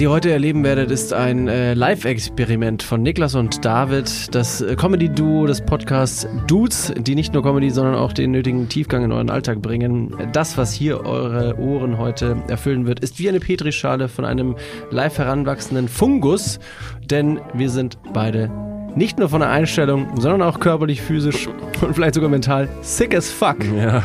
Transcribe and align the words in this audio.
Was 0.00 0.04
ihr 0.04 0.10
heute 0.10 0.30
erleben 0.30 0.64
werdet, 0.64 0.90
ist 0.90 1.12
ein 1.12 1.46
äh, 1.46 1.74
Live-Experiment 1.74 2.82
von 2.82 3.02
Niklas 3.02 3.34
und 3.34 3.62
David, 3.66 4.34
das 4.34 4.62
äh, 4.62 4.74
Comedy-Duo 4.74 5.44
des 5.44 5.60
Podcasts 5.60 6.26
Dudes, 6.46 6.94
die 6.96 7.14
nicht 7.14 7.34
nur 7.34 7.42
Comedy, 7.42 7.68
sondern 7.68 7.96
auch 7.96 8.14
den 8.14 8.30
nötigen 8.30 8.66
Tiefgang 8.70 9.04
in 9.04 9.12
euren 9.12 9.28
Alltag 9.28 9.60
bringen. 9.60 10.16
Das, 10.32 10.56
was 10.56 10.72
hier 10.72 11.04
eure 11.04 11.58
Ohren 11.58 11.98
heute 11.98 12.42
erfüllen 12.48 12.86
wird, 12.86 13.00
ist 13.00 13.18
wie 13.18 13.28
eine 13.28 13.40
Petrischale 13.40 14.08
von 14.08 14.24
einem 14.24 14.56
live 14.90 15.18
heranwachsenden 15.18 15.86
Fungus, 15.86 16.60
denn 17.04 17.38
wir 17.52 17.68
sind 17.68 17.98
beide 18.14 18.50
nicht 18.96 19.18
nur 19.18 19.28
von 19.28 19.40
der 19.40 19.50
Einstellung, 19.50 20.18
sondern 20.18 20.40
auch 20.40 20.60
körperlich, 20.60 21.02
physisch 21.02 21.46
und 21.82 21.94
vielleicht 21.94 22.14
sogar 22.14 22.30
mental 22.30 22.70
sick 22.80 23.14
as 23.14 23.30
fuck. 23.30 23.58
Ja, 23.76 24.02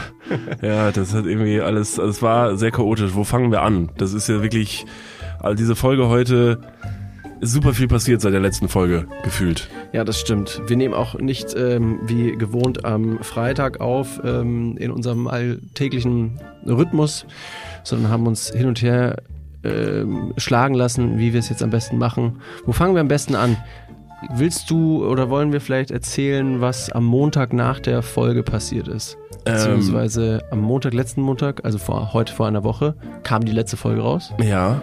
ja, 0.61 0.91
das 0.91 1.13
hat 1.13 1.25
irgendwie 1.25 1.61
alles, 1.61 1.99
also 1.99 2.11
es 2.11 2.21
war 2.21 2.57
sehr 2.57 2.71
chaotisch. 2.71 3.11
Wo 3.13 3.23
fangen 3.23 3.51
wir 3.51 3.61
an? 3.61 3.91
Das 3.97 4.13
ist 4.13 4.27
ja 4.27 4.43
wirklich, 4.43 4.85
also 5.39 5.55
diese 5.55 5.75
Folge 5.75 6.07
heute 6.07 6.59
ist 7.41 7.51
super 7.51 7.73
viel 7.73 7.87
passiert 7.87 8.21
seit 8.21 8.33
der 8.33 8.39
letzten 8.39 8.69
Folge 8.69 9.07
gefühlt. 9.23 9.69
Ja, 9.91 10.03
das 10.03 10.19
stimmt. 10.19 10.61
Wir 10.67 10.77
nehmen 10.77 10.93
auch 10.93 11.15
nicht 11.15 11.55
ähm, 11.55 11.99
wie 12.05 12.31
gewohnt 12.31 12.85
am 12.85 13.19
Freitag 13.23 13.81
auf 13.81 14.21
ähm, 14.23 14.77
in 14.77 14.91
unserem 14.91 15.27
alltäglichen 15.27 16.39
Rhythmus, 16.65 17.25
sondern 17.83 18.11
haben 18.11 18.27
uns 18.27 18.49
hin 18.49 18.67
und 18.67 18.81
her 18.81 19.17
ähm, 19.63 20.33
schlagen 20.37 20.75
lassen, 20.75 21.17
wie 21.17 21.33
wir 21.33 21.39
es 21.39 21.49
jetzt 21.49 21.63
am 21.63 21.69
besten 21.69 21.97
machen. 21.97 22.41
Wo 22.65 22.71
fangen 22.71 22.93
wir 22.93 23.01
am 23.01 23.07
besten 23.07 23.35
an? 23.35 23.57
Willst 24.33 24.69
du 24.69 25.05
oder 25.05 25.29
wollen 25.29 25.51
wir 25.53 25.61
vielleicht 25.61 25.91
erzählen, 25.91 26.59
was 26.61 26.91
am 26.91 27.05
Montag 27.05 27.53
nach 27.53 27.79
der 27.79 28.01
Folge 28.01 28.43
passiert 28.43 28.87
ist? 28.87 29.17
Beziehungsweise 29.43 30.41
am 30.49 30.59
Montag, 30.61 30.93
letzten 30.95 31.21
Montag, 31.21 31.63
also 31.63 31.77
vor, 31.77 32.13
heute 32.13 32.33
vor 32.33 32.47
einer 32.47 32.63
Woche, 32.63 32.95
kam 33.23 33.45
die 33.45 33.51
letzte 33.51 33.77
Folge 33.77 34.01
raus. 34.01 34.33
Ja, 34.41 34.81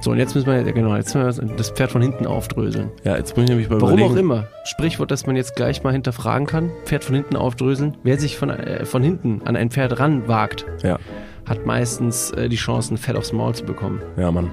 So, 0.00 0.12
und 0.12 0.18
jetzt 0.18 0.34
müssen 0.36 0.46
wir, 0.46 0.62
genau, 0.72 0.94
jetzt 0.94 1.14
müssen 1.16 1.48
wir 1.48 1.56
das 1.56 1.70
Pferd 1.70 1.90
von 1.90 2.00
hinten 2.00 2.26
aufdröseln. 2.26 2.90
ja, 3.02 3.16
jetzt 3.16 3.36
muss 3.36 3.44
ich 3.44 3.50
nämlich 3.50 3.68
mal 3.68 3.80
Warum 3.80 3.94
überlegen. 3.98 4.14
auch 4.14 4.18
immer. 4.20 4.46
Sprichwort, 4.64 5.10
das 5.10 5.26
man 5.26 5.34
jetzt 5.34 5.56
gleich 5.56 5.82
mal 5.82 5.92
hinterfragen 5.92 6.46
kann. 6.46 6.70
Pferd 6.84 7.02
von 7.02 7.16
hinten 7.16 7.34
aufdröseln. 7.36 7.96
Wer 8.04 8.18
sich 8.20 8.36
von, 8.38 8.50
äh, 8.50 8.84
von 8.84 9.02
hinten 9.02 9.42
an 9.44 9.56
ein 9.56 9.70
Pferd 9.70 9.98
ranwagt, 9.98 10.64
Ja, 10.84 10.98
hat 11.46 11.66
meistens 11.66 12.30
äh, 12.32 12.48
die 12.48 12.56
Chance, 12.56 12.94
ein 12.94 12.98
Fett 12.98 13.16
aufs 13.16 13.32
Maul 13.32 13.54
zu 13.54 13.64
bekommen. 13.64 14.00
ja, 14.16 14.30
Mann. 14.30 14.52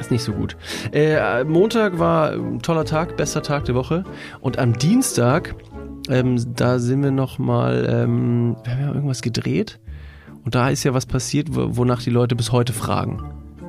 Ist 0.00 0.10
nicht 0.10 0.22
so 0.22 0.32
gut. 0.32 0.56
Äh, 0.92 1.44
Montag 1.44 1.98
war 1.98 2.32
ein 2.32 2.60
toller 2.62 2.84
Tag, 2.84 3.16
bester 3.16 3.42
Tag 3.42 3.64
der 3.64 3.74
Woche. 3.74 4.04
Und 4.40 4.58
am 4.58 4.74
Dienstag, 4.78 5.54
ähm, 6.08 6.54
da 6.54 6.78
sind 6.78 7.02
wir 7.02 7.10
nochmal, 7.10 7.86
ähm, 7.90 8.56
wir 8.64 8.72
haben 8.72 8.80
ja 8.82 8.94
irgendwas 8.94 9.22
gedreht. 9.22 9.80
Und 10.44 10.54
da 10.54 10.70
ist 10.70 10.84
ja 10.84 10.94
was 10.94 11.04
passiert, 11.06 11.48
wo, 11.54 11.76
wonach 11.76 12.02
die 12.02 12.10
Leute 12.10 12.36
bis 12.36 12.52
heute 12.52 12.72
fragen. 12.72 13.22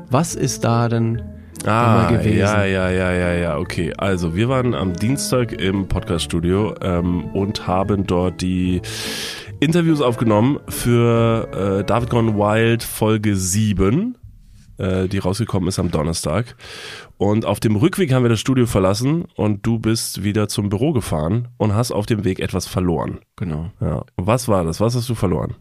Was 0.09 0.36
ist 0.36 0.63
da 0.63 0.88
denn 0.88 1.21
Ah, 1.66 2.08
immer 2.09 2.17
gewesen? 2.19 2.38
ja, 2.38 2.64
ja, 2.64 2.89
ja, 2.89 3.11
ja, 3.11 3.33
ja, 3.33 3.58
okay. 3.58 3.93
Also, 3.97 4.33
wir 4.36 4.47
waren 4.47 4.73
am 4.73 4.93
Dienstag 4.93 5.52
im 5.52 5.88
Podcaststudio 5.88 6.75
ähm, 6.81 7.25
und 7.33 7.67
haben 7.67 8.08
dort 8.08 8.39
die 8.41 8.81
Interviews 9.59 9.99
aufgenommen 9.99 10.59
für 10.69 11.80
äh, 11.81 11.83
David 11.83 12.09
Gone 12.11 12.36
Wild 12.36 12.81
Folge 12.81 13.36
7, 13.36 14.16
äh, 14.80 15.08
die 15.08 15.19
rausgekommen 15.19 15.69
ist 15.69 15.77
am 15.77 15.91
Donnerstag. 15.91 16.55
Und 17.17 17.45
auf 17.45 17.59
dem 17.59 17.75
Rückweg 17.75 18.13
haben 18.13 18.23
wir 18.23 18.30
das 18.30 18.39
Studio 18.39 18.66
verlassen 18.66 19.25
und 19.36 19.66
du 19.66 19.77
bist 19.77 20.23
wieder 20.23 20.47
zum 20.47 20.69
Büro 20.69 20.94
gefahren 20.94 21.49
und 21.58 21.75
hast 21.75 21.91
auf 21.91 22.05
dem 22.05 22.23
Weg 22.23 22.39
etwas 22.39 22.66
verloren. 22.66 23.20
Genau. 23.36 23.71
Ja. 23.81 24.05
Was 24.15 24.48
war 24.48 24.64
das? 24.64 24.80
Was 24.80 24.95
hast 24.95 25.09
du 25.09 25.15
verloren? 25.15 25.55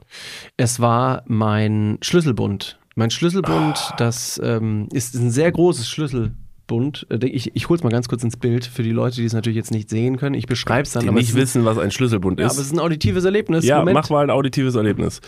Es 0.57 0.81
war 0.81 1.23
mein 1.27 1.99
Schlüsselbund. 2.01 2.79
Mein 2.95 3.11
Schlüsselbund, 3.11 3.93
das 3.97 4.41
ähm, 4.43 4.89
ist 4.93 5.15
ein 5.15 5.31
sehr 5.31 5.53
großes 5.53 5.89
Schlüsselbund. 5.89 6.48
Äh, 6.71 7.27
Ich, 7.27 7.55
ich 7.55 7.69
hol's 7.69 7.83
mal 7.83 7.91
ganz 7.91 8.09
kurz 8.09 8.23
ins 8.23 8.37
Bild 8.37 8.65
für 8.67 8.83
die 8.83 8.91
Leute, 8.93 9.17
die 9.17 9.25
es 9.25 9.33
natürlich 9.33 9.57
jetzt 9.57 9.71
nicht 9.71 9.89
sehen 9.91 10.17
können. 10.17 10.35
Ich 10.35 10.47
beschreibe 10.47 10.83
es 10.83 10.93
dann, 10.93 11.03
Die 11.03 11.09
aber, 11.09 11.19
nicht 11.19 11.31
es 11.31 11.35
wissen, 11.37 11.65
was 11.65 11.79
ein 11.79 11.91
Schlüsselbund 11.91 12.39
ja, 12.39 12.47
ist. 12.47 12.53
aber 12.53 12.61
es 12.61 12.67
ist 12.67 12.73
ein 12.73 12.81
auditives 12.81 13.25
Erlebnis. 13.25 13.65
Ja, 13.65 13.79
Moment. 13.79 13.95
mach 13.95 14.11
mal 14.11 14.23
ein 14.25 14.31
auditives 14.31 14.75
Erlebnis. 14.75 15.21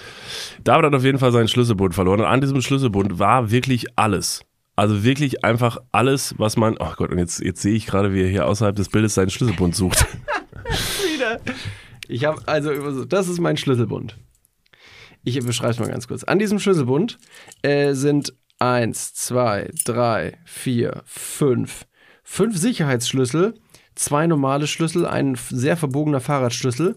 David 0.64 0.86
hat 0.86 0.94
auf 0.94 1.04
jeden 1.04 1.18
Fall 1.18 1.32
seinen 1.32 1.48
Schlüsselbund 1.48 1.94
verloren. 1.94 2.20
Und 2.20 2.26
an 2.26 2.40
diesem 2.40 2.60
Schlüsselbund 2.60 3.18
war 3.18 3.50
wirklich 3.50 3.86
alles. 3.96 4.42
Also 4.76 5.04
wirklich 5.04 5.44
einfach 5.44 5.78
alles, 5.92 6.34
was 6.38 6.56
man. 6.56 6.76
Oh 6.78 6.92
Gott, 6.96 7.10
und 7.10 7.18
jetzt, 7.18 7.40
jetzt 7.40 7.60
sehe 7.62 7.74
ich 7.74 7.86
gerade, 7.86 8.14
wie 8.14 8.22
er 8.22 8.28
hier 8.28 8.46
außerhalb 8.46 8.76
des 8.76 8.88
Bildes 8.88 9.14
seinen 9.14 9.30
Schlüsselbund 9.30 9.74
sucht. 9.74 10.06
wieder. 11.12 11.40
Ich 12.08 12.24
habe 12.24 12.40
also, 12.46 13.04
das 13.04 13.28
ist 13.28 13.40
mein 13.40 13.56
Schlüsselbund. 13.56 14.16
Ich 15.22 15.38
beschreibe 15.44 15.72
es 15.72 15.78
mal 15.78 15.88
ganz 15.88 16.08
kurz. 16.08 16.24
An 16.24 16.38
diesem 16.38 16.58
Schlüsselbund 16.58 17.18
äh, 17.62 17.92
sind 17.92 18.32
eins, 18.60 19.14
zwei, 19.14 19.70
drei, 19.84 20.38
vier, 20.44 21.02
fünf, 21.06 21.86
fünf 22.22 22.56
Sicherheitsschlüssel, 22.56 23.54
zwei 23.94 24.26
normale 24.26 24.66
Schlüssel, 24.66 25.06
ein 25.06 25.36
sehr 25.48 25.76
verbogener 25.76 26.20
Fahrradschlüssel 26.20 26.96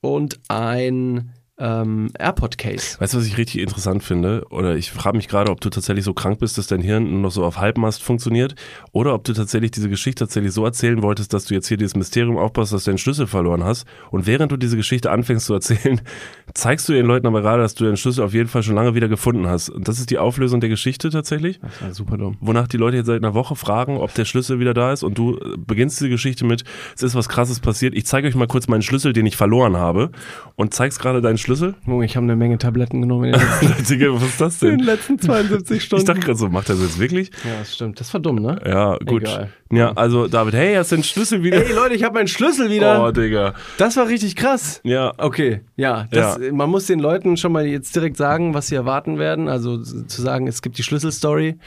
und 0.00 0.40
ein 0.48 1.34
ähm, 1.58 2.10
AirPod-Case. 2.18 3.00
Weißt 3.00 3.14
du, 3.14 3.18
was 3.18 3.26
ich 3.26 3.36
richtig 3.36 3.60
interessant 3.60 4.04
finde? 4.04 4.46
Oder 4.50 4.76
ich 4.76 4.92
frage 4.92 5.16
mich 5.16 5.28
gerade, 5.28 5.50
ob 5.50 5.60
du 5.60 5.70
tatsächlich 5.70 6.04
so 6.04 6.14
krank 6.14 6.38
bist, 6.38 6.56
dass 6.56 6.68
dein 6.68 6.80
Hirn 6.80 7.10
nur 7.10 7.20
noch 7.20 7.30
so 7.30 7.44
auf 7.44 7.58
Halbmast 7.58 8.02
funktioniert. 8.02 8.54
Oder 8.92 9.14
ob 9.14 9.24
du 9.24 9.32
tatsächlich 9.32 9.72
diese 9.72 9.88
Geschichte 9.88 10.24
tatsächlich 10.24 10.52
so 10.52 10.64
erzählen 10.64 11.02
wolltest, 11.02 11.32
dass 11.32 11.46
du 11.46 11.54
jetzt 11.54 11.66
hier 11.66 11.76
dieses 11.76 11.96
Mysterium 11.96 12.36
aufbaust, 12.36 12.72
dass 12.72 12.84
du 12.84 12.90
deinen 12.90 12.98
Schlüssel 12.98 13.26
verloren 13.26 13.64
hast. 13.64 13.86
Und 14.10 14.26
während 14.26 14.52
du 14.52 14.56
diese 14.56 14.76
Geschichte 14.76 15.10
anfängst 15.10 15.46
zu 15.46 15.54
erzählen, 15.54 16.00
zeigst 16.54 16.88
du 16.88 16.92
den 16.92 17.06
Leuten 17.06 17.26
aber 17.26 17.42
gerade, 17.42 17.62
dass 17.62 17.74
du 17.74 17.84
deinen 17.84 17.96
Schlüssel 17.96 18.24
auf 18.24 18.34
jeden 18.34 18.48
Fall 18.48 18.62
schon 18.62 18.76
lange 18.76 18.94
wieder 18.94 19.08
gefunden 19.08 19.48
hast. 19.48 19.68
Und 19.68 19.88
das 19.88 19.98
ist 19.98 20.10
die 20.10 20.18
Auflösung 20.18 20.60
der 20.60 20.70
Geschichte 20.70 21.10
tatsächlich. 21.10 21.58
Das 21.60 21.82
war 21.82 21.94
super 21.94 22.18
dumm. 22.18 22.36
Wonach 22.40 22.68
die 22.68 22.76
Leute 22.76 22.98
jetzt 22.98 23.06
seit 23.06 23.22
einer 23.22 23.34
Woche 23.34 23.56
fragen, 23.56 23.96
ob 23.96 24.14
der 24.14 24.24
Schlüssel 24.24 24.60
wieder 24.60 24.74
da 24.74 24.92
ist 24.92 25.02
und 25.02 25.18
du 25.18 25.36
äh, 25.36 25.56
beginnst 25.56 25.98
diese 25.98 26.10
Geschichte 26.10 26.44
mit, 26.44 26.62
es 26.94 27.02
ist 27.02 27.16
was 27.16 27.28
krasses 27.28 27.58
passiert, 27.58 27.94
ich 27.96 28.06
zeige 28.06 28.28
euch 28.28 28.36
mal 28.36 28.46
kurz 28.46 28.68
meinen 28.68 28.82
Schlüssel, 28.82 29.12
den 29.12 29.26
ich 29.26 29.36
verloren 29.36 29.76
habe 29.76 30.10
und 30.54 30.72
zeigst 30.72 31.00
gerade 31.00 31.20
deinen 31.20 31.38
Schlüssel. 31.38 31.47
Junge, 31.86 32.04
ich 32.04 32.16
habe 32.16 32.24
eine 32.24 32.36
Menge 32.36 32.58
Tabletten 32.58 33.00
genommen 33.00 33.24
in 33.24 33.32
den 33.32 33.40
letzten, 33.40 33.84
Digga, 33.98 34.12
was 34.14 34.22
ist 34.24 34.40
das 34.40 34.62
in 34.62 34.68
den 34.70 34.78
denn? 34.78 34.86
letzten 34.86 35.18
72 35.18 35.76
Ich 35.76 35.84
Stunden. 35.84 36.04
dachte 36.06 36.20
gerade 36.20 36.38
so, 36.38 36.48
macht 36.48 36.68
er 36.68 36.74
das 36.76 36.84
jetzt 36.84 36.98
wirklich? 36.98 37.30
ja, 37.44 37.58
das 37.60 37.74
stimmt. 37.74 37.98
Das 38.00 38.12
war 38.12 38.20
dumm, 38.20 38.36
ne? 38.36 38.60
Ja, 38.66 38.96
gut. 38.98 39.22
Egal. 39.22 39.52
Ja, 39.70 39.92
also 39.92 40.28
David, 40.28 40.54
hey, 40.54 40.74
hast 40.76 40.92
du 40.92 40.96
den 40.96 41.04
Schlüssel 41.04 41.42
wieder? 41.42 41.56
Ey 41.64 41.72
Leute, 41.74 41.94
ich 41.94 42.02
habe 42.04 42.14
meinen 42.14 42.28
Schlüssel 42.28 42.70
wieder. 42.70 43.04
Oh, 43.04 43.10
Digga. 43.10 43.54
Das 43.76 43.96
war 43.96 44.08
richtig 44.08 44.34
krass. 44.36 44.80
Ja, 44.84 45.12
Okay, 45.18 45.60
ja, 45.76 46.06
das, 46.10 46.38
man 46.52 46.70
muss 46.70 46.86
den 46.86 47.00
Leuten 47.00 47.36
schon 47.36 47.52
mal 47.52 47.66
jetzt 47.66 47.94
direkt 47.94 48.16
sagen, 48.16 48.54
was 48.54 48.68
sie 48.68 48.74
erwarten 48.74 49.18
werden. 49.18 49.48
Also 49.48 49.78
zu 49.82 50.22
sagen, 50.22 50.46
es 50.46 50.62
gibt 50.62 50.78
die 50.78 50.82
Schlüsselstory 50.82 51.58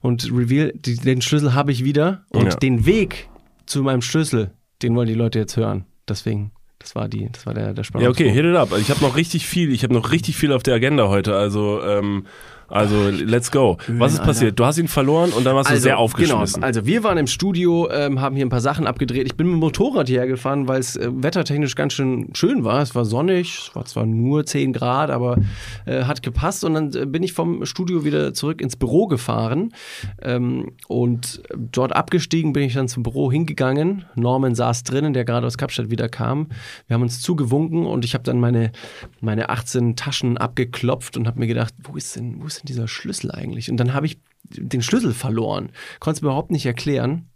und 0.00 0.24
Reveal, 0.32 0.72
die, 0.74 0.96
den 0.96 1.22
Schlüssel 1.22 1.54
habe 1.54 1.72
ich 1.72 1.84
wieder 1.84 2.24
und 2.30 2.44
Ja. 2.52 2.54
den 2.56 2.86
Weg 2.86 3.28
zu 3.66 3.82
meinem 3.82 4.02
Schlüssel, 4.02 4.52
den 4.82 4.94
wollen 4.94 5.08
die 5.08 5.14
Leute 5.14 5.38
jetzt 5.38 5.56
hören. 5.56 5.84
Deswegen, 6.08 6.50
das 6.78 6.94
war 6.94 7.08
die, 7.08 7.28
das 7.30 7.46
war 7.46 7.54
der, 7.54 7.74
der 7.74 7.84
Spannung. 7.84 8.04
ja, 8.04 8.10
okay, 8.10 8.30
hit 8.30 8.44
it 8.44 8.56
up. 8.56 8.76
Ich 8.78 8.90
habe 8.90 9.00
noch 9.00 9.16
richtig 9.16 9.46
viel, 9.46 9.72
ich 9.72 9.82
habe 9.82 9.94
noch 9.94 10.12
richtig 10.12 10.36
viel 10.36 10.52
auf 10.52 10.62
der 10.62 10.74
Agenda 10.74 11.08
heute, 11.08 11.36
also, 11.36 11.82
ähm, 11.82 12.26
also 12.68 13.08
let's 13.10 13.50
go. 13.50 13.78
Was 13.88 14.12
ist 14.14 14.22
passiert? 14.22 14.58
Du 14.58 14.64
hast 14.64 14.76
ihn 14.78 14.88
verloren 14.88 15.32
und 15.32 15.44
dann 15.44 15.56
warst 15.56 15.70
du 15.70 15.78
sehr 15.78 15.98
aufgeschmissen. 15.98 16.56
Genau, 16.56 16.66
also 16.66 16.84
wir 16.84 17.02
waren 17.02 17.16
im 17.16 17.26
Studio, 17.26 17.88
ähm, 17.90 18.20
haben 18.20 18.36
hier 18.36 18.44
ein 18.44 18.50
paar 18.50 18.60
Sachen 18.60 18.86
abgedreht. 18.86 19.26
Ich 19.26 19.36
bin 19.36 19.46
mit 19.46 19.54
dem 19.54 19.60
Motorrad 19.60 20.08
hierher 20.08 20.26
gefahren, 20.26 20.68
weil 20.68 20.80
es 20.80 20.96
äh, 20.96 21.08
wettertechnisch 21.10 21.74
ganz 21.74 21.94
schön 21.94 22.28
schön 22.34 22.64
war. 22.64 22.82
Es 22.82 22.94
war 22.94 23.06
sonnig, 23.06 23.68
es 23.68 23.74
war 23.74 23.86
zwar 23.86 24.04
nur 24.04 24.44
10 24.44 24.74
Grad, 24.74 25.10
aber 25.10 25.38
äh, 25.86 26.04
hat 26.04 26.22
gepasst. 26.22 26.62
Und 26.62 26.74
dann 26.74 26.94
äh, 26.94 27.06
bin 27.06 27.22
ich 27.22 27.32
vom 27.32 27.64
Studio 27.64 28.04
wieder 28.04 28.34
zurück 28.34 28.60
ins 28.60 28.76
Büro 28.76 29.06
gefahren 29.06 29.72
ähm, 30.22 30.72
und 30.88 31.42
dort 31.56 31.96
abgestiegen 31.96 32.52
bin 32.52 32.64
ich 32.64 32.74
dann 32.74 32.88
zum 32.88 33.02
Büro 33.02 33.32
hingegangen. 33.32 34.04
Norman 34.14 34.54
saß 34.54 34.84
drinnen, 34.84 35.14
der 35.14 35.24
gerade 35.24 35.46
aus 35.46 35.56
Kapstadt 35.56 35.90
wieder 35.90 36.10
kam. 36.10 36.48
Wir 36.86 36.94
haben 36.94 37.02
uns 37.02 37.22
zugewunken 37.22 37.86
und 37.86 38.04
ich 38.04 38.12
habe 38.12 38.24
dann 38.24 38.40
meine, 38.40 38.72
meine 39.20 39.48
18 39.48 39.96
Taschen 39.96 40.36
abgeklopft 40.36 41.16
und 41.16 41.26
habe 41.26 41.38
mir 41.38 41.46
gedacht, 41.46 41.72
wo 41.82 41.96
ist 41.96 42.16
denn, 42.16 42.42
wo 42.42 42.46
ist 42.46 42.57
denn 42.58 42.66
dieser 42.66 42.88
Schlüssel 42.88 43.30
eigentlich? 43.30 43.70
Und 43.70 43.76
dann 43.78 43.94
habe 43.94 44.06
ich 44.06 44.20
den 44.50 44.82
Schlüssel 44.82 45.12
verloren. 45.12 45.70
Konnte 46.00 46.18
es 46.18 46.22
mir 46.22 46.28
überhaupt 46.28 46.50
nicht 46.50 46.66
erklären. 46.66 47.28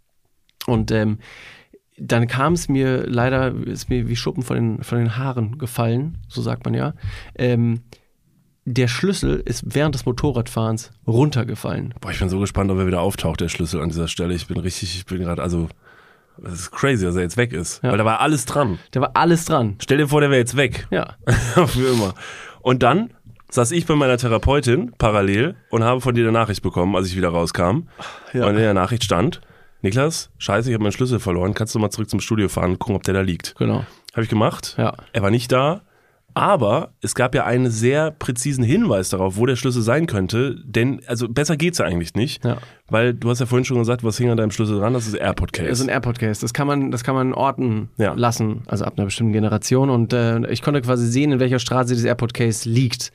Und 0.65 0.91
ähm, 0.91 1.19
dann 1.97 2.27
kam 2.27 2.53
es 2.53 2.69
mir 2.69 3.05
leider, 3.05 3.53
ist 3.53 3.89
mir 3.89 4.07
wie 4.07 4.15
Schuppen 4.15 4.43
von 4.43 4.55
den, 4.55 4.83
von 4.83 4.97
den 4.97 5.17
Haaren 5.17 5.57
gefallen, 5.57 6.17
so 6.27 6.41
sagt 6.41 6.65
man 6.65 6.73
ja. 6.73 6.93
Ähm, 7.35 7.81
der 8.65 8.87
Schlüssel 8.87 9.41
ist 9.43 9.75
während 9.75 9.93
des 9.93 10.05
Motorradfahrens 10.05 10.91
runtergefallen. 11.05 11.93
Boah, 11.99 12.11
ich 12.11 12.19
bin 12.19 12.29
so 12.29 12.39
gespannt, 12.39 12.71
ob 12.71 12.77
er 12.77 12.87
wieder 12.87 13.01
auftaucht, 13.01 13.41
der 13.41 13.49
Schlüssel 13.49 13.81
an 13.81 13.89
dieser 13.89 14.07
Stelle. 14.07 14.33
Ich 14.33 14.47
bin 14.47 14.57
richtig, 14.57 14.95
ich 14.95 15.05
bin 15.05 15.19
gerade, 15.19 15.41
also, 15.41 15.67
das 16.37 16.53
ist 16.53 16.71
crazy, 16.71 17.03
dass 17.03 17.15
er 17.15 17.23
jetzt 17.23 17.37
weg 17.37 17.51
ist. 17.51 17.83
Ja. 17.83 17.91
Weil 17.91 17.97
da 17.97 18.05
war 18.05 18.21
alles 18.21 18.45
dran. 18.45 18.79
Da 18.91 19.01
war 19.01 19.11
alles 19.15 19.45
dran. 19.45 19.75
Stell 19.81 19.97
dir 19.97 20.07
vor, 20.07 20.21
der 20.21 20.29
wäre 20.29 20.39
jetzt 20.39 20.55
weg. 20.55 20.87
Ja. 20.91 21.15
Für 21.27 21.89
immer. 21.89 22.15
Und 22.61 22.81
dann 22.83 23.13
saß 23.53 23.71
ich 23.71 23.85
bei 23.85 23.95
meiner 23.95 24.17
Therapeutin 24.17 24.93
parallel 24.97 25.55
und 25.69 25.83
habe 25.83 26.01
von 26.01 26.15
dir 26.15 26.23
eine 26.23 26.31
Nachricht 26.31 26.63
bekommen, 26.63 26.95
als 26.95 27.07
ich 27.07 27.15
wieder 27.15 27.29
rauskam. 27.29 27.87
Ja. 28.33 28.45
Und 28.45 28.55
in 28.55 28.61
der 28.61 28.73
Nachricht 28.73 29.03
stand, 29.03 29.41
Niklas, 29.81 30.31
scheiße, 30.39 30.69
ich 30.69 30.73
habe 30.73 30.83
meinen 30.83 30.91
Schlüssel 30.91 31.19
verloren, 31.19 31.53
kannst 31.53 31.75
du 31.75 31.79
mal 31.79 31.91
zurück 31.91 32.09
zum 32.09 32.19
Studio 32.19 32.49
fahren 32.49 32.71
und 32.71 32.79
gucken, 32.79 32.95
ob 32.95 33.03
der 33.03 33.13
da 33.13 33.21
liegt. 33.21 33.55
Genau. 33.55 33.85
Habe 34.13 34.23
ich 34.23 34.29
gemacht. 34.29 34.75
Ja. 34.77 34.93
Er 35.11 35.21
war 35.21 35.29
nicht 35.29 35.51
da. 35.51 35.81
Aber 36.33 36.93
es 37.01 37.15
gab 37.15 37.35
ja 37.35 37.45
einen 37.45 37.69
sehr 37.69 38.11
präzisen 38.11 38.63
Hinweis 38.63 39.09
darauf, 39.09 39.37
wo 39.37 39.45
der 39.45 39.55
Schlüssel 39.55 39.81
sein 39.81 40.07
könnte. 40.07 40.55
Denn, 40.65 41.01
also 41.07 41.27
besser 41.29 41.57
geht's 41.57 41.77
ja 41.77 41.85
eigentlich 41.85 42.13
nicht. 42.15 42.43
Ja. 42.43 42.57
Weil 42.89 43.13
du 43.13 43.29
hast 43.29 43.39
ja 43.39 43.45
vorhin 43.45 43.65
schon 43.65 43.77
gesagt, 43.79 44.03
was 44.03 44.17
hing 44.17 44.29
an 44.29 44.37
deinem 44.37 44.51
Schlüssel 44.51 44.77
dran? 44.79 44.93
Das 44.93 45.07
ist 45.07 45.13
AirPod 45.15 45.53
Case. 45.53 45.69
Das 45.69 45.79
ist 45.79 45.85
ein 45.85 45.89
AirPod-Case. 45.89 46.41
Das 46.41 46.53
kann 46.53 46.67
man, 46.67 46.91
das 46.91 47.03
kann 47.03 47.15
man 47.15 47.33
orten 47.33 47.89
Ja. 47.97 48.13
lassen, 48.13 48.61
also 48.67 48.85
ab 48.85 48.93
einer 48.97 49.05
bestimmten 49.05 49.33
Generation. 49.33 49.89
Und 49.89 50.13
äh, 50.13 50.45
ich 50.51 50.61
konnte 50.61 50.81
quasi 50.81 51.07
sehen, 51.07 51.31
in 51.31 51.39
welcher 51.39 51.59
Straße 51.59 51.89
dieses 51.93 52.05
AirPod-Case 52.05 52.69
liegt. 52.69 53.11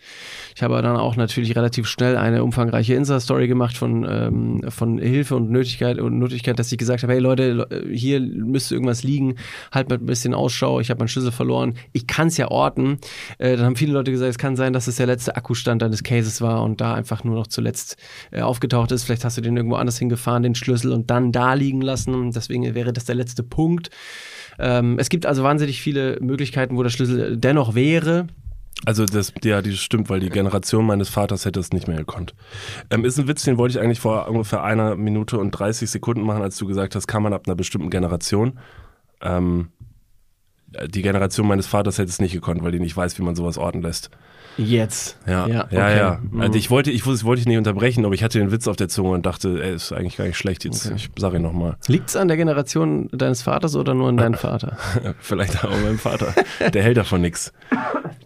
Ich 0.56 0.62
habe 0.62 0.80
dann 0.82 0.96
auch 0.96 1.14
natürlich 1.16 1.54
relativ 1.54 1.86
schnell 1.86 2.16
eine 2.16 2.42
umfangreiche 2.42 2.94
Insta-Story 2.94 3.46
gemacht 3.46 3.76
von, 3.76 4.06
ähm, 4.10 4.62
von 4.70 4.98
Hilfe 4.98 5.36
und 5.36 5.50
Nötigkeit 5.50 5.98
und 6.00 6.18
Nötigkeit, 6.18 6.58
dass 6.58 6.72
ich 6.72 6.78
gesagt 6.78 7.02
habe, 7.04 7.12
hey 7.12 7.20
Leute, 7.20 7.52
Le- 7.52 7.84
hier 7.92 8.20
müsste 8.20 8.74
irgendwas 8.74 9.04
liegen, 9.04 9.36
halt 9.70 9.88
mal 9.90 9.98
ein 9.98 10.06
bisschen 10.06 10.34
Ausschau, 10.34 10.80
ich 10.80 10.90
habe 10.90 10.98
meinen 10.98 11.08
Schlüssel 11.08 11.30
verloren. 11.30 11.74
Ich 11.92 12.06
kann 12.08 12.28
es 12.28 12.36
ja 12.36 12.48
orten. 12.50 12.98
Äh, 13.38 13.56
dann 13.56 13.66
haben 13.66 13.76
viele 13.76 13.92
Leute 13.92 14.10
gesagt, 14.10 14.30
es 14.30 14.38
kann 14.38 14.56
sein, 14.56 14.72
dass 14.72 14.86
es 14.86 14.96
der 14.96 15.06
letzte 15.06 15.36
Akkustand 15.36 15.82
deines 15.82 16.02
Cases 16.02 16.40
war 16.40 16.62
und 16.62 16.80
da 16.80 16.94
einfach 16.94 17.24
nur 17.24 17.34
noch 17.34 17.46
zuletzt 17.46 17.96
äh, 18.30 18.40
aufgetaucht 18.40 18.92
ist. 18.92 19.04
Vielleicht 19.04 19.24
hast 19.24 19.36
du 19.36 19.40
den 19.40 19.56
irgendwo 19.56 19.76
anders 19.76 19.98
hingefahren, 19.98 20.42
den 20.42 20.54
Schlüssel 20.54 20.92
und 20.92 21.10
dann 21.10 21.32
da 21.32 21.54
liegen 21.54 21.80
lassen. 21.80 22.30
Deswegen 22.32 22.74
wäre 22.74 22.92
das 22.92 23.04
der 23.04 23.14
letzte 23.14 23.42
Punkt. 23.42 23.90
Ähm, 24.58 24.98
es 24.98 25.08
gibt 25.08 25.26
also 25.26 25.42
wahnsinnig 25.42 25.80
viele 25.80 26.18
Möglichkeiten, 26.20 26.76
wo 26.76 26.82
der 26.82 26.90
Schlüssel 26.90 27.36
dennoch 27.36 27.74
wäre. 27.74 28.26
Also 28.84 29.04
das, 29.06 29.32
ja, 29.42 29.60
die 29.60 29.76
stimmt, 29.76 30.08
weil 30.08 30.20
die 30.20 30.30
Generation 30.30 30.86
meines 30.86 31.08
Vaters 31.08 31.44
hätte 31.44 31.58
es 31.58 31.72
nicht 31.72 31.88
mehr 31.88 31.96
gekonnt. 31.96 32.34
Ähm, 32.90 33.04
ist 33.04 33.18
ein 33.18 33.26
Witz, 33.26 33.42
den 33.42 33.58
wollte 33.58 33.76
ich 33.76 33.84
eigentlich 33.84 33.98
vor 33.98 34.28
ungefähr 34.28 34.62
einer 34.62 34.94
Minute 34.94 35.38
und 35.38 35.50
30 35.50 35.90
Sekunden 35.90 36.22
machen, 36.22 36.42
als 36.42 36.56
du 36.58 36.66
gesagt 36.66 36.94
hast, 36.94 37.08
kann 37.08 37.22
man 37.22 37.32
ab 37.32 37.42
einer 37.46 37.56
bestimmten 37.56 37.90
Generation. 37.90 38.58
Ähm, 39.20 39.70
die 40.88 41.02
Generation 41.02 41.46
meines 41.46 41.66
Vaters 41.66 41.98
hätte 41.98 42.10
es 42.10 42.20
nicht 42.20 42.32
gekonnt, 42.32 42.62
weil 42.62 42.72
die 42.72 42.80
nicht 42.80 42.96
weiß, 42.96 43.18
wie 43.18 43.22
man 43.22 43.34
sowas 43.34 43.58
orten 43.58 43.82
lässt. 43.82 44.10
Jetzt. 44.56 45.16
Ja, 45.24 45.46
ja, 45.46 45.64
okay. 45.66 45.76
ja. 45.98 46.20
Mhm. 46.32 46.40
Also 46.40 46.58
ich 46.58 46.68
wollte, 46.68 46.90
ich 46.90 47.06
wusste, 47.06 47.24
wollte 47.26 47.38
ich 47.40 47.46
nicht 47.46 47.58
unterbrechen, 47.58 48.04
aber 48.04 48.14
ich 48.14 48.24
hatte 48.24 48.40
den 48.40 48.50
Witz 48.50 48.66
auf 48.66 48.74
der 48.74 48.88
Zunge 48.88 49.10
und 49.10 49.24
dachte, 49.24 49.62
ey, 49.62 49.74
ist 49.74 49.92
eigentlich 49.92 50.16
gar 50.16 50.24
nicht 50.24 50.36
schlecht. 50.36 50.64
Jetzt, 50.64 50.86
Okay. 50.86 50.96
ich 50.96 51.10
sage 51.16 51.36
ihn 51.36 51.42
nochmal. 51.42 51.76
Liegt 51.86 52.08
es 52.08 52.16
an 52.16 52.26
der 52.26 52.36
Generation 52.36 53.08
deines 53.12 53.42
Vaters 53.42 53.76
oder 53.76 53.94
nur 53.94 54.08
an 54.08 54.16
deinem 54.16 54.34
Vater? 54.38 54.76
Vielleicht 55.20 55.64
auch 55.64 55.70
meinem 55.70 55.98
Vater. 55.98 56.34
Der 56.74 56.82
hält 56.82 56.96
davon 56.96 57.20
nix. 57.20 57.52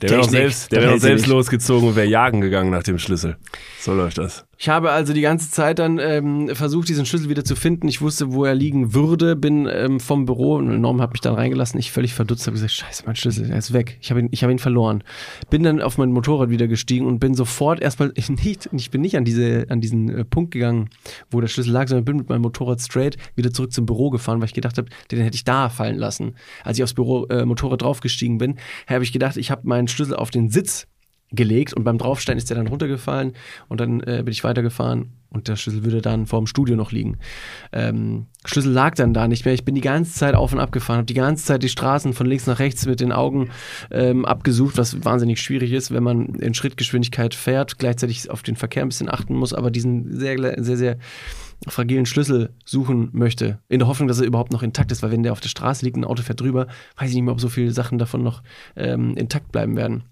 Der 0.01 0.09
wäre 0.11 0.21
auch 0.23 0.29
selbst, 0.29 0.73
der 0.73 0.81
wäre 0.83 0.95
auch 0.95 0.99
selbst 0.99 1.27
losgezogen 1.27 1.91
und 1.91 1.97
wäre 1.97 2.07
jagen 2.09 2.41
gegangen 2.41 2.71
nach 2.71 2.83
dem 2.83 2.99
Schlüssel. 2.99 3.37
So 3.79 3.93
läuft 3.95 4.17
das. 4.19 4.47
Ich 4.57 4.69
habe 4.69 4.91
also 4.91 5.13
die 5.13 5.21
ganze 5.21 5.51
Zeit 5.51 5.81
dann 5.81 5.99
ähm, 5.99 6.51
versucht, 6.55 6.89
diesen 6.89 7.05
Schlüssel 7.05 7.29
wieder 7.29 7.45
zu 7.45 7.57
finden. 7.57 7.89
Ich 7.89 8.01
wusste, 8.01 8.33
wo 8.33 8.45
er 8.45 8.55
liegen 8.55 8.95
würde, 8.95 9.37
bin 9.37 9.69
ähm, 9.71 10.01
vom 10.01 10.25
Büro 10.25 10.55
und 10.55 10.81
Norm 10.81 11.03
hat 11.03 11.13
mich 11.13 11.21
dann 11.21 11.35
reingelassen. 11.35 11.79
Ich 11.79 11.93
völlig 11.93 12.15
verdutzt 12.15 12.32
habe 12.41 12.55
gesagt, 12.55 12.73
scheiße, 12.73 13.05
mein 13.07 13.17
Schlüssel, 13.17 13.51
er 13.51 13.59
ist 13.59 13.73
weg. 13.73 13.99
Ich 14.01 14.11
habe 14.11 14.21
ihn, 14.21 14.29
habe 14.33 14.53
ihn 14.53 14.59
verloren. 14.59 15.05
Bin 15.51 15.63
dann 15.63 15.81
auf 15.81 15.99
mein 15.99 16.11
Motorrad 16.11 16.51
wieder 16.51 16.69
gestiegen 16.69 17.07
und 17.07 17.19
bin 17.19 17.35
sofort 17.35 17.81
erstmal 17.81 18.13
nicht, 18.29 18.69
ich 18.73 18.91
bin 18.91 19.01
nicht 19.01 19.17
an 19.17 19.25
diese, 19.25 19.67
an 19.69 19.81
diesen 19.81 20.09
äh, 20.09 20.25
Punkt 20.25 20.53
gegangen, 20.53 20.91
wo 21.31 21.41
der 21.41 21.49
Schlüssel 21.49 21.73
lag, 21.73 21.89
sondern 21.89 22.05
bin 22.05 22.17
mit 22.17 22.29
meinem 22.29 22.43
Motorrad 22.43 22.81
straight 22.81 23.17
wieder 23.37 23.53
zurück 23.53 23.73
zum 23.73 23.87
Büro 23.87 24.11
gefahren, 24.11 24.41
weil 24.41 24.47
ich 24.47 24.55
gedacht 24.55 24.79
habe, 24.79 24.89
den 25.11 25.21
hätte 25.21 25.37
ich 25.37 25.45
da 25.45 25.69
fallen 25.69 25.97
lassen. 25.97 26.35
Als 26.65 26.79
ich 26.79 26.85
aufs 26.85 26.95
Büro 26.95 27.27
äh, 27.27 27.45
Motorrad 27.45 27.83
draufgestiegen 27.83 28.39
bin, 28.39 28.57
habe 28.87 29.05
ich 29.05 29.13
gedacht, 29.13 29.37
ich 29.37 29.51
habe 29.51 29.63
meinen 29.69 29.89
Schlüssel 29.89 30.17
auf 30.17 30.31
den 30.31 30.49
Sitz 30.49 30.87
gelegt 31.33 31.75
und 31.75 31.85
beim 31.85 31.99
Draufsteigen 31.99 32.39
ist 32.39 32.51
der 32.51 32.57
dann 32.57 32.67
runtergefallen 32.67 33.33
und 33.69 33.81
dann 33.81 34.01
äh, 34.01 34.23
bin 34.25 34.33
ich 34.33 34.45
weitergefahren 34.45 35.13
und 35.33 35.49
der 35.49 35.57
Schlüssel 35.57 35.85
würde 35.85 36.03
dann 36.03 36.27
vor 36.27 36.41
dem 36.41 36.47
Studio 36.47 36.77
noch 36.77 36.93
liegen. 36.93 37.17
Ähm, 37.73 38.27
Schlüssel 38.45 38.73
lag 38.73 38.95
dann 38.95 39.15
da 39.15 39.29
nicht 39.29 39.45
mehr. 39.45 39.55
Ich 39.55 39.65
bin 39.65 39.75
die 39.75 39.81
ganze 39.81 40.13
Zeit 40.13 40.35
auf 40.35 40.53
und 40.53 40.61
ab 40.61 40.73
gefahren, 40.73 40.99
habe 40.99 41.07
die 41.07 41.15
ganze 41.15 41.45
Zeit 41.45 41.63
die 41.63 41.69
Straßen 41.69 42.13
von 42.13 42.27
links 42.27 42.47
nach 42.47 42.59
rechts 42.59 42.87
mit 42.87 43.01
den 43.01 43.13
Augen 43.13 43.51
ähm, 43.91 44.25
abgesucht, 44.25 44.77
was 44.77 45.05
wahnsinnig 45.05 45.41
schwierig 45.41 45.73
ist, 45.73 45.91
wenn 45.91 46.03
man 46.03 46.35
in 46.35 46.55
Schrittgeschwindigkeit 46.55 47.35
fährt, 47.35 47.79
gleichzeitig 47.79 48.31
auf 48.31 48.43
den 48.43 48.57
Verkehr 48.57 48.83
ein 48.83 48.89
bisschen 48.89 49.09
achten 49.09 49.35
muss, 49.35 49.55
aber 49.55 49.71
diesen 49.71 50.19
sehr, 50.19 50.63
sehr, 50.63 50.77
sehr 50.77 50.99
fragilen 51.69 52.07
Schlüssel 52.07 52.51
suchen 52.65 53.11
möchte, 53.13 53.61
in 53.69 53.79
der 53.79 53.89
Hoffnung, 53.89 54.09
dass 54.09 54.21
er 54.21 54.27
überhaupt 54.27 54.53
noch 54.53 54.63
intakt 54.63 54.91
ist, 54.91 55.03
weil 55.03 55.13
wenn 55.13 55.23
der 55.23 55.33
auf 55.33 55.41
der 55.41 55.49
Straße 55.49 55.85
liegt, 55.85 55.97
ein 55.97 56.05
Auto 56.05 56.23
fährt 56.23 56.41
drüber, 56.41 56.67
weiß 56.97 57.11
ich 57.11 57.15
nicht 57.15 57.25
mehr, 57.25 57.33
ob 57.33 57.41
so 57.41 57.49
viele 57.49 57.71
Sachen 57.71 57.99
davon 57.99 58.23
noch 58.23 58.43
ähm, 58.77 59.17
intakt 59.17 59.53
bleiben 59.53 59.77
werden. 59.77 60.05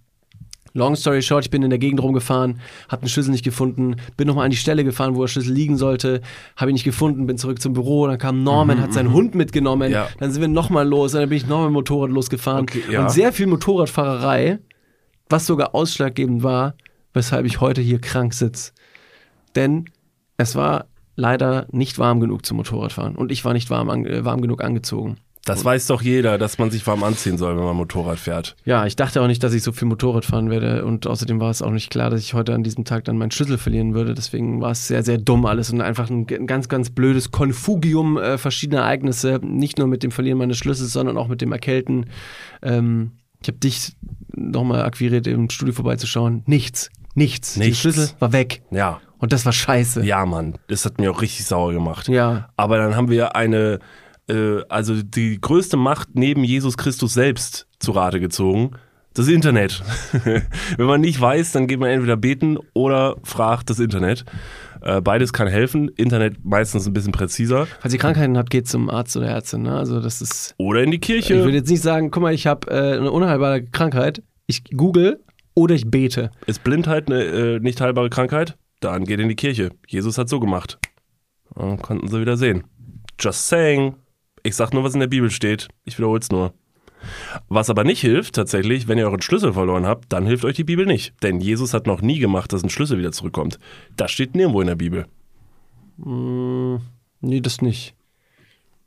Long 0.72 0.94
story 0.94 1.20
short, 1.22 1.44
ich 1.44 1.50
bin 1.50 1.62
in 1.62 1.70
der 1.70 1.78
Gegend 1.80 2.00
rumgefahren, 2.02 2.60
habe 2.88 3.02
den 3.02 3.08
Schlüssel 3.08 3.32
nicht 3.32 3.44
gefunden, 3.44 3.96
bin 4.16 4.28
nochmal 4.28 4.44
an 4.44 4.50
die 4.52 4.56
Stelle 4.56 4.84
gefahren, 4.84 5.16
wo 5.16 5.20
der 5.22 5.28
Schlüssel 5.28 5.52
liegen 5.52 5.76
sollte, 5.76 6.20
habe 6.56 6.70
ihn 6.70 6.74
nicht 6.74 6.84
gefunden, 6.84 7.26
bin 7.26 7.38
zurück 7.38 7.60
zum 7.60 7.72
Büro, 7.72 8.06
dann 8.06 8.18
kam 8.18 8.42
Norman, 8.44 8.80
hat 8.80 8.92
seinen 8.92 9.12
Hund 9.12 9.34
mitgenommen, 9.34 9.88
Mhm, 9.88 9.94
Ja. 9.94 10.08
dann 10.20 10.30
sind 10.30 10.40
wir 10.40 10.48
nochmal 10.48 10.86
los, 10.88 11.12
dann 11.12 11.28
bin 11.28 11.36
ich 11.36 11.46
nochmal 11.46 11.64
mit 11.66 11.70
dem 11.70 11.74
Motorrad 11.74 12.10
losgefahren 12.10 12.62
Okay, 12.62 12.82
ja. 12.90 13.02
und 13.02 13.10
sehr 13.10 13.32
viel 13.32 13.46
Motorradfahrerei, 13.48 14.58
was 15.28 15.46
sogar 15.46 15.74
ausschlaggebend 15.74 16.42
war, 16.42 16.74
weshalb 17.14 17.46
ich 17.46 17.60
heute 17.60 17.80
hier 17.80 18.00
krank 18.00 18.32
sitze. 18.34 18.72
Denn 19.56 19.86
es 20.36 20.54
war 20.54 20.86
leider 21.16 21.66
nicht 21.72 21.98
warm 21.98 22.20
genug 22.20 22.46
zum 22.46 22.56
Motorradfahren 22.58 23.16
und 23.16 23.32
ich 23.32 23.44
war 23.44 23.52
nicht 23.52 23.70
warm, 23.70 23.88
äh, 24.06 24.24
warm 24.24 24.40
genug 24.40 24.62
angezogen. 24.62 25.16
Das 25.44 25.64
weiß 25.64 25.86
doch 25.86 26.02
jeder, 26.02 26.36
dass 26.36 26.58
man 26.58 26.70
sich 26.70 26.86
warm 26.86 27.02
anziehen 27.02 27.38
soll, 27.38 27.56
wenn 27.56 27.64
man 27.64 27.74
Motorrad 27.74 28.18
fährt. 28.18 28.56
Ja, 28.64 28.84
ich 28.86 28.94
dachte 28.94 29.22
auch 29.22 29.26
nicht, 29.26 29.42
dass 29.42 29.54
ich 29.54 29.62
so 29.62 29.72
viel 29.72 29.88
Motorrad 29.88 30.24
fahren 30.26 30.50
werde 30.50 30.84
und 30.84 31.06
außerdem 31.06 31.40
war 31.40 31.50
es 31.50 31.62
auch 31.62 31.70
nicht 31.70 31.90
klar, 31.90 32.10
dass 32.10 32.20
ich 32.20 32.34
heute 32.34 32.54
an 32.54 32.62
diesem 32.62 32.84
Tag 32.84 33.04
dann 33.06 33.16
meinen 33.16 33.30
Schlüssel 33.30 33.56
verlieren 33.56 33.94
würde. 33.94 34.14
Deswegen 34.14 34.60
war 34.60 34.72
es 34.72 34.86
sehr, 34.86 35.02
sehr 35.02 35.16
dumm 35.18 35.46
alles 35.46 35.72
und 35.72 35.80
einfach 35.80 36.10
ein, 36.10 36.26
ganz, 36.26 36.68
ganz 36.68 36.90
blödes 36.90 37.30
Konfugium 37.30 38.18
äh, 38.18 38.36
verschiedener 38.38 38.82
Ereignisse. 38.82 39.40
Nicht 39.42 39.78
nur 39.78 39.86
mit 39.86 40.02
dem 40.02 40.10
Verlieren 40.10 40.38
meines 40.38 40.58
Schlüssels, 40.58 40.92
sondern 40.92 41.16
auch 41.16 41.28
mit 41.28 41.40
dem 41.40 41.52
Erkälten. 41.52 42.06
Ähm, 42.62 43.12
ich 43.42 43.48
habe 43.48 43.58
dich 43.58 43.96
nochmal 44.36 44.82
akquiriert, 44.82 45.26
im 45.26 45.48
Studio 45.48 45.72
vorbeizuschauen. 45.74 46.42
Nichts, 46.46 46.90
nichts. 47.14 47.54
Der 47.54 47.64
Nichts. 47.64 47.80
Schlüssel 47.80 48.10
war 48.18 48.32
weg 48.32 48.62
Ja, 48.70 49.00
und 49.18 49.32
das 49.32 49.46
war 49.46 49.52
scheiße. 49.52 50.04
ja, 50.04 50.24
Mann, 50.26 50.58
das 50.68 50.84
hat 50.84 50.98
mir 50.98 51.10
auch 51.10 51.22
richtig 51.22 51.46
sauer 51.46 51.72
gemacht. 51.72 52.08
Ja. 52.08 52.50
Aber 52.56 52.76
dann 52.76 52.94
haben 52.94 53.08
wir 53.08 53.34
eine, 53.36 53.78
äh, 54.30 54.64
also 54.68 55.02
die 55.02 55.40
größte 55.40 55.76
Macht 55.76 56.10
neben 56.14 56.44
Jesus 56.44 56.76
Christus 56.76 57.14
selbst 57.14 57.66
zu 57.78 57.92
Rate 57.92 58.20
gezogen. 58.20 58.72
Das 59.14 59.26
Internet. 59.26 59.82
Wenn 60.76 60.86
man 60.86 61.00
nicht 61.00 61.20
weiß, 61.20 61.50
dann 61.52 61.66
geht 61.66 61.80
man 61.80 61.90
entweder 61.90 62.16
beten 62.16 62.58
oder 62.74 63.16
fragt 63.24 63.68
das 63.68 63.80
Internet. 63.80 64.24
Äh, 64.82 65.00
beides 65.00 65.32
kann 65.32 65.48
helfen. 65.48 65.88
Internet 65.88 66.44
meistens 66.44 66.86
ein 66.86 66.92
bisschen 66.92 67.10
präziser. 67.12 67.66
Falls 67.80 67.92
ihr 67.92 67.98
Krankheiten 68.00 68.38
habt, 68.38 68.50
geht 68.50 68.68
zum 68.68 68.88
Arzt 68.88 69.16
oder 69.16 69.26
Ärztin. 69.26 69.62
Ne? 69.62 69.76
Also 69.76 70.00
das 70.00 70.22
ist 70.22 70.54
Oder 70.58 70.84
in 70.84 70.90
die 70.92 70.96
Ich 70.96 71.02
Kirche. 71.02 71.42
würde 71.42 71.56
jetzt 71.56 71.68
nicht 71.68 71.82
sagen, 71.82 72.10
guck 72.12 72.22
mal, 72.22 72.32
ich 72.32 72.46
habe 72.46 72.70
äh, 72.70 72.96
eine 72.98 73.10
unheilbare 73.10 73.64
Krankheit. 73.64 74.22
Ich 74.46 74.62
google 74.76 75.20
oder 75.54 75.74
ich 75.74 75.90
bete. 75.90 76.30
Ist 76.46 76.62
Blindheit 76.62 77.10
eine 77.10 77.22
äh, 77.24 77.58
nicht 77.58 77.80
heilbare 77.80 78.10
Krankheit? 78.10 78.56
Dann 78.78 79.04
geht 79.04 79.18
in 79.20 79.28
die 79.28 79.36
Kirche. 79.36 79.70
Jesus 79.88 80.18
hat 80.18 80.28
so 80.28 80.38
gemacht. 80.40 80.78
Dann 81.54 81.78
konnten 81.82 82.06
sie 82.08 82.20
wieder 82.20 82.36
sehen. 82.36 82.62
Just 83.18 83.48
saying. 83.48 83.96
Ich 84.42 84.56
sag 84.56 84.72
nur, 84.72 84.84
was 84.84 84.94
in 84.94 85.00
der 85.00 85.06
Bibel 85.06 85.30
steht. 85.30 85.68
Ich 85.84 85.98
wiederhol's 85.98 86.30
nur. 86.30 86.54
Was 87.48 87.70
aber 87.70 87.84
nicht 87.84 88.00
hilft, 88.00 88.34
tatsächlich, 88.34 88.86
wenn 88.86 88.98
ihr 88.98 89.06
euren 89.06 89.22
Schlüssel 89.22 89.52
verloren 89.54 89.86
habt, 89.86 90.12
dann 90.12 90.26
hilft 90.26 90.44
euch 90.44 90.56
die 90.56 90.64
Bibel 90.64 90.84
nicht. 90.86 91.14
Denn 91.22 91.40
Jesus 91.40 91.72
hat 91.72 91.86
noch 91.86 92.02
nie 92.02 92.18
gemacht, 92.18 92.52
dass 92.52 92.62
ein 92.62 92.68
Schlüssel 92.70 92.98
wieder 92.98 93.12
zurückkommt. 93.12 93.58
Das 93.96 94.10
steht 94.10 94.34
nirgendwo 94.34 94.60
in 94.60 94.66
der 94.66 94.74
Bibel. 94.76 95.06
Mm, 95.96 96.76
nee, 97.20 97.40
das 97.40 97.62
nicht. 97.62 97.94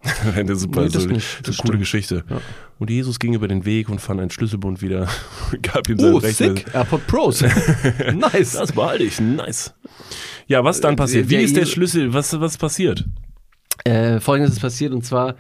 Eine 0.36 0.56
super, 0.56 0.82
Nee, 0.84 0.90
das 0.90 1.04
so, 1.04 1.10
nicht. 1.10 1.26
so 1.38 1.44
Das 1.44 1.58
coole 1.58 1.68
stimmt. 1.70 1.80
Geschichte. 1.80 2.24
Ja. 2.30 2.42
Und 2.78 2.90
Jesus 2.90 3.20
ging 3.20 3.34
über 3.34 3.48
den 3.48 3.66
Weg 3.66 3.88
und 3.90 4.00
fand 4.02 4.20
einen 4.20 4.30
Schlüsselbund 4.32 4.82
wieder. 4.82 5.08
Gab 5.62 5.88
ihm 5.90 5.98
sein 5.98 6.14
Oh, 6.14 6.18
Recht. 6.18 6.38
sick. 6.38 6.66
AirPod 6.74 7.08
Pros. 7.08 7.42
nice. 8.14 8.52
Das 8.54 8.74
behalte 8.74 9.04
ich. 9.06 9.20
Nice. 9.22 9.74
Ja, 10.48 10.64
was 10.64 10.82
dann 10.82 10.98
passiert? 10.98 11.30
Wie 11.30 11.38
ist 11.38 11.56
der 11.56 11.66
Schlüssel? 11.66 12.14
Was, 12.14 12.38
was 12.40 12.58
passiert? 12.58 13.06
Äh, 13.84 14.20
Folgendes 14.20 14.54
ist 14.54 14.62
passiert 14.62 14.94
und 14.94 15.04
zwar, 15.06 15.36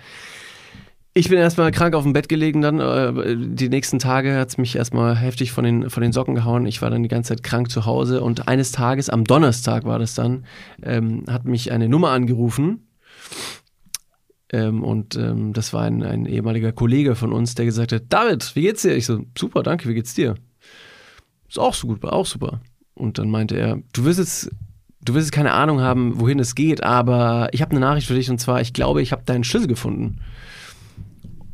ich 1.14 1.30
bin 1.30 1.38
erstmal 1.38 1.72
krank 1.72 1.94
auf 1.96 2.04
dem 2.04 2.14
Bett 2.14 2.28
gelegen 2.28 2.62
dann. 2.62 2.80
Äh, 2.80 3.36
die 3.38 3.70
nächsten 3.70 4.00
Tage 4.00 4.36
hat 4.36 4.50
es 4.50 4.58
mich 4.58 4.76
erstmal 4.76 5.16
heftig 5.16 5.52
von 5.52 5.64
den, 5.64 5.90
von 5.90 6.02
den 6.02 6.12
Socken 6.12 6.36
gehauen. 6.36 6.66
Ich 6.66 6.82
war 6.82 6.90
dann 6.90 7.04
die 7.04 7.10
ganze 7.10 7.30
Zeit 7.30 7.44
krank 7.44 7.70
zu 7.70 7.86
Hause 7.86 8.22
und 8.22 8.48
eines 8.48 8.72
Tages, 8.72 9.10
am 9.10 9.24
Donnerstag 9.24 9.86
war 9.86 10.00
das 10.00 10.16
dann, 10.16 10.46
ähm, 10.82 11.26
hat 11.30 11.46
mich 11.46 11.72
eine 11.72 11.88
Nummer 11.88 12.10
angerufen. 12.10 12.88
Ähm, 14.54 14.84
und 14.84 15.16
ähm, 15.16 15.52
das 15.54 15.74
war 15.74 15.84
ein, 15.84 16.04
ein 16.04 16.26
ehemaliger 16.26 16.72
Kollege 16.72 17.16
von 17.16 17.34
uns, 17.34 17.56
der 17.56 17.66
gesagt 17.66 17.92
hat, 17.92 18.04
David, 18.10 18.56
wie 18.56 18.62
geht's 18.62 18.84
dir? 18.84 18.96
Ich 18.96 19.08
so, 19.08 19.22
super, 19.38 19.64
danke, 19.64 19.90
wie 19.90 19.96
geht's 19.96 20.14
dir? 20.14 20.36
Ist 21.50 21.60
auch 21.60 21.74
so 21.74 21.88
gut, 21.88 22.04
war 22.04 22.14
auch 22.14 22.26
super. 22.26 22.62
Und 22.94 23.18
dann 23.18 23.30
meinte 23.30 23.56
er, 23.56 23.82
du 23.94 24.06
wirst 24.06 24.20
jetzt, 24.20 24.52
du 25.06 25.14
wirst 25.14 25.32
keine 25.32 25.54
Ahnung 25.54 25.82
haben, 25.82 26.20
wohin 26.20 26.40
es 26.40 26.56
geht, 26.56 26.84
aber 26.84 27.50
ich 27.52 27.62
habe 27.62 27.72
eine 27.72 27.80
Nachricht 27.80 28.08
für 28.08 28.14
dich 28.14 28.30
und 28.30 28.40
zwar, 28.40 28.62
ich 28.62 28.74
glaube, 28.74 29.02
ich 29.02 29.12
habe 29.12 29.24
deinen 29.26 29.44
Schlüssel 29.44 29.68
gefunden. 29.68 30.20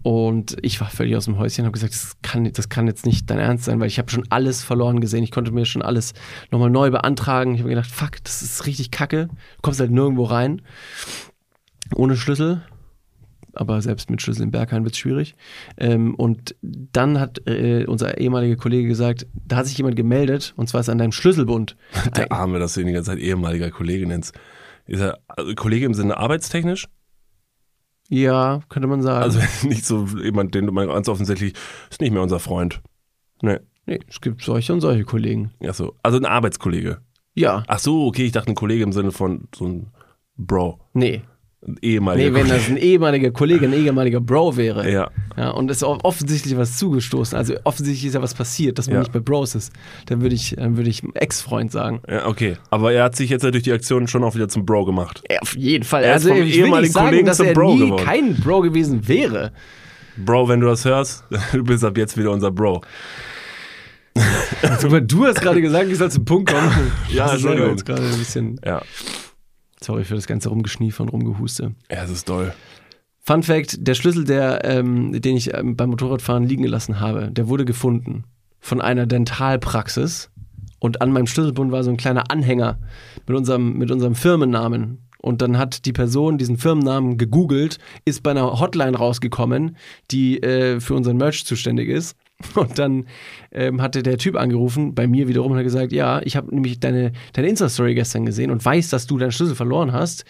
Und 0.01 0.55
ich 0.61 0.79
war 0.79 0.89
völlig 0.89 1.15
aus 1.17 1.25
dem 1.25 1.37
Häuschen 1.37 1.63
und 1.63 1.65
habe 1.67 1.73
gesagt, 1.73 1.93
das 1.93 2.15
kann, 2.21 2.49
das 2.51 2.69
kann 2.69 2.87
jetzt 2.87 3.05
nicht 3.05 3.29
dein 3.29 3.37
Ernst 3.37 3.65
sein, 3.65 3.79
weil 3.79 3.87
ich 3.87 3.99
habe 3.99 4.09
schon 4.09 4.25
alles 4.29 4.63
verloren 4.63 5.01
gesehen. 5.01 5.23
Ich 5.23 5.31
konnte 5.31 5.51
mir 5.51 5.65
schon 5.65 5.81
alles 5.81 6.13
nochmal 6.51 6.69
neu 6.69 6.89
beantragen. 6.89 7.53
Ich 7.53 7.59
habe 7.59 7.69
gedacht, 7.69 7.91
fuck, 7.91 8.23
das 8.23 8.41
ist 8.41 8.65
richtig 8.65 8.91
kacke. 8.91 9.27
Du 9.27 9.61
kommst 9.61 9.79
halt 9.81 9.91
nirgendwo 9.91 10.23
rein. 10.23 10.61
Ohne 11.95 12.15
Schlüssel. 12.15 12.61
Aber 13.53 13.81
selbst 13.81 14.09
mit 14.09 14.21
Schlüssel 14.21 14.43
im 14.43 14.51
Berghain 14.51 14.83
wird 14.83 14.93
es 14.93 14.99
schwierig. 14.99 15.35
Ähm, 15.77 16.15
und 16.15 16.55
dann 16.61 17.19
hat 17.19 17.47
äh, 17.47 17.85
unser 17.85 18.17
ehemaliger 18.17 18.55
Kollege 18.55 18.87
gesagt, 18.87 19.27
da 19.33 19.57
hat 19.57 19.67
sich 19.67 19.77
jemand 19.77 19.95
gemeldet 19.95 20.53
und 20.57 20.69
zwar 20.69 20.81
ist 20.81 20.89
an 20.89 20.97
deinem 20.97 21.11
Schlüsselbund. 21.11 21.75
Der 22.15 22.31
Arme, 22.31 22.59
dass 22.59 22.73
du 22.73 22.81
ihn 22.81 22.87
die 22.87 22.93
ganze 22.93 23.11
Zeit 23.11 23.19
ehemaliger 23.19 23.71
Kollege 23.71 24.07
nennst. 24.07 24.37
Ist 24.85 25.01
er 25.01 25.19
also 25.27 25.53
Kollege 25.55 25.85
im 25.85 25.93
Sinne 25.93 26.17
arbeitstechnisch? 26.17 26.87
Ja, 28.09 28.61
könnte 28.69 28.87
man 28.87 29.01
sagen. 29.01 29.23
Also 29.23 29.39
nicht 29.67 29.85
so 29.85 30.05
jemand, 30.21 30.55
den 30.55 30.65
du 30.65 30.71
mal 30.71 30.87
ganz 30.87 31.07
offensichtlich, 31.07 31.53
ist 31.89 32.01
nicht 32.01 32.11
mehr 32.11 32.23
unser 32.23 32.39
Freund. 32.39 32.81
Nee. 33.41 33.59
nee, 33.85 33.99
es 34.07 34.19
gibt 34.19 34.41
solche 34.41 34.73
und 34.73 34.81
solche 34.81 35.03
Kollegen. 35.03 35.51
Ach 35.65 35.73
so, 35.73 35.95
also 36.03 36.17
ein 36.17 36.25
Arbeitskollege. 36.25 37.01
Ja, 37.35 37.63
Ach 37.67 37.79
so, 37.79 38.05
okay, 38.07 38.25
ich 38.25 38.31
dachte 38.31 38.51
ein 38.51 38.55
Kollege 38.55 38.83
im 38.83 38.91
Sinne 38.91 39.11
von 39.11 39.47
so 39.55 39.65
ein 39.65 39.91
Bro. 40.35 40.79
nee. 40.93 41.21
Ehemaliger 41.81 42.29
Nee, 42.29 42.35
wenn 42.35 42.47
das 42.47 42.67
ein 42.69 42.77
ehemaliger 42.77 43.31
Kollege, 43.31 43.65
ein 43.65 43.73
ehemaliger 43.73 44.19
Bro 44.19 44.57
wäre. 44.57 44.89
Ja. 44.91 45.09
Ja, 45.37 45.51
und 45.51 45.69
es 45.71 45.77
ist 45.77 45.83
offensichtlich 45.83 46.57
was 46.57 46.77
zugestoßen. 46.77 47.37
Also 47.37 47.55
offensichtlich 47.63 48.05
ist 48.07 48.13
ja 48.15 48.21
was 48.21 48.33
passiert, 48.33 48.77
dass 48.77 48.87
man 48.87 48.95
Ja. 48.95 48.99
nicht 49.01 49.11
bei 49.13 49.19
Bros 49.19 49.55
ist. 49.55 49.71
Dann 50.07 50.21
würde 50.21 50.35
ich, 50.35 50.55
dann 50.57 50.75
würde 50.77 50.89
ich 50.89 51.03
Ex-Freund 51.13 51.71
sagen. 51.71 52.01
ja, 52.09 52.25
okay. 52.27 52.57
Aber 52.69 52.91
er 52.93 53.03
hat 53.05 53.15
sich 53.15 53.29
jetzt 53.29 53.43
durch 53.43 53.63
die 53.63 53.71
Aktion 53.71 54.07
schon 54.07 54.23
auch 54.23 54.35
wieder 54.35 54.47
zum 54.49 54.65
Bro 54.65 54.85
gemacht. 54.85 55.21
Ja, 55.31 55.39
auf 55.39 55.55
jeden 55.55 55.83
Fall. 55.85 56.03
Er 56.03 56.15
ist 56.15 56.23
also 56.25 56.29
vom 56.29 56.37
ich 56.37 56.43
will 56.43 56.47
nicht 56.47 56.57
ehemaligen 56.65 56.93
sagen, 56.93 57.05
Kollegen 57.07 57.25
dass 57.27 57.37
zum 57.37 57.45
er 57.47 57.53
Bro 57.53 57.73
nie 57.75 57.79
geworden. 57.85 58.03
kein 58.05 58.35
Bro 58.35 58.61
gewesen 58.61 59.07
wäre. 59.07 59.51
Bro, 60.17 60.49
wenn 60.49 60.59
du 60.59 60.67
das 60.67 60.83
hörst, 60.85 61.23
du 61.53 61.63
bist 61.63 61.83
ab 61.85 61.97
jetzt 61.97 62.17
wieder 62.17 62.31
unser 62.31 62.51
Bro. 62.51 62.81
Aber 64.83 64.99
du 65.01 65.25
hast 65.25 65.39
gerade 65.41 65.61
gesagt, 65.61 65.89
ich 65.89 65.97
soll 65.97 66.11
zum 66.11 66.25
Punkt 66.25 66.51
kommen. 66.51 66.69
Ja, 67.09 67.27
ist 67.27 67.33
Entschuldigung. 67.33 67.69
jetzt 67.71 67.85
gerade 67.85 68.01
ein 68.01 68.17
bisschen. 68.17 68.59
Ja. 68.65 68.81
Sorry 69.81 70.03
für 70.03 70.15
das 70.15 70.27
ganze 70.27 70.49
Rumgeschniefe 70.49 71.01
und 71.03 71.09
Rumgehuste. 71.09 71.73
Ja, 71.89 72.03
es 72.03 72.11
ist 72.11 72.27
toll. 72.27 72.53
Fun 73.19 73.43
Fact: 73.43 73.87
Der 73.87 73.93
Schlüssel, 73.93 74.25
der, 74.25 74.65
ähm, 74.65 75.21
den 75.21 75.37
ich 75.37 75.53
ähm, 75.53 75.75
beim 75.75 75.89
Motorradfahren 75.89 76.45
liegen 76.45 76.63
gelassen 76.63 76.99
habe, 76.99 77.31
der 77.31 77.47
wurde 77.47 77.65
gefunden 77.65 78.23
von 78.59 78.81
einer 78.81 79.05
Dentalpraxis. 79.05 80.29
Und 80.79 81.01
an 81.01 81.11
meinem 81.11 81.27
Schlüsselbund 81.27 81.71
war 81.71 81.83
so 81.83 81.89
ein 81.89 81.97
kleiner 81.97 82.31
Anhänger 82.31 82.79
mit 83.27 83.35
unserem, 83.35 83.77
mit 83.77 83.91
unserem 83.91 84.15
Firmennamen. 84.15 85.09
Und 85.21 85.41
dann 85.41 85.57
hat 85.57 85.85
die 85.85 85.91
Person 85.91 86.37
diesen 86.37 86.57
Firmennamen 86.57 87.17
gegoogelt, 87.17 87.77
ist 88.05 88.23
bei 88.23 88.31
einer 88.31 88.59
Hotline 88.59 88.97
rausgekommen, 88.97 89.75
die 90.11 90.41
äh, 90.41 90.79
für 90.79 90.93
unseren 90.93 91.17
Merch 91.17 91.45
zuständig 91.45 91.89
ist. 91.89 92.15
Und 92.55 92.79
dann 92.79 93.05
ähm, 93.51 93.81
hatte 93.81 94.01
der 94.01 94.17
Typ 94.17 94.35
angerufen, 94.35 94.95
bei 94.95 95.07
mir 95.07 95.27
wiederum, 95.27 95.51
und 95.51 95.57
hat 95.57 95.63
gesagt, 95.63 95.91
ja, 95.91 96.21
ich 96.23 96.35
habe 96.35 96.53
nämlich 96.53 96.79
deine, 96.79 97.11
deine 97.33 97.49
Insta-Story 97.49 97.95
gestern 97.95 98.25
gesehen 98.25 98.49
und 98.49 98.63
weiß, 98.63 98.89
dass 98.89 99.07
du 99.07 99.17
deinen 99.17 99.31
Schlüssel 99.31 99.55
verloren 99.55 99.91
hast 99.91 100.25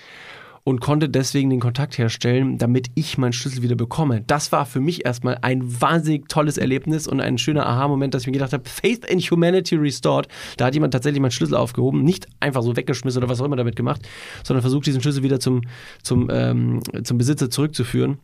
und 0.63 0.81
konnte 0.81 1.09
deswegen 1.09 1.49
den 1.49 1.59
Kontakt 1.59 1.97
herstellen, 1.97 2.57
damit 2.57 2.87
ich 2.95 3.17
meinen 3.17 3.33
Schlüssel 3.33 3.63
wieder 3.63 3.75
bekomme. 3.75 4.21
Das 4.21 4.51
war 4.51 4.65
für 4.65 4.79
mich 4.79 5.05
erstmal 5.05 5.37
ein 5.41 5.81
wahnsinnig 5.81 6.27
tolles 6.29 6.57
Erlebnis 6.57 7.07
und 7.07 7.21
ein 7.21 7.37
schöner 7.37 7.65
Aha-Moment, 7.65 8.13
dass 8.13 8.23
ich 8.23 8.27
mir 8.27 8.33
gedacht 8.33 8.53
habe, 8.53 8.67
Faith 8.67 9.05
in 9.05 9.19
Humanity 9.19 9.75
Restored. 9.75 10.27
Da 10.57 10.65
hat 10.65 10.73
jemand 10.73 10.93
tatsächlich 10.93 11.21
meinen 11.21 11.31
Schlüssel 11.31 11.55
aufgehoben, 11.55 12.03
nicht 12.03 12.27
einfach 12.39 12.61
so 12.61 12.75
weggeschmissen 12.75 13.21
oder 13.23 13.29
was 13.31 13.41
auch 13.41 13.45
immer 13.45 13.55
damit 13.55 13.75
gemacht, 13.75 14.07
sondern 14.43 14.61
versucht, 14.61 14.85
diesen 14.85 15.01
Schlüssel 15.01 15.23
wieder 15.23 15.39
zum, 15.39 15.61
zum, 16.03 16.29
ähm, 16.31 16.81
zum 17.03 17.17
Besitzer 17.17 17.49
zurückzuführen. 17.49 18.19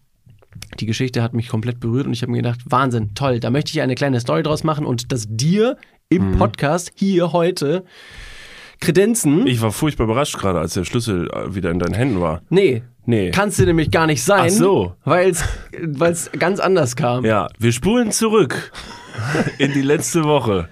Die 0.80 0.86
Geschichte 0.86 1.22
hat 1.22 1.34
mich 1.34 1.48
komplett 1.48 1.80
berührt 1.80 2.08
und 2.08 2.14
ich 2.14 2.22
habe 2.22 2.32
mir 2.32 2.38
gedacht, 2.38 2.60
Wahnsinn, 2.66 3.14
toll, 3.16 3.40
da 3.40 3.50
möchte 3.50 3.72
ich 3.72 3.82
eine 3.82 3.96
kleine 3.96 4.20
Story 4.20 4.44
draus 4.44 4.64
machen 4.64 4.86
und 4.86 5.12
das 5.12 5.26
dir 5.30 5.78
im 6.10 6.38
Podcast 6.38 6.92
hier 6.96 7.34
heute 7.34 7.84
kredenzen. 8.80 9.48
Ich 9.48 9.62
war 9.62 9.72
furchtbar 9.72 10.06
überrascht 10.06 10.38
gerade, 10.38 10.60
als 10.60 10.74
der 10.74 10.84
Schlüssel 10.84 11.30
äh, 11.32 11.56
wieder 11.56 11.72
in 11.72 11.80
deinen 11.80 11.94
Händen 11.94 12.22
war. 12.22 12.42
Nee. 12.50 12.84
Nee. 13.06 13.32
Kannst 13.32 13.60
du 13.60 13.66
nämlich 13.66 13.92
gar 13.92 14.08
nicht 14.08 14.24
sein. 14.24 14.50
Ach 14.52 14.58
so. 14.58 14.96
Weil 15.04 15.30
es 15.32 16.32
ganz 16.40 16.60
anders 16.60 16.96
kam. 16.96 17.24
Ja, 17.24 17.48
wir 17.60 17.72
spulen 17.72 18.12
zurück 18.12 18.72
in 19.60 19.74
die 19.74 19.82
letzte 19.82 20.24
Woche. 20.24 20.70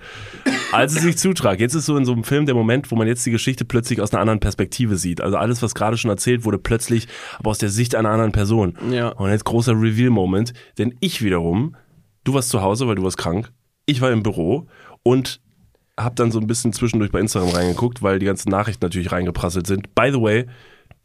Als 0.74 0.96
es 0.96 1.02
sich 1.04 1.18
zutrag, 1.18 1.60
jetzt 1.60 1.74
ist 1.74 1.86
so 1.86 1.96
in 1.98 2.06
so 2.06 2.14
einem 2.14 2.24
Film 2.24 2.46
der 2.46 2.56
Moment, 2.56 2.92
wo 2.92 2.96
man 2.96 3.08
jetzt 3.08 3.26
die 3.26 3.32
Geschichte 3.32 3.66
plötzlich 3.66 4.02
aus 4.02 4.12
einer 4.12 4.22
anderen 4.22 4.40
Perspektive 4.40 4.98
sieht. 4.98 5.22
Also 5.22 5.38
alles, 5.38 5.62
was 5.62 5.76
gerade 5.76 5.98
schon 5.98 6.10
erzählt 6.10 6.46
wurde, 6.46 6.58
plötzlich 6.58 7.08
aber 7.40 7.52
aus 7.52 7.58
der 7.58 7.70
Sicht 7.70 7.96
einer 7.96 8.10
anderen 8.10 8.32
Person. 8.32 8.78
Ja. 8.92 9.10
Und 9.10 9.30
jetzt 9.30 9.46
großer 9.46 9.74
Reveal-Moment, 9.74 10.54
denn 10.78 10.96
ich 11.00 11.22
wiederum, 11.22 11.76
du 12.24 12.34
warst 12.34 12.50
zu 12.50 12.62
Hause, 12.62 12.88
weil 12.88 12.96
du 12.96 13.04
warst 13.04 13.18
krank, 13.18 13.52
ich 13.86 14.02
war 14.02 14.12
im 14.12 14.24
Büro 14.24 14.68
und 15.04 15.42
hab 15.98 16.16
dann 16.16 16.32
so 16.32 16.40
ein 16.40 16.48
bisschen 16.48 16.74
zwischendurch 16.74 17.12
bei 17.12 17.20
Instagram 17.20 17.50
reingeguckt, 17.50 18.02
weil 18.02 18.20
die 18.20 18.26
ganzen 18.26 18.50
Nachrichten 18.50 18.84
natürlich 18.84 19.12
reingeprasselt 19.12 19.68
sind. 19.68 19.94
By 19.94 20.10
the 20.12 20.22
way, 20.22 20.46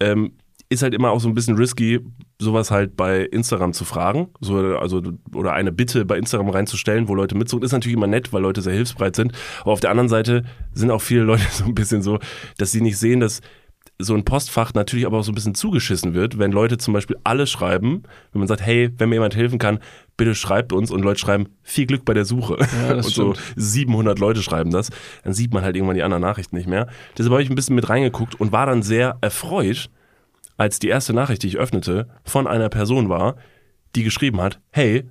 ähm, 0.00 0.32
ist 0.70 0.82
halt 0.82 0.94
immer 0.94 1.10
auch 1.10 1.20
so 1.20 1.28
ein 1.28 1.34
bisschen 1.34 1.56
risky, 1.56 2.00
sowas 2.38 2.70
halt 2.70 2.96
bei 2.96 3.22
Instagram 3.22 3.72
zu 3.72 3.84
fragen, 3.84 4.28
so, 4.40 4.56
also 4.76 5.02
oder 5.34 5.52
eine 5.54 5.72
Bitte 5.72 6.04
bei 6.04 6.18
Instagram 6.18 6.50
reinzustellen, 6.50 7.08
wo 7.08 7.14
Leute 7.14 7.34
mitsuchen, 7.36 7.64
ist 7.64 7.72
natürlich 7.72 7.96
immer 7.96 8.06
nett, 8.06 8.32
weil 8.32 8.42
Leute 8.42 8.60
sehr 8.60 8.74
hilfsbereit 8.74 9.16
sind. 9.16 9.32
Aber 9.62 9.72
auf 9.72 9.80
der 9.80 9.90
anderen 9.90 10.08
Seite 10.08 10.44
sind 10.74 10.90
auch 10.90 11.02
viele 11.02 11.22
Leute 11.22 11.44
so 11.50 11.64
ein 11.64 11.74
bisschen 11.74 12.02
so, 12.02 12.18
dass 12.58 12.70
sie 12.70 12.80
nicht 12.80 12.98
sehen, 12.98 13.20
dass 13.20 13.40
so 14.00 14.14
ein 14.14 14.24
Postfach 14.24 14.74
natürlich 14.74 15.06
aber 15.06 15.18
auch 15.18 15.24
so 15.24 15.32
ein 15.32 15.34
bisschen 15.34 15.54
zugeschissen 15.54 16.14
wird, 16.14 16.38
wenn 16.38 16.52
Leute 16.52 16.78
zum 16.78 16.94
Beispiel 16.94 17.16
alles 17.24 17.50
schreiben, 17.50 18.02
wenn 18.32 18.40
man 18.40 18.46
sagt, 18.46 18.60
hey, 18.60 18.90
wenn 18.96 19.08
mir 19.08 19.16
jemand 19.16 19.34
helfen 19.34 19.58
kann, 19.58 19.80
bitte 20.16 20.34
schreibt 20.34 20.72
uns 20.72 20.90
und 20.90 21.02
Leute 21.02 21.18
schreiben, 21.18 21.46
viel 21.62 21.86
Glück 21.86 22.04
bei 22.04 22.14
der 22.14 22.24
Suche. 22.24 22.58
Ja, 22.86 22.94
und 22.96 23.04
so 23.04 23.34
700 23.56 24.18
Leute 24.18 24.42
schreiben 24.42 24.70
das, 24.70 24.90
dann 25.24 25.32
sieht 25.32 25.52
man 25.52 25.64
halt 25.64 25.74
irgendwann 25.74 25.96
die 25.96 26.02
anderen 26.02 26.22
Nachrichten 26.22 26.56
nicht 26.56 26.68
mehr. 26.68 26.88
Deshalb 27.16 27.32
habe 27.32 27.42
ich 27.42 27.50
ein 27.50 27.56
bisschen 27.56 27.74
mit 27.74 27.88
reingeguckt 27.88 28.38
und 28.38 28.52
war 28.52 28.66
dann 28.66 28.82
sehr 28.82 29.16
erfreut, 29.20 29.90
als 30.58 30.78
die 30.78 30.88
erste 30.88 31.14
Nachricht, 31.14 31.42
die 31.42 31.48
ich 31.48 31.56
öffnete, 31.56 32.08
von 32.24 32.46
einer 32.46 32.68
Person 32.68 33.08
war, 33.08 33.36
die 33.96 34.02
geschrieben 34.02 34.42
hat, 34.42 34.60
hey, 34.70 35.08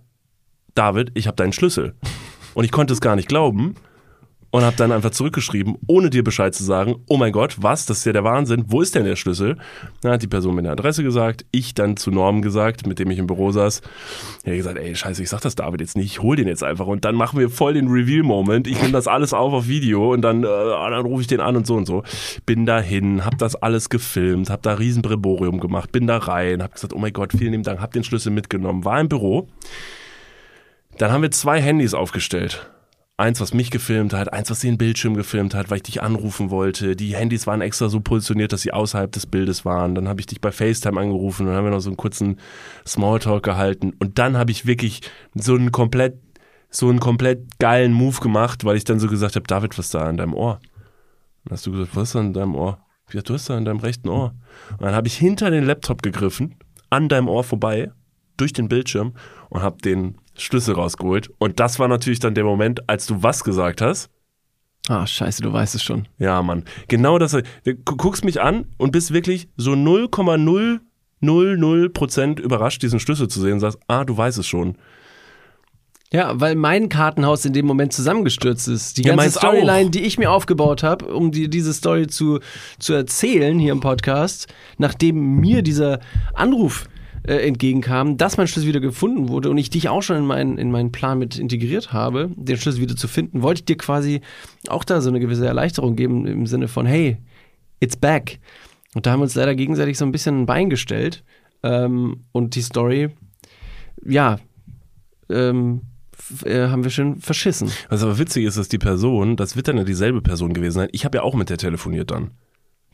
David, 0.75 1.11
ich 1.15 1.25
habe 1.25 1.35
deinen 1.35 1.53
Schlüssel. 1.53 1.95
Und 2.53 2.65
ich 2.65 2.71
konnte 2.71 2.93
es 2.93 3.01
gar 3.01 3.15
nicht 3.15 3.29
glauben 3.29 3.75
und 4.51 4.63
habe 4.63 4.75
dann 4.75 4.91
einfach 4.91 5.11
zurückgeschrieben, 5.11 5.77
ohne 5.87 6.09
dir 6.09 6.23
Bescheid 6.23 6.55
zu 6.55 6.63
sagen, 6.63 6.95
oh 7.07 7.17
mein 7.17 7.31
Gott, 7.31 7.57
was, 7.59 7.85
das 7.85 7.99
ist 7.99 8.05
ja 8.05 8.13
der 8.13 8.23
Wahnsinn, 8.23 8.65
wo 8.67 8.81
ist 8.81 8.95
denn 8.95 9.03
der 9.03 9.15
Schlüssel? 9.15 9.57
Dann 10.01 10.13
hat 10.13 10.21
die 10.21 10.27
Person 10.27 10.55
mir 10.55 10.59
eine 10.59 10.71
Adresse 10.71 11.03
gesagt, 11.03 11.45
ich 11.51 11.73
dann 11.73 11.97
zu 11.97 12.11
Norm 12.11 12.41
gesagt, 12.41 12.87
mit 12.87 12.99
dem 12.99 13.11
ich 13.11 13.19
im 13.19 13.27
Büro 13.27 13.51
saß. 13.51 13.81
Er 14.43 14.53
hat 14.53 14.57
gesagt, 14.57 14.77
ey, 14.77 14.95
scheiße, 14.95 15.21
ich 15.21 15.29
sag 15.29 15.41
das 15.41 15.55
David 15.55 15.81
jetzt 15.81 15.97
nicht, 15.97 16.05
ich 16.05 16.21
hol 16.21 16.35
den 16.35 16.47
jetzt 16.47 16.63
einfach 16.63 16.87
und 16.87 17.03
dann 17.05 17.15
machen 17.15 17.39
wir 17.39 17.49
voll 17.49 17.73
den 17.73 17.87
Reveal-Moment. 17.87 18.67
Ich 18.67 18.81
nehme 18.81 18.93
das 18.93 19.07
alles 19.07 19.33
auf 19.33 19.53
auf 19.53 19.67
Video 19.67 20.13
und 20.13 20.21
dann, 20.21 20.43
äh, 20.43 20.47
dann 20.47 21.05
rufe 21.05 21.21
ich 21.21 21.27
den 21.27 21.41
an 21.41 21.55
und 21.55 21.67
so 21.67 21.75
und 21.75 21.85
so. 21.85 22.03
Bin 22.45 22.65
dahin, 22.65 23.25
hab 23.25 23.37
das 23.37 23.55
alles 23.55 23.89
gefilmt, 23.89 24.49
hab 24.49 24.61
da 24.63 24.75
riesen 24.75 25.01
Breborium 25.01 25.59
gemacht, 25.59 25.91
bin 25.91 26.07
da 26.07 26.17
rein, 26.17 26.63
hab 26.63 26.73
gesagt, 26.73 26.93
oh 26.93 26.99
mein 26.99 27.13
Gott, 27.13 27.33
vielen 27.37 27.51
lieben 27.51 27.63
Dank, 27.63 27.81
hab 27.81 27.91
den 27.91 28.03
Schlüssel 28.03 28.31
mitgenommen, 28.31 28.85
war 28.85 28.99
im 28.99 29.09
Büro. 29.09 29.47
Dann 30.97 31.11
haben 31.11 31.21
wir 31.21 31.31
zwei 31.31 31.61
Handys 31.61 31.93
aufgestellt. 31.93 32.71
Eins, 33.19 33.41
was 33.41 33.51
mich 33.51 33.71
gefilmt 33.71 34.13
hat, 34.13 34.31
eins, 34.31 34.51
was 34.51 34.59
den 34.59 34.77
Bildschirm 34.77 35.15
gefilmt 35.15 35.55
hat, 35.55 35.71
weil 35.71 35.77
ich 35.77 35.83
dich 35.83 36.03
anrufen 36.03 36.51
wollte. 36.51 36.95
Die 36.95 37.15
Handys 37.15 37.47
waren 37.47 37.61
extra 37.61 37.89
so 37.89 37.99
positioniert, 37.99 38.53
dass 38.53 38.61
sie 38.61 38.71
außerhalb 38.71 39.11
des 39.11 39.25
Bildes 39.25 39.65
waren. 39.65 39.95
Dann 39.95 40.07
habe 40.07 40.19
ich 40.19 40.27
dich 40.27 40.39
bei 40.39 40.51
FaceTime 40.51 40.99
angerufen 40.99 41.41
und 41.41 41.47
dann 41.47 41.55
haben 41.55 41.65
wir 41.65 41.71
noch 41.71 41.79
so 41.79 41.89
einen 41.89 41.97
kurzen 41.97 42.39
Smalltalk 42.85 43.41
gehalten. 43.41 43.93
Und 43.97 44.19
dann 44.19 44.37
habe 44.37 44.51
ich 44.51 44.67
wirklich 44.67 45.01
so 45.33 45.55
einen 45.55 45.71
komplett, 45.71 46.19
so 46.69 46.89
einen 46.89 46.99
komplett 46.99 47.57
geilen 47.57 47.91
Move 47.91 48.19
gemacht, 48.19 48.65
weil 48.65 48.77
ich 48.77 48.83
dann 48.83 48.99
so 48.99 49.07
gesagt 49.07 49.35
habe, 49.35 49.47
David, 49.47 49.75
was 49.79 49.85
ist 49.85 49.95
da 49.95 50.05
an 50.05 50.17
deinem 50.17 50.35
Ohr? 50.35 50.59
Dann 51.45 51.53
hast 51.53 51.65
du 51.65 51.71
gesagt, 51.71 51.95
was 51.95 52.09
ist 52.09 52.15
da 52.15 52.19
an 52.19 52.33
deinem 52.33 52.53
Ohr? 52.53 52.77
Gesagt, 53.07 53.29
du 53.29 53.33
hast 53.33 53.49
da 53.49 53.57
an 53.57 53.65
deinem 53.65 53.79
rechten 53.79 54.09
Ohr. 54.09 54.35
Und 54.73 54.83
dann 54.83 54.93
habe 54.93 55.07
ich 55.07 55.17
hinter 55.17 55.49
den 55.49 55.63
Laptop 55.63 56.03
gegriffen, 56.03 56.53
an 56.91 57.09
deinem 57.09 57.29
Ohr 57.29 57.43
vorbei, 57.43 57.89
durch 58.37 58.53
den 58.53 58.69
Bildschirm 58.69 59.13
und 59.49 59.63
habe 59.63 59.81
den 59.81 60.19
Schlüssel 60.37 60.75
rausgeholt. 60.75 61.29
Und 61.39 61.59
das 61.59 61.79
war 61.79 61.87
natürlich 61.87 62.19
dann 62.19 62.35
der 62.35 62.43
Moment, 62.43 62.89
als 62.89 63.05
du 63.07 63.21
was 63.23 63.43
gesagt 63.43 63.81
hast. 63.81 64.09
Ah, 64.89 65.05
scheiße, 65.05 65.41
du 65.41 65.51
weißt 65.51 65.75
es 65.75 65.83
schon. 65.83 66.07
Ja, 66.17 66.41
Mann. 66.41 66.63
Genau 66.87 67.17
das. 67.19 67.31
Du 67.33 67.43
guckst 67.83 68.23
mich 68.23 68.39
an 68.41 68.67
und 68.77 68.91
bist 68.91 69.11
wirklich 69.11 69.49
so 69.57 69.71
0,000% 71.21 72.39
überrascht, 72.39 72.81
diesen 72.83 72.99
Schlüssel 72.99 73.27
zu 73.27 73.41
sehen 73.41 73.53
und 73.53 73.59
sagst, 73.59 73.79
ah, 73.87 74.05
du 74.05 74.15
weißt 74.15 74.37
es 74.37 74.47
schon. 74.47 74.77
Ja, 76.13 76.39
weil 76.39 76.55
mein 76.55 76.87
Kartenhaus 76.87 77.43
in 77.43 77.51
dem 77.51 77.65
Moment 77.65 77.91
zusammengestürzt 77.91 78.69
ist. 78.69 78.97
Die 78.97 79.01
Ja, 79.03 79.15
ganze 79.15 79.39
Storyline, 79.39 79.87
auch. 79.87 79.91
die 79.91 80.05
ich 80.05 80.17
mir 80.17 80.31
aufgebaut 80.31 80.81
habe, 80.81 81.05
um 81.13 81.31
die, 81.33 81.49
diese 81.49 81.73
Story 81.73 82.07
zu, 82.07 82.39
zu 82.79 82.93
erzählen 82.93 83.59
hier 83.59 83.73
im 83.73 83.81
Podcast, 83.81 84.47
nachdem 84.77 85.35
mir 85.41 85.63
dieser 85.63 85.99
Anruf 86.33 86.85
äh, 87.27 87.45
entgegenkam, 87.47 88.17
dass 88.17 88.37
mein 88.37 88.47
Schlüssel 88.47 88.69
wieder 88.69 88.79
gefunden 88.79 89.29
wurde 89.29 89.49
und 89.49 89.57
ich 89.57 89.69
dich 89.69 89.89
auch 89.89 90.01
schon 90.01 90.17
in 90.17 90.25
meinen, 90.25 90.57
in 90.57 90.71
meinen 90.71 90.91
Plan 90.91 91.19
mit 91.19 91.37
integriert 91.37 91.93
habe, 91.93 92.31
den 92.35 92.57
Schlüssel 92.57 92.81
wieder 92.81 92.95
zu 92.95 93.07
finden, 93.07 93.41
wollte 93.41 93.59
ich 93.59 93.65
dir 93.65 93.77
quasi 93.77 94.21
auch 94.69 94.83
da 94.83 95.01
so 95.01 95.09
eine 95.09 95.19
gewisse 95.19 95.45
Erleichterung 95.45 95.95
geben 95.95 96.25
im 96.25 96.47
Sinne 96.47 96.67
von, 96.67 96.85
hey, 96.85 97.17
it's 97.79 97.97
back. 97.97 98.39
Und 98.95 99.05
da 99.05 99.11
haben 99.11 99.19
wir 99.19 99.25
uns 99.25 99.35
leider 99.35 99.55
gegenseitig 99.55 99.97
so 99.97 100.05
ein 100.05 100.11
bisschen 100.11 100.41
ein 100.41 100.45
Bein 100.45 100.69
gestellt. 100.69 101.23
Ähm, 101.63 102.21
und 102.31 102.55
die 102.55 102.61
Story, 102.61 103.09
ja, 104.05 104.39
ähm, 105.29 105.81
äh, 106.43 106.67
haben 106.67 106.83
wir 106.83 106.91
schon 106.91 107.17
verschissen. 107.17 107.69
Was 107.89 108.03
aber 108.03 108.17
witzig 108.17 108.45
ist, 108.45 108.57
dass 108.57 108.69
die 108.69 108.77
Person, 108.77 109.35
das 109.35 109.55
wird 109.55 109.67
dann 109.67 109.77
ja 109.77 109.83
dieselbe 109.83 110.21
Person 110.21 110.53
gewesen 110.53 110.75
sein. 110.75 110.89
Ich 110.91 111.05
habe 111.05 111.17
ja 111.17 111.23
auch 111.23 111.35
mit 111.35 111.49
der 111.49 111.57
telefoniert 111.57 112.11
dann. 112.11 112.31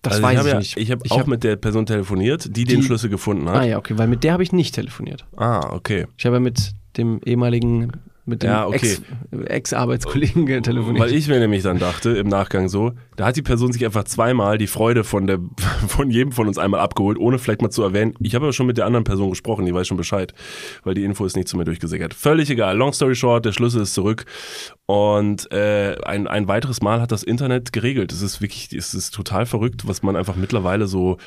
Das 0.04 0.22
also 0.22 0.24
weiß 0.24 0.34
ich 0.34 0.36
ich, 0.36 0.40
habe 0.40 0.50
ja, 0.50 0.60
nicht. 0.60 0.78
ich 0.78 0.92
habe 0.92 1.02
auch 1.10 1.20
hab- 1.22 1.28
mit 1.28 1.44
der 1.44 1.56
Person 1.56 1.86
telefoniert, 1.86 2.56
die, 2.56 2.66
den 2.66 2.82
Die- 2.82 2.86
Schlüssel 2.86 3.10
gefunden 3.10 3.50
hat. 3.50 3.56
Ah 3.62 3.64
ja, 3.66 3.78
okay, 3.78 3.98
weil 3.98 4.08
mit 4.08 4.24
der 4.24 4.34
habe 4.34 4.44
ich 4.44 4.52
nicht 4.52 4.76
telefoniert. 4.76 5.26
Ah, 5.38 5.70
okay. 5.74 6.06
Ich 6.18 6.26
habe 6.26 6.36
ja 6.36 6.40
mit 6.42 6.74
dem 6.98 7.20
ehemaligen, 7.26 7.92
mit 8.26 8.42
dem 8.44 8.50
Ja, 8.50 8.68
okay. 8.68 8.78
Ex- 8.78 9.02
Ex-Arbeitskollegen 9.48 10.64
telefoniert. 10.64 11.04
Weil 11.04 11.14
ich 11.14 11.28
mir 11.28 11.40
nämlich 11.40 11.64
dann 11.64 11.80
dachte, 11.80 12.12
im 12.12 12.28
Nachgang 12.28 12.70
so, 12.70 12.94
da 13.16 13.26
hat 13.26 13.36
die 13.36 13.42
Person 13.42 13.74
sich 13.74 13.84
einfach 13.86 14.06
zweimal 14.06 14.58
die 14.58 14.68
Freude 14.68 15.04
von, 15.04 15.28
der, 15.28 15.40
von 15.88 16.10
jedem 16.10 16.32
von 16.32 16.48
uns 16.48 16.58
einmal 16.58 16.80
abgeholt, 16.80 17.18
ohne 17.18 17.40
vielleicht 17.40 17.62
mal 17.62 17.70
zu 17.70 17.84
erwähnen. 17.84 18.14
Ich 18.20 18.36
habe 18.36 18.46
aber 18.46 18.54
schon 18.54 18.68
mit 18.68 18.78
der 18.78 18.86
anderen 18.86 19.04
Person 19.04 19.30
gesprochen, 19.30 19.66
die 19.66 19.74
weiß 19.74 19.88
schon 19.88 19.98
Bescheid, 19.98 20.34
weil 20.84 20.94
die 20.94 21.04
Info 21.04 21.26
ist 21.26 21.36
nicht 21.36 21.48
zu 21.48 21.58
mir 21.58 21.66
durchgesickert. 21.66 22.14
Völlig 22.14 22.50
egal. 22.50 22.78
Long 22.78 22.94
story 22.94 23.16
short, 23.16 23.46
der 23.46 23.52
Schlüssel 23.52 23.82
ist 23.82 23.94
zurück. 23.94 24.26
Und 24.86 25.52
äh, 25.52 25.96
ein, 26.04 26.28
ein 26.28 26.48
weiteres 26.48 26.82
Mal 26.82 27.02
hat 27.02 27.12
das 27.12 27.24
Internet 27.24 27.74
geregelt. 27.74 28.12
Es 28.12 28.22
ist 28.22 28.42
wirklich, 28.42 28.72
es 28.74 28.94
ist 28.94 29.14
total 29.14 29.46
verrückt, 29.46 29.88
was 29.88 30.04
man 30.04 30.16
einfach 30.16 30.36
mittlerweile 30.36 30.88
so 30.88 31.18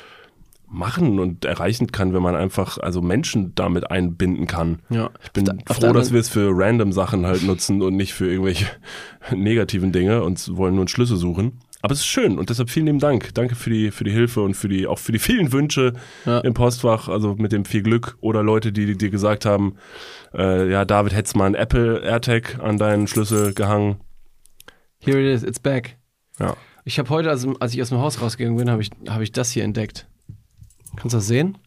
machen 0.69 1.19
und 1.19 1.45
erreichen 1.45 1.91
kann, 1.91 2.13
wenn 2.13 2.21
man 2.21 2.35
einfach 2.35 2.77
also 2.77 3.01
Menschen 3.01 3.55
damit 3.55 3.89
einbinden 3.89 4.47
kann. 4.47 4.79
ja. 4.89 5.09
Ich 5.23 5.31
bin 5.31 5.49
auf 5.67 5.77
froh, 5.77 5.93
dass 5.93 6.11
wir 6.11 6.19
es 6.19 6.29
für 6.29 6.49
random 6.51 6.91
Sachen 6.91 7.25
halt 7.25 7.43
nutzen 7.43 7.81
und 7.81 7.95
nicht 7.95 8.13
für 8.13 8.29
irgendwelche 8.29 8.65
negativen 9.35 9.91
Dinge 9.91 10.23
und 10.23 10.55
wollen 10.57 10.73
nur 10.75 10.81
einen 10.81 10.87
Schlüssel 10.89 11.17
suchen. 11.17 11.59
Aber 11.81 11.93
es 11.93 11.99
ist 11.99 12.07
schön 12.07 12.37
und 12.39 12.49
deshalb 12.49 12.69
vielen 12.69 12.87
lieben 12.87 12.99
Dank. 12.99 13.33
Danke 13.35 13.55
für 13.55 13.69
die, 13.69 13.91
für 13.91 14.03
die 14.03 14.11
Hilfe 14.11 14.41
und 14.41 14.55
für 14.55 14.67
die, 14.67 14.87
auch 14.87 14.97
für 14.99 15.11
die 15.11 15.19
vielen 15.19 15.51
Wünsche 15.53 15.93
Ja. 16.25 16.39
im 16.39 16.53
Postfach, 16.53 17.07
also 17.07 17.35
mit 17.35 17.51
dem 17.51 17.65
viel 17.65 17.83
Glück 17.83 18.17
oder 18.19 18.43
Leute, 18.43 18.71
die 18.73 18.97
dir 18.97 19.09
gesagt 19.09 19.45
haben, 19.45 19.75
äh, 20.33 20.69
ja, 20.69 20.85
David, 20.85 21.13
hättest 21.15 21.35
mal 21.35 21.45
einen 21.45 21.55
Apple 21.55 22.01
AirTag 22.01 22.59
an 22.61 22.77
deinen 22.77 23.07
Schlüssel 23.07 23.53
gehangen. 23.53 23.97
Here 24.99 25.19
it 25.21 25.33
is, 25.33 25.43
it's 25.43 25.59
back. 25.59 25.97
Ja. 26.39 26.57
Ich 26.83 26.99
habe 26.99 27.09
heute, 27.09 27.29
als, 27.29 27.47
als 27.59 27.73
ich 27.73 27.81
aus 27.81 27.89
dem 27.89 27.99
Haus 27.99 28.21
rausgegangen 28.21 28.57
bin, 28.57 28.69
habe 28.71 28.81
ich, 28.81 28.89
hab 29.07 29.21
ich 29.21 29.31
das 29.31 29.51
hier 29.51 29.63
entdeckt. 29.63 30.07
Kannst 30.97 31.13
du 31.13 31.17
das 31.17 31.27
sehen? 31.27 31.57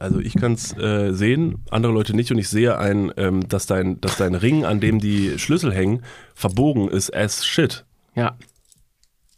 Also 0.00 0.18
ich 0.20 0.34
kann 0.34 0.52
es 0.52 0.76
äh, 0.76 1.12
sehen, 1.12 1.62
andere 1.70 1.92
Leute 1.92 2.14
nicht 2.14 2.30
und 2.30 2.38
ich 2.38 2.48
sehe 2.48 2.78
ein, 2.78 3.12
ähm, 3.16 3.46
dass, 3.48 3.66
dein, 3.66 4.00
dass 4.00 4.16
dein 4.16 4.34
Ring, 4.34 4.64
an 4.64 4.80
dem 4.80 4.98
die 4.98 5.38
Schlüssel 5.38 5.72
hängen, 5.72 6.02
verbogen 6.34 6.88
ist 6.88 7.14
as 7.14 7.44
shit. 7.44 7.84
Ja. 8.14 8.36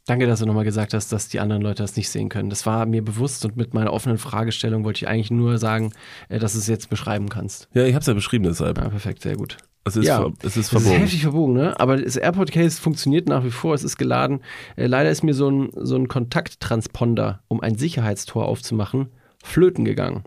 Danke, 0.06 0.28
dass 0.28 0.38
du 0.38 0.46
nochmal 0.46 0.64
gesagt 0.64 0.94
hast, 0.94 1.10
dass 1.12 1.28
die 1.28 1.40
anderen 1.40 1.62
Leute 1.62 1.82
das 1.82 1.96
nicht 1.96 2.08
sehen 2.08 2.28
können. 2.28 2.48
Das 2.48 2.64
war 2.64 2.86
mir 2.86 3.04
bewusst 3.04 3.44
und 3.44 3.56
mit 3.56 3.74
meiner 3.74 3.92
offenen 3.92 4.18
Fragestellung 4.18 4.84
wollte 4.84 4.98
ich 4.98 5.08
eigentlich 5.08 5.32
nur 5.32 5.58
sagen, 5.58 5.92
äh, 6.28 6.38
dass 6.38 6.52
du 6.52 6.60
es 6.60 6.68
jetzt 6.68 6.88
beschreiben 6.88 7.28
kannst. 7.28 7.68
Ja, 7.74 7.84
ich 7.84 7.94
habe 7.94 8.02
es 8.02 8.06
ja 8.06 8.14
beschrieben 8.14 8.44
deshalb. 8.44 8.78
Ja, 8.78 8.88
perfekt, 8.88 9.22
sehr 9.22 9.36
gut. 9.36 9.56
Es 9.86 9.96
ist, 9.96 10.06
Ja. 10.06 10.18
ver 10.20 10.32
es 10.40 10.44
ist 10.44 10.56
Es 10.56 10.56
ist 10.56 10.68
verbogen. 10.70 10.98
heftig 10.98 11.22
verbogen, 11.22 11.54
ne? 11.54 11.78
Aber 11.80 11.96
das 11.96 12.16
AirPod 12.16 12.50
Case 12.52 12.80
funktioniert 12.80 13.28
nach 13.28 13.44
wie 13.44 13.50
vor, 13.50 13.72
es 13.74 13.84
ist 13.84 13.96
geladen. 13.96 14.40
Äh, 14.76 14.86
leider 14.86 15.10
ist 15.10 15.22
mir 15.22 15.32
so 15.34 15.48
ein, 15.50 15.70
so 15.74 15.96
ein 15.96 16.08
Kontakttransponder, 16.08 17.42
um 17.48 17.60
ein 17.60 17.76
Sicherheitstor 17.76 18.46
aufzumachen, 18.46 19.08
flöten 19.42 19.84
gegangen. 19.84 20.24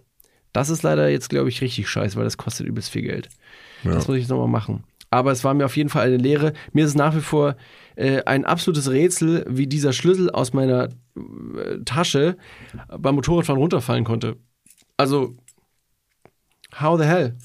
Das 0.53 0.69
ist 0.69 0.81
leider 0.83 1.09
jetzt, 1.09 1.29
glaube 1.29 1.49
ich, 1.49 1.61
richtig 1.61 1.89
scheiße, 1.89 2.15
weil 2.15 2.23
das 2.23 2.37
kostet 2.37 2.65
übelst 2.67 2.89
viel 2.89 3.03
Geld. 3.03 3.29
Ja. 3.83 3.91
Das 3.91 4.07
muss 4.07 4.15
ich 4.17 4.23
jetzt 4.23 4.29
nochmal 4.29 4.47
machen. 4.47 4.83
Aber 5.11 5.31
es 5.31 5.43
war 5.43 5.53
mir 5.53 5.65
auf 5.65 5.75
jeden 5.75 5.89
Fall 5.89 6.07
eine 6.07 6.17
Lehre. 6.17 6.53
Mir 6.71 6.85
ist 6.85 6.91
es 6.91 6.95
nach 6.95 7.15
wie 7.15 7.21
vor 7.21 7.55
äh, 7.95 8.23
ein 8.25 8.45
absolutes 8.45 8.89
Rätsel, 8.91 9.43
wie 9.49 9.67
dieser 9.67 9.91
Schlüssel 9.91 10.29
aus 10.29 10.53
meiner 10.53 10.85
äh, 11.15 11.79
Tasche 11.85 12.37
beim 12.97 13.15
Motorradfahren 13.15 13.59
runterfallen 13.59 14.05
konnte. 14.05 14.37
Also, 14.97 15.35
how 16.79 16.97
the 16.99 17.05
hell? 17.05 17.35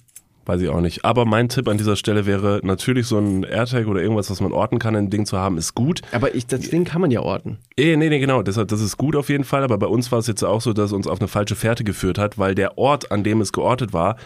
Weiß 0.46 0.60
ich 0.60 0.68
auch 0.68 0.80
nicht. 0.80 1.04
Aber 1.04 1.24
mein 1.24 1.48
Tipp 1.48 1.68
an 1.68 1.78
dieser 1.78 1.96
Stelle 1.96 2.26
wäre 2.26 2.60
natürlich 2.62 3.06
so 3.06 3.18
ein 3.18 3.44
AirTag 3.44 3.86
oder 3.86 4.02
irgendwas, 4.02 4.30
was 4.30 4.40
man 4.40 4.52
orten 4.52 4.78
kann, 4.78 4.94
ein 4.94 5.10
Ding 5.10 5.24
zu 5.24 5.38
haben, 5.38 5.56
ist 5.56 5.74
gut. 5.74 6.02
Aber 6.12 6.34
ich, 6.34 6.46
das 6.46 6.60
Ding 6.60 6.84
kann 6.84 7.00
man 7.00 7.10
ja 7.10 7.20
orten. 7.20 7.58
Eh, 7.76 7.96
nee, 7.96 8.08
nee, 8.08 8.18
genau. 8.18 8.42
Deshalb, 8.42 8.68
das 8.68 8.80
ist 8.80 8.98
gut 8.98 9.16
auf 9.16 9.28
jeden 9.30 9.44
Fall. 9.44 9.64
Aber 9.64 9.78
bei 9.78 9.86
uns 9.86 10.12
war 10.12 10.18
es 10.18 10.26
jetzt 10.26 10.42
auch 10.42 10.60
so, 10.60 10.72
dass 10.72 10.86
es 10.86 10.92
uns 10.92 11.06
auf 11.06 11.20
eine 11.20 11.28
falsche 11.28 11.56
Fährte 11.56 11.84
geführt 11.84 12.18
hat, 12.18 12.38
weil 12.38 12.54
der 12.54 12.76
Ort, 12.76 13.10
an 13.10 13.24
dem 13.24 13.40
es 13.40 13.52
geortet 13.52 13.92
war, 13.92 14.16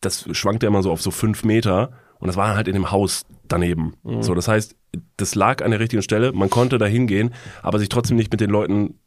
das 0.00 0.26
schwankte 0.32 0.66
immer 0.66 0.82
so 0.82 0.90
auf 0.90 1.00
so 1.00 1.10
fünf 1.10 1.44
Meter. 1.44 1.90
Und 2.18 2.26
das 2.26 2.36
war 2.36 2.54
halt 2.56 2.68
in 2.68 2.74
dem 2.74 2.90
Haus 2.90 3.24
daneben. 3.48 3.94
So, 4.22 4.34
das 4.34 4.46
heißt, 4.46 4.76
das 5.16 5.34
lag 5.34 5.64
an 5.64 5.72
der 5.72 5.80
richtigen 5.80 6.02
Stelle. 6.02 6.32
Man 6.32 6.50
konnte 6.50 6.78
da 6.78 6.86
hingehen, 6.86 7.34
aber 7.62 7.78
sich 7.78 7.88
trotzdem 7.88 8.16
nicht 8.16 8.30
mit 8.30 8.40
den 8.40 8.50
Leuten 8.50 8.98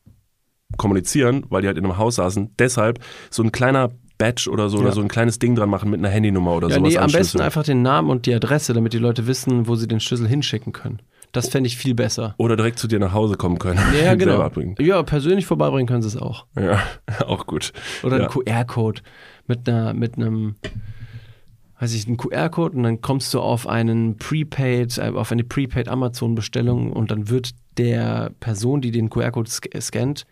kommunizieren, 0.77 1.45
weil 1.49 1.61
die 1.61 1.67
halt 1.67 1.77
in 1.77 1.85
einem 1.85 1.97
Haus 1.97 2.15
saßen. 2.15 2.55
Deshalb 2.59 2.99
so 3.29 3.43
ein 3.43 3.51
kleiner 3.51 3.91
Badge 4.17 4.49
oder 4.51 4.69
so 4.69 4.77
Ja. 4.77 4.83
oder 4.83 4.91
so 4.93 5.01
ein 5.01 5.07
kleines 5.07 5.39
Ding 5.39 5.55
dran 5.55 5.69
machen 5.69 5.89
mit 5.89 5.99
einer 5.99 6.09
Handynummer 6.09 6.53
oder 6.53 6.69
Ja, 6.69 6.75
sowas. 6.75 6.89
nee, 6.93 6.97
am 6.97 7.11
besten 7.11 7.41
einfach 7.41 7.63
den 7.63 7.81
Namen 7.81 8.09
und 8.09 8.25
die 8.25 8.33
Adresse, 8.33 8.73
damit 8.73 8.93
die 8.93 8.97
Leute 8.97 9.27
wissen, 9.27 9.67
wo 9.67 9.75
sie 9.75 9.87
den 9.87 9.99
Schlüssel 9.99 10.27
hinschicken 10.27 10.73
können. 10.73 10.99
Das 11.31 11.49
fände 11.49 11.67
ich 11.67 11.75
viel 11.77 11.95
besser. 11.95 12.33
Oder 12.37 12.55
direkt 12.55 12.79
zu 12.79 12.87
dir 12.87 12.97
nach 12.99 13.11
Hause 13.13 13.35
kommen 13.35 13.59
können. 13.59 13.79
Ja, 14.01 14.15
genau. 14.15 14.49
Ja, 14.79 15.03
persönlich 15.03 15.45
vorbeibringen 15.45 15.85
können 15.87 16.01
sie 16.01 16.07
es 16.07 16.15
auch. 16.17 16.45
Ja, 16.57 16.81
auch 17.27 17.45
gut. 17.45 17.73
Oder 18.03 18.19
Ja. 18.19 18.23
ein 18.23 18.29
QR-Code 18.29 19.01
mit 19.47 19.67
einer, 19.67 19.93
mit 19.93 20.15
einem, 20.15 20.55
weiß 21.79 21.93
ich, 21.93 22.07
einen 22.07 22.15
QR-Code 22.15 22.77
und 22.77 22.83
dann 22.83 23.01
kommst 23.01 23.33
du 23.33 23.41
auf 23.41 23.67
einen 23.67 24.17
Prepaid, 24.17 24.97
äh, 24.97 25.11
auf 25.13 25.31
eine 25.33 25.43
Prepaid 25.43 25.89
Amazon-Bestellung 25.89 26.93
und 26.93 27.11
dann 27.11 27.29
wird 27.29 27.51
der 27.77 28.31
Person, 28.39 28.79
die 28.79 28.91
den 28.91 29.09
QR-Code 29.09 29.49
scannt, 29.49 30.25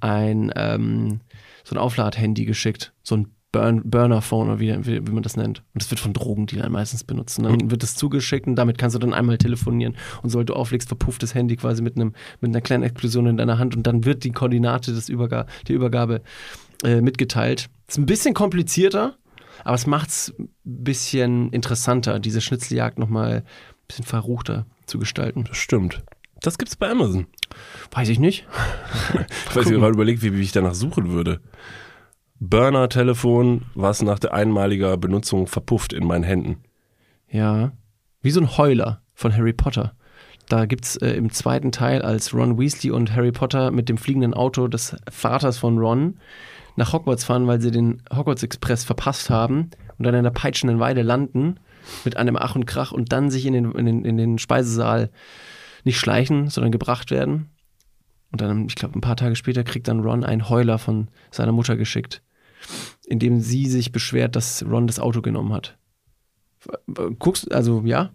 ein 0.00 0.52
ähm, 0.56 1.20
so 1.66 1.74
ein 1.74 1.78
Auflad-Handy 1.78 2.44
geschickt, 2.44 2.92
so 3.02 3.16
ein 3.16 3.32
Burn 3.50 3.82
Burner-Phone 3.84 4.48
oder 4.48 4.60
wie, 4.60 4.86
wie, 4.86 5.12
man 5.12 5.22
das 5.22 5.36
nennt. 5.36 5.64
Und 5.74 5.82
das 5.82 5.90
wird 5.90 5.98
von 5.98 6.12
Drogendealern 6.12 6.70
meistens 6.70 7.02
benutzt. 7.02 7.38
Und 7.38 7.44
dann 7.44 7.70
wird 7.70 7.82
das 7.82 7.96
zugeschickt 7.96 8.46
und 8.46 8.54
damit 8.54 8.78
kannst 8.78 8.94
du 8.94 9.00
dann 9.00 9.12
einmal 9.12 9.38
telefonieren. 9.38 9.96
Und 10.22 10.30
sobald 10.30 10.48
du 10.50 10.54
auflegst, 10.54 10.88
verpufft 10.88 11.22
das 11.22 11.34
Handy 11.34 11.56
quasi 11.56 11.82
mit, 11.82 11.96
einem, 11.96 12.12
mit 12.40 12.50
einer 12.50 12.60
kleinen 12.60 12.84
Explosion 12.84 13.26
in 13.26 13.36
deiner 13.36 13.58
Hand 13.58 13.76
und 13.76 13.84
dann 13.86 14.04
wird 14.04 14.22
die 14.24 14.30
Koordinate 14.30 14.92
des 14.92 15.08
Überga 15.08 15.46
der 15.66 15.74
Übergabe 15.74 16.22
äh, 16.84 17.00
mitgeteilt. 17.00 17.68
Ist 17.88 17.98
ein 17.98 18.06
bisschen 18.06 18.34
komplizierter, 18.34 19.16
aber 19.64 19.74
es 19.74 19.86
macht 19.86 20.10
es 20.10 20.34
ein 20.38 20.48
bisschen 20.64 21.50
interessanter, 21.50 22.20
diese 22.20 22.40
Schnitzeljagd 22.40 22.98
nochmal 22.98 23.38
ein 23.38 23.42
bisschen 23.88 24.04
verruchter 24.04 24.66
zu 24.86 24.98
gestalten. 24.98 25.44
Das 25.48 25.56
stimmt. 25.56 26.04
Das 26.40 26.58
gibt's 26.58 26.76
bei 26.76 26.90
Amazon. 26.90 27.26
Weiß 27.90 28.08
ich 28.08 28.18
nicht. 28.18 28.46
Ich 29.48 29.56
weiß 29.56 29.70
gerade 29.70 29.94
überlegt, 29.94 30.22
wie, 30.22 30.34
wie 30.34 30.42
ich 30.42 30.52
danach 30.52 30.74
suchen 30.74 31.08
würde. 31.08 31.40
Burner-Telefon, 32.40 33.62
was 33.74 34.02
nach 34.02 34.18
der 34.18 34.34
einmaliger 34.34 34.98
Benutzung 34.98 35.46
verpufft 35.46 35.94
in 35.94 36.06
meinen 36.06 36.24
Händen. 36.24 36.58
Ja. 37.30 37.72
Wie 38.20 38.30
so 38.30 38.40
ein 38.40 38.58
Heuler 38.58 39.00
von 39.14 39.34
Harry 39.34 39.54
Potter. 39.54 39.94
Da 40.48 40.66
gibt 40.66 40.84
es 40.84 40.96
äh, 40.96 41.12
im 41.12 41.30
zweiten 41.30 41.72
Teil, 41.72 42.02
als 42.02 42.34
Ron 42.34 42.58
Weasley 42.58 42.90
und 42.90 43.14
Harry 43.14 43.32
Potter 43.32 43.70
mit 43.70 43.88
dem 43.88 43.96
fliegenden 43.96 44.34
Auto 44.34 44.68
des 44.68 44.96
Vaters 45.10 45.56
von 45.56 45.78
Ron 45.78 46.18
nach 46.76 46.92
Hogwarts 46.92 47.24
fahren, 47.24 47.46
weil 47.46 47.60
sie 47.60 47.70
den 47.70 48.02
Hogwarts 48.14 48.42
Express 48.42 48.84
verpasst 48.84 49.30
haben 49.30 49.70
und 49.98 50.04
dann 50.04 50.14
in 50.14 50.20
einer 50.20 50.30
peitschenden 50.30 50.78
Weide 50.78 51.02
landen 51.02 51.58
mit 52.04 52.16
einem 52.16 52.36
Ach 52.36 52.54
und 52.54 52.66
Krach 52.66 52.92
und 52.92 53.12
dann 53.12 53.30
sich 53.30 53.46
in 53.46 53.54
den, 53.54 53.72
in 53.72 53.86
den, 53.86 54.04
in 54.04 54.16
den 54.18 54.38
Speisesaal 54.38 55.10
nicht 55.86 55.98
schleichen, 55.98 56.50
sondern 56.50 56.72
gebracht 56.72 57.10
werden. 57.10 57.48
Und 58.32 58.40
dann, 58.40 58.66
ich 58.66 58.74
glaube, 58.74 58.98
ein 58.98 59.00
paar 59.00 59.16
Tage 59.16 59.36
später 59.36 59.64
kriegt 59.64 59.88
dann 59.88 60.00
Ron 60.00 60.24
einen 60.24 60.50
Heuler 60.50 60.78
von 60.78 61.08
seiner 61.30 61.52
Mutter 61.52 61.76
geschickt, 61.76 62.22
in 63.06 63.18
dem 63.18 63.40
sie 63.40 63.66
sich 63.66 63.92
beschwert, 63.92 64.36
dass 64.36 64.64
Ron 64.68 64.86
das 64.86 64.98
Auto 64.98 65.22
genommen 65.22 65.52
hat. 65.52 65.78
Guckst, 67.18 67.50
also 67.52 67.82
ja? 67.84 68.10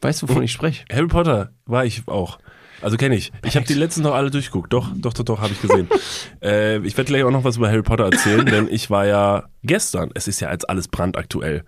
Weißt 0.00 0.20
du, 0.20 0.28
wovon 0.28 0.42
ich 0.42 0.52
spreche? 0.52 0.84
Harry 0.92 1.06
Potter 1.06 1.52
war 1.64 1.86
ich 1.86 2.06
auch. 2.08 2.38
Also 2.82 2.96
kenne 2.96 3.14
ich. 3.14 3.32
Ich 3.44 3.56
habe 3.56 3.64
die 3.64 3.74
letzten 3.74 4.02
noch 4.02 4.14
alle 4.14 4.30
durchguckt. 4.30 4.72
Doch, 4.72 4.90
doch, 4.96 5.14
doch, 5.14 5.24
doch, 5.24 5.40
habe 5.40 5.52
ich 5.52 5.62
gesehen. 5.62 5.88
äh, 6.42 6.78
ich 6.80 6.96
werde 6.96 7.08
gleich 7.08 7.22
auch 7.22 7.30
noch 7.30 7.44
was 7.44 7.56
über 7.56 7.68
Harry 7.68 7.82
Potter 7.82 8.04
erzählen, 8.04 8.44
denn 8.44 8.68
ich 8.68 8.90
war 8.90 9.06
ja 9.06 9.44
gestern, 9.62 10.10
es 10.14 10.28
ist 10.28 10.40
ja 10.40 10.48
als 10.48 10.64
alles 10.64 10.88
brandaktuell. 10.88 11.64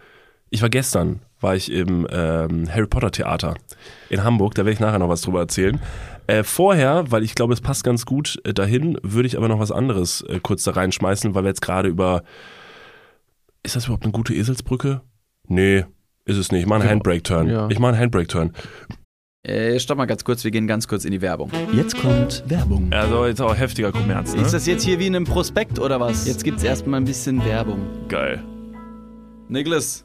Ich 0.50 0.62
war 0.62 0.68
gestern, 0.68 1.20
war 1.40 1.56
ich 1.56 1.70
im 1.72 2.06
ähm, 2.11 2.68
Harry 2.72 2.87
Potter 2.87 3.11
Theater 3.11 3.54
in 4.11 4.22
Hamburg, 4.24 4.54
da 4.54 4.61
werde 4.64 4.72
ich 4.72 4.80
nachher 4.80 4.98
noch 4.98 5.09
was 5.09 5.22
drüber 5.22 5.40
erzählen. 5.40 5.80
Äh, 6.28 6.42
vorher, 6.44 7.04
weil 7.11 7.22
ich 7.22 7.35
glaube, 7.35 7.52
es 7.52 7.61
passt 7.61 7.85
ganz 7.85 8.04
gut 8.06 8.40
äh, 8.44 8.52
dahin, 8.54 8.98
würde 9.02 9.26
ich 9.26 9.37
aber 9.37 9.48
noch 9.48 9.59
was 9.61 9.70
anderes 9.72 10.22
äh, 10.22 10.40
kurz 10.42 10.64
da 10.64 10.72
reinschmeißen, 10.72 11.35
weil 11.35 11.44
wir 11.44 11.48
jetzt 11.48 11.62
gerade 11.62 11.88
über. 11.88 12.22
Ist 13.62 13.74
das 13.76 13.85
überhaupt 13.87 14.04
eine 14.04 14.12
gute 14.12 14.35
Eselsbrücke? 14.35 15.00
Nee, 15.48 15.85
ist 16.24 16.37
es 16.37 16.52
nicht. 16.52 16.62
Ich 16.62 16.66
mache 16.66 16.80
einen 16.80 16.87
Ja. 16.88 16.92
Handbrake-Turn. 16.94 17.48
Ja. 17.48 17.68
Ich 17.70 17.78
mache 17.78 17.92
einen 17.92 18.00
Handbrake-Turn. 18.00 18.52
Äh, 19.44 19.78
stopp 19.78 19.98
mal 19.98 20.06
ganz 20.06 20.24
kurz, 20.24 20.42
wir 20.42 20.50
gehen 20.50 20.66
ganz 20.66 20.88
kurz 20.88 21.04
in 21.04 21.12
die 21.12 21.20
Werbung. 21.22 21.50
Jetzt 21.72 21.96
kommt 22.00 22.42
Werbung. 22.48 22.92
Also 22.92 23.26
jetzt 23.26 23.40
auch 23.40 23.56
heftiger 23.56 23.92
Kommerz, 23.92 24.35
ne? 24.35 24.42
Ist 24.42 24.52
das 24.52 24.66
jetzt 24.66 24.82
hier 24.85 24.98
wie 24.98 25.06
in 25.09 25.14
einem 25.14 25.24
Prospekt 25.24 25.78
oder 25.78 26.00
was? 26.00 26.26
Jetzt 26.26 26.42
gibt's 26.44 26.64
erstmal 26.64 27.00
ein 27.00 27.04
bisschen 27.04 27.44
Werbung. 27.44 27.80
geil. 28.09 28.42
Niklas, 29.48 30.04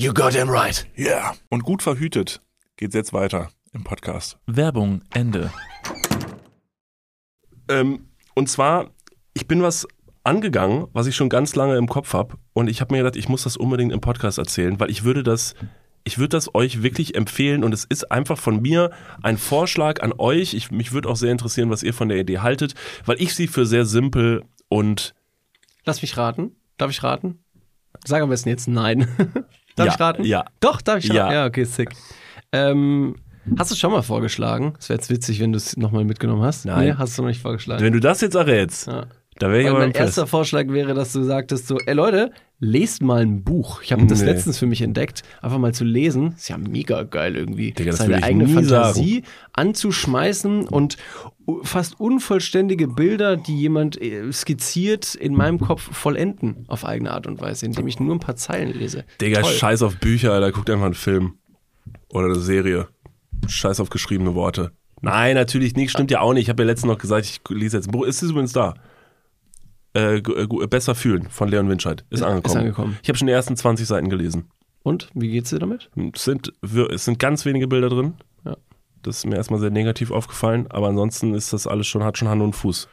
You 0.00 0.14
got 0.14 0.32
him 0.32 0.48
right. 0.48 0.86
Ja. 0.94 1.06
Yeah. 1.06 1.36
Und 1.48 1.64
gut 1.64 1.82
verhütet 1.82 2.40
geht's 2.76 2.94
jetzt 2.94 3.12
weiter 3.12 3.50
im 3.72 3.82
Podcast. 3.82 4.38
Werbung, 4.46 5.02
Ende. 5.12 5.52
Ähm, 7.68 8.06
und 8.36 8.48
zwar, 8.48 8.90
ich 9.34 9.48
bin 9.48 9.60
was 9.60 9.88
angegangen, 10.22 10.86
was 10.92 11.08
ich 11.08 11.16
schon 11.16 11.28
ganz 11.28 11.56
lange 11.56 11.76
im 11.76 11.88
Kopf 11.88 12.12
habe. 12.12 12.36
Und 12.52 12.70
ich 12.70 12.80
habe 12.80 12.94
mir 12.94 12.98
gedacht, 12.98 13.16
ich 13.16 13.28
muss 13.28 13.42
das 13.42 13.56
unbedingt 13.56 13.92
im 13.92 14.00
Podcast 14.00 14.38
erzählen, 14.38 14.78
weil 14.78 14.88
ich 14.88 15.02
würde 15.02 15.24
das, 15.24 15.56
ich 16.04 16.18
würde 16.18 16.36
das 16.36 16.54
euch 16.54 16.84
wirklich 16.84 17.16
empfehlen. 17.16 17.64
Und 17.64 17.74
es 17.74 17.84
ist 17.84 18.12
einfach 18.12 18.38
von 18.38 18.62
mir 18.62 18.92
ein 19.24 19.36
Vorschlag 19.36 20.00
an 20.00 20.12
euch. 20.16 20.54
Ich, 20.54 20.70
mich 20.70 20.92
würde 20.92 21.08
auch 21.08 21.16
sehr 21.16 21.32
interessieren, 21.32 21.70
was 21.70 21.82
ihr 21.82 21.92
von 21.92 22.08
der 22.08 22.18
Idee 22.18 22.38
haltet, 22.38 22.76
weil 23.04 23.20
ich 23.20 23.34
sie 23.34 23.48
für 23.48 23.66
sehr 23.66 23.84
simpel 23.84 24.44
und 24.68 25.16
Lass 25.84 26.02
mich 26.02 26.16
raten. 26.16 26.52
Darf 26.76 26.92
ich 26.92 27.02
raten? 27.02 27.40
Sag 28.04 28.22
am 28.22 28.28
besten 28.28 28.48
jetzt 28.48 28.68
nein. 28.68 29.08
darf 29.78 29.86
Ja, 29.86 29.92
ich 29.94 30.00
raten? 30.00 30.24
ja. 30.24 30.44
Doch, 30.60 30.80
darf 30.80 30.98
ich 30.98 31.04
Ja. 31.06 31.22
raten? 31.24 31.34
Ja, 31.34 31.46
okay, 31.46 31.64
sick. 31.64 31.90
Ähm, 32.52 33.16
hast 33.58 33.70
du 33.70 33.74
es 33.74 33.78
schon 33.78 33.92
mal 33.92 34.02
vorgeschlagen? 34.02 34.74
Es 34.78 34.88
wäre 34.88 34.98
jetzt 34.98 35.10
witzig, 35.10 35.40
wenn 35.40 35.52
du 35.52 35.56
es 35.58 35.76
nochmal 35.76 36.04
mitgenommen 36.04 36.42
hast. 36.42 36.64
Nein. 36.64 36.88
Nee, 36.88 36.94
hast 36.96 37.16
du 37.18 37.22
noch 37.22 37.28
nicht 37.28 37.42
vorgeschlagen. 37.42 37.82
wenn 37.84 37.92
du 37.92 38.00
das 38.00 38.20
jetzt 38.20 38.34
errätst, 38.34 38.86
Ja. 38.86 39.06
Da 39.38 39.48
wäre 39.50 39.60
ich 39.62 39.68
aber 39.68 39.78
mein 39.78 39.88
impressed. 39.88 40.06
erster 40.18 40.26
Vorschlag 40.26 40.68
wäre, 40.68 40.94
dass 40.94 41.12
du 41.12 41.22
sagtest 41.22 41.66
so, 41.68 41.78
ey 41.78 41.94
Leute, 41.94 42.32
lest 42.60 43.02
mal 43.02 43.22
ein 43.22 43.44
Buch. 43.44 43.82
Ich 43.82 43.92
habe 43.92 44.04
das 44.06 44.20
Nee. 44.20 44.26
letztens 44.26 44.58
für 44.58 44.66
mich 44.66 44.82
entdeckt. 44.82 45.22
Einfach 45.42 45.58
mal 45.58 45.72
zu 45.72 45.84
lesen, 45.84 46.34
ist 46.36 46.48
ja 46.48 46.58
mega 46.58 47.04
geil 47.04 47.36
irgendwie. 47.36 47.72
Digga, 47.72 47.90
das 47.90 47.98
Seine 47.98 48.10
würde 48.10 48.18
ich 48.20 48.24
eigene 48.24 48.44
nie 48.44 48.52
Fantasie 48.54 49.22
anzuschmeißen 49.52 50.66
und 50.68 50.96
u- 51.46 51.62
fast 51.62 52.00
unvollständige 52.00 52.88
Bilder, 52.88 53.36
die 53.36 53.56
jemand 53.56 54.00
äh, 54.00 54.32
skizziert, 54.32 55.14
in 55.14 55.34
meinem 55.34 55.60
Kopf 55.60 55.94
vollenden 55.96 56.64
auf 56.68 56.84
eigene 56.84 57.12
Art 57.12 57.26
und 57.26 57.40
Weise, 57.40 57.64
indem 57.66 57.86
ich 57.86 58.00
nur 58.00 58.14
ein 58.14 58.20
paar 58.20 58.36
Zeilen 58.36 58.72
lese. 58.76 59.04
Digga, 59.20 59.42
Toll. 59.42 59.52
scheiß 59.52 59.82
auf 59.82 59.96
Bücher, 59.98 60.32
Alter, 60.32 60.50
guckt 60.52 60.68
einfach 60.70 60.86
einen 60.86 60.94
Film. 60.94 61.34
Oder 62.10 62.26
eine 62.26 62.36
Serie. 62.40 62.88
Scheiß 63.46 63.80
auf 63.80 63.90
geschriebene 63.90 64.34
Worte. 64.34 64.72
Nein, 65.00 65.36
natürlich 65.36 65.76
nicht, 65.76 65.90
stimmt 65.92 66.10
ja 66.10 66.20
auch 66.20 66.32
nicht. 66.32 66.42
Ich 66.44 66.48
habe 66.48 66.62
ja 66.64 66.66
letztens 66.66 66.90
noch 66.90 66.98
gesagt, 66.98 67.24
ich 67.24 67.40
lese 67.50 67.76
jetzt 67.76 67.88
ein 67.88 67.92
Buch. 67.92 68.04
Ist 68.04 68.22
es 68.22 68.30
übrigens 68.30 68.52
da? 68.52 68.74
Äh, 69.94 70.16
äh, 70.18 70.20
gu- 70.46 70.66
Besser 70.66 70.94
fühlen 70.94 71.28
von 71.30 71.48
Leon 71.48 71.68
Winscheid. 71.68 72.04
Ist, 72.10 72.20
Ist 72.20 72.22
angekommen. 72.26 72.58
angekommen. 72.58 72.98
Ich 73.02 73.08
habe 73.08 73.18
schon 73.18 73.26
die 73.26 73.32
ersten 73.32 73.56
20 73.56 73.86
Seiten 73.86 74.08
gelesen. 74.10 74.48
Und, 74.82 75.08
wie 75.14 75.30
geht's 75.30 75.50
dir 75.50 75.58
damit? 75.58 75.90
Es 76.14 76.24
sind, 76.24 76.52
es 76.62 77.04
sind 77.04 77.18
ganz 77.18 77.44
wenige 77.44 77.66
Bilder 77.68 77.88
drin. 77.88 78.14
Ja. 78.44 78.56
Das 79.02 79.18
ist 79.18 79.26
mir 79.26 79.36
erstmal 79.36 79.60
sehr 79.60 79.70
negativ 79.70 80.10
aufgefallen, 80.10 80.66
aber 80.70 80.88
ansonsten 80.88 81.34
ist 81.34 81.52
das 81.52 81.66
alles 81.66 81.86
schon, 81.86 82.04
hat 82.04 82.16
schon 82.18 82.28
Hand 82.28 82.42
und 82.42 82.54
Fuß. 82.54 82.88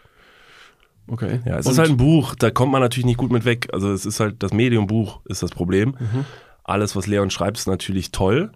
Okay. 1.07 1.41
Ja, 1.45 1.57
es 1.59 1.65
Und- 1.67 1.73
ist 1.73 1.77
halt 1.77 1.89
ein 1.91 1.97
Buch, 1.97 2.33
da 2.35 2.49
kommt 2.49 2.71
man 2.71 2.81
natürlich 2.81 3.05
nicht 3.05 3.17
gut 3.17 3.31
mit 3.31 3.45
weg. 3.45 3.67
Also 3.73 3.91
es 3.91 4.05
ist 4.05 4.19
halt 4.19 4.41
das 4.41 4.53
Medium 4.53 4.87
Buch 4.87 5.19
ist 5.25 5.43
das 5.43 5.51
Problem. 5.51 5.89
Mhm. 5.99 6.25
Alles, 6.63 6.95
was 6.95 7.05
Leon 7.05 7.29
schreibt, 7.29 7.57
ist 7.59 7.67
natürlich 7.67 8.11
toll. 8.11 8.51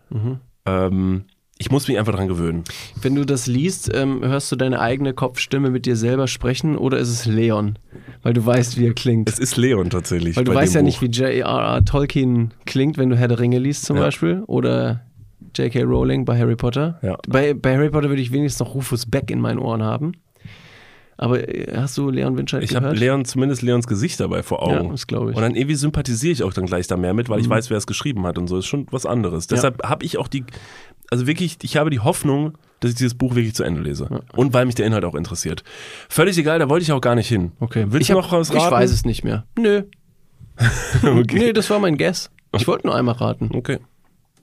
Ähm, 0.65 1.25
ich 1.61 1.69
muss 1.69 1.87
mich 1.89 1.99
einfach 1.99 2.15
dran 2.15 2.27
gewöhnen. 2.29 2.63
Wenn 3.01 3.15
du 3.15 3.25
das 3.25 3.45
liest, 3.45 3.91
ähm, 3.93 4.21
hörst 4.23 4.49
du 4.51 4.55
deine 4.55 4.79
eigene 4.79 5.13
Kopfstimme 5.13 5.69
mit 5.69 5.85
dir 5.85 5.95
selber 5.97 6.27
sprechen 6.27 6.77
oder 6.77 6.97
ist 6.97 7.09
es 7.09 7.25
Leon? 7.25 7.77
Weil 8.23 8.33
du 8.33 8.45
weißt, 8.45 8.77
wie 8.79 8.87
er 8.87 8.93
klingt. 8.93 9.29
Es 9.29 9.39
ist 9.39 9.57
Leon 9.57 9.89
tatsächlich. 9.89 10.37
Weil 10.37 10.45
du 10.45 10.53
weißt 10.53 10.73
ja 10.73 10.79
Buch. 10.81 10.85
nicht, 10.85 11.01
wie 11.01 11.07
J.R.R. 11.07 11.83
Tolkien 11.85 12.53
klingt, 12.65 12.97
wenn 12.97 13.09
du 13.09 13.17
Herr 13.17 13.27
der 13.27 13.39
Ringe 13.39 13.59
liest 13.59 13.85
zum 13.85 13.97
Ja. 13.97 14.03
Beispiel. 14.03 14.43
Oder 14.47 15.01
J.K. 15.55 15.83
Rowling 15.83 16.23
bei 16.25 16.37
Harry 16.39 16.55
Potter. 16.55 16.97
Ja. 17.01 17.17
Bei, 17.27 17.53
bei 17.53 17.75
Harry 17.75 17.89
Potter 17.89 18.07
würde 18.09 18.21
ich 18.21 18.31
wenigstens 18.31 18.59
noch 18.65 18.73
Rufus 18.75 19.05
Beck 19.05 19.29
in 19.29 19.41
meinen 19.41 19.59
Ohren 19.59 19.83
haben. 19.83 20.13
Aber 21.21 21.45
äh, 21.49 21.75
hast 21.75 21.97
du 21.97 22.09
Leon 22.09 22.37
Winscheid 22.37 22.63
Ich 22.63 22.69
gehört? 22.69 22.85
habe 22.85 22.95
Leon 22.95 23.25
zumindest 23.25 23.61
Leons 23.61 23.87
Gesicht 23.87 24.19
dabei 24.21 24.41
vor 24.41 24.65
Ja, 24.71 24.79
Augen. 24.79 24.91
das 24.91 25.05
glaube 25.05 25.31
ich. 25.31 25.35
Und 25.35 25.41
dann 25.43 25.53
irgendwie 25.53 25.75
sympathisiere 25.75 26.31
ich 26.31 26.43
auch 26.43 26.53
dann 26.53 26.65
gleich 26.65 26.87
da 26.87 26.95
mehr 26.95 27.13
mit, 27.13 27.27
weil 27.27 27.41
ich 27.41 27.47
Mhm. 27.47 27.51
weiß, 27.51 27.69
wer 27.69 27.77
es 27.77 27.85
geschrieben 27.87 28.25
hat 28.25 28.37
und 28.37 28.47
so. 28.47 28.57
Ist 28.57 28.67
schon 28.67 28.87
was 28.91 29.05
anderes. 29.05 29.45
Ja. 29.49 29.55
Deshalb 29.57 29.83
habe 29.83 30.05
ich 30.05 30.17
auch 30.17 30.29
die, 30.29 30.45
also 31.11 31.27
wirklich, 31.27 31.57
ich 31.61 31.75
habe 31.75 31.89
die 31.89 31.99
Hoffnung, 31.99 32.57
dass 32.79 32.91
ich 32.91 32.95
dieses 32.97 33.15
Buch 33.15 33.35
wirklich 33.35 33.53
zu 33.53 33.63
Ende 33.63 33.81
lese. 33.81 34.07
Und 34.33 34.53
weil 34.53 34.65
mich 34.65 34.75
der 34.75 34.85
Inhalt 34.85 35.03
auch 35.03 35.15
interessiert. 35.15 35.63
Völlig 36.07 36.37
egal, 36.37 36.57
da 36.59 36.69
wollte 36.69 36.83
ich 36.83 36.91
auch 36.93 37.01
gar 37.01 37.15
nicht 37.15 37.27
hin. 37.27 37.51
okay. 37.59 37.85
Willst 37.89 38.09
ich 38.09 38.15
du 38.15 38.21
noch 38.21 38.31
was 38.31 38.49
Ich 38.49 38.55
raten? 38.55 38.71
weiß 38.75 38.89
es 38.91 39.03
nicht 39.03 39.23
mehr. 39.25 39.45
Nö. 39.57 39.83
Okay. 41.03 41.37
Nee, 41.37 41.53
das 41.53 41.69
war 41.69 41.79
mein 41.79 41.97
Guess. 41.97 42.31
Ich 42.55 42.67
wollte 42.67 42.87
nur 42.87 42.95
einmal 42.95 43.15
raten. 43.15 43.49
Okay. 43.53 43.79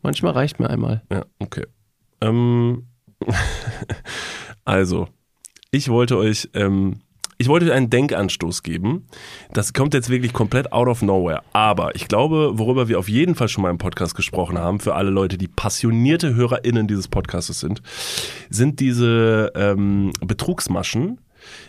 Manchmal 0.03 0.33
reicht 0.33 0.61
mir 0.61 0.69
einmal. 0.71 1.03
Ja, 1.11 1.25
okay. 1.41 1.65
Ähm, 2.21 2.87
also, 4.65 5.09
ich 5.77 5.91
wollte 5.91 6.17
euch, 6.17 6.49
ähm, 6.55 7.01
ich 7.39 7.49
wollte 7.49 7.67
euch 7.67 7.73
einen 7.73 7.91
Denkanstoß 7.91 8.63
geben. 8.63 9.07
Das 9.53 9.75
kommt 9.75 9.93
jetzt 9.93 10.09
wirklich 10.09 10.33
komplett 10.33 10.73
out 10.73 10.89
of 10.89 11.03
nowhere. 11.03 11.43
Aber 11.53 11.95
ich 11.95 12.09
glaube, 12.09 12.53
worüber 12.55 12.89
wir 12.89 12.99
auf 12.99 13.11
jeden 13.11 13.35
Fall 13.35 13.49
schon 13.49 13.63
mal 13.63 13.71
im 13.71 13.79
Podcast 13.79 14.15
gesprochen 14.15 14.57
haben, 14.57 14.81
für 14.81 14.95
alle 14.95 15.11
Leute, 15.11 15.37
die 15.37 15.49
passionierte 15.49 16.35
HörerInnen 16.35 16.89
dieses 16.89 17.09
Podcastes 17.09 17.61
sind, 17.61 17.83
sind 18.49 18.81
diese 18.81 19.53
ähm, 19.55 20.13
Betrugsmaschen, 20.21 21.21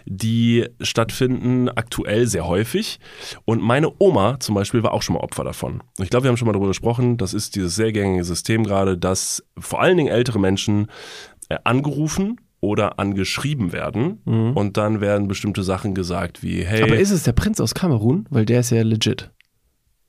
die 0.06 0.66
stattfinden 0.80 1.68
aktuell 1.68 2.28
sehr 2.28 2.48
häufig. 2.48 3.00
Und 3.44 3.62
meine 3.62 3.92
Oma 4.00 4.40
zum 4.40 4.56
Beispiel 4.56 4.84
war 4.84 4.94
auch 4.94 5.02
schon 5.02 5.16
mal 5.16 5.22
Opfer 5.22 5.44
davon. 5.44 5.84
Ich 6.00 6.10
glaube, 6.10 6.24
wir 6.24 6.30
haben 6.30 6.38
schon 6.38 6.46
mal 6.46 6.54
darüber 6.54 6.70
gesprochen, 6.70 7.18
das 7.18 7.34
ist 7.34 7.56
dieses 7.58 7.76
sehr 7.76 7.92
gängige 7.92 8.24
System 8.24 8.64
gerade, 8.64 8.98
dass 8.98 9.44
vor 9.58 9.82
allen 9.82 9.98
Dingen 9.98 10.10
ältere 10.10 10.40
Menschen 10.40 10.88
äh, 11.50 11.58
angerufen 11.66 12.40
oder 12.60 12.98
angeschrieben 13.00 13.72
werden 13.72 14.20
und 14.56 14.78
dann 14.78 15.00
werden 15.00 15.28
bestimmte 15.28 15.62
Sachen 15.64 15.94
gesagt 15.94 16.42
wie, 16.44 16.64
hey, 16.66 16.82
Aber 16.84 16.98
ist 16.98 17.12
es 17.12 17.24
der 17.24 17.34
Prinz 17.34 17.60
aus 17.62 17.76
Kamerun? 17.76 18.26
Weil 18.32 18.46
der 18.46 18.62
ist 18.62 18.72
ja 18.72 18.82
legit. 18.82 19.32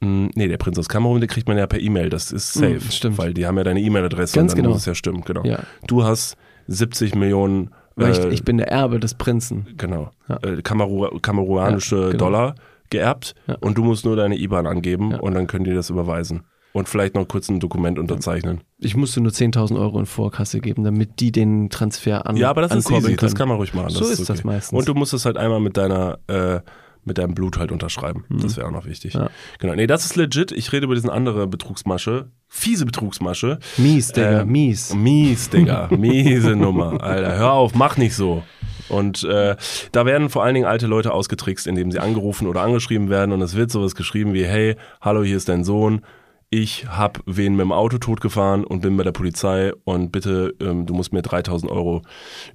mh, 0.00 0.30
nee, 0.34 0.48
der 0.48 0.56
Prinz 0.56 0.78
aus 0.78 0.88
Kamerun, 0.88 1.20
den 1.20 1.28
kriegt 1.28 1.46
man 1.48 1.58
ja 1.58 1.66
per 1.66 1.80
E-Mail, 1.80 2.08
das 2.08 2.32
ist 2.32 2.54
safe, 2.54 2.74
Mhm, 2.74 2.90
stimmt. 2.90 3.18
weil 3.18 3.34
die 3.34 3.46
haben 3.46 3.56
ja 3.58 3.64
deine 3.64 3.80
E-Mail-Adresse 3.80 4.34
Ganz 4.34 4.52
und 4.52 4.58
dann 4.58 4.62
genau. 4.64 4.70
muss 4.74 4.80
es 4.82 4.86
ja 4.86 4.94
stimmen, 4.94 5.22
genau. 5.26 5.44
Ja. 5.44 5.58
Du 5.86 6.04
hast 6.04 6.36
70 6.68 7.14
Millionen 7.14 7.70
Weil 7.96 8.12
äh, 8.14 8.28
ich, 8.28 8.34
ich 8.34 8.44
bin 8.44 8.56
der 8.58 8.68
Erbe 8.68 8.98
des 9.00 9.14
Prinzen. 9.14 9.66
genau, 9.76 10.10
Ja. 10.28 10.38
äh, 10.42 10.62
Kameru 10.62 11.18
kameruanische 11.20 11.96
Ja, 11.96 12.06
genau. 12.12 12.18
Dollar 12.18 12.54
geerbt 12.90 13.34
Ja. 13.46 13.56
und 13.60 13.76
du 13.76 13.84
musst 13.84 14.04
nur 14.06 14.16
deine 14.16 14.36
IBAN 14.38 14.66
angeben 14.66 15.14
und 15.14 15.34
dann 15.34 15.46
können 15.46 15.64
die 15.64 15.74
das 15.74 15.90
überweisen. 15.90 16.44
Und 16.78 16.88
vielleicht 16.88 17.16
noch 17.16 17.26
kurz 17.26 17.48
ein 17.48 17.58
Dokument 17.58 17.98
unterzeichnen. 17.98 18.60
Ich 18.78 18.94
musste 18.96 19.20
nur 19.20 19.32
10.000 19.32 19.76
Euro 19.80 19.98
in 19.98 20.06
Vorkasse 20.06 20.60
geben, 20.60 20.84
damit 20.84 21.18
die 21.18 21.32
den 21.32 21.70
Transfer 21.70 22.24
an 22.26 22.36
Ja, 22.36 22.50
aber 22.50 22.62
das 22.62 22.72
ist 22.72 22.88
easy, 22.88 23.16
das 23.16 23.34
kann 23.34 23.48
man 23.48 23.56
ruhig 23.56 23.74
machen. 23.74 23.90
So 23.90 24.04
ist 24.04 24.20
das 24.28 24.38
okay. 24.38 24.46
meistens. 24.46 24.78
Und 24.78 24.86
du 24.86 24.94
musst 24.94 25.12
es 25.12 25.24
halt 25.24 25.36
einmal 25.36 25.58
mit 25.58 25.76
deiner, 25.76 26.20
äh, 26.28 26.60
mit 27.04 27.18
deinem 27.18 27.34
Blut 27.34 27.58
halt 27.58 27.72
unterschreiben. 27.72 28.24
Das 28.28 28.56
wäre 28.56 28.68
auch 28.68 28.70
noch 28.72 28.86
wichtig. 28.86 29.14
Mhm. 29.14 29.22
Ja. 29.22 29.30
Genau. 29.58 29.74
Nee, 29.74 29.88
das 29.88 30.04
ist 30.04 30.14
legit. 30.14 30.52
Ich 30.52 30.70
rede 30.72 30.84
über 30.84 30.94
diesen 30.94 31.10
andere 31.10 31.48
Betrugsmasche. 31.48 32.30
Fiese 32.46 32.86
Betrugsmasche. 32.86 33.58
Mies, 33.76 34.12
Digga, 34.12 34.42
Äh, 34.42 34.44
mies. 34.44 34.94
Mies, 34.94 35.50
Digga. 35.50 35.88
Miese 35.96 36.54
Nummer. 36.54 37.02
Alter, 37.02 37.36
hör 37.38 37.52
auf, 37.54 37.74
mach 37.74 37.96
nicht 37.96 38.14
so. 38.14 38.44
Und 38.88 39.24
äh, 39.24 39.56
da 39.90 40.06
werden 40.06 40.30
vor 40.30 40.44
allen 40.44 40.54
Dingen 40.54 40.66
alte 40.66 40.86
Leute 40.86 41.12
ausgetrickst, 41.12 41.66
indem 41.66 41.90
sie 41.90 41.98
angerufen 41.98 42.46
oder 42.46 42.62
angeschrieben 42.62 43.10
werden 43.10 43.32
und 43.32 43.42
es 43.42 43.56
wird 43.56 43.70
sowas 43.72 43.94
geschrieben 43.96 44.32
wie, 44.32 44.44
hey, 44.44 44.76
hallo, 45.00 45.24
hier 45.24 45.36
ist 45.36 45.48
dein 45.48 45.64
Sohn, 45.64 46.02
ich 46.50 46.86
hab 46.88 47.20
wen 47.26 47.52
mit 47.56 47.60
dem 47.64 47.72
Auto 47.72 47.98
totgefahren 47.98 48.64
und 48.64 48.80
bin 48.80 48.96
bei 48.96 49.02
der 49.04 49.12
Polizei 49.12 49.72
und 49.84 50.10
bitte, 50.12 50.54
ähm, 50.60 50.86
du 50.86 50.94
musst 50.94 51.12
mir 51.12 51.22
3000 51.22 51.70
Euro 51.70 52.02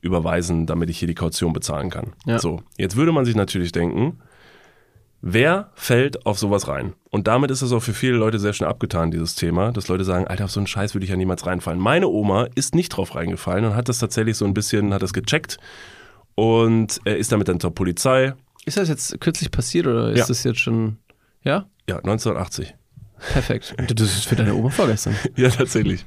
überweisen, 0.01 0.65
damit 0.65 0.89
ich 0.89 0.97
hier 0.97 1.07
die 1.07 1.13
Kaution 1.15 1.53
bezahlen 1.53 1.89
kann. 1.89 2.13
Ja. 2.25 2.39
So, 2.39 2.63
jetzt 2.77 2.95
würde 2.95 3.11
man 3.11 3.25
sich 3.25 3.35
natürlich 3.35 3.71
denken, 3.71 4.19
Wer 5.25 5.71
fällt 5.75 6.25
auf 6.25 6.37
sowas 6.37 6.67
rein? 6.67 6.95
Und 7.09 7.27
damit 7.27 7.49
ist 7.49 7.61
es 7.61 7.71
auch 7.71 7.79
für 7.79 7.93
viele 7.93 8.17
Leute 8.17 8.39
sehr 8.39 8.51
schnell 8.51 8.69
abgetan, 8.69 9.09
dieses 9.09 9.35
Thema, 9.35 9.71
dass 9.71 9.87
Leute 9.87 10.03
sagen, 10.03 10.27
Alter, 10.27 10.43
auf 10.43 10.51
so 10.51 10.59
einen 10.59 10.67
Scheiß 10.67 10.93
würde 10.95 11.05
ich 11.05 11.11
ja 11.11 11.15
niemals 11.15 11.45
reinfallen. 11.45 11.79
Meine 11.79 12.09
Oma 12.09 12.47
ist 12.55 12.75
nicht 12.75 12.89
drauf 12.89 13.15
reingefallen 13.15 13.63
und 13.63 13.73
hat 13.73 13.87
das 13.87 13.99
tatsächlich 13.99 14.35
so 14.35 14.43
ein 14.43 14.53
bisschen, 14.53 14.93
hat 14.93 15.01
das 15.01 15.13
gecheckt 15.13 15.59
und 16.35 16.99
äh, 17.05 17.17
ist 17.17 17.31
damit 17.31 17.47
dann 17.47 17.61
zur 17.61 17.73
Polizei. 17.73 18.33
Ist 18.65 18.75
das 18.75 18.89
jetzt 18.89 19.21
kürzlich 19.21 19.49
passiert 19.49 19.87
oder 19.87 20.11
ist 20.11 20.19
Ja. 20.19 20.25
das 20.27 20.43
jetzt 20.43 20.59
schon. 20.59 20.97
Ja? 21.45 21.67
Ja, 21.87 21.99
1980. 21.99 22.75
Perfekt. 23.31 23.75
Das 23.93 24.01
ist 24.01 24.25
für 24.25 24.35
deine 24.35 24.55
Oma 24.55 24.69
vorgestern. 24.69 25.15
Ja, 25.35 25.49
tatsächlich. 25.49 26.05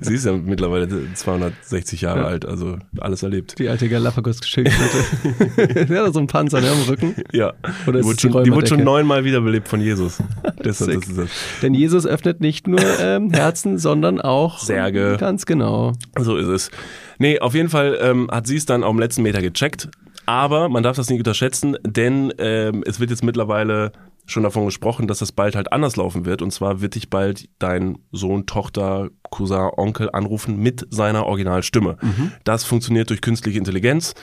Sie 0.00 0.14
ist 0.14 0.24
ja 0.24 0.32
mittlerweile 0.32 0.88
260 1.14 2.00
Jahre 2.00 2.24
alt, 2.24 2.46
also 2.46 2.78
alles 3.00 3.22
erlebt. 3.22 3.58
Die 3.58 3.68
alte 3.68 3.88
Galapagos-Schildkröte. 3.88 5.86
Der 5.88 6.04
hat 6.04 6.12
so 6.12 6.18
einen 6.18 6.28
Panzer 6.28 6.60
ne, 6.60 6.70
am 6.70 6.82
Rücken. 6.82 7.14
Ja, 7.32 7.54
Oder 7.86 8.00
die 8.00 8.04
wurde, 8.04 8.20
schon, 8.20 8.44
die 8.44 8.52
wurde 8.52 8.66
schon 8.66 8.84
neunmal 8.84 9.24
wiederbelebt 9.24 9.68
von 9.68 9.80
Jesus. 9.80 10.18
Deshalb, 10.64 10.92
das 10.92 11.08
ist 11.08 11.18
das. 11.18 11.30
Denn 11.62 11.74
Jesus 11.74 12.06
öffnet 12.06 12.40
nicht 12.40 12.66
nur 12.66 12.80
ähm, 13.00 13.30
Herzen, 13.30 13.78
sondern 13.78 14.20
auch 14.20 14.58
Särge. 14.58 15.16
Ganz 15.18 15.46
genau. 15.46 15.92
So 16.18 16.36
ist 16.36 16.48
es. 16.48 16.70
Nee, 17.18 17.40
auf 17.40 17.54
jeden 17.54 17.68
Fall 17.68 17.98
ähm, 18.00 18.28
hat 18.30 18.46
sie 18.46 18.56
es 18.56 18.66
dann 18.66 18.84
auf 18.84 18.92
dem 18.92 19.00
letzten 19.00 19.22
Meter 19.22 19.42
gecheckt. 19.42 19.88
Aber 20.28 20.68
man 20.68 20.82
darf 20.82 20.96
das 20.96 21.08
nicht 21.08 21.20
unterschätzen, 21.20 21.78
denn 21.86 22.34
ähm, 22.36 22.84
es 22.86 23.00
wird 23.00 23.08
jetzt 23.08 23.24
mittlerweile 23.24 23.92
schon 24.28 24.42
davon 24.42 24.66
gesprochen, 24.66 25.08
dass 25.08 25.18
das 25.18 25.32
bald 25.32 25.56
halt 25.56 25.72
anders 25.72 25.96
laufen 25.96 26.24
wird. 26.24 26.42
Und 26.42 26.52
zwar 26.52 26.80
wird 26.80 26.94
dich 26.94 27.10
bald 27.10 27.48
dein 27.58 27.98
Sohn, 28.12 28.46
Tochter, 28.46 29.08
Cousin, 29.30 29.70
Onkel 29.76 30.10
anrufen 30.12 30.58
mit 30.58 30.86
seiner 30.90 31.26
Originalstimme. 31.26 31.96
Mhm. 32.00 32.32
Das 32.44 32.64
funktioniert 32.64 33.10
durch 33.10 33.20
künstliche 33.20 33.58
Intelligenz. 33.58 34.14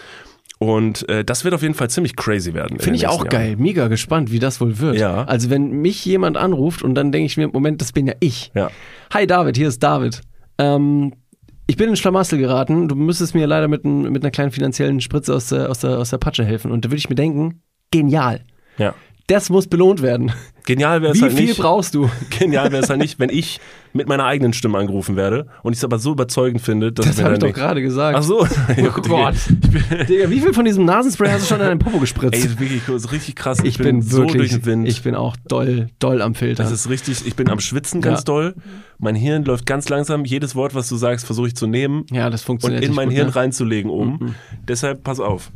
Und 0.58 1.10
äh, 1.10 1.26
das 1.26 1.44
wird 1.44 1.54
auf 1.54 1.64
jeden 1.64 1.74
Fall 1.74 1.90
ziemlich 1.90 2.16
crazy 2.16 2.54
werden. 2.54 2.78
in 2.78 2.80
Finde 2.80 2.98
ich 2.98 3.08
auch 3.08 3.18
Jahren. 3.20 3.30
geil. 3.30 3.56
Mega 3.58 3.88
gespannt, 3.88 4.32
wie 4.32 4.40
das 4.40 4.62
wohl 4.62 4.80
wird. 4.80 4.96
Ja. 4.96 5.26
Also 5.26 5.50
wenn 5.50 5.72
mich 5.72 6.06
jemand 6.06 6.38
anruft 6.38 6.82
und 6.82 6.96
dann 6.96 7.12
denke 7.12 7.26
ich 7.26 7.36
mir, 7.36 7.48
Moment, 7.50 7.82
das 7.82 7.92
bin 7.92 8.08
ja 8.08 8.14
ich. 8.20 8.52
Ja. 8.54 8.70
Hi 9.14 9.28
David, 9.28 9.58
hier 9.58 9.68
ist 9.68 9.84
David. 9.84 10.22
Ähm, 10.58 11.14
ich 11.68 11.78
bin 11.78 11.90
in 11.90 11.96
Schlamassel 11.96 12.40
geraten. 12.40 12.88
Du 12.88 12.96
müsstest 12.96 13.34
mir 13.36 13.48
leider 13.48 13.68
mit, 13.68 13.84
ein, 13.84 14.04
mit 14.12 14.24
einer 14.24 14.32
kleinen 14.32 14.52
finanziellen 14.52 15.02
Spritze 15.02 15.34
aus 15.34 15.48
der, 15.48 15.70
aus, 15.70 15.80
der, 15.80 15.98
aus 15.98 16.12
der 16.12 16.20
Patsche 16.20 16.46
helfen. 16.46 16.72
Und 16.72 16.86
da 16.86 16.90
würde 16.90 17.00
ich 17.00 17.10
mir 17.10 17.16
denken, 17.16 17.62
genial. 17.92 18.46
ja. 18.78 18.94
Das 19.28 19.50
muss 19.50 19.66
belohnt 19.66 20.04
werden. 20.04 20.32
Genial 20.68 21.02
wäre 21.02 21.14
es 21.14 21.18
Wie 21.18 21.24
halt 21.24 21.34
viel 21.34 21.46
nicht. 21.48 21.60
brauchst 21.60 21.96
du? 21.96 22.10
Genial 22.30 22.72
wäre 22.72 22.84
es 22.84 22.90
halt 22.90 23.00
nicht, 23.00 23.20
wenn 23.20 23.30
ich 23.32 23.60
mit 23.92 24.08
meiner 24.08 24.26
eigenen 24.26 24.54
Stimme 24.54 24.78
angerufen 24.78 25.16
werde 25.16 25.48
und 25.64 25.74
ich 25.74 25.80
es 25.80 25.84
aber 25.84 25.98
so 25.98 26.12
überzeugend 26.12 26.62
finde, 26.62 26.92
dass 26.92 27.06
Das 27.08 27.24
habe 27.24 27.34
ich 27.34 27.40
doch 27.40 27.54
gerade 27.54 27.82
gesagt. 27.82 28.18
Ach 28.20 28.24
so. 28.24 28.46
Oh 28.78 29.02
Gott. 29.02 29.36
Digga, 30.10 30.30
wie 30.30 30.40
viel 30.42 30.54
von 30.54 30.66
diesem 30.66 30.86
Nasenspray 30.86 31.30
hast 31.32 31.44
du 31.44 31.48
schon 31.48 31.60
in 31.62 31.68
deinen 31.68 31.80
Popo 31.80 32.00
gespritzt? 32.00 32.36
Ey, 32.36 32.42
ist 32.52 32.60
wirklich 32.60 32.82
das 32.86 33.06
ist 33.06 33.12
richtig 33.12 33.36
krass. 33.36 33.60
ich 33.64 33.78
bin, 33.78 34.02
so 34.02 34.20
wirklich, 34.20 34.38
durch 34.38 34.52
den 34.52 34.66
Wind. 34.66 34.88
ich 34.88 35.02
bin 35.02 35.16
auch 35.16 35.36
doll, 35.48 35.88
doll 36.00 36.22
am 36.22 36.36
Filter. 36.36 36.64
das 36.64 36.72
ist 36.72 36.90
richtig, 36.90 37.26
ich 37.26 37.36
bin 37.36 37.50
am 37.50 37.60
Schwitzen 37.60 38.02
ganz 38.02 38.20
Ja. 38.20 38.24
doll. 38.26 38.56
Mein 39.00 39.16
Hirn 39.16 39.44
läuft 39.46 39.66
ganz 39.66 39.90
langsam. 39.90 40.26
Jedes 40.26 40.56
Wort, 40.56 40.76
was 40.76 40.88
du 40.90 40.96
sagst, 40.98 41.26
versuche 41.26 41.48
ich 41.48 41.56
zu 41.56 41.66
nehmen 41.68 42.06
ja, 42.12 42.30
das 42.30 42.42
und 42.42 42.46
funktioniert 42.48 42.84
in 42.84 42.90
nicht 42.90 42.96
mein 42.96 43.10
gut, 43.10 43.16
Hirn 43.18 43.28
ne? 43.28 43.36
reinzulegen 43.36 43.90
oben. 43.90 44.36
Deshalb 44.68 45.04
pass 45.04 45.20
auf. 45.20 45.52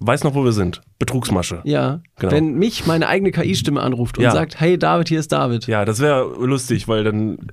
Weiß 0.00 0.22
noch, 0.24 0.34
wo 0.34 0.44
wir 0.44 0.52
sind. 0.52 0.80
Betrugsmasche. 0.98 1.60
Ja, 1.64 2.00
Genau. 2.18 2.32
wenn 2.32 2.54
mich 2.54 2.86
meine 2.86 3.08
eigene 3.08 3.32
KI-Stimme 3.32 3.80
anruft 3.80 4.16
und 4.18 4.24
Ja. 4.24 4.30
sagt, 4.32 4.60
hey 4.60 4.78
David, 4.78 5.08
hier 5.08 5.18
ist 5.20 5.32
David. 5.32 5.66
Ja, 5.66 5.84
das 5.84 5.98
wäre 5.98 6.24
lustig, 6.44 6.86
weil 6.86 7.02
dann, 7.04 7.50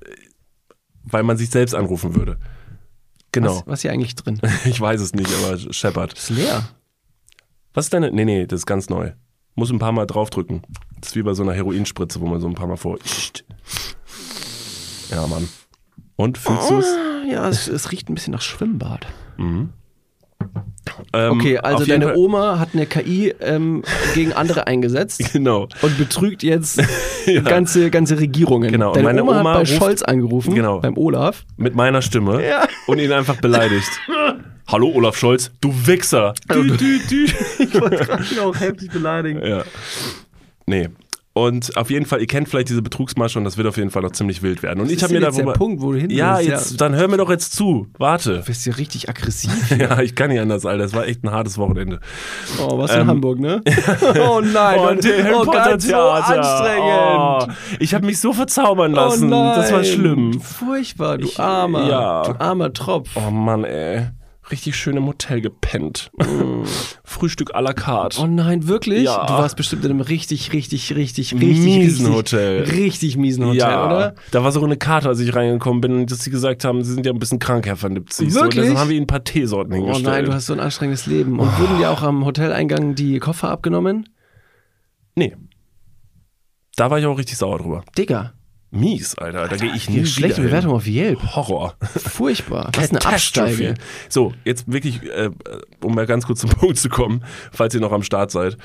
weil 1.02 1.22
man 1.24 1.36
sich 1.36 1.50
selbst 1.50 1.74
anrufen 1.74 2.14
würde. 2.14 2.38
Genau. 3.32 3.56
Was, 3.56 3.66
was 3.66 3.78
ist 3.78 3.82
hier 3.82 3.92
eigentlich 3.92 4.14
drin? 4.14 4.40
Ich 4.64 4.80
weiß 4.80 5.00
es 5.00 5.12
nicht, 5.14 5.28
aber 5.42 5.58
Shepard. 5.72 6.12
Ist 6.12 6.30
leer. 6.30 6.68
Was 7.74 7.86
ist 7.86 7.94
deine? 7.94 8.12
Nee, 8.12 8.24
nee, 8.24 8.46
das 8.46 8.60
ist 8.60 8.66
ganz 8.66 8.88
neu. 8.88 9.12
Muss 9.56 9.70
ein 9.70 9.78
paar 9.78 9.92
Mal 9.92 10.06
draufdrücken. 10.06 10.62
Das 11.00 11.10
ist 11.10 11.16
wie 11.16 11.22
bei 11.22 11.34
so 11.34 11.42
einer 11.42 11.52
Heroinspritze, 11.54 12.20
wo 12.20 12.26
man 12.26 12.40
so 12.40 12.46
ein 12.46 12.54
paar 12.54 12.66
Mal 12.68 12.76
vor. 12.76 12.98
Ja, 15.10 15.26
Mann. 15.26 15.48
Und 16.16 16.38
fühlst 16.38 16.70
du 16.70 16.78
es? 16.78 16.86
Ja, 17.30 17.48
es, 17.48 17.66
es 17.68 17.90
riecht 17.92 18.08
ein 18.08 18.14
bisschen 18.14 18.32
nach 18.32 18.40
Schwimmbad. 18.42 19.06
Ähm, 21.12 21.32
Okay, 21.32 21.58
also 21.58 21.84
deine 21.84 22.06
Fall- 22.06 22.16
Oma 22.16 22.58
hat 22.58 22.70
eine 22.74 22.86
KI 22.86 23.34
ähm, 23.40 23.82
gegen 24.14 24.32
andere 24.32 24.66
eingesetzt 24.66 25.20
Genau. 25.32 25.68
und 25.82 25.98
betrügt 25.98 26.42
jetzt 26.42 26.80
ganze, 27.44 27.90
ganze 27.90 28.18
Regierungen. 28.18 28.70
Genau, 28.70 28.88
und 28.88 28.96
Deine 28.96 29.06
meine 29.08 29.22
Oma, 29.22 29.40
Oma 29.40 29.50
hat 29.54 29.58
bei 29.60 29.64
Scholz 29.66 30.02
angerufen, 30.02 30.54
Genau. 30.54 30.80
beim 30.80 30.96
Olaf. 30.96 31.44
Mit 31.56 31.74
meiner 31.74 32.02
Stimme 32.02 32.46
Ja. 32.46 32.66
und 32.86 32.98
ihn 32.98 33.12
einfach 33.12 33.36
beleidigt. 33.36 33.88
Hallo 34.68 34.88
Olaf 34.94 35.16
Scholz, 35.16 35.52
du 35.60 35.72
Wichser. 35.86 36.34
Dü, 36.52 36.76
dü, 36.76 36.98
dü. 37.08 37.26
Ich 37.58 37.80
wollte 37.80 37.96
gerade 38.04 38.42
auch 38.42 38.58
heftig 38.58 38.90
beleidigen. 38.90 39.44
Ja. 39.46 39.62
Nee. 40.66 40.88
Und 41.36 41.76
auf 41.76 41.90
jeden 41.90 42.06
Fall, 42.06 42.22
ihr 42.22 42.26
kennt 42.26 42.48
vielleicht 42.48 42.70
diese 42.70 42.80
Betrugsmasche 42.80 43.38
und 43.38 43.44
das 43.44 43.58
wird 43.58 43.68
auf 43.68 43.76
jeden 43.76 43.90
Fall 43.90 44.00
noch 44.00 44.12
ziemlich 44.12 44.42
wild 44.42 44.62
werden. 44.62 44.80
Und 44.80 44.90
ich 44.90 45.02
habe 45.02 45.12
mir 45.12 45.20
jetzt 45.20 45.36
der 45.36 45.44
darüber. 45.44 45.52
Punkt, 45.58 45.82
wo 45.82 45.92
du 45.92 45.98
hin 45.98 46.08
ja, 46.08 46.38
willst. 46.38 46.48
jetzt, 46.48 46.80
dann 46.80 46.94
hör 46.94 47.08
mir 47.08 47.18
doch 47.18 47.28
jetzt 47.28 47.54
zu. 47.54 47.88
Warte. 47.98 48.38
Du 48.38 48.44
bist 48.46 48.64
ja 48.64 48.72
richtig 48.72 49.10
aggressiv. 49.10 49.52
Ja, 49.78 50.00
ich 50.00 50.14
kann 50.14 50.30
nicht 50.30 50.40
anders, 50.40 50.64
Alter. 50.64 50.84
Das 50.84 50.94
war 50.94 51.06
echt 51.06 51.24
ein 51.24 51.30
hartes 51.30 51.58
Wochenende. 51.58 52.00
Oh, 52.66 52.78
was 52.78 52.90
in 52.94 53.02
Ähm, 53.02 53.06
Hamburg, 53.08 53.38
ne? 53.38 53.60
oh 54.26 54.40
nein, 54.40 54.78
Und 54.80 55.04
der 55.04 55.24
Harry 55.24 55.34
oh 55.34 55.44
Potter 55.44 55.72
Gott, 55.72 55.82
so 55.82 55.88
Theater. 55.88 56.40
anstrengend. 56.40 57.58
Oh, 57.58 57.74
ich 57.80 57.92
habe 57.94 58.06
mich 58.06 58.18
so 58.18 58.32
verzaubern 58.32 58.92
lassen. 58.92 59.30
Oh 59.30 59.36
nein. 59.36 59.56
das 59.60 59.72
war 59.72 59.84
schlimm. 59.84 60.40
Furchtbar, 60.40 61.18
du 61.18 61.26
Ich- 61.26 61.38
armer, 61.38 61.86
ja. 61.86 62.22
du 62.22 62.40
armer 62.40 62.72
Tropf. 62.72 63.10
Oh 63.14 63.30
Mann, 63.30 63.64
ey. 63.64 64.06
Richtig 64.50 64.76
schön 64.76 64.96
im 64.96 65.06
Hotel 65.06 65.40
gepennt. 65.40 66.12
Frühstück 67.02 67.54
à 67.56 67.60
la 67.60 67.72
carte. 67.72 68.20
Oh 68.20 68.26
nein, 68.26 68.68
wirklich? 68.68 69.02
Ja. 69.02 69.26
Du 69.26 69.32
warst 69.32 69.56
bestimmt 69.56 69.84
in 69.84 69.90
einem 69.90 70.00
richtig, 70.00 70.52
richtig, 70.52 70.94
richtig, 70.94 71.32
richtig, 71.34 71.34
Miesen 71.34 72.12
Hotel. 72.14 72.62
richtig 72.62 73.16
miesen 73.16 73.44
Hotel, 73.44 73.58
ja, 73.58 73.86
oder? 73.86 74.14
da 74.30 74.44
war 74.44 74.52
sogar 74.52 74.68
eine 74.68 74.76
Karte, 74.76 75.08
als 75.08 75.18
ich 75.18 75.34
reingekommen 75.34 75.80
bin, 75.80 76.06
dass 76.06 76.20
sie 76.20 76.30
gesagt 76.30 76.64
haben, 76.64 76.84
sie 76.84 76.92
sind 76.94 77.04
ja 77.06 77.12
ein 77.12 77.18
bisschen 77.18 77.40
krank, 77.40 77.66
Herr 77.66 77.80
van 77.82 77.94
Dipzig. 77.96 78.32
So, 78.32 78.42
Wirklich? 78.42 78.62
deshalb 78.62 78.78
haben 78.78 78.88
wir 78.90 78.96
ihnen 78.96 79.04
ein 79.04 79.08
paar 79.08 79.24
Teesorten 79.24 79.72
Oh 79.72 79.76
hingestellt. 79.76 80.06
nein, 80.06 80.24
du 80.26 80.32
hast 80.32 80.46
so 80.46 80.52
ein 80.52 80.60
anstrengendes 80.60 81.06
Leben. 81.06 81.40
Und 81.40 81.58
wurden 81.58 81.78
dir 81.78 81.90
auch 81.90 82.02
am 82.02 82.24
Hoteleingang 82.24 82.94
die 82.94 83.18
Koffer 83.18 83.50
abgenommen? 83.50 84.08
nee. 85.16 85.34
Da 86.76 86.90
war 86.90 86.98
ich 86.98 87.06
auch 87.06 87.16
richtig 87.18 87.38
sauer 87.38 87.58
drüber. 87.58 87.82
Digga, 87.96 88.34
Mies, 88.70 89.16
Alter. 89.16 89.48
Da 89.48 89.56
gehe 89.56 89.74
ich 89.74 89.88
nie 89.88 90.04
schlechte 90.06 90.38
wieder 90.38 90.48
Bewertung 90.48 90.72
auf 90.72 90.86
Yelp. 90.86 91.20
hin. 91.20 91.36
Horror. 91.36 91.76
Furchtbar. 91.96 92.70
Was 92.76 92.90
eine. 92.90 93.04
Absteige. 93.04 93.74
So, 94.08 94.32
jetzt 94.44 94.70
wirklich, 94.70 95.02
äh, 95.04 95.30
um 95.82 95.94
mal 95.94 96.06
ganz 96.06 96.26
kurz 96.26 96.40
zum 96.40 96.50
Punkt 96.58 96.78
zu 96.78 96.88
kommen, 96.88 97.24
falls 97.52 97.74
ihr 97.74 97.80
noch 97.80 97.92
am 97.92 98.02
Start 98.02 98.30
seid. 98.30 98.56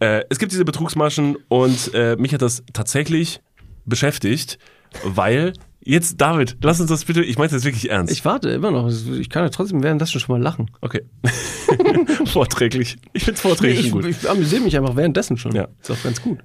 Äh, 0.00 0.22
es 0.30 0.38
gibt 0.38 0.52
diese 0.52 0.64
Betrugsmaschen 0.64 1.36
und 1.48 1.92
äh, 1.94 2.16
mich 2.16 2.32
hat 2.32 2.42
das 2.42 2.62
tatsächlich 2.72 3.40
beschäftigt, 3.84 4.58
weil 5.04 5.52
jetzt, 5.80 6.20
David, 6.20 6.56
lass 6.62 6.80
uns 6.80 6.90
das 6.90 7.04
bitte, 7.04 7.22
ich 7.22 7.36
meine 7.38 7.50
das 7.50 7.64
wirklich 7.64 7.90
ernst. 7.90 8.12
Ich 8.12 8.24
warte 8.24 8.48
immer 8.50 8.70
noch. 8.70 8.88
Ich 8.88 9.28
kann 9.28 9.44
ja 9.44 9.50
trotzdem 9.50 9.82
währenddessen 9.82 10.20
schon 10.20 10.36
mal 10.36 10.42
lachen. 10.42 10.70
okay. 10.80 11.02
vorträglich. 12.26 12.96
Ich 13.12 13.24
find's 13.24 13.40
vorträglich 13.40 13.86
ich, 13.86 13.92
gut. 13.92 14.04
ich 14.04 14.28
amüsiere 14.28 14.62
mich 14.62 14.76
einfach 14.76 14.96
währenddessen 14.96 15.36
schon. 15.36 15.54
Ja. 15.54 15.68
Ist 15.80 15.90
auch 15.90 16.02
ganz 16.02 16.22
gut. 16.22 16.38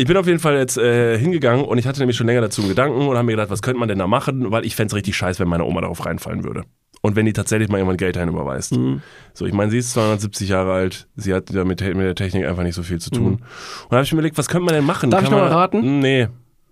Ich 0.00 0.06
bin 0.06 0.16
auf 0.16 0.28
jeden 0.28 0.38
Fall 0.38 0.56
jetzt 0.56 0.78
äh, 0.78 1.18
hingegangen 1.18 1.64
und 1.64 1.76
ich 1.76 1.86
hatte 1.86 1.98
nämlich 1.98 2.16
schon 2.16 2.28
länger 2.28 2.40
dazu 2.40 2.60
einen 2.60 2.70
Gedanken 2.70 3.00
und 3.00 3.16
habe 3.16 3.24
mir 3.24 3.32
gedacht, 3.32 3.50
was 3.50 3.62
könnte 3.62 3.80
man 3.80 3.88
denn 3.88 3.98
da 3.98 4.06
machen, 4.06 4.48
weil 4.52 4.64
ich 4.64 4.76
fänd's 4.76 4.94
richtig 4.94 5.16
scheiße, 5.16 5.40
wenn 5.40 5.48
meine 5.48 5.64
Oma 5.64 5.80
darauf 5.80 6.06
reinfallen 6.06 6.44
würde. 6.44 6.62
Und 7.00 7.16
wenn 7.16 7.26
die 7.26 7.32
tatsächlich 7.32 7.68
mal 7.68 7.78
jemand 7.78 7.98
Geld 7.98 8.14
dahin 8.14 8.28
überweist. 8.28 8.76
Mhm. 8.76 9.02
So, 9.34 9.44
ich 9.44 9.52
meine, 9.52 9.72
sie 9.72 9.78
ist 9.78 9.92
270 9.92 10.50
Jahre 10.50 10.72
alt, 10.72 11.08
sie 11.16 11.34
hat 11.34 11.52
damit 11.52 11.80
mit 11.80 11.98
der 11.98 12.14
Technik 12.14 12.46
einfach 12.46 12.62
nicht 12.62 12.76
so 12.76 12.84
viel 12.84 13.00
zu 13.00 13.10
tun. 13.10 13.34
Und 13.34 13.42
da 13.90 13.96
habe 13.96 14.04
ich 14.04 14.12
mir 14.12 14.18
überlegt, 14.18 14.38
was 14.38 14.46
könnte 14.46 14.66
man 14.66 14.74
denn 14.74 14.84
machen? 14.84 15.08
Mhm. 15.08 15.10
Darf 15.10 15.24
Kann 15.24 15.32
ich 15.32 15.38
mal 15.38 15.48
raten? 15.48 15.98
Nee, 15.98 16.28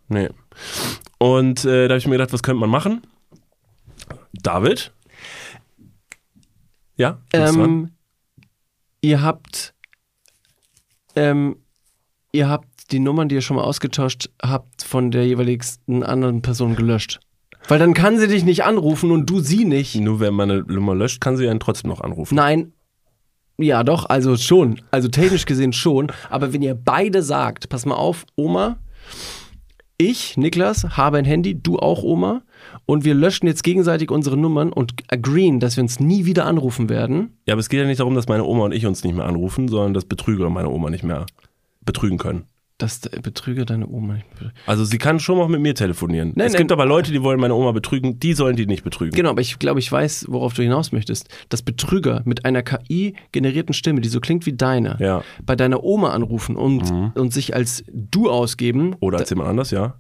nee. 0.09 0.29
Und 1.19 1.65
äh, 1.65 1.89
da 1.89 1.95
habe 1.95 1.99
ich 1.99 2.07
mir 2.07 2.13
gedacht, 2.13 2.33
was 2.33 2.45
könnte 2.45 2.61
man 2.61 2.71
machen? 2.71 3.03
David? 4.35 4.93
Ja? 6.97 7.19
Ähm, 7.33 7.91
ihr 9.01 9.21
habt, 9.21 9.75
ähm, 11.17 11.57
ihr 12.31 12.49
habt 12.49 12.76
die 12.93 13.01
Nummern, 13.01 13.29
die 13.29 13.35
ihr 13.35 13.41
schon 13.41 13.57
mal 13.57 13.65
ausgetauscht 13.65 14.31
habt, 14.43 14.83
von 14.83 15.11
der 15.11 15.27
jeweiligen 15.27 16.03
anderen 16.03 16.43
Person 16.43 16.77
gelöscht. 16.77 17.21
Weil 17.69 17.79
dann 17.79 17.95
kann 17.95 18.19
sie 18.19 18.29
dich 18.29 18.45
nicht 18.45 18.65
anrufen 18.65 19.11
und 19.11 19.29
du 19.29 19.41
sie 19.41 19.65
nicht. 19.65 19.97
Nur 19.97 20.21
wenn 20.21 20.35
man 20.35 20.51
eine 20.51 20.63
Nummer 20.63 20.95
löscht, 20.95 21.21
kann 21.21 21.37
sie 21.37 21.49
einen 21.49 21.61
trotzdem 21.61 21.91
noch 21.91 22.01
anrufen. 22.01 22.35
Nein. 22.35 22.73
Ja, 23.59 23.83
doch, 23.83 24.09
also 24.09 24.37
schon. 24.37 24.81
Also 24.91 25.09
technisch 25.09 25.47
gesehen 25.47 25.73
schon. 25.73 26.13
Aber 26.31 26.53
wenn 26.53 26.63
ihr 26.63 26.75
beide 26.75 27.23
sagt, 27.23 27.69
pass 27.69 27.87
mal 27.87 27.95
auf, 27.95 28.25
Oma, 28.37 28.79
ich, 29.99 30.37
Niklas, 30.37 30.97
habe 30.97 31.17
ein 31.17 31.25
Handy, 31.25 31.61
du 31.61 31.79
auch, 31.79 32.03
Oma, 32.03 32.43
und 32.85 33.05
wir 33.05 33.15
löschen 33.15 33.47
jetzt 33.47 33.65
gegenseitig 33.65 34.11
unsere 34.11 34.37
Nummern 34.37 34.73
und 34.73 34.93
agreeen, 35.09 35.59
dass 35.59 35.77
wir 35.77 35.83
uns 35.83 36.01
nie 36.01 36.27
wieder 36.27 36.45
anrufen 36.45 36.91
werden. 36.91 37.39
Ja, 37.47 37.55
aber 37.55 37.61
es 37.61 37.71
geht 37.71 37.81
ja 37.81 37.87
nicht 37.87 38.01
darum, 38.01 38.15
dass 38.15 38.29
meine 38.29 38.45
Oma 38.45 38.67
und 38.67 38.73
ich 38.73 38.85
uns 38.85 39.03
nicht 39.05 39.17
mehr 39.17 39.25
anrufen, 39.25 39.69
sondern 39.69 39.95
dass 39.95 40.05
Betrüger 40.05 40.51
meine 40.51 40.69
Oma 40.69 40.91
nicht 40.91 41.03
mehr 41.05 41.25
betrügen 41.81 42.19
können. 42.19 42.45
Dass 42.79 43.01
der 43.01 43.21
Betrüger 43.23 43.65
deine 43.65 43.89
Oma 43.89 44.15
nicht 44.15 44.29
betrügt. 44.29 44.53
Also 44.67 44.85
sie 44.85 44.99
kann 44.99 45.19
schon 45.19 45.39
noch 45.39 45.49
mit 45.49 45.61
mir 45.63 45.75
telefonieren. 45.75 46.33
Nein, 46.37 46.47
es 46.49 46.53
nein. 46.53 46.61
gibt 46.61 46.73
aber 46.73 46.85
Leute, 46.85 47.11
die 47.11 47.23
wollen 47.23 47.41
meine 47.41 47.55
Oma 47.55 47.73
betrügen, 47.73 48.21
die 48.21 48.35
sollen 48.35 48.55
die 48.55 48.67
nicht 48.67 48.85
betrügen. 48.85 49.13
Genau, 49.17 49.31
aber 49.31 49.41
ich 49.41 49.59
glaube, 49.59 49.81
ich 49.81 49.91
weiß, 49.91 50.27
worauf 50.29 50.53
du 50.53 50.63
hinaus 50.63 50.93
möchtest. 50.93 51.29
Dass 51.49 51.63
Betrüger 51.63 52.21
mit 52.27 52.45
einer 52.45 52.63
KI-generierten 52.63 53.73
Stimme, 53.73 54.03
die 54.03 54.11
so 54.11 54.21
klingt 54.21 54.45
wie 54.45 54.53
deine, 54.53 54.97
Ja. 55.01 55.23
bei 55.43 55.57
deiner 55.57 55.85
Oma 55.85 56.11
anrufen 56.11 56.55
und, 56.57 56.91
und 57.17 57.33
sich 57.33 57.55
als 57.55 57.83
du 57.93 58.29
ausgeben. 58.31 58.95
Oder 59.01 59.19
als 59.19 59.31
jemand 59.31 59.49
anders, 59.49 59.71
ja. 59.71 59.95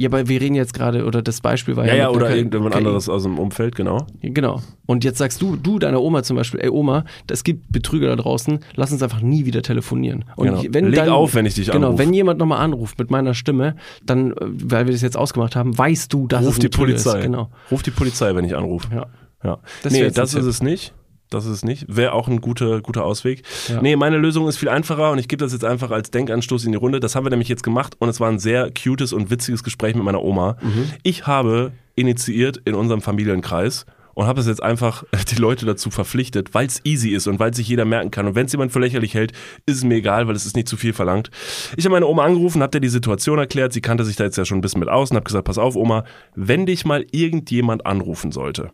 Ja, 0.00 0.08
aber 0.10 0.28
wir 0.28 0.40
reden 0.40 0.54
jetzt 0.54 0.74
gerade, 0.74 1.04
oder 1.04 1.22
das 1.22 1.40
Beispiel 1.40 1.74
war 1.76 1.84
Ja, 1.84 1.90
ja. 1.92 1.98
ja, 2.04 2.10
oder 2.10 2.34
irgendjemand 2.34 2.72
anderes 2.76 3.08
aus 3.08 3.24
dem 3.24 3.36
Umfeld, 3.36 3.74
genau. 3.74 4.06
Genau. 4.22 4.62
Und 4.86 5.02
jetzt 5.02 5.18
sagst 5.18 5.42
du, 5.42 5.56
du 5.56 5.80
deiner 5.80 6.00
Oma 6.00 6.22
zum 6.22 6.36
Beispiel, 6.36 6.60
ey 6.60 6.68
Oma, 6.68 7.04
es 7.28 7.42
gibt 7.42 7.72
Betrüger 7.72 8.06
da 8.06 8.14
draußen, 8.14 8.60
lass 8.76 8.92
uns 8.92 9.02
einfach 9.02 9.20
nie 9.22 9.44
wieder 9.44 9.60
telefonieren. 9.60 10.24
Und 10.36 10.46
Genau. 10.46 10.62
wenn 10.70 10.86
Leg 10.86 10.94
dann, 10.94 11.08
auf, 11.08 11.34
wenn 11.34 11.46
ich 11.46 11.54
dich 11.54 11.70
Genau, 11.72 11.88
anrufe. 11.88 11.98
wenn 12.04 12.12
jemand 12.14 12.38
nochmal 12.38 12.60
anruft 12.60 12.96
mit 13.00 13.10
meiner 13.10 13.34
Stimme, 13.34 13.74
dann, 14.06 14.30
äh, 14.30 14.36
weil 14.40 14.86
wir 14.86 14.92
das 14.92 15.02
jetzt 15.02 15.16
ausgemacht 15.16 15.56
haben, 15.56 15.76
weißt 15.76 16.12
du, 16.12 16.28
dass 16.28 16.46
Ruf 16.46 16.52
es 16.54 16.58
die 16.60 16.68
Polizei. 16.68 17.18
Ist. 17.18 17.24
Genau. 17.24 17.50
Ruf 17.70 17.82
die 17.82 17.90
Polizei, 17.90 18.34
wenn 18.36 18.44
ich 18.44 18.56
anrufe. 18.56 18.88
Ja. 18.94 19.06
Ja. 19.42 19.58
Das 19.82 19.92
nee, 19.92 20.10
das 20.10 20.34
ist 20.34 20.44
es 20.46 20.62
nicht. 20.62 20.92
Das 21.30 21.44
ist 21.44 21.52
es 21.52 21.64
nicht. 21.64 21.84
Wäre 21.88 22.12
auch 22.12 22.28
ein 22.28 22.40
guter, 22.40 22.80
guter 22.80 23.04
Ausweg. 23.04 23.42
Ja. 23.68 23.82
Nee, 23.82 23.96
meine 23.96 24.16
Lösung 24.16 24.48
ist 24.48 24.56
viel 24.56 24.68
einfacher 24.68 25.10
und 25.10 25.18
ich 25.18 25.28
gebe 25.28 25.44
das 25.44 25.52
jetzt 25.52 25.64
einfach 25.64 25.90
als 25.90 26.10
Denkanstoß 26.10 26.64
in 26.64 26.72
die 26.72 26.78
Runde. 26.78 27.00
Das 27.00 27.14
haben 27.14 27.24
wir 27.24 27.30
nämlich 27.30 27.48
jetzt 27.48 27.62
gemacht 27.62 27.94
und 27.98 28.08
es 28.08 28.20
war 28.20 28.28
ein 28.28 28.38
sehr 28.38 28.70
cutes 28.70 29.12
und 29.12 29.30
witziges 29.30 29.62
Gespräch 29.62 29.94
mit 29.94 30.04
meiner 30.04 30.22
Oma. 30.22 30.56
Mhm. 30.62 30.90
Ich 31.02 31.26
habe 31.26 31.72
initiiert 31.94 32.60
in 32.64 32.74
unserem 32.74 33.02
Familienkreis 33.02 33.84
und 34.18 34.26
habe 34.26 34.38
das 34.38 34.48
jetzt 34.48 34.62
einfach 34.62 35.04
die 35.30 35.36
Leute 35.36 35.64
dazu 35.64 35.90
verpflichtet, 35.90 36.52
weil 36.52 36.66
es 36.66 36.80
easy 36.84 37.10
ist 37.10 37.28
und 37.28 37.38
weil 37.38 37.54
sich 37.54 37.68
jeder 37.68 37.84
merken 37.84 38.10
kann. 38.10 38.26
Und 38.26 38.34
wenn 38.34 38.46
es 38.46 38.52
jemand 38.52 38.72
für 38.72 38.80
lächerlich 38.80 39.14
hält, 39.14 39.30
ist 39.64 39.76
es 39.76 39.84
mir 39.84 39.94
egal, 39.94 40.26
weil 40.26 40.34
es 40.34 40.44
ist 40.44 40.56
nicht 40.56 40.66
zu 40.66 40.76
viel 40.76 40.92
verlangt. 40.92 41.30
Ich 41.76 41.84
habe 41.84 41.92
meine 41.92 42.06
Oma 42.06 42.24
angerufen, 42.24 42.60
habe 42.60 42.72
dir 42.72 42.80
die 42.80 42.88
Situation 42.88 43.38
erklärt. 43.38 43.72
Sie 43.72 43.80
kannte 43.80 44.04
sich 44.04 44.16
da 44.16 44.24
jetzt 44.24 44.36
ja 44.36 44.44
schon 44.44 44.58
ein 44.58 44.60
bisschen 44.60 44.80
mit 44.80 44.88
aus 44.88 45.12
und 45.12 45.16
habe 45.16 45.24
gesagt, 45.24 45.44
pass 45.44 45.56
auf, 45.56 45.76
Oma, 45.76 46.04
wenn 46.34 46.66
dich 46.66 46.84
mal 46.84 47.06
irgendjemand 47.12 47.86
anrufen 47.86 48.32
sollte, 48.32 48.72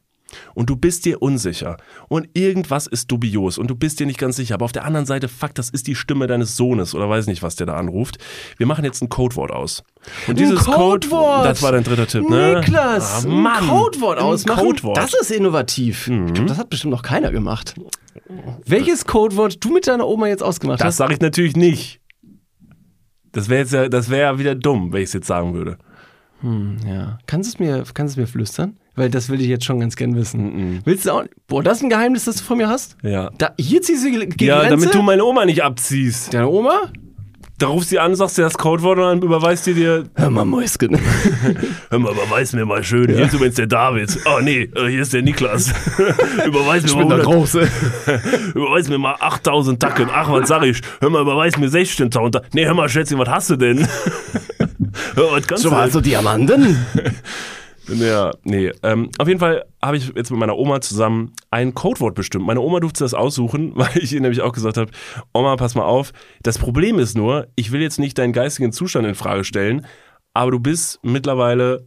und 0.54 0.70
du 0.70 0.76
bist 0.76 1.04
dir 1.04 1.22
unsicher 1.22 1.76
und 2.08 2.28
irgendwas 2.34 2.86
ist 2.86 3.10
dubios 3.10 3.58
und 3.58 3.68
du 3.68 3.74
bist 3.74 4.00
dir 4.00 4.06
nicht 4.06 4.18
ganz 4.18 4.36
sicher, 4.36 4.54
aber 4.54 4.64
auf 4.64 4.72
der 4.72 4.84
anderen 4.84 5.06
Seite, 5.06 5.28
fuck, 5.28 5.54
das 5.54 5.70
ist 5.70 5.86
die 5.86 5.94
Stimme 5.94 6.26
deines 6.26 6.56
Sohnes 6.56 6.94
oder 6.94 7.08
weiß 7.08 7.26
nicht, 7.26 7.42
was 7.42 7.56
der 7.56 7.66
da 7.66 7.74
anruft. 7.74 8.18
Wir 8.56 8.66
machen 8.66 8.84
jetzt 8.84 9.02
ein 9.02 9.08
Codewort 9.08 9.50
aus. 9.50 9.82
Und 10.26 10.38
dieses 10.38 10.64
Codewort! 10.64 11.46
das 11.46 11.62
war 11.62 11.72
dein 11.72 11.84
dritter 11.84 12.06
Tipp, 12.06 12.28
ne? 12.28 12.60
Niklas, 12.60 13.24
ah, 13.24 13.28
Mann, 13.28 13.64
ein 13.64 13.68
Codewort 13.68 14.18
ein 14.18 14.24
ausmachen, 14.24 14.64
Codewort. 14.64 14.96
Mhm. 14.96 15.00
das 15.00 15.14
ist 15.14 15.30
innovativ. 15.30 16.08
Ich 16.08 16.32
glaub, 16.34 16.46
das 16.46 16.58
hat 16.58 16.70
bestimmt 16.70 16.92
noch 16.92 17.02
keiner 17.02 17.30
gemacht. 17.30 17.74
Welches 18.64 19.06
Codewort 19.06 19.62
du 19.64 19.70
mit 19.70 19.86
deiner 19.86 20.06
Oma 20.06 20.28
jetzt 20.28 20.42
ausgemacht 20.42 20.80
das 20.80 20.86
hast? 20.86 20.96
sage 20.98 21.14
ich 21.14 21.20
natürlich 21.20 21.56
nicht. 21.56 22.00
Das 23.32 23.48
wäre 23.48 23.66
ja, 23.66 23.88
das 23.88 24.10
wäre 24.10 24.22
ja 24.22 24.38
wieder 24.38 24.54
dumm, 24.54 24.92
wenn 24.92 25.02
ich 25.02 25.08
es 25.08 25.12
jetzt 25.12 25.26
sagen 25.26 25.54
würde. 25.54 25.78
Ja. 26.86 27.18
Kannst 27.26 27.48
du 27.48 27.54
es 27.54 27.58
mir, 27.58 27.84
kannst 27.94 28.16
du 28.16 28.20
es 28.20 28.26
mir 28.26 28.26
flüstern? 28.26 28.76
Weil 28.96 29.10
das 29.10 29.28
will 29.28 29.40
ich 29.40 29.48
jetzt 29.48 29.64
schon 29.64 29.80
ganz 29.80 29.96
gern 29.96 30.14
wissen. 30.14 30.80
Willst 30.84 31.06
du 31.06 31.10
auch? 31.10 31.24
Boah, 31.48 31.62
das 31.62 31.78
ist 31.78 31.82
ein 31.84 31.90
Geheimnis, 31.90 32.24
das 32.24 32.36
du 32.36 32.44
von 32.44 32.58
mir 32.58 32.68
hast? 32.68 32.96
Ja. 33.02 33.30
Da, 33.38 33.52
hier 33.58 33.82
ziehst 33.82 34.04
du 34.04 34.10
gegen 34.10 34.32
Ja, 34.44 34.60
Grenze? 34.60 34.70
damit 34.76 34.94
du 34.94 35.02
meine 35.02 35.24
Oma 35.24 35.44
nicht 35.44 35.62
abziehst. 35.64 36.32
Deine 36.32 36.48
Oma? 36.48 36.92
Da 37.58 37.68
rufst 37.68 37.92
du 37.92 38.00
an, 38.02 38.14
sagst 38.16 38.36
dir 38.36 38.42
das 38.42 38.54
Codewort 38.58 38.98
und 38.98 39.04
dann 39.04 39.22
überweist 39.22 39.64
die 39.66 39.74
dir, 39.74 40.04
Hör 40.16 40.28
mal, 40.30 40.44
Mäusken. 40.44 40.98
hör 41.90 41.98
mal, 42.00 42.12
überweis 42.12 42.52
mir 42.52 42.66
mal 42.66 42.82
schön. 42.82 43.08
Hier 43.08 43.26
ist 43.26 43.34
übrigens 43.34 43.54
der 43.54 43.68
David. 43.68 44.16
Oh 44.26 44.40
nee, 44.40 44.68
äh, 44.74 44.88
hier 44.88 45.02
ist 45.02 45.12
der 45.12 45.22
Niklas. 45.22 45.72
überweis 46.46 46.82
mir 46.82 47.04
mal 47.04 47.20
100 47.20 47.24
Große. 47.24 47.68
Überweis 48.54 48.88
mir 48.88 48.98
mal 48.98 49.14
8000 49.20 49.78
Tacken. 49.80 50.08
Ach, 50.12 50.30
was 50.32 50.48
sag 50.48 50.64
ich? 50.64 50.80
Hör 51.00 51.10
mal, 51.10 51.22
überweis 51.22 51.56
mir 51.56 51.68
16.000 51.68 52.32
Tacken. 52.32 52.48
Nee, 52.54 52.66
hör 52.66 52.74
mal, 52.74 52.88
Schätzchen, 52.88 53.18
was 53.18 53.28
hast 53.28 53.50
du 53.50 53.56
denn? 53.56 53.86
hör, 55.14 55.30
was 55.32 55.46
kannst 55.46 55.62
Schon 55.62 55.70
du 55.70 55.76
mal 55.76 55.84
denn? 55.84 55.92
so 55.92 56.00
Diamanten? 56.00 56.76
Ja, 57.88 58.32
nee. 58.44 58.70
Ähm, 58.82 59.10
auf 59.18 59.28
jeden 59.28 59.40
Fall 59.40 59.64
habe 59.82 59.96
ich 59.96 60.12
jetzt 60.14 60.30
mit 60.30 60.40
meiner 60.40 60.56
Oma 60.56 60.80
zusammen 60.80 61.32
ein 61.50 61.74
Codewort 61.74 62.14
bestimmt. 62.14 62.46
Meine 62.46 62.60
Oma 62.60 62.80
durfte 62.80 63.04
das 63.04 63.14
aussuchen, 63.14 63.72
weil 63.74 63.96
ich 63.96 64.12
ihr 64.12 64.20
nämlich 64.20 64.40
auch 64.40 64.52
gesagt 64.52 64.76
habe, 64.76 64.90
Oma, 65.32 65.56
pass 65.56 65.74
mal 65.74 65.84
auf. 65.84 66.12
Das 66.42 66.58
Problem 66.58 66.98
ist 66.98 67.16
nur, 67.16 67.48
ich 67.56 67.72
will 67.72 67.80
jetzt 67.80 67.98
nicht 67.98 68.18
deinen 68.18 68.32
geistigen 68.32 68.72
Zustand 68.72 69.06
in 69.06 69.14
Frage 69.14 69.44
stellen, 69.44 69.86
aber 70.32 70.52
du 70.52 70.60
bist 70.60 71.00
mittlerweile 71.02 71.86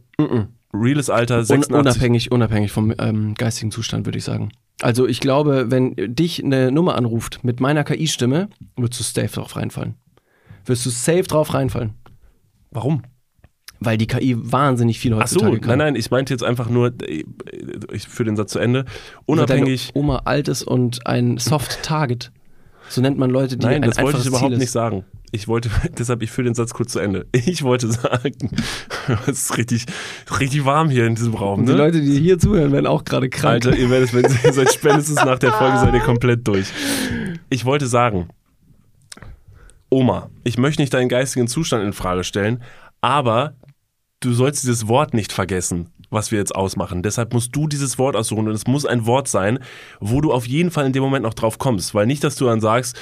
reales 0.72 1.10
Alter 1.10 1.38
Un 1.38 1.44
86. 1.44 1.78
unabhängig, 1.78 2.32
unabhängig 2.32 2.72
vom 2.72 2.94
ähm, 2.98 3.34
geistigen 3.34 3.70
Zustand, 3.70 4.06
würde 4.06 4.18
ich 4.18 4.24
sagen. 4.24 4.50
Also 4.80 5.06
ich 5.08 5.20
glaube, 5.20 5.70
wenn 5.70 5.94
dich 5.96 6.44
eine 6.44 6.70
Nummer 6.70 6.94
anruft 6.94 7.42
mit 7.42 7.60
meiner 7.60 7.82
KI-Stimme, 7.84 8.48
wirst 8.76 8.98
du 8.98 9.02
safe 9.02 9.34
drauf 9.34 9.56
reinfallen. 9.56 9.94
Wirst 10.64 10.86
du 10.86 10.90
safe 10.90 11.22
drauf 11.22 11.52
reinfallen. 11.54 11.94
Warum? 12.70 13.02
Weil 13.80 13.96
die 13.96 14.06
KI 14.08 14.34
wahnsinnig 14.36 14.98
viel 14.98 15.12
Ach 15.14 15.26
so, 15.28 15.36
heutzutage 15.36 15.60
kann. 15.60 15.68
nein, 15.78 15.78
nein, 15.78 15.96
ich 15.96 16.10
meinte 16.10 16.32
jetzt 16.34 16.42
einfach 16.42 16.68
nur, 16.68 16.92
äh, 17.02 17.24
ich 17.92 18.08
führe 18.08 18.24
den 18.24 18.36
Satz 18.36 18.52
zu 18.52 18.58
Ende, 18.58 18.84
deine 18.84 18.94
unabhängig. 19.26 19.90
Oma 19.94 20.22
alt 20.24 20.48
ist 20.48 20.62
und 20.64 21.06
ein 21.06 21.38
Soft-Target. 21.38 22.32
So 22.88 23.00
nennt 23.00 23.18
man 23.18 23.30
Leute, 23.30 23.56
die 23.56 23.66
Nein, 23.66 23.84
ein 23.84 23.90
das 23.90 24.00
wollte 24.00 24.18
ich 24.18 24.26
überhaupt 24.26 24.56
nicht 24.56 24.70
sagen. 24.70 25.04
Ich 25.30 25.46
wollte, 25.46 25.70
deshalb, 25.98 26.22
ich 26.22 26.30
führe 26.30 26.46
den 26.46 26.54
Satz 26.54 26.72
kurz 26.74 26.92
zu 26.92 26.98
Ende. 26.98 27.26
Ich 27.34 27.62
wollte 27.62 27.86
sagen, 27.92 28.32
es 29.26 29.42
ist 29.42 29.58
richtig, 29.58 29.84
richtig 30.40 30.64
warm 30.64 30.88
hier 30.90 31.06
in 31.06 31.14
diesem 31.14 31.34
Raum, 31.34 31.64
Die 31.66 31.72
ne? 31.72 31.78
Leute, 31.78 32.00
die 32.00 32.18
hier 32.18 32.38
zuhören, 32.38 32.72
werden 32.72 32.86
auch 32.86 33.04
gerade 33.04 33.28
krank. 33.28 33.66
Alter, 33.66 33.76
ihr 33.76 33.90
werdet, 33.90 34.12
wenn 34.14 34.24
ihr 34.24 34.52
seid 34.52 34.72
spätestens 34.72 35.16
nach 35.16 35.38
der 35.38 35.52
Folge 35.52 35.78
seid 35.78 35.94
ihr 35.94 36.00
komplett 36.00 36.48
durch. 36.48 36.68
Ich 37.50 37.64
wollte 37.64 37.86
sagen, 37.86 38.28
Oma, 39.90 40.30
ich 40.44 40.58
möchte 40.58 40.82
nicht 40.82 40.92
deinen 40.92 41.08
geistigen 41.08 41.46
Zustand 41.48 41.84
in 41.84 41.92
Frage 41.92 42.24
stellen, 42.24 42.62
aber 43.00 43.54
du 44.20 44.32
sollst 44.32 44.62
dieses 44.64 44.88
Wort 44.88 45.14
nicht 45.14 45.32
vergessen, 45.32 45.90
was 46.10 46.30
wir 46.32 46.38
jetzt 46.38 46.54
ausmachen. 46.56 47.02
Deshalb 47.02 47.32
musst 47.34 47.54
du 47.54 47.68
dieses 47.68 47.98
Wort 47.98 48.16
aussuchen 48.16 48.48
und 48.48 48.54
es 48.54 48.66
muss 48.66 48.84
ein 48.86 49.06
Wort 49.06 49.28
sein, 49.28 49.58
wo 50.00 50.20
du 50.20 50.32
auf 50.32 50.46
jeden 50.46 50.70
Fall 50.70 50.86
in 50.86 50.92
dem 50.92 51.02
Moment 51.02 51.22
noch 51.22 51.34
drauf 51.34 51.58
kommst, 51.58 51.94
weil 51.94 52.06
nicht, 52.06 52.24
dass 52.24 52.34
du 52.36 52.46
dann 52.46 52.60
sagst, 52.60 52.96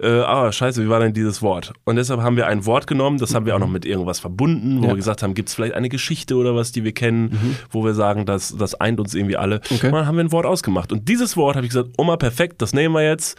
äh, 0.00 0.08
ah, 0.08 0.50
scheiße, 0.50 0.82
wie 0.82 0.88
war 0.88 1.00
denn 1.00 1.12
dieses 1.12 1.42
Wort? 1.42 1.72
Und 1.84 1.96
deshalb 1.96 2.20
haben 2.22 2.36
wir 2.36 2.46
ein 2.46 2.64
Wort 2.64 2.86
genommen, 2.86 3.18
das 3.18 3.34
haben 3.34 3.44
wir 3.46 3.54
auch 3.54 3.60
noch 3.60 3.68
mit 3.68 3.84
irgendwas 3.84 4.20
verbunden, 4.20 4.78
wo 4.80 4.84
Ja. 4.84 4.88
wir 4.90 4.96
gesagt 4.96 5.22
haben, 5.22 5.34
gibt 5.34 5.48
es 5.50 5.54
vielleicht 5.54 5.74
eine 5.74 5.88
Geschichte 5.88 6.36
oder 6.36 6.54
was, 6.54 6.72
die 6.72 6.84
wir 6.84 6.92
kennen, 6.92 7.56
wo 7.70 7.84
wir 7.84 7.94
sagen, 7.94 8.24
das, 8.24 8.56
das 8.56 8.74
eint 8.80 9.00
uns 9.00 9.14
irgendwie 9.14 9.36
alle. 9.36 9.56
Okay. 9.70 9.86
Und 9.88 9.92
dann 9.92 10.06
haben 10.06 10.16
wir 10.16 10.24
ein 10.24 10.32
Wort 10.32 10.46
ausgemacht. 10.46 10.92
Und 10.92 11.08
dieses 11.08 11.36
Wort 11.36 11.56
habe 11.56 11.66
ich 11.66 11.70
gesagt, 11.72 11.90
Oma, 11.98 12.16
perfekt, 12.16 12.62
das 12.62 12.72
nehmen 12.72 12.94
wir 12.94 13.02
jetzt. 13.06 13.36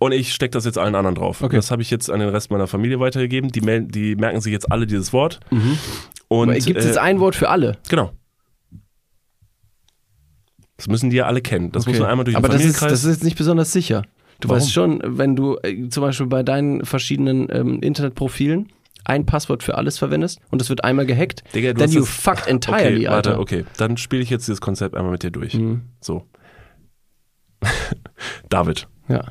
Und 0.00 0.12
ich 0.12 0.32
stecke 0.32 0.52
das 0.52 0.64
jetzt 0.64 0.78
allen 0.78 0.94
anderen 0.94 1.16
drauf. 1.16 1.42
Okay. 1.42 1.56
Das 1.56 1.70
habe 1.72 1.82
ich 1.82 1.90
jetzt 1.90 2.08
an 2.10 2.20
den 2.20 2.28
Rest 2.28 2.50
meiner 2.52 2.66
Familie 2.68 3.00
weitergegeben. 3.00 3.50
Die, 3.50 3.60
mel- 3.60 3.86
die 3.88 4.14
merken 4.14 4.40
sich 4.40 4.52
jetzt 4.52 4.70
alle 4.70 4.86
dieses 4.86 5.12
Wort. 5.12 5.40
Und 6.28 6.52
Gibt 6.64 6.78
es 6.78 6.84
äh, 6.84 6.88
jetzt 6.88 6.98
ein 6.98 7.18
Wort 7.20 7.34
für 7.34 7.48
alle? 7.48 7.78
Genau. 7.88 8.12
Das 10.76 10.86
müssen 10.86 11.10
die 11.10 11.16
ja 11.16 11.26
alle 11.26 11.40
kennen. 11.42 11.72
Das 11.72 11.86
muss 11.86 11.94
Okay. 11.96 12.02
man 12.02 12.10
einmal 12.10 12.24
durch 12.24 12.36
den 12.36 12.44
Aber 12.44 12.52
das 12.52 12.64
ist, 12.64 12.80
das 12.80 13.02
ist 13.04 13.10
jetzt 13.10 13.24
nicht 13.24 13.36
besonders 13.36 13.72
sicher. 13.72 14.02
Du 14.40 14.48
Warum? 14.48 14.60
weißt 14.62 14.72
schon, 14.72 15.02
wenn 15.04 15.34
du 15.34 15.56
äh, 15.64 15.88
zum 15.88 16.02
Beispiel 16.02 16.26
bei 16.28 16.44
deinen 16.44 16.84
verschiedenen 16.84 17.48
ähm, 17.50 17.80
Internetprofilen 17.80 18.68
ein 19.04 19.26
Passwort 19.26 19.64
für 19.64 19.76
alles 19.76 19.98
verwendest 19.98 20.38
und 20.52 20.62
es 20.62 20.68
wird 20.68 20.84
einmal 20.84 21.06
gehackt, 21.06 21.42
Digga, 21.54 21.72
then 21.74 21.90
you 21.90 22.00
das- 22.00 22.08
fucked 22.10 22.46
entirely, 22.46 22.98
okay, 23.06 23.08
warte, 23.08 23.30
Alter. 23.30 23.40
okay. 23.40 23.64
Dann 23.78 23.96
spiele 23.96 24.22
ich 24.22 24.30
jetzt 24.30 24.46
dieses 24.46 24.60
Konzept 24.60 24.94
einmal 24.94 25.10
mit 25.10 25.24
dir 25.24 25.32
durch. 25.32 25.54
Mhm. 25.54 25.82
So. 26.00 26.24
David, 28.48 28.86
Ja. 29.08 29.24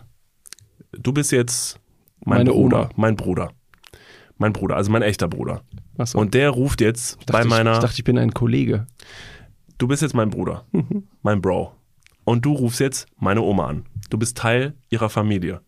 Du 1.02 1.14
bist 1.14 1.32
jetzt 1.32 1.80
mein 2.26 2.40
Meine 2.40 2.52
Bruder. 2.52 2.78
Oma. 2.78 2.90
Mein 2.96 3.16
Bruder. 3.16 3.52
Mein 4.38 4.54
Bruder, 4.54 4.76
also 4.76 4.92
mein 4.92 5.02
echter 5.02 5.28
Bruder. 5.28 5.64
Achso. 5.98 6.20
Und 6.20 6.34
der 6.34 6.50
ruft 6.52 6.82
jetzt 6.82 7.16
dachte 7.22 7.34
bei 7.34 7.42
ich, 7.42 7.48
meiner. 7.48 7.74
Ich 7.74 7.80
dachte, 7.80 7.96
ich 7.98 8.04
bin 8.04 8.18
ein 8.18 8.34
Kollege. 8.34 8.86
du 9.78 9.88
bist 9.88 10.02
jetzt 10.02 10.14
mein 10.14 10.30
Bruder. 10.30 10.66
mein 11.24 11.42
Bro. 11.42 11.74
Und 12.24 12.46
du 12.46 12.54
rufst 12.54 12.80
jetzt 12.80 13.08
meine 13.18 13.42
Oma 13.42 13.68
an. 13.68 13.86
Du 14.10 14.18
bist 14.18 14.38
Teil 14.38 14.76
ihrer 14.90 15.10
Familie. 15.10 15.62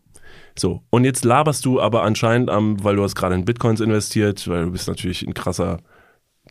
So, 0.58 0.82
und 0.90 1.04
jetzt 1.04 1.24
laberst 1.24 1.64
du 1.64 1.80
aber 1.80 2.02
anscheinend 2.02 2.50
am, 2.50 2.82
weil 2.84 2.96
du 2.96 3.02
hast 3.02 3.14
gerade 3.14 3.34
in 3.34 3.44
Bitcoins 3.44 3.80
investiert, 3.80 4.46
weil 4.46 4.66
du 4.66 4.70
bist 4.72 4.86
natürlich 4.86 5.26
ein 5.26 5.34
krasser 5.34 5.78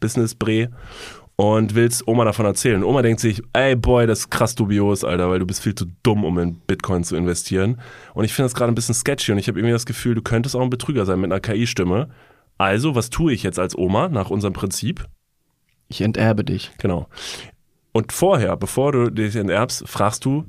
Business-Bre 0.01 0.69
und 1.42 1.74
willst 1.74 2.06
Oma 2.06 2.26
davon 2.26 2.46
erzählen. 2.46 2.84
Oma 2.84 3.02
denkt 3.02 3.22
sich, 3.22 3.42
ey 3.54 3.74
Boy, 3.78 4.06
das 4.08 4.20
ist 4.20 4.30
krass 4.30 4.56
dubios, 4.56 5.06
Alter, 5.06 5.30
weil 5.30 5.40
du 5.40 5.46
bist 5.46 5.62
viel 5.64 5.74
zu 5.74 5.86
dumm, 6.04 6.26
um 6.26 6.38
in 6.38 6.56
Bitcoin 6.68 7.06
zu 7.06 7.16
investieren. 7.16 7.80
Und 8.14 8.26
ich 8.26 8.34
finde 8.34 8.48
das 8.48 8.56
gerade 8.56 8.74
ein 8.74 8.76
bisschen 8.76 8.94
sketchy 8.94 9.32
und 9.32 9.38
ich 9.38 9.48
habe 9.48 9.58
irgendwie 9.58 9.72
das 9.72 9.86
Gefühl, 9.86 10.16
du 10.16 10.22
könntest 10.22 10.54
auch 10.58 10.62
ein 10.62 10.70
Betrüger 10.70 11.06
sein 11.06 11.22
mit 11.22 11.32
einer 11.32 11.40
KI-Stimme. 11.40 12.10
Also, 12.58 12.94
was 12.94 13.10
tue 13.10 13.32
ich 13.32 13.44
jetzt 13.44 13.58
als 13.58 13.78
Oma 13.78 14.10
nach 14.10 14.30
unserem 14.30 14.54
Prinzip? 14.54 15.06
Ich 15.88 16.02
enterbe 16.02 16.44
dich. 16.44 16.72
Genau. 16.78 17.08
Und 17.94 18.12
vorher, 18.12 18.58
bevor 18.58 18.92
du 18.92 19.10
dich 19.10 19.34
enterbst, 19.38 19.88
fragst 19.88 20.26
du 20.26 20.44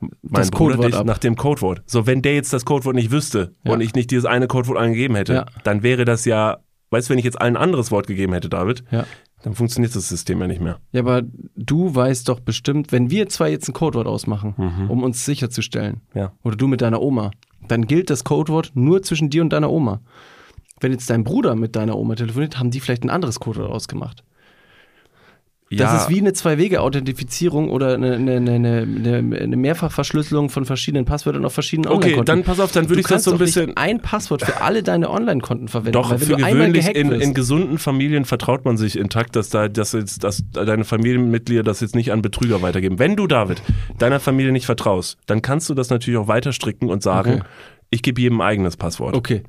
meinen 0.00 0.12
Das 0.22 0.50
Bruder 0.50 0.76
dich 0.76 0.94
ab. 0.96 1.06
nach 1.06 1.16
dem 1.18 1.36
Codewort. 1.36 1.82
So, 1.86 2.06
wenn 2.06 2.20
der 2.20 2.34
jetzt 2.34 2.52
das 2.52 2.66
Codewort 2.66 2.94
nicht 2.94 3.10
wüsste 3.10 3.52
Ja. 3.64 3.72
und 3.72 3.80
ich 3.80 3.94
nicht 3.94 4.10
dieses 4.10 4.26
eine 4.26 4.48
Codewort 4.48 4.76
angegeben 4.78 5.14
hätte, 5.14 5.32
Ja. 5.32 5.46
dann 5.64 5.82
wäre 5.82 6.04
das 6.04 6.26
ja, 6.26 6.58
weißt 6.90 7.08
du, 7.08 7.12
wenn 7.12 7.18
ich 7.18 7.24
jetzt 7.24 7.40
allen 7.40 7.56
ein 7.56 7.62
anderes 7.62 7.90
Wort 7.90 8.06
gegeben 8.06 8.32
hätte, 8.34 8.48
David, 8.50 8.84
Ja. 8.90 9.06
Dann 9.42 9.54
funktioniert 9.54 9.94
das 9.96 10.08
System 10.08 10.40
ja 10.40 10.46
nicht 10.46 10.60
mehr. 10.60 10.78
Ja, 10.92 11.00
aber 11.00 11.22
du 11.56 11.94
weißt 11.94 12.28
doch 12.28 12.40
bestimmt, 12.40 12.92
wenn 12.92 13.10
wir 13.10 13.28
zwei 13.28 13.50
jetzt 13.50 13.68
ein 13.68 13.72
Codewort 13.72 14.06
ausmachen, 14.06 14.54
Mhm. 14.56 14.90
um 14.90 15.02
uns 15.02 15.24
sicherzustellen, 15.24 16.00
Ja. 16.14 16.32
oder 16.42 16.56
du 16.56 16.66
mit 16.66 16.80
deiner 16.82 17.00
Oma, 17.00 17.30
dann 17.66 17.86
gilt 17.86 18.10
das 18.10 18.24
Codewort 18.24 18.72
nur 18.74 19.02
zwischen 19.02 19.30
dir 19.30 19.42
und 19.42 19.52
deiner 19.52 19.70
Oma. 19.70 20.00
Wenn 20.80 20.92
jetzt 20.92 21.10
dein 21.10 21.24
Bruder 21.24 21.54
mit 21.56 21.76
deiner 21.76 21.96
Oma 21.98 22.14
telefoniert, 22.14 22.58
haben 22.58 22.70
die 22.70 22.80
vielleicht 22.80 23.04
ein 23.04 23.10
anderes 23.10 23.38
Codewort 23.40 23.70
ausgemacht. 23.70 24.24
Das 25.72 25.78
ja, 25.92 25.96
ist 25.98 26.08
wie 26.08 26.18
eine 26.18 26.32
Zwei-Wege-Authentifizierung 26.32 27.70
oder 27.70 27.94
eine, 27.94 28.14
eine, 28.14 28.34
eine, 28.34 28.86
eine, 29.40 29.56
Mehrfachverschlüsselung 29.56 30.50
von 30.50 30.64
verschiedenen 30.64 31.04
Passwörtern 31.04 31.44
auf 31.44 31.52
verschiedenen 31.54 31.88
Okay, 31.92 31.96
Online-Konten. 32.14 32.26
dann 32.26 32.42
pass 32.42 32.58
auf, 32.58 32.72
dann 32.72 32.88
würde 32.88 33.00
ich 33.00 33.06
das 33.06 33.22
so 33.22 33.30
ein 33.32 33.38
bisschen. 33.38 33.76
ein 33.76 34.00
Passwort 34.00 34.42
für 34.42 34.62
alle 34.62 34.82
deine 34.82 35.08
Online-Konten 35.08 35.68
verwenden. 35.68 35.92
Doch, 35.92 36.18
für 36.18 36.36
gewöhnlich 36.36 36.88
in, 36.96 37.12
in 37.12 37.34
gesunden 37.34 37.78
Familien 37.78 38.24
vertraut 38.24 38.64
man 38.64 38.76
sich 38.78 38.98
intakt, 38.98 39.36
dass 39.36 39.48
da 39.50 39.68
dass 39.68 39.92
jetzt, 39.92 40.24
dass 40.24 40.42
deine 40.52 40.84
Familienmitglieder 40.84 41.62
das 41.62 41.78
jetzt 41.80 41.94
nicht 41.94 42.10
an 42.10 42.20
Betrüger 42.20 42.62
weitergeben. 42.62 42.98
Wenn 42.98 43.14
du, 43.14 43.28
David, 43.28 43.62
deiner 43.98 44.18
Familie 44.18 44.50
nicht 44.50 44.66
vertraust, 44.66 45.18
dann 45.26 45.40
kannst 45.40 45.68
du 45.70 45.74
das 45.74 45.88
natürlich 45.88 46.18
auch 46.18 46.26
weiter 46.26 46.52
stricken 46.52 46.88
und 46.88 47.04
sagen, 47.04 47.30
Okay. 47.30 47.42
ich 47.90 48.02
gebe 48.02 48.20
jedem 48.20 48.40
ein 48.40 48.46
eigenes 48.48 48.76
Passwort. 48.76 49.14
Okay, 49.14 49.44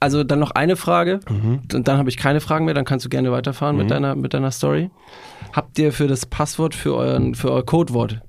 also 0.00 0.24
dann 0.24 0.40
noch 0.40 0.50
eine 0.52 0.74
Frage, 0.74 1.20
Mhm. 1.30 1.60
dann, 1.68 1.84
dann 1.84 1.98
habe 1.98 2.08
ich 2.08 2.16
keine 2.16 2.40
Fragen 2.40 2.64
mehr, 2.64 2.74
dann 2.74 2.84
kannst 2.84 3.04
du 3.04 3.08
gerne 3.08 3.30
weiterfahren 3.30 3.76
mit, 3.76 3.90
deiner, 3.92 4.16
mit 4.16 4.34
deiner 4.34 4.50
Story. 4.50 4.90
Habt 5.56 5.78
ihr 5.78 5.92
für 5.92 6.06
das 6.06 6.26
Passwort, 6.26 6.74
für, 6.74 6.94
euren, 6.94 7.34
für 7.34 7.50
euer 7.50 7.64
Codewort 7.64 8.20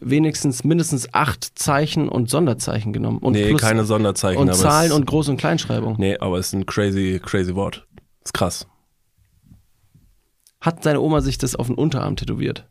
wenigstens 0.00 0.64
mindestens 0.64 1.14
acht 1.14 1.56
Zeichen 1.56 2.08
und 2.08 2.28
Sonderzeichen 2.28 2.92
genommen? 2.92 3.18
Und 3.18 3.34
nee, 3.34 3.50
plus- 3.50 3.60
keine 3.60 3.84
Sonderzeichen. 3.84 4.40
und 4.40 4.52
Zahlen 4.54 4.90
und 4.90 5.08
Groß- 5.08 5.30
und 5.30 5.36
Kleinschreibung. 5.36 5.94
Nee, 5.98 6.18
aber 6.18 6.38
es 6.38 6.48
ist 6.48 6.54
ein 6.54 6.66
crazy, 6.66 7.20
crazy 7.24 7.54
Wort. 7.54 7.86
Ist 8.24 8.34
krass. 8.34 8.66
Hat 10.60 10.84
deine 10.86 11.00
Oma 11.00 11.20
sich 11.20 11.38
das 11.38 11.54
auf 11.56 11.66
den 11.68 11.76
Unterarm 11.76 12.16
tätowiert, 12.16 12.68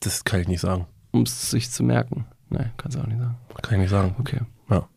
Das 0.00 0.24
kann 0.24 0.40
ich 0.40 0.48
nicht 0.48 0.60
sagen. 0.60 0.86
um 1.10 1.22
es 1.22 1.50
sich 1.50 1.70
zu 1.70 1.82
merken? 1.82 2.26
Nein, 2.50 2.72
kannst 2.76 2.96
du 2.96 3.02
auch 3.02 3.06
nicht 3.06 3.18
sagen. 3.18 3.36
Kann 3.62 3.74
ich 3.74 3.80
nicht 3.80 3.90
sagen. 3.90 4.14
Okay. 4.18 4.40
Ja. 4.70 4.88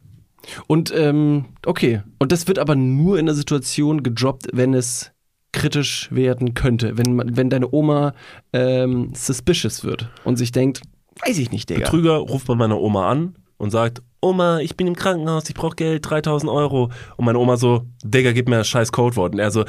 Und 0.68 0.94
ähm, 0.96 1.46
okay. 1.66 2.02
Und 2.20 2.32
das 2.32 2.48
wird 2.48 2.60
aber 2.60 2.76
nur 2.76 3.18
in 3.20 3.26
der 3.28 3.36
Situation 3.36 4.04
gedroppt, 4.04 4.48
wenn 4.54 4.74
es 4.74 5.12
kritisch 5.54 6.10
werden 6.12 6.54
könnte. 6.54 6.98
Wenn, 6.98 7.38
wenn 7.38 7.50
deine 7.50 7.72
Oma 7.72 8.14
ähm, 8.52 9.14
suspicious 9.16 9.84
wird 9.84 10.10
und 10.26 10.36
sich 10.36 10.52
denkt, 10.52 10.82
weiß 11.26 11.38
ich 11.38 11.52
nicht, 11.52 11.70
Digga. 11.70 11.86
Betrüger 11.86 12.18
ruft 12.18 12.48
bei 12.48 12.56
meiner 12.56 12.80
Oma 12.82 13.10
an 13.10 13.36
und 13.58 13.72
sagt, 13.72 14.02
Oma, 14.20 14.60
ich 14.60 14.76
bin 14.76 14.88
im 14.88 14.96
Krankenhaus, 14.96 15.50
ich 15.50 15.56
brauche 15.56 15.76
Geld, 15.76 16.10
3000 16.10 16.52
Euro. 16.52 16.92
Und 17.18 17.26
meine 17.26 17.40
Oma 17.40 17.58
so, 17.58 17.86
Digga, 18.04 18.32
gib 18.32 18.50
mir 18.50 18.58
das 18.58 18.68
scheiß 18.68 18.92
Codewort. 18.92 19.34
Und 19.34 19.40
er 19.40 19.52
so, 19.52 19.66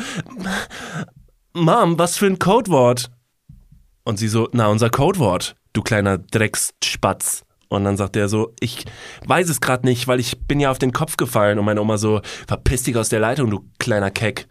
Mom, 1.53 1.99
was 1.99 2.17
für 2.17 2.27
ein 2.27 2.39
Codewort? 2.39 3.11
Und 4.05 4.19
sie 4.19 4.29
so, 4.29 4.49
na, 4.53 4.69
unser 4.69 4.91
Codewort, 4.91 5.55
du 5.73 5.83
kleiner 5.83 6.19
Drecksspatz. 6.19 7.44
Und 7.69 7.85
dann 7.85 7.97
sagt 7.97 8.17
er 8.17 8.29
so, 8.29 8.53
ich 8.61 8.85
weiß 9.27 9.49
es 9.49 9.61
gerade 9.61 9.87
nicht, 9.87 10.07
weil 10.09 10.21
ich 10.21 10.39
bin 10.47 10.61
ja 10.61 10.71
auf 10.71 10.79
den 10.79 10.93
Kopf 10.93 11.17
gefallen. 11.17 11.59
Und 11.59 11.65
meine 11.65 11.81
Oma 11.81 11.99
so, 11.99 12.21
verpiss 12.47 12.83
dich 12.85 12.97
aus 12.97 13.09
der 13.09 13.21
Leitung, 13.21 13.51
du 13.51 13.65
kleiner 13.79 14.11
Keck. 14.11 14.47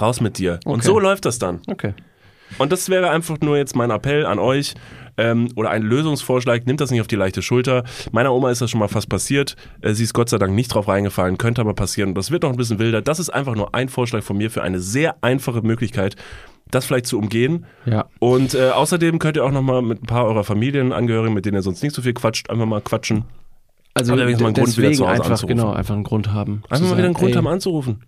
Raus 0.00 0.20
mit 0.20 0.38
dir. 0.38 0.60
Und 0.64 0.80
Okay. 0.80 0.86
so 0.86 0.98
läuft 0.98 1.24
das 1.24 1.38
dann. 1.38 1.60
Okay. 1.68 1.94
Und 2.58 2.72
das 2.72 2.88
wäre 2.88 3.10
einfach 3.10 3.38
nur 3.40 3.56
jetzt 3.56 3.74
mein 3.74 3.90
Appell 3.90 4.26
an 4.26 4.38
euch 4.38 4.74
ähm, 5.16 5.48
oder 5.56 5.70
ein 5.70 5.82
Lösungsvorschlag. 5.82 6.66
Nimmt 6.66 6.80
das 6.80 6.90
nicht 6.90 7.00
auf 7.00 7.06
die 7.06 7.16
leichte 7.16 7.42
Schulter. 7.42 7.84
Meiner 8.12 8.32
Oma 8.32 8.50
ist 8.50 8.60
das 8.60 8.70
schon 8.70 8.80
mal 8.80 8.88
fast 8.88 9.08
passiert. 9.08 9.56
Äh, 9.80 9.94
sie 9.94 10.04
ist 10.04 10.14
Gott 10.14 10.28
sei 10.28 10.38
Dank 10.38 10.54
nicht 10.54 10.74
drauf 10.74 10.88
reingefallen, 10.88 11.38
könnte 11.38 11.60
aber 11.60 11.74
passieren. 11.74 12.10
Und 12.10 12.18
das 12.18 12.30
wird 12.30 12.42
noch 12.42 12.50
ein 12.50 12.56
bisschen 12.56 12.78
wilder. 12.78 13.02
Das 13.02 13.18
ist 13.18 13.30
einfach 13.30 13.54
nur 13.54 13.74
ein 13.74 13.88
Vorschlag 13.88 14.22
von 14.22 14.36
mir 14.36 14.50
für 14.50 14.62
eine 14.62 14.80
sehr 14.80 15.16
einfache 15.22 15.62
Möglichkeit, 15.62 16.16
das 16.70 16.86
vielleicht 16.86 17.06
zu 17.06 17.18
umgehen. 17.18 17.66
Ja. 17.86 18.06
Und 18.18 18.54
äh, 18.54 18.70
außerdem 18.70 19.18
könnt 19.18 19.36
ihr 19.36 19.44
auch 19.44 19.52
noch 19.52 19.62
mal 19.62 19.82
mit 19.82 20.02
ein 20.02 20.06
paar 20.06 20.26
eurer 20.26 20.44
Familienangehörigen, 20.44 21.34
mit 21.34 21.46
denen 21.46 21.56
ihr 21.56 21.62
sonst 21.62 21.82
nicht 21.82 21.94
so 21.94 22.02
viel 22.02 22.14
quatscht, 22.14 22.50
einfach 22.50 22.66
mal 22.66 22.80
quatschen. 22.80 23.24
Also 23.96 24.14
mal 24.14 24.22
einen 24.22 24.36
Grund, 24.36 24.76
wieder 24.76 24.92
zu 24.92 25.04
Hause 25.04 25.12
einfach, 25.12 25.30
anzurufen. 25.30 25.56
genau, 25.56 25.72
einfach 25.72 25.94
einen 25.94 26.02
Grund 26.02 26.32
haben. 26.32 26.64
Einfach 26.68 26.88
mal 26.88 26.96
wieder 26.96 27.06
einen 27.06 27.14
Grund 27.14 27.30
ey, 27.30 27.36
haben 27.36 27.46
anzurufen. 27.46 28.00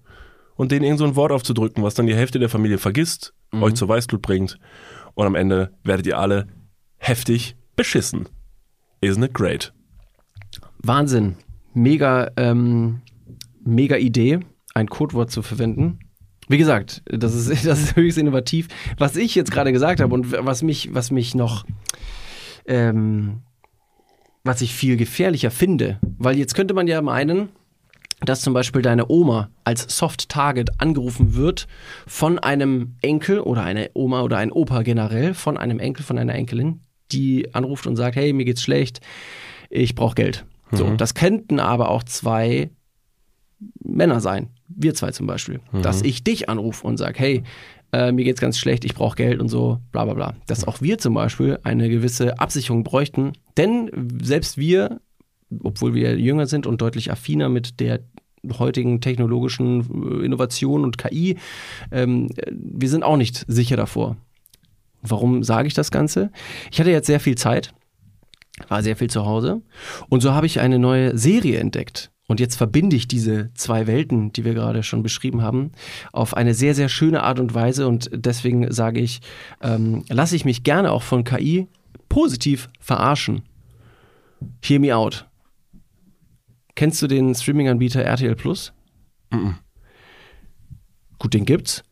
Und 0.57 0.73
denen 0.73 0.85
irgend 0.85 0.99
so 0.99 1.05
ein 1.05 1.17
Wort 1.17 1.33
aufzudrücken, 1.33 1.83
was 1.83 1.95
dann 1.95 2.07
die 2.07 2.15
Hälfte 2.15 2.39
der 2.39 2.49
Familie 2.49 2.79
vergisst, 2.79 3.33
Mhm. 3.53 3.63
euch 3.63 3.75
zur 3.75 3.89
Weißglut 3.89 4.23
bringt. 4.23 4.59
Und 5.15 5.27
am 5.27 5.35
Ende 5.35 5.71
werdet 5.85 6.07
ihr 6.07 6.19
alle 6.19 6.47
heftig 6.99 7.57
beschissen. 7.77 8.29
Isn't 9.03 9.25
it 9.25 9.35
great? 9.35 9.73
Wahnsinn. 10.79 11.37
Mega, 11.75 12.31
ähm, 12.37 13.03
mega 13.65 13.97
Idee, 13.97 14.41
ein 14.75 14.89
Codewort 14.89 15.31
zu 15.31 15.43
verwenden. 15.43 15.99
Wie 16.49 16.59
gesagt, 16.59 17.03
das 17.07 17.35
ist, 17.35 17.49
das 17.67 17.81
ist 17.81 17.97
höchst 17.97 18.19
innovativ. 18.19 18.69
Was 18.99 19.17
ich 19.17 19.35
jetzt 19.35 19.51
gerade 19.51 19.73
gesagt 19.73 20.01
habe 20.01 20.15
und 20.15 20.33
was 20.33 20.63
mich, 20.63 20.95
was 20.95 21.11
mich 21.11 21.35
noch, 21.35 21.65
ähm, 22.67 23.43
was 24.45 24.61
ich 24.63 24.75
viel 24.75 24.97
gefährlicher 24.97 25.51
finde, 25.51 25.99
weil 26.19 26.37
jetzt 26.39 26.55
könnte 26.55 26.75
man 26.75 26.87
ja 26.87 27.03
meinen, 27.03 27.51
dass 28.21 28.41
zum 28.41 28.55
Beispiel 28.55 28.83
deine 28.83 29.11
Oma 29.11 29.51
als 29.65 29.97
Soft 29.97 30.29
Target 30.29 30.71
angerufen 30.79 31.35
wird 31.35 31.67
von 32.07 32.39
einem 32.39 32.97
Enkel 33.03 33.41
oder 33.41 33.63
einer 33.63 33.89
Oma 33.95 34.23
oder 34.23 34.39
ein 34.39 34.53
Opa 34.53 34.83
generell, 34.83 35.35
von 35.35 35.57
einem 35.57 35.79
Enkel, 35.79 36.03
von 36.03 36.19
einer 36.19 36.35
Enkelin, 36.35 36.81
die 37.13 37.55
anruft 37.55 37.87
und 37.87 37.97
sagt, 37.97 38.17
hey, 38.17 38.33
mir 38.33 38.45
geht's 38.45 38.63
schlecht, 38.63 39.01
ich 39.69 39.95
brauche 39.95 40.15
Geld. 40.15 40.45
So, 40.73 40.95
das 40.97 41.15
könnten 41.15 41.61
aber 41.61 41.91
auch 41.91 42.03
zwei 42.03 42.71
Männer 43.85 44.21
sein. 44.21 44.49
Wir 44.69 44.95
zwei 44.95 45.13
zum 45.13 45.27
Beispiel. 45.27 45.61
Dass 45.83 46.03
ich 46.03 46.25
dich 46.25 46.49
anrufe 46.49 46.87
und 46.87 46.97
sage, 46.97 47.19
hey, 47.19 47.43
äh, 47.93 48.13
mir 48.13 48.25
geht's 48.25 48.41
ganz 48.41 48.59
schlecht, 48.59 48.85
ich 48.85 48.95
brauche 48.95 49.17
Geld 49.17 49.41
und 49.41 49.49
so, 49.49 49.79
bla 49.93 50.05
bla 50.05 50.15
bla. 50.15 50.35
Dass 50.47 50.67
auch 50.67 50.81
wir 50.81 50.99
zum 50.99 51.15
Beispiel 51.15 51.59
eine 51.63 51.89
gewisse 51.89 52.39
Absicherung 52.41 52.83
bräuchten. 52.83 53.33
Denn 53.57 54.19
selbst 54.21 54.59
wir, 54.59 55.01
obwohl 55.63 55.95
wir 55.95 56.19
jünger 56.19 56.47
sind 56.47 56.67
und 56.67 56.81
deutlich 56.81 57.11
affiner 57.11 57.49
mit 57.49 57.81
der 57.81 58.01
heutigen 58.59 59.01
technologischen 59.01 59.81
äh, 60.21 60.25
Innovation 60.25 60.85
und 60.85 60.99
KI, 60.99 61.37
ähm, 61.91 62.29
äh, 62.37 62.53
wir 62.53 62.89
sind 62.89 63.03
auch 63.03 63.17
nicht 63.17 63.45
sicher 63.49 63.77
davor. 63.77 64.17
Warum 65.03 65.43
sage 65.45 65.69
ich 65.69 65.75
das 65.75 65.91
Ganze? 65.91 66.31
Ich 66.71 66.81
hatte 66.81 66.91
jetzt 66.91 67.07
sehr 67.07 67.21
viel 67.21 67.37
Zeit, 67.37 67.73
war 68.69 68.83
sehr 68.83 68.97
viel 68.97 69.11
zu 69.11 69.27
Hause 69.27 69.63
und 70.09 70.21
so 70.21 70.33
habe 70.33 70.47
ich 70.47 70.61
eine 70.61 70.79
neue 70.79 71.17
Serie 71.17 71.59
entdeckt. 71.59 72.11
Und 72.29 72.41
jetzt 72.41 72.57
verbinde 72.57 72.97
ich 72.97 73.07
diese 73.07 73.51
zwei 73.55 73.87
Welten, 73.87 74.33
die 74.33 74.45
wir 74.45 74.55
gerade 74.55 74.83
schon 74.83 75.05
beschrieben 75.05 75.43
haben, 75.43 75.71
auf 76.13 76.37
eine 76.37 76.55
sehr, 76.55 76.75
sehr 76.75 76.89
schöne 76.89 77.23
Art 77.23 77.39
und 77.39 77.55
Weise. 77.55 77.87
Und 77.87 78.11
deswegen 78.13 78.73
sage 78.73 79.01
ich, 79.01 79.21
ähm, 79.63 80.05
lasse 80.09 80.35
ich 80.35 80.45
mich 80.45 80.65
gerne 80.65 80.91
auch 80.91 81.03
von 81.03 81.23
KI 81.23 81.69
positiv 82.09 82.69
verarschen. 82.81 83.43
Hear 84.61 84.81
me 84.81 84.95
out. 84.95 85.27
Kennst 86.77 87.03
du 87.03 87.09
den 87.09 87.35
Streaming-Anbieter 87.35 88.03
RTL 88.03 88.37
Plus? 88.37 88.73
Gut, 91.19 91.35
den 91.35 91.45
gibt's. 91.45 91.83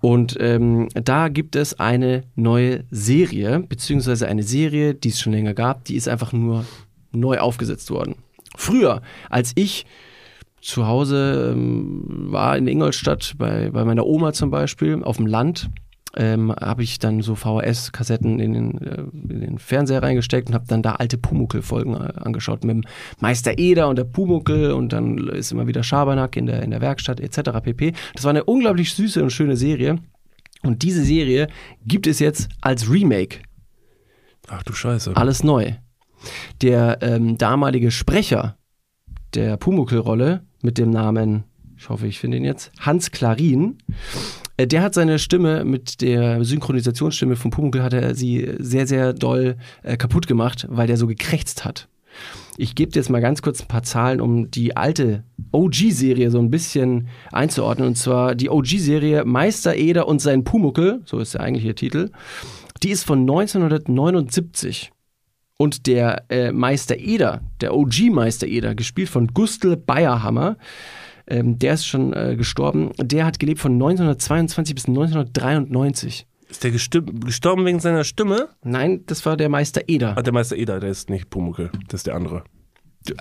Und 0.00 0.36
ähm, 0.40 0.88
da 0.92 1.28
gibt 1.28 1.56
es 1.56 1.78
eine 1.78 2.24
neue 2.34 2.84
Serie, 2.90 3.60
beziehungsweise 3.60 4.26
eine 4.26 4.42
Serie, 4.42 4.94
die 4.94 5.08
es 5.08 5.20
schon 5.20 5.32
länger 5.32 5.54
gab, 5.54 5.84
die 5.84 5.96
ist 5.96 6.08
einfach 6.08 6.32
nur 6.32 6.66
neu 7.12 7.38
aufgesetzt 7.38 7.90
worden. 7.90 8.16
Früher, 8.56 9.02
als 9.30 9.52
ich 9.54 9.86
zu 10.60 10.86
Hause 10.86 11.52
ähm, 11.52 12.04
war 12.06 12.56
in 12.56 12.66
Ingolstadt, 12.66 13.34
bei, 13.38 13.70
bei 13.70 13.84
meiner 13.84 14.06
Oma 14.06 14.32
zum 14.32 14.50
Beispiel, 14.50 15.02
auf 15.02 15.16
dem 15.16 15.26
Land, 15.26 15.70
ähm, 16.16 16.54
habe 16.54 16.82
ich 16.82 16.98
dann 16.98 17.22
so 17.22 17.34
VHS-Kassetten 17.34 18.38
in, 18.38 18.52
den, 18.52 18.78
äh, 18.78 19.02
in 19.32 19.40
den 19.40 19.58
Fernseher 19.58 20.02
reingesteckt 20.02 20.48
und 20.48 20.54
habe 20.54 20.66
dann 20.68 20.82
da 20.82 20.92
alte 20.92 21.18
Pumuckl-Folgen 21.18 21.94
äh, 21.94 22.12
angeschaut 22.16 22.64
mit 22.64 22.76
dem 22.76 22.84
Meister 23.20 23.58
Eder 23.58 23.88
und 23.88 23.96
der 23.96 24.04
Pumuckl 24.04 24.72
und 24.72 24.92
dann 24.92 25.28
ist 25.28 25.52
immer 25.52 25.66
wieder 25.66 25.82
Schabernack 25.82 26.36
in 26.36 26.46
der, 26.46 26.62
in 26.62 26.70
der 26.70 26.80
Werkstatt 26.80 27.20
etc. 27.20 27.60
pp. 27.62 27.92
Das 28.14 28.24
war 28.24 28.30
eine 28.30 28.44
unglaublich 28.44 28.94
süße 28.94 29.22
und 29.22 29.30
schöne 29.30 29.56
Serie. 29.56 29.98
Und 30.62 30.82
diese 30.82 31.04
Serie 31.04 31.48
gibt 31.86 32.06
es 32.06 32.18
jetzt 32.20 32.48
als 32.60 32.90
Remake. 32.90 33.40
Ach 34.48 34.62
du 34.62 34.72
Scheiße. 34.72 35.14
Alles 35.14 35.44
neu. 35.44 35.72
Der 36.62 36.98
ähm, 37.02 37.36
damalige 37.36 37.90
Sprecher 37.90 38.56
der 39.34 39.56
Pumuckl-Rolle 39.56 40.46
mit 40.62 40.78
dem 40.78 40.90
Namen, 40.90 41.44
ich 41.84 41.90
hoffe, 41.90 42.06
ich 42.06 42.18
finde 42.18 42.38
ihn 42.38 42.46
jetzt, 42.46 42.72
Hans 42.80 43.10
Klarin, 43.10 43.76
äh, 44.56 44.66
der 44.66 44.80
hat 44.80 44.94
seine 44.94 45.18
Stimme 45.18 45.66
mit 45.66 46.00
der 46.00 46.42
Synchronisationsstimme 46.42 47.36
von 47.36 47.50
Pumuckl 47.50 47.82
hat 47.82 47.92
er 47.92 48.14
sie 48.14 48.54
sehr, 48.58 48.86
sehr 48.86 49.12
doll 49.12 49.56
äh, 49.82 49.98
kaputt 49.98 50.26
gemacht, 50.26 50.66
weil 50.70 50.86
der 50.86 50.96
so 50.96 51.06
gekrächzt 51.06 51.66
hat. 51.66 51.88
Ich 52.56 52.74
gebe 52.74 52.90
dir 52.90 53.00
jetzt 53.00 53.10
mal 53.10 53.20
ganz 53.20 53.42
kurz 53.42 53.60
ein 53.60 53.68
paar 53.68 53.82
Zahlen, 53.82 54.22
um 54.22 54.50
die 54.50 54.78
alte 54.78 55.24
OG-Serie 55.52 56.30
so 56.30 56.38
ein 56.38 56.50
bisschen 56.50 57.08
einzuordnen. 57.32 57.88
Und 57.88 57.96
zwar 57.96 58.34
die 58.34 58.48
OG-Serie 58.48 59.26
Meister 59.26 59.76
Eder 59.76 60.08
und 60.08 60.22
sein 60.22 60.42
Pumuckel, 60.42 61.02
so 61.04 61.18
ist 61.18 61.34
der 61.34 61.42
eigentliche 61.42 61.74
Titel. 61.74 62.12
Die 62.82 62.92
ist 62.92 63.04
von 63.04 63.20
1979. 63.20 64.90
Und 65.58 65.86
der 65.86 66.24
äh, 66.30 66.50
Meister 66.50 66.96
Eder, 66.96 67.42
der 67.60 67.74
OG-Meister 67.76 68.46
Eder, 68.46 68.74
gespielt 68.74 69.10
von 69.10 69.28
Gustl 69.28 69.76
Bayerhammer, 69.76 70.56
ähm, 71.26 71.58
der 71.58 71.74
ist 71.74 71.86
schon 71.86 72.12
äh, 72.12 72.34
gestorben. 72.36 72.90
Der 72.98 73.24
hat 73.26 73.38
gelebt 73.38 73.60
von 73.60 73.72
1922 73.72 74.74
bis 74.74 74.86
1993. 74.88 76.26
Ist 76.48 76.62
der 76.62 76.70
gestorben 76.70 77.64
wegen 77.64 77.80
seiner 77.80 78.04
Stimme? 78.04 78.48
Nein, 78.62 79.02
das 79.06 79.24
war 79.26 79.36
der 79.36 79.48
Meister 79.48 79.82
Eder. 79.88 80.16
Ah, 80.16 80.22
der 80.22 80.32
Meister 80.32 80.56
Eder, 80.56 80.78
der 80.78 80.90
ist 80.90 81.10
nicht 81.10 81.30
Pumuckel, 81.30 81.70
das 81.88 82.00
ist 82.00 82.06
der 82.06 82.14
andere. 82.14 82.44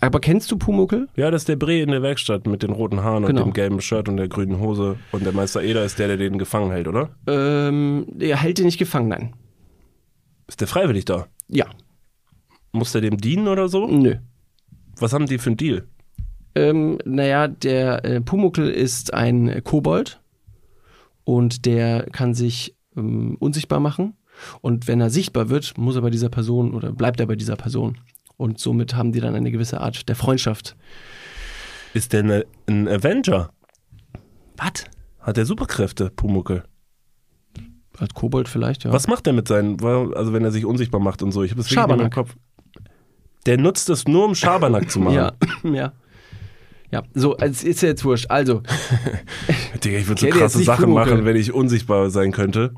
Aber 0.02 0.20
kennst 0.20 0.50
du 0.52 0.58
Pumuckel? 0.58 1.08
Ja, 1.16 1.30
das 1.32 1.42
ist 1.42 1.50
der 1.50 1.56
Bre 1.58 1.80
in 1.82 1.90
der 1.90 2.02
Werkstatt 2.02 2.48
mit 2.48 2.64
den 2.64 2.72
roten 2.72 3.02
Haaren 3.02 3.26
Genau. 3.26 3.42
und 3.42 3.48
dem 3.50 3.54
gelben 3.54 3.82
Shirt 3.82 4.08
und 4.08 4.18
der 4.18 4.28
grünen 4.30 4.60
Hose. 4.60 4.98
Und 5.12 5.26
der 5.26 5.34
Meister 5.34 5.62
Eder 5.62 5.84
ist 5.84 6.00
der, 6.00 6.08
der 6.08 6.18
den 6.18 6.38
gefangen 6.38 6.72
hält, 6.72 6.88
oder? 6.88 7.10
Ähm, 7.28 8.06
er 8.20 8.38
hält 8.42 8.60
ihn 8.60 8.66
nicht 8.66 8.78
gefangen, 8.78 9.10
nein. 9.10 9.34
Ist 10.48 10.62
der 10.62 10.68
freiwillig 10.68 11.06
da? 11.06 11.28
Ja, 11.50 11.66
Muss 12.72 12.92
der 12.92 13.02
dem 13.02 13.18
dienen 13.18 13.48
oder 13.48 13.68
so? 13.68 13.88
nö. 13.88 14.16
Was 15.00 15.12
haben 15.12 15.26
die 15.26 15.38
für 15.38 15.48
einen 15.50 15.58
Deal? 15.58 15.84
Ähm, 16.56 17.00
naja, 17.06 17.48
der 17.48 18.06
äh, 18.06 18.22
Pumuckel 18.22 18.70
ist 18.70 19.14
ein 19.14 19.64
Kobold 19.64 20.22
und 21.24 21.66
der 21.66 22.08
kann 22.12 22.34
sich 22.34 22.76
ähm, 22.96 23.38
unsichtbar 23.40 23.80
machen. 23.80 24.16
Und 24.62 24.88
wenn 24.88 25.02
er 25.02 25.10
sichtbar 25.10 25.50
wird, 25.50 25.78
muss 25.78 25.96
er 25.96 26.02
bei 26.02 26.10
dieser 26.10 26.30
Person 26.30 26.74
oder 26.74 26.92
bleibt 26.92 27.20
er 27.20 27.28
bei 27.28 27.36
dieser 27.36 27.56
Person. 27.56 27.98
Und 28.38 28.60
somit 28.60 28.96
haben 28.96 29.12
die 29.12 29.20
dann 29.20 29.36
eine 29.36 29.52
gewisse 29.52 29.80
Art 29.80 30.10
der 30.10 30.16
Freundschaft. 30.16 30.76
Ist 31.94 32.14
der 32.14 32.24
ne, 32.24 32.46
ein 32.68 32.88
Avenger? 32.88 33.52
Was? 34.58 34.86
Hat 35.20 35.38
der 35.38 35.46
Superkräfte, 35.46 36.10
Pumuckel? 36.10 36.64
Als 37.98 38.14
Kobold 38.14 38.50
vielleicht, 38.50 38.84
ja. 38.84 38.92
Was 38.92 39.08
macht 39.08 39.28
der 39.28 39.34
mit 39.34 39.48
seinen, 39.48 39.84
also 39.84 40.34
wenn 40.34 40.44
er 40.44 40.52
sich 40.52 40.66
unsichtbar 40.66 41.00
macht 41.00 41.22
und 41.22 41.32
so? 41.32 41.44
Ich 41.44 41.52
habe 41.52 41.62
es 41.62 41.70
wirklich 41.70 42.00
im. 42.00 42.10
Kopf. 42.10 42.36
Der 43.46 43.58
nutzt 43.58 43.90
es 43.90 44.08
nur, 44.08 44.26
um 44.26 44.36
Schabernack 44.36 44.90
zu 44.90 45.00
machen. 45.00 45.14
Ja, 45.14 45.34
ja. 45.64 45.94
Ja, 46.94 47.02
so, 47.16 47.36
es 47.38 47.64
ist 47.64 47.82
ja 47.82 47.90
jetzt 47.90 48.06
wurscht. 48.06 48.28
Also, 48.30 48.62
Digga, 49.84 49.98
ich 49.98 50.08
würde 50.08 50.22
so 50.22 50.28
krasse 50.28 50.62
Sachen 50.62 50.86
Pumuckl? 50.86 51.10
machen, 51.10 51.26
wenn 51.26 51.36
ich 51.36 51.52
unsichtbar 51.52 52.12
sein 52.12 52.32
könnte. 52.32 52.76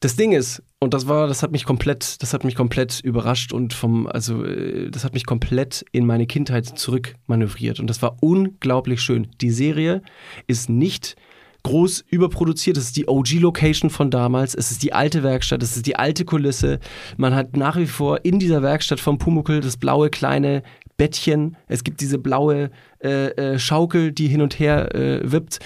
Das 0.00 0.16
Ding 0.16 0.32
ist, 0.32 0.62
und 0.78 0.94
das 0.94 1.06
war, 1.06 1.26
das 1.26 1.42
hat 1.42 1.52
mich 1.52 1.66
komplett, 1.66 2.22
das 2.22 2.32
hat 2.32 2.44
mich 2.44 2.54
komplett 2.54 3.00
überrascht 3.00 3.52
und 3.52 3.74
vom, 3.74 4.06
also 4.06 4.42
äh, 4.46 4.90
das 4.90 5.04
hat 5.04 5.12
mich 5.12 5.26
komplett 5.26 5.84
in 5.92 6.06
meine 6.06 6.26
Kindheit 6.26 6.64
zurückmanövriert 6.78 7.80
und 7.80 7.86
das 7.88 8.00
war 8.00 8.16
unglaublich 8.22 9.02
schön. 9.02 9.28
Die 9.42 9.50
Serie 9.50 10.00
ist 10.46 10.70
nicht 10.70 11.16
groß 11.64 12.02
überproduziert, 12.08 12.78
es 12.78 12.84
ist 12.84 12.96
die 12.96 13.08
OG-Location 13.08 13.90
von 13.90 14.10
damals, 14.10 14.54
es 14.54 14.70
ist 14.70 14.82
die 14.82 14.94
alte 14.94 15.22
Werkstatt, 15.22 15.62
es 15.62 15.76
ist 15.76 15.86
die 15.86 15.96
alte 15.96 16.24
Kulisse. 16.24 16.80
Man 17.18 17.34
hat 17.34 17.58
nach 17.58 17.76
wie 17.76 17.88
vor 17.88 18.24
in 18.24 18.38
dieser 18.38 18.62
Werkstatt 18.62 19.00
vom 19.00 19.18
Pumuckel 19.18 19.60
das 19.60 19.76
blaue 19.76 20.08
kleine 20.08 20.62
Bettchen, 20.96 21.56
es 21.68 21.84
gibt 21.84 22.00
diese 22.00 22.18
blaue 22.18 22.70
äh, 23.02 23.28
äh, 23.28 23.58
Schaukel, 23.58 24.12
die 24.12 24.28
hin 24.28 24.40
und 24.40 24.58
her 24.58 24.94
äh, 24.94 25.30
wippt 25.30 25.60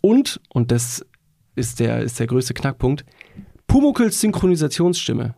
und, 0.00 0.40
und 0.48 0.70
das 0.70 1.04
ist 1.56 1.80
der, 1.80 2.00
ist 2.00 2.18
der 2.20 2.26
größte 2.26 2.54
Knackpunkt, 2.54 3.04
Pumuckls 3.66 4.20
Synchronisationsstimme 4.20 5.34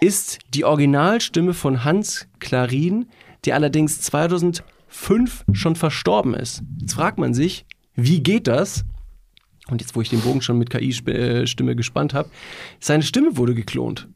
ist 0.00 0.38
die 0.54 0.64
Originalstimme 0.64 1.54
von 1.54 1.84
Hans 1.84 2.28
Klarin, 2.38 3.06
der 3.44 3.54
allerdings 3.54 4.00
2005 4.02 5.44
schon 5.52 5.76
verstorben 5.76 6.34
ist. 6.34 6.62
Jetzt 6.80 6.94
fragt 6.94 7.18
man 7.18 7.34
sich, 7.34 7.66
wie 7.94 8.22
geht 8.22 8.46
das? 8.46 8.84
Und 9.68 9.80
jetzt, 9.80 9.96
wo 9.96 10.00
ich 10.00 10.08
den 10.08 10.20
Bogen 10.20 10.40
schon 10.40 10.58
mit 10.58 10.70
KI-Stimme 10.70 11.76
gespannt 11.76 12.14
habe, 12.14 12.30
seine 12.80 13.02
Stimme 13.02 13.36
wurde 13.36 13.54
geklont. 13.54 14.08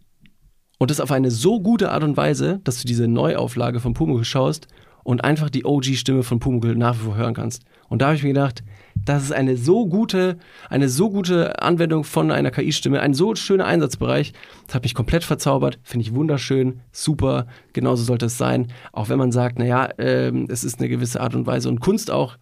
Und 0.83 0.91
das 0.91 0.99
auf 0.99 1.13
eine 1.13 1.31
so 1.31 1.61
gute 1.61 1.93
Art 1.93 2.03
und 2.03 2.17
Weise, 2.17 2.61
dass 2.65 2.81
du 2.81 2.89
diese 2.89 3.07
Neuauflage 3.07 3.79
von 3.79 3.95
Pumuckl 3.95 4.25
schaust 4.25 4.67
und 5.05 5.23
einfach 5.23 5.49
die 5.49 5.65
OG-Stimme 5.65 6.25
von 6.25 6.41
Pumuckl 6.41 6.75
nach 6.75 6.97
wie 6.97 7.05
vor 7.05 7.15
hören 7.15 7.35
kannst. 7.35 7.63
Und 7.89 8.03
da 8.03 8.07
habe 8.07 8.17
ich 8.17 8.25
mir 8.25 8.31
gedacht, 8.31 8.65
das 8.97 9.23
ist 9.23 9.33
eine 9.33 9.57
so 9.57 9.87
gute, 9.87 10.39
eine 10.71 10.89
so 10.89 11.09
gute 11.09 11.63
Anwendung 11.63 12.03
von 12.03 12.33
einer 12.33 12.51
KI-Stimme, 12.51 12.99
ein 12.99 13.15
so 13.15 13.37
schöner 13.37 13.67
Einsatzbereich. 13.67 14.33
Das 14.67 14.75
hat 14.75 14.83
mich 14.83 14.97
komplett 14.97 15.23
verzaubert, 15.23 15.79
finde 15.85 16.05
ich 16.05 16.17
wunderschön, 16.17 16.81
super, 16.91 17.47
genauso 17.75 18.03
sollte 18.03 18.27
es 18.27 18.37
sein. 18.37 18.67
Auch 18.91 19.09
wenn 19.09 19.19
man 19.19 19.31
sagt, 19.31 19.61
naja, 19.61 19.89
ähm, 19.99 20.49
es 20.51 20.65
ist 20.65 20.81
eine 20.81 20.89
gewisse 20.89 21.21
Art 21.21 21.37
und 21.37 21.47
Weise 21.47 21.69
und 21.69 21.79
Kunst 21.79 22.11
auch, 22.11 22.39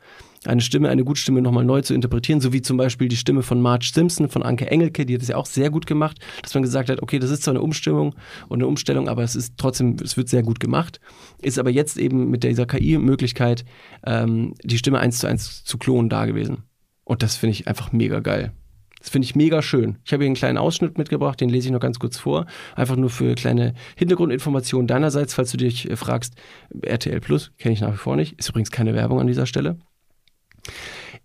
eine 0.47 0.61
Stimme, 0.63 0.89
eine 0.89 1.05
gute 1.05 1.21
Stimme 1.21 1.43
nochmal 1.43 1.65
neu 1.65 1.83
zu 1.83 1.93
interpretieren, 1.93 2.41
so 2.41 2.53
wie 2.53 2.63
zum 2.63 2.77
Beispiel 2.77 3.09
die 3.09 3.17
Stimme 3.17 3.43
von 3.43 3.61
Marge 3.61 3.91
Simpson, 3.93 4.29
von 4.29 4.43
Anke 4.43 4.71
Engelke, 4.71 5.05
die 5.05 5.15
hat 5.15 5.21
das 5.21 5.29
ja 5.29 5.37
auch 5.37 5.47
sehr 5.47 5.71
gut 5.71 5.87
gemacht, 5.87 6.19
dass 6.43 6.55
man 6.55 6.63
gesagt 6.63 6.89
hat, 6.89 7.03
okay, 7.03 7.19
das 7.19 7.31
ist 7.31 7.43
zwar 7.43 7.53
eine 7.53 7.61
Umstimmung 7.61 8.15
und 8.49 8.59
eine 8.59 8.67
Umstellung, 8.67 9.09
aber 9.09 9.23
es 9.23 9.37
ist 9.37 9.55
trotzdem, 9.59 9.97
es 10.03 10.17
wird 10.17 10.29
sehr 10.29 10.43
gut 10.43 10.59
gemacht. 10.59 11.01
Ist 11.43 11.59
aber 11.59 11.71
jetzt 11.71 11.99
eben 11.99 12.31
mit 12.31 12.43
dieser 12.43 12.67
KI-Möglichkeit 12.67 13.65
ähm, 14.05 14.55
die 14.65 14.79
Stimme 14.79 14.99
eins 14.99 15.19
zu 15.19 15.27
eins 15.27 15.63
zu 15.65 15.77
klonen 15.77 16.09
da 16.09 16.25
gewesen. 16.25 16.65
Und 17.05 17.23
das 17.23 17.37
finde 17.37 17.53
ich 17.53 17.69
einfach 17.69 17.93
mega 17.93 18.21
geil. 18.21 18.53
Das 19.01 19.09
finde 19.09 19.25
ich 19.25 19.35
mega 19.35 19.63
schön. 19.63 19.97
Ich 20.05 20.13
habe 20.13 20.23
hier 20.23 20.29
einen 20.29 20.37
kleinen 20.37 20.59
Ausschnitt 20.59 20.99
mitgebracht, 20.99 21.41
den 21.41 21.49
lese 21.49 21.69
ich 21.69 21.73
noch 21.73 21.81
ganz 21.81 21.99
kurz 21.99 22.19
vor. 22.19 22.47
Einfach 22.77 22.97
nur 22.97 23.11
für 23.11 23.35
kleine 23.35 23.75
Hintergrundinformationen 23.97 24.87
deinerseits, 24.87 25.35
falls 25.35 25.51
du 25.51 25.57
dich 25.57 25.91
äh, 25.91 25.97
fragst. 25.97 26.35
RTL 26.83 27.21
Plus 27.21 27.53
kenne 27.59 27.75
ich 27.75 27.81
nach 27.81 27.93
wie 27.93 27.99
vor 27.99 28.17
nicht. 28.17 28.39
Ist 28.39 28.51
übrigens 28.51 28.71
keine 28.71 28.95
Werbung 28.95 29.21
an 29.21 29.27
dieser 29.27 29.47
Stelle. 29.47 29.79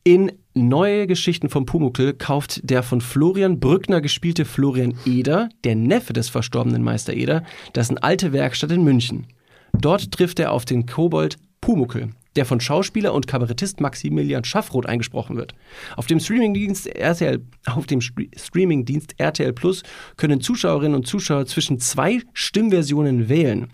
In 0.04 0.32
Neue 0.58 1.06
Geschichten 1.06 1.50
vom 1.50 1.66
Pumuckl 1.66 2.14
kauft 2.14 2.62
der 2.64 2.82
von 2.82 3.02
Florian 3.02 3.60
Brückner 3.60 4.00
gespielte 4.00 4.46
Florian 4.46 4.94
Eder, 5.06 5.50
der 5.66 5.76
Neffe 5.76 6.14
des 6.14 6.30
verstorbenen 6.30 6.82
Meister 6.82 7.14
Eder, 7.14 7.44
dessen 7.76 7.98
alte 7.98 8.32
Werkstatt 8.32 8.72
in 8.72 8.86
München. 8.86 9.28
Dort 9.74 10.14
trifft 10.14 10.40
er 10.40 10.54
auf 10.54 10.64
den 10.64 10.86
Kobold 10.86 11.38
Pumuckl, 11.60 12.08
der 12.38 12.46
von 12.46 12.62
Schauspieler 12.62 13.14
und 13.14 13.28
Kabarettist 13.28 13.82
Maximilian 13.82 14.46
Schaffroth 14.46 14.86
eingesprochen 14.86 15.36
wird. 15.36 15.56
Auf 15.98 16.06
dem 16.06 16.22
Streamingdienst 16.22 16.88
RTL, 16.88 17.42
auf 17.66 17.86
dem 17.86 18.00
Stre- 18.00 18.30
Streamingdienst 18.40 19.16
RTL 19.18 19.52
Plus 19.52 19.84
können 20.16 20.40
Zuschauerinnen 20.40 20.96
und 20.96 21.06
Zuschauer 21.06 21.48
zwischen 21.48 21.80
zwei 21.80 22.22
Stimmversionen 22.34 23.28
wählen. 23.28 23.68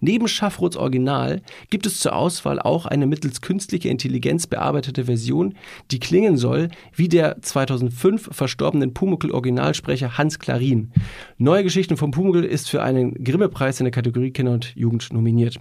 Neben 0.00 0.28
Schaffroths 0.28 0.76
Original 0.76 1.42
gibt 1.70 1.86
es 1.86 2.00
zur 2.00 2.14
Auswahl 2.14 2.58
auch 2.58 2.86
eine 2.86 3.06
mittels 3.06 3.40
künstlicher 3.40 3.90
Intelligenz 3.90 4.46
bearbeitete 4.46 5.04
Version, 5.04 5.54
die 5.90 6.00
klingen 6.00 6.36
soll 6.36 6.68
wie 6.94 7.08
der 7.08 7.40
2005 7.40 8.30
verstorbenen 8.32 8.94
Pumuckl-Originalsprecher 8.94 10.18
Hans 10.18 10.38
Klarin. 10.38 10.92
Neue 11.38 11.64
Geschichten 11.64 11.96
vom 11.96 12.10
Pumuckl 12.10 12.44
ist 12.44 12.68
für 12.68 12.82
einen 12.82 13.14
Grimme-Preis 13.24 13.80
in 13.80 13.84
der 13.84 13.92
Kategorie 13.92 14.30
Kinder 14.30 14.52
und 14.52 14.74
Jugend 14.76 15.12
nominiert. 15.12 15.60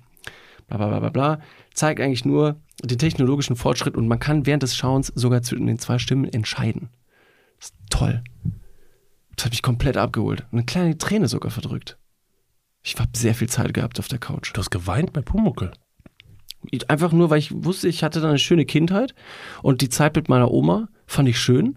Bla 0.67 0.77
bla 0.77 0.87
bla 0.87 0.99
bla 0.99 1.09
bla. 1.09 1.39
Zeigt 1.73 1.99
eigentlich 1.99 2.25
nur 2.25 2.55
den 2.83 2.97
technologischen 2.97 3.55
Fortschritt 3.55 3.95
und 3.95 4.07
man 4.07 4.19
kann 4.19 4.45
während 4.45 4.63
des 4.63 4.75
Schauens 4.75 5.07
sogar 5.07 5.41
zwischen 5.41 5.67
den 5.67 5.79
zwei 5.79 5.99
Stimmen 5.99 6.25
entscheiden. 6.25 6.89
Das 7.59 7.69
ist 7.69 7.75
toll. 7.89 8.23
Das 9.35 9.45
hat 9.45 9.51
mich 9.51 9.61
komplett 9.61 9.97
abgeholt. 9.97 10.45
Eine 10.51 10.63
kleine 10.63 10.97
Träne 10.97 11.27
sogar 11.27 11.51
verdrückt. 11.51 11.97
Ich 12.83 12.95
habe 12.97 13.11
sehr 13.15 13.35
viel 13.35 13.49
Zeit 13.49 13.73
gehabt 13.73 13.99
auf 13.99 14.07
der 14.07 14.19
Couch. 14.19 14.51
Du 14.53 14.59
hast 14.59 14.71
geweint 14.71 15.13
bei 15.13 15.21
Pumuckl. 15.21 15.71
Einfach 16.87 17.11
nur, 17.11 17.29
weil 17.29 17.39
ich 17.39 17.51
wusste, 17.63 17.87
ich 17.87 18.03
hatte 18.03 18.21
da 18.21 18.29
eine 18.29 18.39
schöne 18.39 18.65
Kindheit 18.65 19.15
und 19.63 19.81
die 19.81 19.89
Zeit 19.89 20.15
mit 20.15 20.29
meiner 20.29 20.51
Oma 20.51 20.89
fand 21.07 21.27
ich 21.27 21.39
schön. 21.39 21.75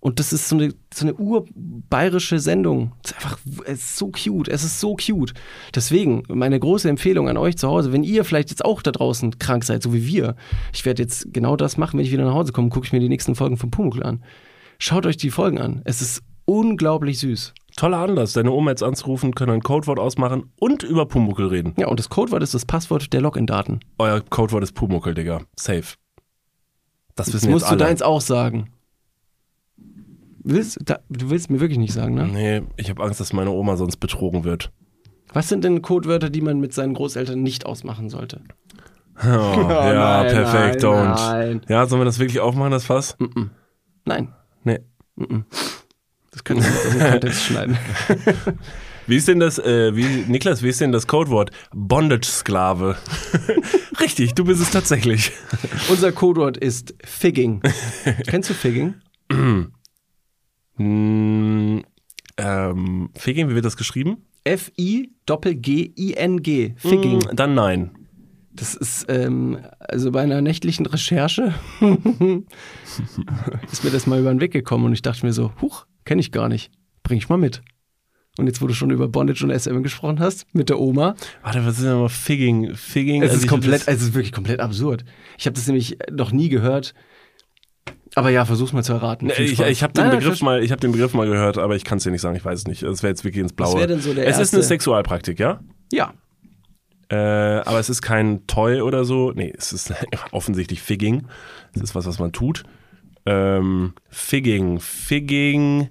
Und 0.00 0.20
das 0.20 0.32
ist 0.32 0.48
so 0.48 0.54
eine, 0.56 0.72
so 0.94 1.04
eine 1.04 1.14
urbayerische 1.14 2.38
Sendung. 2.38 2.92
Es 3.02 3.10
ist 3.10 3.16
einfach, 3.16 3.38
es 3.64 3.78
ist 3.80 3.96
so 3.96 4.12
cute, 4.12 4.48
es 4.48 4.62
ist 4.62 4.78
so 4.78 4.94
cute. 4.94 5.34
Deswegen, 5.74 6.22
meine 6.28 6.60
große 6.60 6.88
Empfehlung 6.88 7.28
an 7.28 7.36
euch 7.36 7.56
zu 7.56 7.68
Hause, 7.68 7.92
wenn 7.92 8.04
ihr 8.04 8.24
vielleicht 8.24 8.50
jetzt 8.50 8.64
auch 8.64 8.80
da 8.80 8.92
draußen 8.92 9.38
krank 9.40 9.64
seid, 9.64 9.82
so 9.82 9.92
wie 9.92 10.06
wir, 10.06 10.36
ich 10.72 10.84
werde 10.84 11.02
jetzt 11.02 11.32
genau 11.32 11.56
das 11.56 11.76
machen, 11.76 11.98
wenn 11.98 12.06
ich 12.06 12.12
wieder 12.12 12.24
nach 12.24 12.34
Hause 12.34 12.52
komme, 12.52 12.68
gucke 12.68 12.86
ich 12.86 12.92
mir 12.92 13.00
die 13.00 13.08
nächsten 13.08 13.34
Folgen 13.34 13.56
von 13.56 13.72
Pumuckl 13.72 14.04
an. 14.04 14.22
Schaut 14.78 15.04
euch 15.04 15.16
die 15.16 15.30
Folgen 15.30 15.58
an. 15.58 15.82
Es 15.84 16.00
ist 16.00 16.22
unglaublich 16.44 17.18
süß. 17.18 17.52
Toller 17.78 17.98
Anlass, 17.98 18.32
deine 18.32 18.50
Oma 18.50 18.70
jetzt 18.72 18.82
anzurufen, 18.82 19.36
können 19.36 19.52
ein 19.52 19.62
Codewort 19.62 20.00
ausmachen 20.00 20.50
und 20.58 20.82
über 20.82 21.06
Pumuckl 21.06 21.46
reden. 21.46 21.74
Ja, 21.78 21.86
und 21.86 22.00
das 22.00 22.08
Codewort 22.08 22.42
ist 22.42 22.52
das 22.52 22.64
Passwort 22.64 23.12
der 23.12 23.20
Login-Daten. 23.20 23.78
Euer 23.98 24.20
Codewort 24.20 24.64
ist 24.64 24.72
Pumuckl, 24.72 25.14
Digga. 25.14 25.42
Safe. 25.54 25.84
Das 27.14 27.32
wissen 27.32 27.46
wir 27.46 27.52
musst 27.52 27.66
jetzt 27.66 27.70
du 27.70 27.76
alle. 27.76 27.84
deins 27.84 28.02
auch 28.02 28.20
sagen. 28.20 28.72
Willst, 30.42 30.80
da, 30.86 30.98
du 31.08 31.30
willst 31.30 31.50
mir 31.50 31.60
wirklich 31.60 31.78
nicht 31.78 31.92
sagen, 31.92 32.14
ne? 32.16 32.26
Nee, 32.26 32.62
ich 32.76 32.90
habe 32.90 33.00
Angst, 33.04 33.20
dass 33.20 33.32
meine 33.32 33.50
Oma 33.50 33.76
sonst 33.76 33.98
betrogen 33.98 34.42
wird. 34.42 34.72
Was 35.32 35.48
sind 35.48 35.62
denn 35.62 35.80
Codewörter, 35.80 36.30
die 36.30 36.40
man 36.40 36.58
mit 36.58 36.72
seinen 36.74 36.94
Großeltern 36.94 37.40
nicht 37.40 37.64
ausmachen 37.64 38.10
sollte? 38.10 38.40
Oh, 39.22 39.24
ja, 39.24 40.22
nein, 40.24 40.32
perfekt, 40.34 40.82
nein, 40.82 40.92
don't. 40.92 41.14
nein. 41.14 41.60
Ja, 41.68 41.86
sollen 41.86 42.00
wir 42.00 42.06
das 42.06 42.18
wirklich 42.18 42.40
aufmachen, 42.40 42.72
das 42.72 42.86
Fass? 42.86 43.16
Nein, 44.04 44.34
Nee. 44.64 44.80
Das 46.38 46.44
können 46.44 46.60
nicht 46.60 46.70
aus 46.70 46.92
dem 46.92 47.00
Kontext 47.00 47.42
schneiden. 47.42 47.76
Wie 49.06 49.16
ist 49.16 49.26
denn 49.26 49.40
das, 49.40 49.58
äh, 49.58 49.96
wie, 49.96 50.04
Niklas, 50.30 50.62
wie 50.62 50.68
ist 50.68 50.82
denn 50.82 50.92
das 50.92 51.06
Codewort? 51.06 51.50
Bondage-Sklave. 51.74 52.98
Richtig, 54.00 54.34
du 54.34 54.44
bist 54.44 54.60
es 54.60 54.70
tatsächlich. 54.70 55.32
Unser 55.88 56.12
Codewort 56.12 56.58
ist 56.58 56.94
Figging. 57.02 57.62
Kennst 58.26 58.50
du 58.50 58.54
Figging? 58.54 58.96
Hm, 60.76 61.84
ähm, 62.36 63.08
Figging, 63.14 63.48
wie 63.48 63.54
wird 63.54 63.64
das 63.64 63.78
geschrieben? 63.78 64.18
F-I-G-G-I-N-G. 64.44 65.14
Figging. 66.76 67.22
Hm, 67.22 67.30
dann 67.34 67.54
nein. 67.54 67.92
Das 68.52 68.74
ist, 68.74 69.06
ähm, 69.08 69.58
also 69.78 70.12
bei 70.12 70.20
einer 70.20 70.42
nächtlichen 70.42 70.84
Recherche 70.84 71.54
ist 73.72 73.84
mir 73.84 73.90
das 73.90 74.06
mal 74.06 74.20
über 74.20 74.30
den 74.30 74.40
Weg 74.40 74.52
gekommen 74.52 74.84
und 74.84 74.92
ich 74.92 75.00
dachte 75.00 75.24
mir 75.24 75.32
so, 75.32 75.52
huch, 75.62 75.86
kenne 76.08 76.20
ich 76.20 76.32
gar 76.32 76.48
nicht. 76.48 76.72
Bring 77.04 77.18
ich 77.18 77.28
mal 77.28 77.36
mit. 77.36 77.62
Und 78.38 78.46
jetzt, 78.46 78.62
wo 78.62 78.66
du 78.66 78.74
schon 78.74 78.90
über 78.90 79.08
Bondage 79.08 79.44
und 79.44 79.50
SM 79.50 79.82
gesprochen 79.82 80.20
hast, 80.20 80.46
mit 80.54 80.68
der 80.68 80.78
Oma, 80.78 81.14
Warte, 81.42 81.64
was 81.66 81.74
ist 81.78 81.82
denn 81.84 81.90
nochmal 81.92 82.08
Figging? 82.08 82.74
Figging? 82.74 83.22
es 83.22 83.30
also 83.30 83.36
ist 83.38 83.44
ich- 83.44 83.50
komplett, 83.50 83.88
also 83.88 84.00
es 84.00 84.08
ist 84.08 84.14
wirklich 84.14 84.32
komplett 84.32 84.60
absurd. 84.60 85.04
Ich 85.38 85.46
habe 85.46 85.54
das 85.54 85.66
nämlich 85.66 85.98
noch 86.10 86.30
nie 86.32 86.48
gehört. 86.48 86.94
Aber 88.14 88.30
ja, 88.30 88.44
versuch's 88.44 88.72
mal 88.72 88.82
zu 88.84 88.92
erraten. 88.94 89.28
Viel 89.30 89.44
ich, 89.44 89.52
Spaß. 89.54 89.68
ich 89.68 89.82
habe 89.82 89.92
den 89.92 90.06
Nein, 90.06 90.18
Begriff 90.18 90.40
mal, 90.40 90.62
ich 90.62 90.70
habe 90.70 90.80
den 90.80 90.92
Begriff 90.92 91.14
mal 91.14 91.26
gehört, 91.28 91.58
aber 91.58 91.76
ich 91.76 91.84
kann 91.84 91.98
es 91.98 92.04
dir 92.04 92.10
nicht 92.10 92.20
sagen. 92.22 92.36
Ich 92.36 92.44
weiß 92.44 92.60
es 92.60 92.66
nicht. 92.66 92.82
Das 92.82 93.02
wäre 93.02 93.10
jetzt 93.10 93.24
wirklich 93.24 93.42
ins 93.42 93.52
Blaue. 93.52 93.80
Was 93.80 93.86
denn 93.86 94.00
so 94.00 94.14
der 94.14 94.24
es 94.26 94.38
ist 94.38 94.54
eine 94.54 94.60
erste- 94.60 94.62
Sexualpraktik, 94.62 95.38
ja. 95.38 95.60
Ja. 95.92 96.14
Äh, 97.10 97.16
aber 97.16 97.78
es 97.80 97.88
ist 97.90 98.02
kein 98.02 98.46
Toy 98.46 98.80
oder 98.82 99.04
so. 99.04 99.32
Nee, 99.32 99.52
es 99.56 99.72
ist 99.72 99.92
offensichtlich 100.32 100.80
Figging. 100.80 101.26
Es 101.74 101.80
ist 101.82 101.94
was, 101.94 102.06
was 102.06 102.18
man 102.18 102.32
tut. 102.32 102.64
Ähm, 103.30 103.92
Figging. 104.08 104.80
Figging 104.80 105.88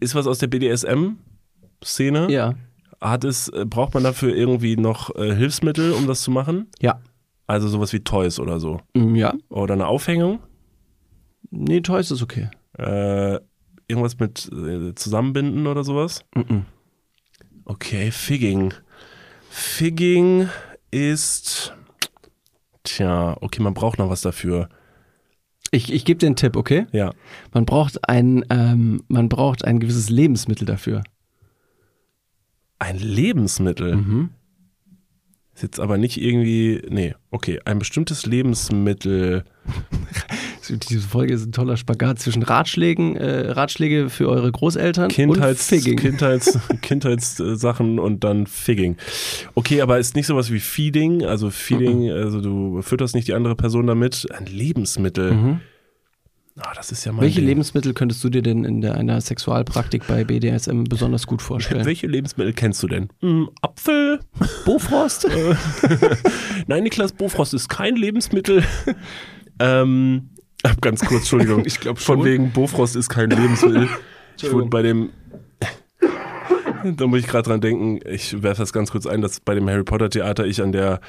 ist 0.00 0.14
was 0.14 0.26
aus 0.26 0.38
der 0.38 0.48
BDSM-Szene. 0.48 2.30
Ja. 2.30 2.54
Hat 3.00 3.24
es, 3.24 3.48
äh, 3.48 3.64
braucht 3.66 3.94
man 3.94 4.02
dafür 4.04 4.34
irgendwie 4.34 4.76
noch 4.76 5.14
äh, 5.16 5.34
Hilfsmittel, 5.34 5.92
um 5.92 6.06
das 6.06 6.22
zu 6.22 6.30
machen? 6.30 6.68
Ja. 6.80 7.00
Also 7.46 7.68
sowas 7.68 7.92
wie 7.92 8.00
Toys 8.00 8.38
oder 8.40 8.60
so. 8.60 8.80
Mm, 8.94 9.14
Ja. 9.14 9.34
Oder 9.50 9.74
eine 9.74 9.86
Aufhängung? 9.86 10.40
Nee, 11.50 11.80
Toys 11.80 12.10
ist 12.10 12.22
okay. 12.22 12.48
Äh, 12.78 13.38
irgendwas 13.88 14.18
mit 14.18 14.50
äh, 14.52 14.94
Zusammenbinden 14.94 15.66
oder 15.66 15.84
sowas? 15.84 16.24
Mhm. 16.34 16.64
Okay, 17.64 18.10
Figging. 18.10 18.74
Figging 19.50 20.48
ist. 20.90 21.74
Tja, 22.82 23.36
okay, 23.40 23.62
man 23.62 23.72
braucht 23.74 23.98
noch 23.98 24.10
was 24.10 24.20
dafür. 24.22 24.68
Ich, 25.74 25.92
ich 25.92 26.04
gebe 26.04 26.18
dir 26.18 26.26
einen 26.26 26.36
Tipp, 26.36 26.56
okay? 26.56 26.86
Ja. 26.92 27.12
Man 27.52 27.66
braucht 27.66 28.08
ein, 28.08 28.44
ähm, 28.48 29.02
man 29.08 29.28
braucht 29.28 29.64
ein 29.64 29.80
gewisses 29.80 30.08
Lebensmittel 30.08 30.66
dafür. 30.66 31.02
Ein 32.78 32.98
Lebensmittel. 32.98 33.96
Mhm. 33.96 34.30
Ist 35.52 35.62
jetzt 35.62 35.80
aber 35.80 35.98
nicht 35.98 36.20
irgendwie. 36.20 36.80
Nee, 36.88 37.14
okay. 37.30 37.60
Ein 37.64 37.80
bestimmtes 37.80 38.24
Lebensmittel. 38.24 39.44
Diese 40.68 41.06
Folge 41.06 41.34
ist 41.34 41.46
ein 41.46 41.52
toller 41.52 41.76
Spagat 41.76 42.18
zwischen 42.18 42.42
Ratschlägen, 42.42 43.16
äh, 43.16 43.50
Ratschläge 43.50 44.10
für 44.10 44.28
eure 44.28 44.50
Großeltern 44.50 45.08
Kindheits, 45.08 45.70
und 45.72 45.78
Figging. 45.80 45.98
Kindheits, 45.98 46.58
Kindheitssachen 46.82 47.98
und 47.98 48.24
dann 48.24 48.46
Figging. 48.46 48.96
Okay, 49.54 49.80
aber 49.80 49.98
ist 49.98 50.14
nicht 50.16 50.26
sowas 50.26 50.50
wie 50.52 50.60
Feeding, 50.60 51.24
also 51.24 51.50
Feeding, 51.50 52.10
also 52.10 52.40
du 52.40 52.82
fütterst 52.82 53.14
nicht 53.14 53.28
die 53.28 53.34
andere 53.34 53.56
Person 53.56 53.86
damit. 53.86 54.26
Ein 54.32 54.46
Lebensmittel. 54.46 55.32
Mhm. 55.32 55.60
Ah, 56.56 56.72
das 56.76 56.92
ist 56.92 57.04
ja 57.04 57.10
mein 57.10 57.22
Welche 57.22 57.40
Ding. 57.40 57.48
Lebensmittel 57.48 57.94
könntest 57.94 58.22
du 58.22 58.28
dir 58.28 58.40
denn 58.40 58.64
in 58.64 58.80
der, 58.80 58.94
einer 58.94 59.20
Sexualpraktik 59.20 60.06
bei 60.06 60.22
BDSM 60.22 60.84
besonders 60.84 61.26
gut 61.26 61.42
vorstellen? 61.42 61.84
Welche 61.84 62.06
Lebensmittel 62.06 62.52
kennst 62.52 62.80
du 62.82 62.86
denn? 62.86 63.08
Hm, 63.20 63.50
Apfel? 63.60 64.20
Bofrost? 64.64 65.26
Nein, 66.68 66.84
Niklas, 66.84 67.12
Bofrost 67.12 67.54
ist 67.54 67.68
kein 67.68 67.96
Lebensmittel. 67.96 68.62
ähm, 69.58 70.30
ab 70.64 70.80
ganz 70.80 71.00
kurz, 71.00 71.22
Entschuldigung. 71.22 71.64
Ich 71.66 71.80
glaub 71.80 71.98
Von 71.98 72.18
schon. 72.18 72.24
wegen 72.24 72.52
Bofrost 72.52 72.96
ist 72.96 73.08
kein 73.08 73.30
Lebensmittel. 73.30 73.88
ich 74.36 74.52
wurde 74.52 74.68
bei 74.68 74.82
dem. 74.82 75.10
Da 76.96 77.06
muss 77.06 77.20
ich 77.20 77.26
gerade 77.26 77.48
dran 77.48 77.62
denken, 77.62 78.00
ich 78.06 78.42
werfe 78.42 78.60
das 78.60 78.74
ganz 78.74 78.90
kurz 78.90 79.06
ein, 79.06 79.22
dass 79.22 79.40
bei 79.40 79.54
dem 79.54 79.66
Harry 79.70 79.84
Potter 79.84 80.10
Theater 80.10 80.44
ich 80.44 80.60
an 80.60 80.70
der, 80.70 81.00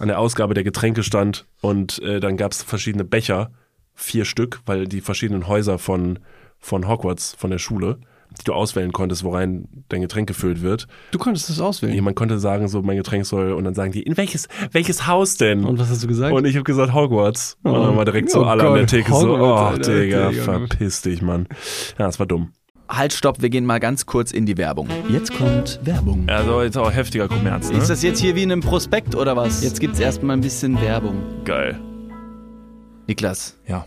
an 0.00 0.08
der 0.08 0.18
Ausgabe 0.18 0.54
der 0.54 0.64
Getränke 0.64 1.04
stand 1.04 1.46
und 1.60 2.02
äh, 2.02 2.18
dann 2.18 2.36
gab 2.36 2.50
es 2.50 2.64
verschiedene 2.64 3.04
Becher, 3.04 3.52
vier 3.94 4.24
Stück, 4.24 4.60
weil 4.66 4.88
die 4.88 5.00
verschiedenen 5.00 5.46
Häuser 5.46 5.78
von, 5.78 6.18
von 6.58 6.88
Hogwarts, 6.88 7.36
von 7.38 7.50
der 7.50 7.58
Schule, 7.58 8.00
die 8.38 8.44
du 8.44 8.52
auswählen 8.52 8.92
konntest, 8.92 9.24
worein 9.24 9.66
dein 9.88 10.00
Getränk 10.02 10.28
gefüllt 10.28 10.62
wird. 10.62 10.86
Du 11.10 11.18
konntest 11.18 11.50
das 11.50 11.60
auswählen. 11.60 11.92
Jemand 11.94 12.16
konnte 12.16 12.38
sagen, 12.38 12.68
so 12.68 12.80
mein 12.82 12.96
Getränk 12.96 13.26
soll 13.26 13.52
und 13.52 13.64
dann 13.64 13.74
sagen 13.74 13.92
die, 13.92 14.02
in 14.02 14.16
welches, 14.16 14.48
welches 14.72 15.06
Haus 15.06 15.36
denn? 15.36 15.64
Und 15.64 15.78
was 15.78 15.90
hast 15.90 16.02
du 16.02 16.06
gesagt? 16.06 16.32
Und 16.34 16.44
ich 16.46 16.54
habe 16.54 16.64
gesagt 16.64 16.94
Hogwarts. 16.94 17.56
Und 17.62 17.72
dann 17.74 17.96
war 17.96 18.04
direkt 18.04 18.30
so 18.30 18.40
Oh 18.42 18.44
alle 18.44 18.66
an 18.68 18.74
der 18.74 18.86
Theke 18.86 19.10
so, 19.12 19.36
oh 19.36 19.54
Alter, 19.54 20.00
Digga, 20.00 20.30
Digga. 20.30 20.42
verpiss 20.42 21.02
dich, 21.02 21.22
Mann. 21.22 21.46
Ja, 21.98 22.06
das 22.06 22.18
war 22.18 22.26
dumm. 22.26 22.52
Halt, 22.88 23.12
stopp, 23.12 23.40
wir 23.40 23.50
gehen 23.50 23.66
mal 23.66 23.78
ganz 23.78 24.04
kurz 24.06 24.32
in 24.32 24.46
die 24.46 24.56
Werbung. 24.58 24.88
Jetzt 25.08 25.32
kommt 25.32 25.78
Werbung. 25.84 26.24
Also 26.28 26.62
jetzt 26.62 26.76
auch 26.76 26.90
heftiger 26.92 27.28
Kommerz, 27.28 27.70
ne? 27.70 27.78
Ist 27.78 27.88
das 27.88 28.02
jetzt 28.02 28.18
hier 28.18 28.34
wie 28.34 28.42
in 28.42 28.50
einem 28.50 28.62
Prospekt 28.62 29.14
oder 29.14 29.36
was? 29.36 29.62
Jetzt 29.62 29.78
gibt's 29.78 30.00
erstmal 30.00 30.36
ein 30.36 30.40
bisschen 30.40 30.80
Werbung. 30.80 31.16
geil? 31.44 31.78
Niklas, 33.06 33.56
Ja. 33.66 33.86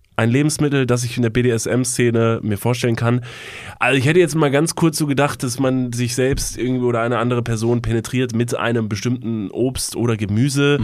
Ein 0.21 0.29
Lebensmittel, 0.29 0.85
das 0.85 1.03
ich 1.03 1.17
in 1.17 1.23
der 1.23 1.31
BDSM-Szene 1.31 2.41
mir 2.43 2.59
vorstellen 2.59 2.95
kann. 2.95 3.21
Also 3.79 3.97
ich 3.97 4.05
hätte 4.05 4.19
jetzt 4.19 4.35
mal 4.35 4.51
ganz 4.51 4.75
kurz 4.75 4.95
so 4.99 5.07
gedacht, 5.07 5.41
dass 5.41 5.57
man 5.57 5.91
sich 5.93 6.13
selbst 6.13 6.59
irgendwie 6.59 6.85
oder 6.85 7.01
eine 7.01 7.17
andere 7.17 7.41
Person 7.41 7.81
penetriert 7.81 8.35
mit 8.35 8.55
einem 8.55 8.87
bestimmten 8.87 9.49
Obst 9.49 9.95
oder 9.95 10.17
Gemüse. 10.17 10.77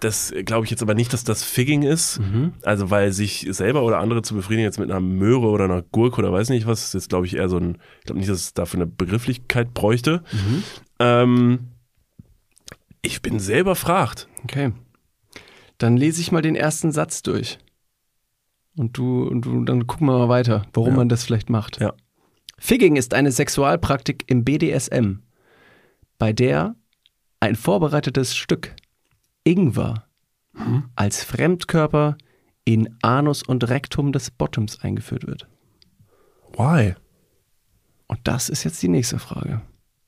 Das 0.00 0.32
glaube 0.46 0.64
ich 0.64 0.70
jetzt 0.70 0.80
aber 0.80 0.94
nicht, 0.94 1.12
dass 1.12 1.24
das 1.24 1.44
Figging 1.44 1.82
ist. 1.82 2.22
Also 2.62 2.88
weil 2.90 3.12
sich 3.12 3.46
selber 3.50 3.82
oder 3.82 3.98
andere 3.98 4.22
zu 4.22 4.34
befriedigen 4.34 4.64
jetzt 4.64 4.78
mit 4.78 4.90
einer 4.90 5.00
Möhre 5.00 5.48
oder 5.48 5.64
einer 5.64 5.82
Gurke 5.82 6.18
oder 6.20 6.32
weiß 6.32 6.48
nicht 6.48 6.66
was, 6.66 6.84
ist 6.86 6.94
jetzt 6.94 7.10
glaube 7.10 7.26
ich 7.26 7.36
eher 7.36 7.50
so 7.50 7.58
ein, 7.58 7.76
ich 7.98 8.06
glaube 8.06 8.18
nicht, 8.18 8.30
dass 8.30 8.40
es 8.40 8.54
dafür 8.54 8.78
eine 8.78 8.86
Begrifflichkeit 8.86 9.74
bräuchte. 9.74 10.22
Ähm, 10.98 11.68
ich 13.02 13.20
bin 13.20 13.40
selber 13.40 13.74
fragt. 13.74 14.26
Okay. 14.44 14.72
Dann 15.76 15.98
lese 15.98 16.22
ich 16.22 16.32
mal 16.32 16.40
den 16.40 16.56
ersten 16.56 16.92
Satz 16.92 17.22
durch. 17.22 17.58
Und 18.76 18.96
du, 18.96 19.24
und 19.24 19.42
du 19.44 19.64
dann 19.64 19.86
gucken 19.86 20.06
wir 20.06 20.16
mal 20.18 20.28
weiter, 20.28 20.66
warum 20.72 20.90
Ja. 20.90 20.96
man 20.96 21.08
das 21.08 21.24
vielleicht 21.24 21.50
macht. 21.50 21.80
Ja. 21.80 21.92
Figging 22.58 22.96
ist 22.96 23.14
eine 23.14 23.32
Sexualpraktik 23.32 24.24
im 24.30 24.44
BDSM, 24.44 25.20
bei 26.18 26.32
der 26.32 26.74
ein 27.40 27.56
vorbereitetes 27.56 28.36
Stück 28.36 28.74
Ingwer 29.44 30.04
als 30.94 31.24
Fremdkörper 31.24 32.18
in 32.64 32.94
Anus 33.02 33.42
und 33.42 33.68
Rektum 33.70 34.12
des 34.12 34.30
Bottoms 34.30 34.80
eingeführt 34.80 35.26
wird. 35.26 35.48
Why? 36.56 36.94
Und 38.08 38.20
das 38.24 38.48
ist 38.50 38.64
jetzt 38.64 38.82
die 38.82 38.88
nächste 38.88 39.18
Frage. 39.18 39.62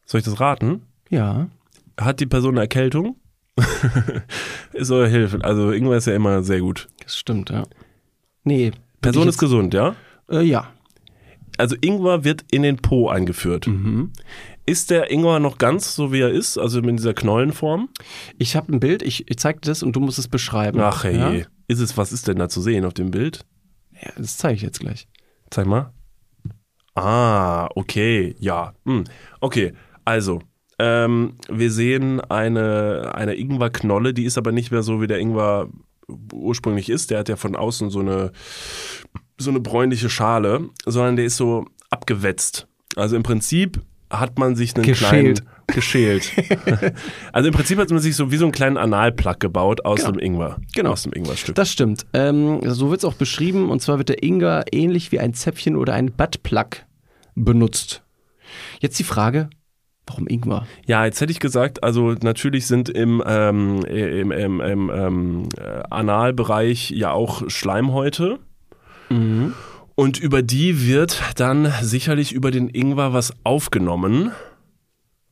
Soll 0.04 0.18
ich 0.18 0.24
das 0.24 0.40
raten? 0.40 0.82
Ja. 1.08 1.48
Hat 1.98 2.20
die 2.20 2.26
Person 2.26 2.54
eine 2.54 2.62
Erkältung? 2.62 3.16
ist 4.72 4.90
eure 4.90 5.08
Hilfe. 5.08 5.42
Also 5.42 5.70
irgendwann 5.72 5.98
ist 5.98 6.06
ja 6.06 6.14
immer 6.14 6.42
sehr 6.42 6.60
gut. 6.60 6.88
Das 7.02 7.16
stimmt, 7.16 7.48
ja. 7.50 7.64
Nee. 8.44 8.72
Person 9.00 9.28
ist 9.28 9.38
gesund, 9.38 9.74
ja? 9.74 9.94
äh, 10.30 10.42
Ja. 10.42 10.70
Also 11.58 11.76
Ingwer 11.82 12.24
wird 12.24 12.44
in 12.50 12.62
den 12.62 12.76
Po 12.78 13.08
eingeführt. 13.10 13.66
Mhm. 13.66 14.10
Ist 14.64 14.90
der 14.90 15.10
Ingwer 15.10 15.38
noch 15.38 15.58
ganz 15.58 15.94
so, 15.94 16.10
wie 16.12 16.20
er 16.20 16.30
ist? 16.30 16.56
Also 16.56 16.78
in 16.80 16.96
dieser 16.96 17.12
Knollenform? 17.14 17.88
Ich 18.38 18.56
habe 18.56 18.72
ein 18.72 18.80
Bild, 18.80 19.02
ich, 19.02 19.28
ich 19.28 19.36
zeig 19.36 19.60
dir 19.60 19.70
das 19.70 19.82
und 19.82 19.94
du 19.94 20.00
musst 20.00 20.18
es 20.18 20.28
beschreiben. 20.28 20.80
Ach 20.80 21.04
hey. 21.04 21.16
Ja, 21.40 21.46
Ist 21.68 21.80
es, 21.80 21.96
was 21.98 22.10
ist 22.12 22.26
denn 22.26 22.38
da 22.38 22.48
zu 22.48 22.60
sehen 22.62 22.84
auf 22.86 22.94
dem 22.94 23.10
Bild? 23.10 23.44
ja 24.00 24.10
das 24.16 24.38
zeige 24.38 24.54
ich 24.56 24.62
jetzt 24.62 24.80
gleich. 24.80 25.06
Zeig 25.50 25.66
mal. 25.66 25.92
Ah, 26.94 27.68
okay, 27.74 28.34
ja. 28.38 28.74
Hm. 28.84 29.04
Okay, 29.40 29.72
also, 30.04 30.40
ähm, 30.78 31.34
wir 31.50 31.70
sehen 31.70 32.20
eine, 32.20 33.12
eine 33.14 33.34
Ingwerknolle, 33.34 34.12
die 34.14 34.24
ist 34.24 34.36
aber 34.38 34.52
nicht 34.52 34.70
mehr 34.70 34.82
so, 34.82 35.00
wie 35.00 35.06
der 35.06 35.18
Ingwer 35.18 35.68
ursprünglich 36.32 36.88
ist. 36.90 37.10
Der 37.10 37.18
hat 37.20 37.28
ja 37.28 37.36
von 37.36 37.56
außen 37.56 37.90
so 37.90 38.00
eine, 38.00 38.32
so 39.38 39.50
eine 39.50 39.60
bräunliche 39.60 40.10
Schale, 40.10 40.68
sondern 40.84 41.16
der 41.16 41.24
ist 41.26 41.36
so 41.36 41.66
abgewetzt. 41.90 42.66
Also 42.96 43.16
im 43.16 43.22
Prinzip 43.22 43.80
hat 44.10 44.38
man 44.38 44.56
sich 44.56 44.74
einen 44.76 44.84
Geschält. 44.84 45.42
kleinen 45.44 45.48
geschält. 45.68 46.30
also 47.32 47.48
im 47.48 47.54
Prinzip 47.54 47.78
hat 47.78 47.88
man 47.90 47.98
sich 48.00 48.14
so 48.14 48.30
wie 48.30 48.36
so 48.36 48.44
einen 48.44 48.52
kleinen 48.52 48.76
Analplug 48.76 49.40
gebaut 49.40 49.84
aus 49.86 50.00
Genau. 50.00 50.10
dem 50.12 50.18
Ingwer. 50.20 50.58
Genau. 50.74 50.90
Aus 50.90 51.04
dem 51.04 51.12
Ingwerstück. 51.14 51.54
Das 51.54 51.70
stimmt. 51.72 52.04
Ähm, 52.12 52.60
so 52.70 52.90
wird 52.90 53.00
es 53.00 53.04
auch 53.06 53.14
beschrieben. 53.14 53.70
Und 53.70 53.80
zwar 53.80 53.96
wird 53.96 54.10
der 54.10 54.22
Ingwer 54.22 54.64
ähnlich 54.70 55.12
wie 55.12 55.18
ein 55.20 55.32
Zäpfchen 55.32 55.76
oder 55.76 55.94
ein 55.94 56.12
Buttplug 56.12 56.84
benutzt. 57.34 58.02
Jetzt 58.80 58.98
die 58.98 59.04
Frage, 59.04 59.48
warum 60.06 60.26
Ingwer? 60.26 60.66
Ja, 60.86 61.04
jetzt 61.04 61.20
hätte 61.20 61.32
ich 61.32 61.40
gesagt, 61.40 61.82
also 61.82 62.14
natürlich 62.22 62.66
sind 62.66 62.88
im, 62.88 63.22
ähm, 63.26 63.84
im, 63.84 64.32
im, 64.32 64.60
im 64.60 64.90
ähm, 64.90 65.48
äh, 65.58 65.82
Analbereich 65.90 66.90
ja 66.90 67.12
auch 67.12 67.48
Schleimhäute. 67.48 68.38
Und 69.94 70.18
über 70.18 70.42
die 70.42 70.86
wird 70.86 71.22
dann 71.36 71.72
sicherlich 71.82 72.32
über 72.32 72.50
den 72.50 72.68
Ingwer 72.68 73.12
was 73.12 73.34
aufgenommen, 73.44 74.32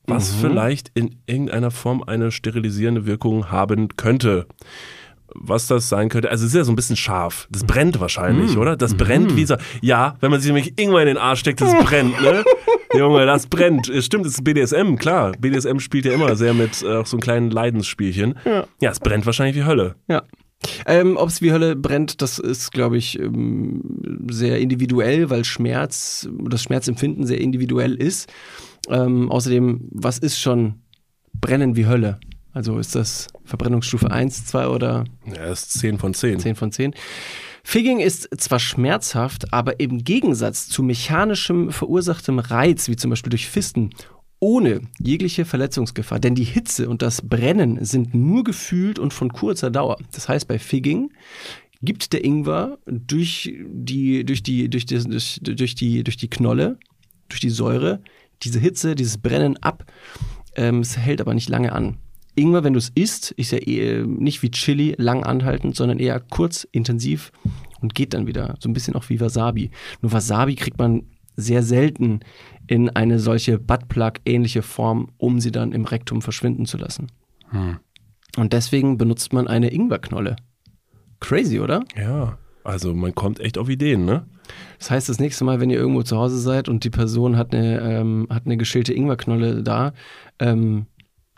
was 0.06 0.34
vielleicht 0.34 0.90
in 0.94 1.16
irgendeiner 1.26 1.70
Form 1.70 2.02
eine 2.02 2.30
sterilisierende 2.30 3.06
Wirkung 3.06 3.50
haben 3.50 3.96
könnte. 3.96 4.46
Was 5.34 5.66
das 5.66 5.88
sein 5.88 6.08
könnte, 6.08 6.30
also 6.30 6.44
es 6.44 6.52
ist 6.52 6.56
ja 6.56 6.64
so 6.64 6.72
ein 6.72 6.76
bisschen 6.76 6.96
scharf. 6.96 7.46
Das 7.50 7.64
brennt 7.64 8.00
wahrscheinlich, 8.00 8.56
oder? 8.56 8.76
Das 8.76 8.94
brennt 8.94 9.36
wie 9.36 9.44
so. 9.44 9.56
Ja, 9.80 10.16
wenn 10.20 10.30
man 10.30 10.40
sich 10.40 10.52
nämlich 10.52 10.78
Ingwer 10.78 11.00
in 11.00 11.06
den 11.06 11.16
Arsch 11.18 11.40
steckt, 11.40 11.60
das 11.60 11.72
brennt, 11.84 12.20
ne? 12.20 12.44
Junge, 12.96 13.24
das 13.24 13.46
brennt. 13.46 13.88
Es 13.88 14.06
Stimmt, 14.06 14.26
es 14.26 14.34
ist 14.34 14.44
BDSM, 14.44 14.96
klar. 14.96 15.32
BDSM 15.38 15.78
spielt 15.78 16.04
ja 16.04 16.12
immer 16.12 16.34
sehr 16.34 16.54
mit 16.54 16.82
äh, 16.82 17.04
so 17.04 17.16
einem 17.16 17.20
kleinen 17.20 17.50
Leidensspielchen. 17.50 18.34
Ja. 18.44 18.66
ja, 18.80 18.90
es 18.90 18.98
brennt 18.98 19.26
wahrscheinlich 19.26 19.56
wie 19.56 19.64
Hölle. 19.64 19.94
Ja. 20.08 20.22
Ähm, 20.86 21.16
Ob 21.16 21.28
es 21.28 21.40
wie 21.40 21.52
Hölle 21.52 21.76
brennt, 21.76 22.20
das 22.20 22.38
ist, 22.38 22.72
glaube 22.72 22.98
ich, 22.98 23.18
ähm, 23.18 24.26
sehr 24.30 24.58
individuell, 24.58 25.30
weil 25.30 25.44
Schmerz, 25.44 26.28
das 26.48 26.62
Schmerzempfinden 26.62 27.26
sehr 27.26 27.40
individuell 27.40 27.94
ist. 27.94 28.30
Ähm, 28.88 29.30
außerdem, 29.30 29.88
was 29.92 30.18
ist 30.18 30.38
schon 30.38 30.82
Brennen 31.32 31.76
wie 31.76 31.86
Hölle? 31.86 32.18
Also 32.52 32.78
ist 32.78 32.94
das 32.94 33.28
Verbrennungsstufe 33.44 34.10
1, 34.10 34.46
2 34.46 34.68
oder 34.68 35.04
Ja, 35.26 35.46
das 35.46 35.62
ist 35.62 35.80
10 35.80 35.98
von 35.98 36.14
10. 36.14 36.40
10 36.40 36.56
von 36.56 36.72
10. 36.72 36.94
Figging 37.62 38.00
ist 38.00 38.28
zwar 38.40 38.58
schmerzhaft, 38.58 39.52
aber 39.52 39.80
im 39.80 40.02
Gegensatz 40.02 40.68
zu 40.68 40.82
mechanischem 40.82 41.70
verursachtem 41.70 42.38
Reiz, 42.38 42.88
wie 42.88 42.96
zum 42.96 43.10
Beispiel 43.10 43.30
durch 43.30 43.48
Fisten, 43.48 43.90
ohne 44.40 44.80
jegliche 44.98 45.44
Verletzungsgefahr. 45.44 46.18
Denn 46.18 46.34
die 46.34 46.44
Hitze 46.44 46.88
und 46.88 47.02
das 47.02 47.22
Brennen 47.22 47.84
sind 47.84 48.14
nur 48.14 48.42
gefühlt 48.42 48.98
und 48.98 49.12
von 49.12 49.32
kurzer 49.32 49.70
Dauer. 49.70 49.98
Das 50.12 50.28
heißt, 50.28 50.48
bei 50.48 50.58
Figging 50.58 51.12
gibt 51.82 52.12
der 52.12 52.24
Ingwer 52.24 52.78
durch 52.86 53.54
die, 53.66 54.24
durch 54.24 54.42
die, 54.42 54.68
durch 54.68 54.86
die, 54.86 54.98
durch, 54.98 55.40
durch 55.42 55.74
die, 55.74 56.02
durch 56.02 56.16
die 56.16 56.30
Knolle, 56.30 56.78
durch 57.28 57.40
die 57.40 57.50
Säure, 57.50 58.02
diese 58.42 58.58
Hitze, 58.58 58.94
dieses 58.94 59.18
Brennen 59.18 59.58
ab. 59.58 59.84
Ähm, 60.56 60.80
es 60.80 60.96
hält 60.96 61.20
aber 61.20 61.34
nicht 61.34 61.48
lange 61.48 61.72
an. 61.72 61.98
Ingwer, 62.34 62.64
wenn 62.64 62.72
du 62.72 62.78
es 62.78 62.90
isst, 62.94 63.32
ist 63.32 63.52
ja 63.52 63.58
eh 63.58 64.02
nicht 64.04 64.42
wie 64.42 64.50
Chili 64.50 64.94
lang 64.98 65.24
anhaltend, 65.24 65.76
sondern 65.76 65.98
eher 65.98 66.20
kurz, 66.20 66.66
intensiv 66.72 67.32
und 67.80 67.94
geht 67.94 68.14
dann 68.14 68.26
wieder. 68.26 68.56
So 68.60 68.68
ein 68.68 68.72
bisschen 68.72 68.94
auch 68.94 69.08
wie 69.08 69.20
Wasabi. 69.20 69.70
Nur 70.00 70.12
Wasabi 70.12 70.54
kriegt 70.54 70.78
man 70.78 71.04
sehr 71.36 71.62
selten 71.62 72.20
in 72.66 72.90
eine 72.90 73.18
solche 73.18 73.58
Buttplug-ähnliche 73.58 74.62
Form, 74.62 75.08
um 75.16 75.40
sie 75.40 75.50
dann 75.50 75.72
im 75.72 75.84
Rektum 75.84 76.22
verschwinden 76.22 76.66
zu 76.66 76.76
lassen. 76.76 77.08
Und 78.36 78.52
deswegen 78.52 78.98
benutzt 78.98 79.32
man 79.32 79.48
eine 79.48 79.72
Ingwerknolle. 79.72 80.36
Crazy, 81.18 81.60
oder? 81.60 81.82
Ja, 81.96 82.38
also 82.64 82.94
man 82.94 83.14
kommt 83.14 83.40
echt 83.40 83.58
auf 83.58 83.68
Ideen, 83.68 84.04
ne? 84.04 84.26
Das 84.78 84.90
heißt, 84.90 85.08
das 85.08 85.18
nächste 85.18 85.44
Mal, 85.44 85.60
wenn 85.60 85.70
ihr 85.70 85.78
irgendwo 85.78 86.02
zu 86.02 86.16
Hause 86.16 86.38
seid 86.38 86.68
und 86.68 86.84
die 86.84 86.90
Person 86.90 87.36
hat 87.36 87.54
eine, 87.54 87.80
ähm, 87.80 88.26
hat 88.30 88.46
eine 88.46 88.56
geschälte 88.56 88.92
Ingwerknolle 88.92 89.62
da, 89.62 89.92
ähm, 90.38 90.86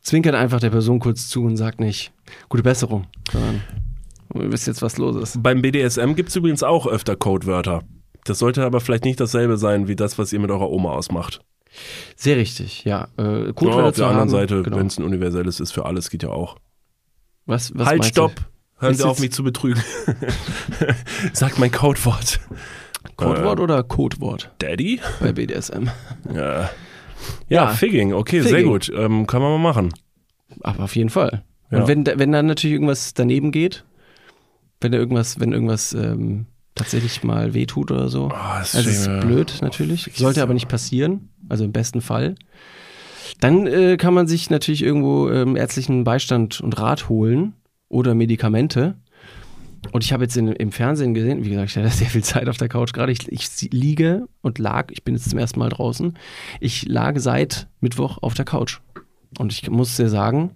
zwinkert 0.02 0.34
einfach 0.34 0.60
der 0.60 0.70
Person 0.70 0.98
kurz 0.98 1.28
zu 1.28 1.44
und 1.44 1.56
sagt 1.56 1.80
nicht, 1.80 2.12
gute 2.48 2.62
Besserung, 2.62 3.06
sondern 3.30 3.62
ihr 4.34 4.52
wisst 4.52 4.66
jetzt, 4.66 4.82
was 4.82 4.98
los 4.98 5.16
ist. 5.16 5.42
Beim 5.42 5.62
BDSM 5.62 6.14
gibt 6.14 6.30
es 6.30 6.36
übrigens 6.36 6.62
auch 6.62 6.86
öfter 6.86 7.16
Codewörter. 7.16 7.82
Das 8.24 8.38
sollte 8.38 8.64
aber 8.64 8.80
vielleicht 8.80 9.04
nicht 9.04 9.20
dasselbe 9.20 9.56
sein 9.56 9.88
wie 9.88 9.96
das, 9.96 10.18
was 10.18 10.32
ihr 10.32 10.40
mit 10.40 10.50
eurer 10.50 10.70
Oma 10.70 10.92
ausmacht. 10.92 11.40
Sehr 12.16 12.36
richtig, 12.36 12.84
ja. 12.84 13.08
Äh, 13.18 13.46
Ja, 13.46 13.52
Codewörter 13.52 13.88
auf 13.88 13.94
zu 13.94 14.00
der 14.02 14.08
anderen 14.10 14.20
haben, 14.20 14.28
Seite, 14.30 14.62
genau. 14.62 14.76
wenn 14.76 14.86
es 14.86 14.98
ein 14.98 15.04
universelles 15.04 15.58
ist 15.60 15.72
für 15.72 15.86
alles, 15.86 16.10
geht 16.10 16.22
ja 16.22 16.28
auch. 16.28 16.56
was, 17.46 17.72
was 17.74 17.86
halt, 17.86 17.98
meinst 17.98 18.14
stopp! 18.14 18.34
Du? 18.36 18.42
Hören 18.78 18.92
Ist 18.92 18.98
Sie 18.98 19.04
auf, 19.08 19.20
mich 19.20 19.32
zu 19.32 19.44
betrügen. 19.44 19.80
Sag 21.32 21.58
mein 21.58 21.70
Codewort. 21.70 22.40
Codewort 23.16 23.60
oder 23.60 23.82
Codewort 23.84 24.50
Daddy? 24.58 25.00
bei 25.20 25.32
BDSM? 25.32 25.88
Ja. 26.34 26.68
Ja, 27.48 27.64
Ja. 27.64 27.68
Figging, 27.68 28.12
okay, 28.12 28.40
sehr 28.40 28.50
Figging. 28.56 28.70
gut. 28.70 28.92
Ähm, 28.94 29.26
kann 29.26 29.42
man 29.42 29.50
mal 29.52 29.58
machen. 29.72 29.92
Aber 30.60 30.84
auf 30.84 30.96
jeden 30.96 31.10
Fall. 31.10 31.44
Ja. 31.70 31.80
Und 31.80 31.88
wenn, 31.88 32.06
wenn 32.06 32.32
dann 32.32 32.46
natürlich 32.46 32.74
irgendwas 32.74 33.14
daneben 33.14 33.50
geht, 33.52 33.84
wenn 34.80 34.92
da 34.92 34.98
irgendwas, 34.98 35.40
wenn 35.40 35.52
irgendwas 35.52 35.92
ähm, 35.94 36.46
tatsächlich 36.74 37.22
mal 37.22 37.54
wehtut 37.54 37.90
oder 37.90 38.08
so. 38.08 38.26
Oh, 38.26 38.58
das 38.58 38.74
also 38.74 38.90
ist 38.90 39.20
blöd 39.20 39.58
natürlich. 39.62 40.10
Sollte 40.14 40.42
aber 40.42 40.54
nicht 40.54 40.68
passieren. 40.68 41.30
Also 41.48 41.64
im 41.64 41.72
besten 41.72 42.00
Fall. 42.00 42.34
Dann 43.40 43.66
äh, 43.66 43.96
kann 43.96 44.14
man 44.14 44.26
sich 44.26 44.50
natürlich 44.50 44.82
irgendwo 44.82 45.30
ähm, 45.30 45.56
ärztlichen 45.56 46.04
Beistand 46.04 46.60
und 46.60 46.78
Rat 46.78 47.08
holen 47.08 47.54
oder 47.88 48.14
Medikamente. 48.14 48.96
Und 49.90 50.04
ich 50.04 50.12
habe 50.12 50.24
jetzt 50.24 50.36
in, 50.36 50.48
im 50.48 50.70
Fernsehen 50.70 51.12
gesehen, 51.12 51.44
wie 51.44 51.50
gesagt, 51.50 51.70
ich 51.70 51.76
hatte 51.76 51.88
sehr 51.90 52.08
viel 52.08 52.22
Zeit 52.22 52.48
auf 52.48 52.56
der 52.56 52.68
Couch 52.68 52.92
gerade. 52.92 53.12
Ich, 53.12 53.30
ich 53.30 53.72
liege 53.72 54.26
und 54.40 54.58
lag, 54.58 54.90
ich 54.90 55.02
bin 55.02 55.14
jetzt 55.14 55.28
zum 55.28 55.38
ersten 55.38 55.58
Mal 55.58 55.70
draußen, 55.70 56.16
ich 56.60 56.86
lag 56.86 57.18
seit 57.18 57.68
Mittwoch 57.80 58.18
auf 58.22 58.34
der 58.34 58.44
Couch. 58.44 58.80
Und 59.38 59.52
ich 59.52 59.68
muss 59.70 59.96
dir 59.96 60.08
sagen, 60.08 60.54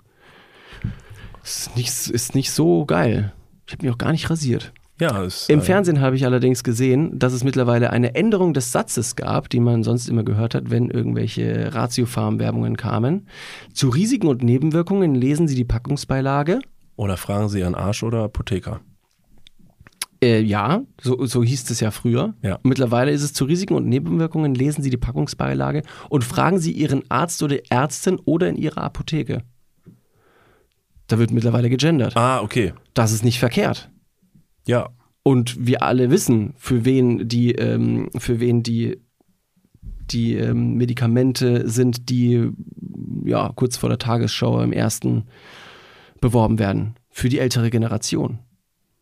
es 1.43 1.69
ist 1.69 1.77
nicht, 1.77 2.11
ist 2.11 2.35
nicht 2.35 2.51
so 2.51 2.85
geil. 2.85 3.33
Ich 3.67 3.73
habe 3.73 3.85
mich 3.85 3.95
auch 3.95 3.99
gar 3.99 4.13
nicht 4.13 4.31
rasiert. 4.31 4.73
Ja, 4.99 5.25
ist, 5.25 5.51
Im 5.51 5.61
Fernsehen 5.61 6.01
habe 6.01 6.17
ich 6.17 6.25
allerdings 6.25 6.65
gesehen, 6.65 7.19
dass 7.19 7.35
es 7.35 7.45
mittlerweile 7.45 7.91
eine 7.91 8.15
Änderung 8.15 8.55
des 8.55 8.73
Satzes 8.73 9.15
gab, 9.15 9.51
die 9.51 9.61
man 9.61 9.83
sonst 9.83 10.09
immer 10.09 10.23
gehört 10.23 10.55
hat, 10.55 10.71
wenn 10.71 10.89
irgendwelche 10.91 11.75
Ratiofarm-Werbungen 11.75 12.79
kamen. 12.79 13.29
Zu 13.75 13.91
Risiken 13.91 14.27
und 14.27 14.43
Nebenwirkungen 14.43 15.15
lesen 15.15 15.49
Sie 15.49 15.55
die 15.55 15.67
Packungsbeilage. 15.67 16.61
Oder 16.97 17.19
fragen 17.19 17.51
Sie 17.51 17.61
Ihren 17.61 17.75
Arsch 17.75 18.03
oder 18.03 18.25
Apotheker. 18.25 18.81
Äh, 20.23 20.41
ja, 20.41 20.83
so, 21.01 21.27
so 21.27 21.43
hieß 21.43 21.71
es 21.71 21.81
ja 21.81 21.91
früher. 21.91 22.35
Ja. 22.43 22.59
Mittlerweile 22.63 23.11
ist 23.11 23.23
es 23.23 23.33
zu 23.33 23.45
Risiken 23.45 23.75
und 23.75 23.87
Nebenwirkungen, 23.89 24.55
lesen 24.55 24.83
Sie 24.83 24.91
die 24.91 24.97
Packungsbeilage 24.97 25.83
und 26.09 26.25
fragen 26.25 26.59
Sie 26.59 26.73
Ihren 26.73 27.03
Arzt 27.11 27.43
oder 27.43 27.59
Ärztin 27.71 28.19
oder 28.25 28.49
in 28.49 28.57
Ihrer 28.57 28.83
Apotheke. 28.83 29.43
Da 31.07 31.19
wird 31.19 31.31
mittlerweile 31.31 31.71
gegendert. 31.71 32.17
Ah, 32.17 32.41
okay. 32.41 32.73
Das 32.95 33.13
ist 33.13 33.25
nicht 33.25 33.39
verkehrt. 33.39 33.91
Ja. 34.67 34.89
Und 35.23 35.67
wir 35.67 35.83
alle 35.83 36.11
wissen, 36.11 36.55
für 36.57 36.85
wen 36.85 37.29
die, 37.29 37.53
ähm, 37.53 38.11
für 38.17 38.41
wen 38.41 38.63
die, 38.63 39.01
die 40.11 40.35
ähm, 40.35 40.75
Medikamente 40.75 41.69
sind, 41.69 42.09
die 42.11 42.51
ja 43.25 43.53
kurz 43.55 43.77
vor 43.77 43.89
der 43.89 43.99
Tagesschau 43.99 44.63
im 44.63 44.73
ersten 44.73 45.25
beworben 46.21 46.59
werden. 46.59 46.95
Für 47.11 47.29
die 47.29 47.39
ältere 47.39 47.71
Generation. 47.71 48.39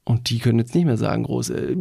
Und 0.04 0.28
die 0.28 0.38
können 0.38 0.58
jetzt 0.58 0.74
nicht 0.74 0.84
mehr 0.84 0.98
sagen, 0.98 1.22
groß, 1.22 1.50
äh, 1.50 1.76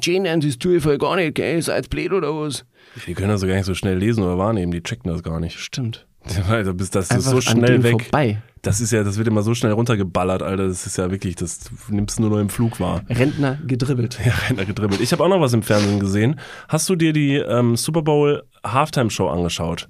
Jane 0.00 0.38
das 0.38 0.58
tue 0.58 0.76
ich 0.76 0.82
voll 0.82 0.96
gar 0.98 1.16
nicht, 1.16 1.34
gell, 1.34 1.60
seid 1.60 1.90
blöd 1.90 2.12
oder 2.12 2.34
was? 2.34 2.64
Die 3.06 3.12
können 3.14 3.28
das 3.28 3.42
so 3.42 3.46
gar 3.46 3.54
nicht 3.54 3.66
so 3.66 3.74
schnell 3.74 3.98
lesen 3.98 4.24
oder 4.24 4.38
wahrnehmen, 4.38 4.72
die 4.72 4.82
checken 4.82 5.10
das 5.10 5.22
gar 5.22 5.40
nicht. 5.40 5.58
Stimmt. 5.58 6.06
Alter, 6.48 6.72
bis 6.72 6.90
das 6.90 7.06
ist 7.06 7.12
Einfach 7.12 7.30
so 7.30 7.36
an 7.36 7.42
schnell 7.42 7.82
weg. 7.82 8.02
vorbei. 8.02 8.42
Das 8.62 8.80
ist 8.80 8.90
ja, 8.90 9.04
das 9.04 9.16
wird 9.16 9.28
immer 9.28 9.42
so 9.42 9.54
schnell 9.54 9.72
runtergeballert, 9.72 10.42
Alter. 10.42 10.66
Das 10.66 10.86
ist 10.86 10.98
ja 10.98 11.10
wirklich, 11.10 11.36
das 11.36 11.70
nimmst 11.88 12.18
du 12.18 12.22
nur 12.22 12.30
noch 12.32 12.38
im 12.40 12.48
Flug 12.48 12.80
wahr. 12.80 13.04
Rentner 13.08 13.58
gedribbelt. 13.64 14.18
Ja, 14.24 14.32
Renner 14.48 14.64
gedribbelt. 14.64 15.00
Ich 15.00 15.12
habe 15.12 15.22
auch 15.22 15.28
noch 15.28 15.40
was 15.40 15.52
im 15.52 15.62
Fernsehen 15.62 16.00
gesehen. 16.00 16.40
Hast 16.68 16.88
du 16.88 16.96
dir 16.96 17.12
die 17.12 17.36
ähm, 17.36 17.76
Super 17.76 18.02
Bowl 18.02 18.42
Halftime 18.64 19.10
Show 19.10 19.28
angeschaut? 19.28 19.88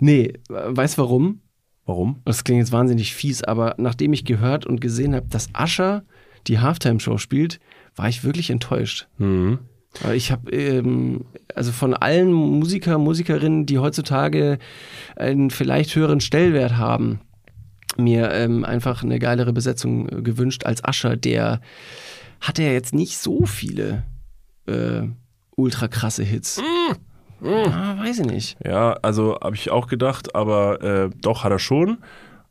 Nee, 0.00 0.32
weißt 0.48 0.98
warum? 0.98 1.40
Warum? 1.84 2.20
Das 2.24 2.42
klingt 2.42 2.58
jetzt 2.58 2.72
wahnsinnig 2.72 3.14
fies, 3.14 3.44
aber 3.44 3.76
nachdem 3.78 4.12
ich 4.12 4.24
gehört 4.24 4.66
und 4.66 4.80
gesehen 4.80 5.14
habe, 5.14 5.28
dass 5.28 5.48
Ascher 5.52 6.02
die 6.48 6.58
Halftime-Show 6.58 7.18
spielt, 7.18 7.60
war 7.94 8.08
ich 8.08 8.24
wirklich 8.24 8.50
enttäuscht. 8.50 9.08
Mhm. 9.18 9.58
Aber 10.02 10.14
Ich 10.14 10.30
habe 10.30 10.50
ähm, 10.50 11.24
also 11.54 11.72
von 11.72 11.94
allen 11.94 12.32
Musiker, 12.32 12.98
Musikerinnen, 12.98 13.66
die 13.66 13.78
heutzutage 13.78 14.58
einen 15.16 15.50
vielleicht 15.50 15.94
höheren 15.94 16.20
Stellwert 16.20 16.76
haben, 16.76 17.20
mir 17.96 18.30
ähm, 18.32 18.64
einfach 18.64 19.02
eine 19.02 19.18
geilere 19.18 19.52
Besetzung 19.52 20.08
äh, 20.08 20.22
gewünscht 20.22 20.64
als 20.66 20.84
Ascher. 20.84 21.16
Der 21.16 21.60
hatte 22.40 22.62
ja 22.62 22.72
jetzt 22.72 22.94
nicht 22.94 23.16
so 23.16 23.46
viele 23.46 24.04
äh, 24.66 25.02
ultra 25.56 25.88
krasse 25.88 26.22
Hits. 26.22 26.60
Ah, 27.42 27.98
weiß 27.98 28.20
ich 28.20 28.26
nicht. 28.26 28.56
Ja, 28.64 28.92
also 29.02 29.38
habe 29.42 29.56
ich 29.56 29.70
auch 29.70 29.88
gedacht, 29.88 30.34
aber 30.34 30.82
äh, 30.82 31.10
doch 31.20 31.44
hat 31.44 31.52
er 31.52 31.58
schon. 31.58 31.98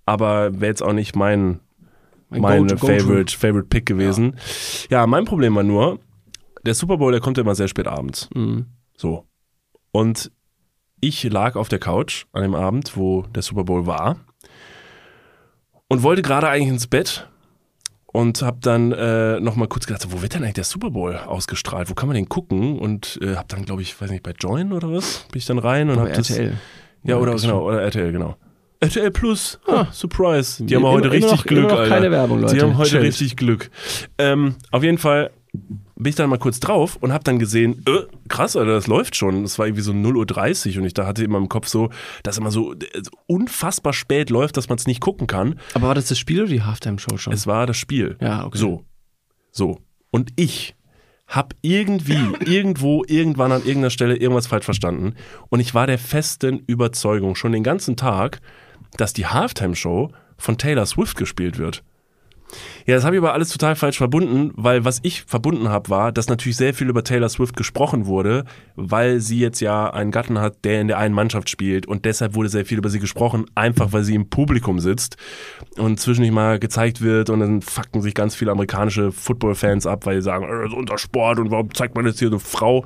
Aber 0.06 0.54
wäre 0.54 0.68
jetzt 0.68 0.84
auch 0.84 0.94
nicht 0.94 1.16
mein, 1.16 1.60
Mein. 2.30 2.70
Favorite, 2.70 3.36
Favorite 3.36 3.68
Pick 3.68 3.86
gewesen. 3.86 4.38
Ja. 4.90 5.06
mein 5.08 5.26
Problem 5.26 5.56
war 5.56 5.64
nur, 5.64 6.00
der 6.66 6.74
Super 6.74 6.98
Bowl, 6.98 7.12
der 7.12 7.22
kommt 7.22 7.38
ja 7.38 7.44
immer 7.44 7.56
sehr 7.56 7.68
spät 7.68 7.88
abends. 7.88 8.30
Mhm. 8.34 8.66
So. 8.98 9.26
Und 9.92 10.32
ich 11.02 11.24
lag 11.24 11.56
auf 11.56 11.70
der 11.70 11.80
Couch 11.80 12.26
an 12.32 12.42
dem 12.42 12.56
Abend, 12.56 12.98
wo 12.98 13.24
der 13.24 13.44
Super 13.44 13.64
Bowl 13.64 13.86
war 13.86 14.18
und 15.88 16.04
wollte 16.04 16.22
gerade 16.22 16.50
eigentlich 16.50 16.70
ins 16.70 16.88
Bett 16.88 17.30
und 18.08 18.42
habe 18.42 18.58
dann 18.62 18.92
äh, 18.92 19.40
nochmal 19.40 19.68
kurz 19.68 19.86
gedacht, 19.86 20.08
wo 20.10 20.22
wird 20.22 20.34
denn 20.34 20.44
eigentlich 20.44 20.56
der 20.56 20.64
Super 20.64 20.90
Bowl 20.90 21.16
ausgestrahlt? 21.16 21.90
Wo 21.90 21.94
kann 21.94 22.08
man 22.08 22.16
den 22.16 22.30
gucken? 22.30 22.80
Und 22.80 23.20
äh, 23.22 23.36
habe 23.36 23.48
dann, 23.50 23.66
glaube 23.66 23.82
ich, 23.82 24.00
weiß 24.00 24.10
nicht, 24.10 24.24
bei 24.24 24.32
Join 24.32 24.72
oder 24.72 24.92
was, 24.92 25.26
bin 25.32 25.40
ich 25.40 25.46
dann 25.46 25.60
rein 25.60 25.90
und 25.90 26.00
habe 26.00 26.12
das... 26.12 26.30
Ja, 27.04 27.18
oder 27.18 27.36
genau, 27.36 27.62
oder 27.62 27.84
RTL, 27.84 28.12
genau. 28.12 28.36
RTL 28.80 29.12
Plus, 29.12 29.60
Ah. 29.68 29.82
ah, 29.82 29.88
Surprise. 29.92 30.64
Die 30.64 30.74
Immer- 30.74 30.88
haben 30.90 30.96
heute 30.96 31.08
immer 31.08 31.16
richtig 31.16 31.32
noch- 31.32 31.46
Glück, 31.46 31.72
Alter. 31.72 31.88
keine 31.90 32.12
Werbung, 32.12 32.42
Leute. 32.42 32.56
Die 32.56 32.62
haben 32.62 32.78
heute 32.78 32.90
Chillt. 32.90 33.04
richtig 33.04 33.36
Glück. 33.38 33.70
Ähm, 34.18 34.56
auf 34.72 34.84
jeden 34.84 34.98
Fall 34.98 35.32
bin 35.98 36.10
ich 36.10 36.16
dann 36.16 36.30
mal 36.30 36.38
kurz 36.38 36.60
drauf 36.60 36.98
und 37.00 37.14
habe 37.14 37.24
dann 37.24 37.40
gesehen, 37.40 37.82
äh, 37.88 38.02
krass, 38.28 38.58
Alter, 38.58 38.74
das 38.74 38.88
läuft 38.88 39.16
schon. 39.16 39.46
Es 39.46 39.58
war 39.58 39.66
irgendwie 39.66 39.82
so 39.84 39.94
0.30 39.94 40.76
Uhr 40.76 40.82
und 40.82 40.88
ich 40.88 40.94
da 40.94 41.06
hatte 41.08 41.24
immer 41.24 41.38
im 41.38 41.48
Kopf 41.48 41.68
so, 41.68 41.90
dass 42.24 42.38
immer 42.38 42.52
so 42.52 42.74
äh, 42.74 42.78
so 43.02 43.12
unfassbar 43.28 43.94
spät 43.94 44.30
läuft, 44.30 44.58
dass 44.58 44.68
man 44.68 44.78
es 44.78 44.86
nicht 44.88 45.00
gucken 45.00 45.28
kann. 45.28 45.58
Aber 45.74 45.88
war 45.88 45.96
das 45.96 46.10
das 46.10 46.20
Spiel 46.20 46.42
oder 46.42 46.50
die 46.50 46.64
Halftime-Show 46.64 47.16
schon? 47.18 47.32
Es 47.32 47.48
war 47.48 47.66
das 47.66 47.78
Spiel. 47.78 48.18
Ja, 48.20 48.46
okay. 48.46 48.58
So. 48.58 48.84
So. 49.52 49.80
Und 50.12 50.32
ich 50.36 50.76
habe 51.28 51.56
irgendwie, 51.62 52.20
irgendwo, 52.46 53.04
irgendwann 53.08 53.54
an 53.54 53.62
irgendeiner 53.62 53.90
Stelle 53.90 54.18
irgendwas 54.18 54.48
falsch 54.48 54.66
verstanden. 54.66 55.16
Und 55.50 55.62
ich 55.62 55.74
war 55.74 55.88
der 55.88 55.98
festen 55.98 56.60
Überzeugung 56.68 57.36
schon 57.36 57.54
den 57.54 57.64
ganzen 57.64 57.96
Tag, 57.96 58.42
dass 58.98 59.14
die 59.14 59.28
Halftime-Show 59.28 60.12
von 60.38 60.58
Taylor 60.58 60.86
Swift 60.86 61.18
gespielt 61.18 61.58
wird. 61.58 61.84
Ja, 62.86 62.94
das 62.96 63.04
habe 63.04 63.16
ich 63.16 63.22
aber 63.22 63.34
alles 63.34 63.50
total 63.50 63.76
falsch 63.76 63.98
verbunden, 63.98 64.52
weil 64.56 64.86
was 64.86 65.00
ich 65.02 65.24
verbunden 65.24 65.70
habe, 65.70 65.90
war, 65.90 66.12
dass 66.12 66.30
natürlich 66.30 66.58
sehr 66.58 66.74
viel 66.74 66.88
über 66.88 67.04
Taylor 67.04 67.30
Swift 67.30 67.58
gesprochen 67.58 68.06
wurde, 68.06 68.46
weil 68.76 69.20
sie 69.20 69.40
jetzt 69.40 69.60
ja 69.60 69.92
einen 69.92 70.12
Gatten 70.12 70.40
hat, 70.40 70.64
der 70.64 70.82
in 70.82 70.88
der 70.88 71.00
einen 71.00 71.16
Mannschaft 71.16 71.50
spielt 71.50 71.88
und 71.88 72.06
deshalb 72.06 72.36
wurde 72.36 72.50
sehr 72.50 72.66
viel 72.66 72.78
über 72.78 72.90
sie 72.90 73.00
gesprochen, 73.00 73.46
einfach 73.56 73.92
weil 73.92 74.04
sie 74.04 74.14
im 74.14 74.30
Publikum 74.30 74.80
sitzt 74.80 75.18
und 75.78 76.00
zwischendurch 76.00 76.34
mal 76.34 76.60
gezeigt 76.60 77.02
wird 77.02 77.32
und 77.32 77.40
dann 77.40 77.62
fucken 77.64 78.02
sich 78.02 78.14
ganz 78.14 78.36
viele 78.36 78.52
amerikanische 78.52 79.12
Football-Fans 79.12 79.88
ab, 79.88 80.06
weil 80.06 80.18
sie 80.18 80.26
sagen, 80.26 80.46
äh, 80.46 80.64
das 80.64 80.72
ist 80.72 80.78
unser 80.78 81.00
Sport 81.00 81.40
und 81.40 81.50
warum 81.50 81.74
zeigt 81.74 81.96
man 81.96 82.06
jetzt 82.06 82.20
hier 82.20 82.28
eine 82.28 82.40
Frau? 82.40 82.86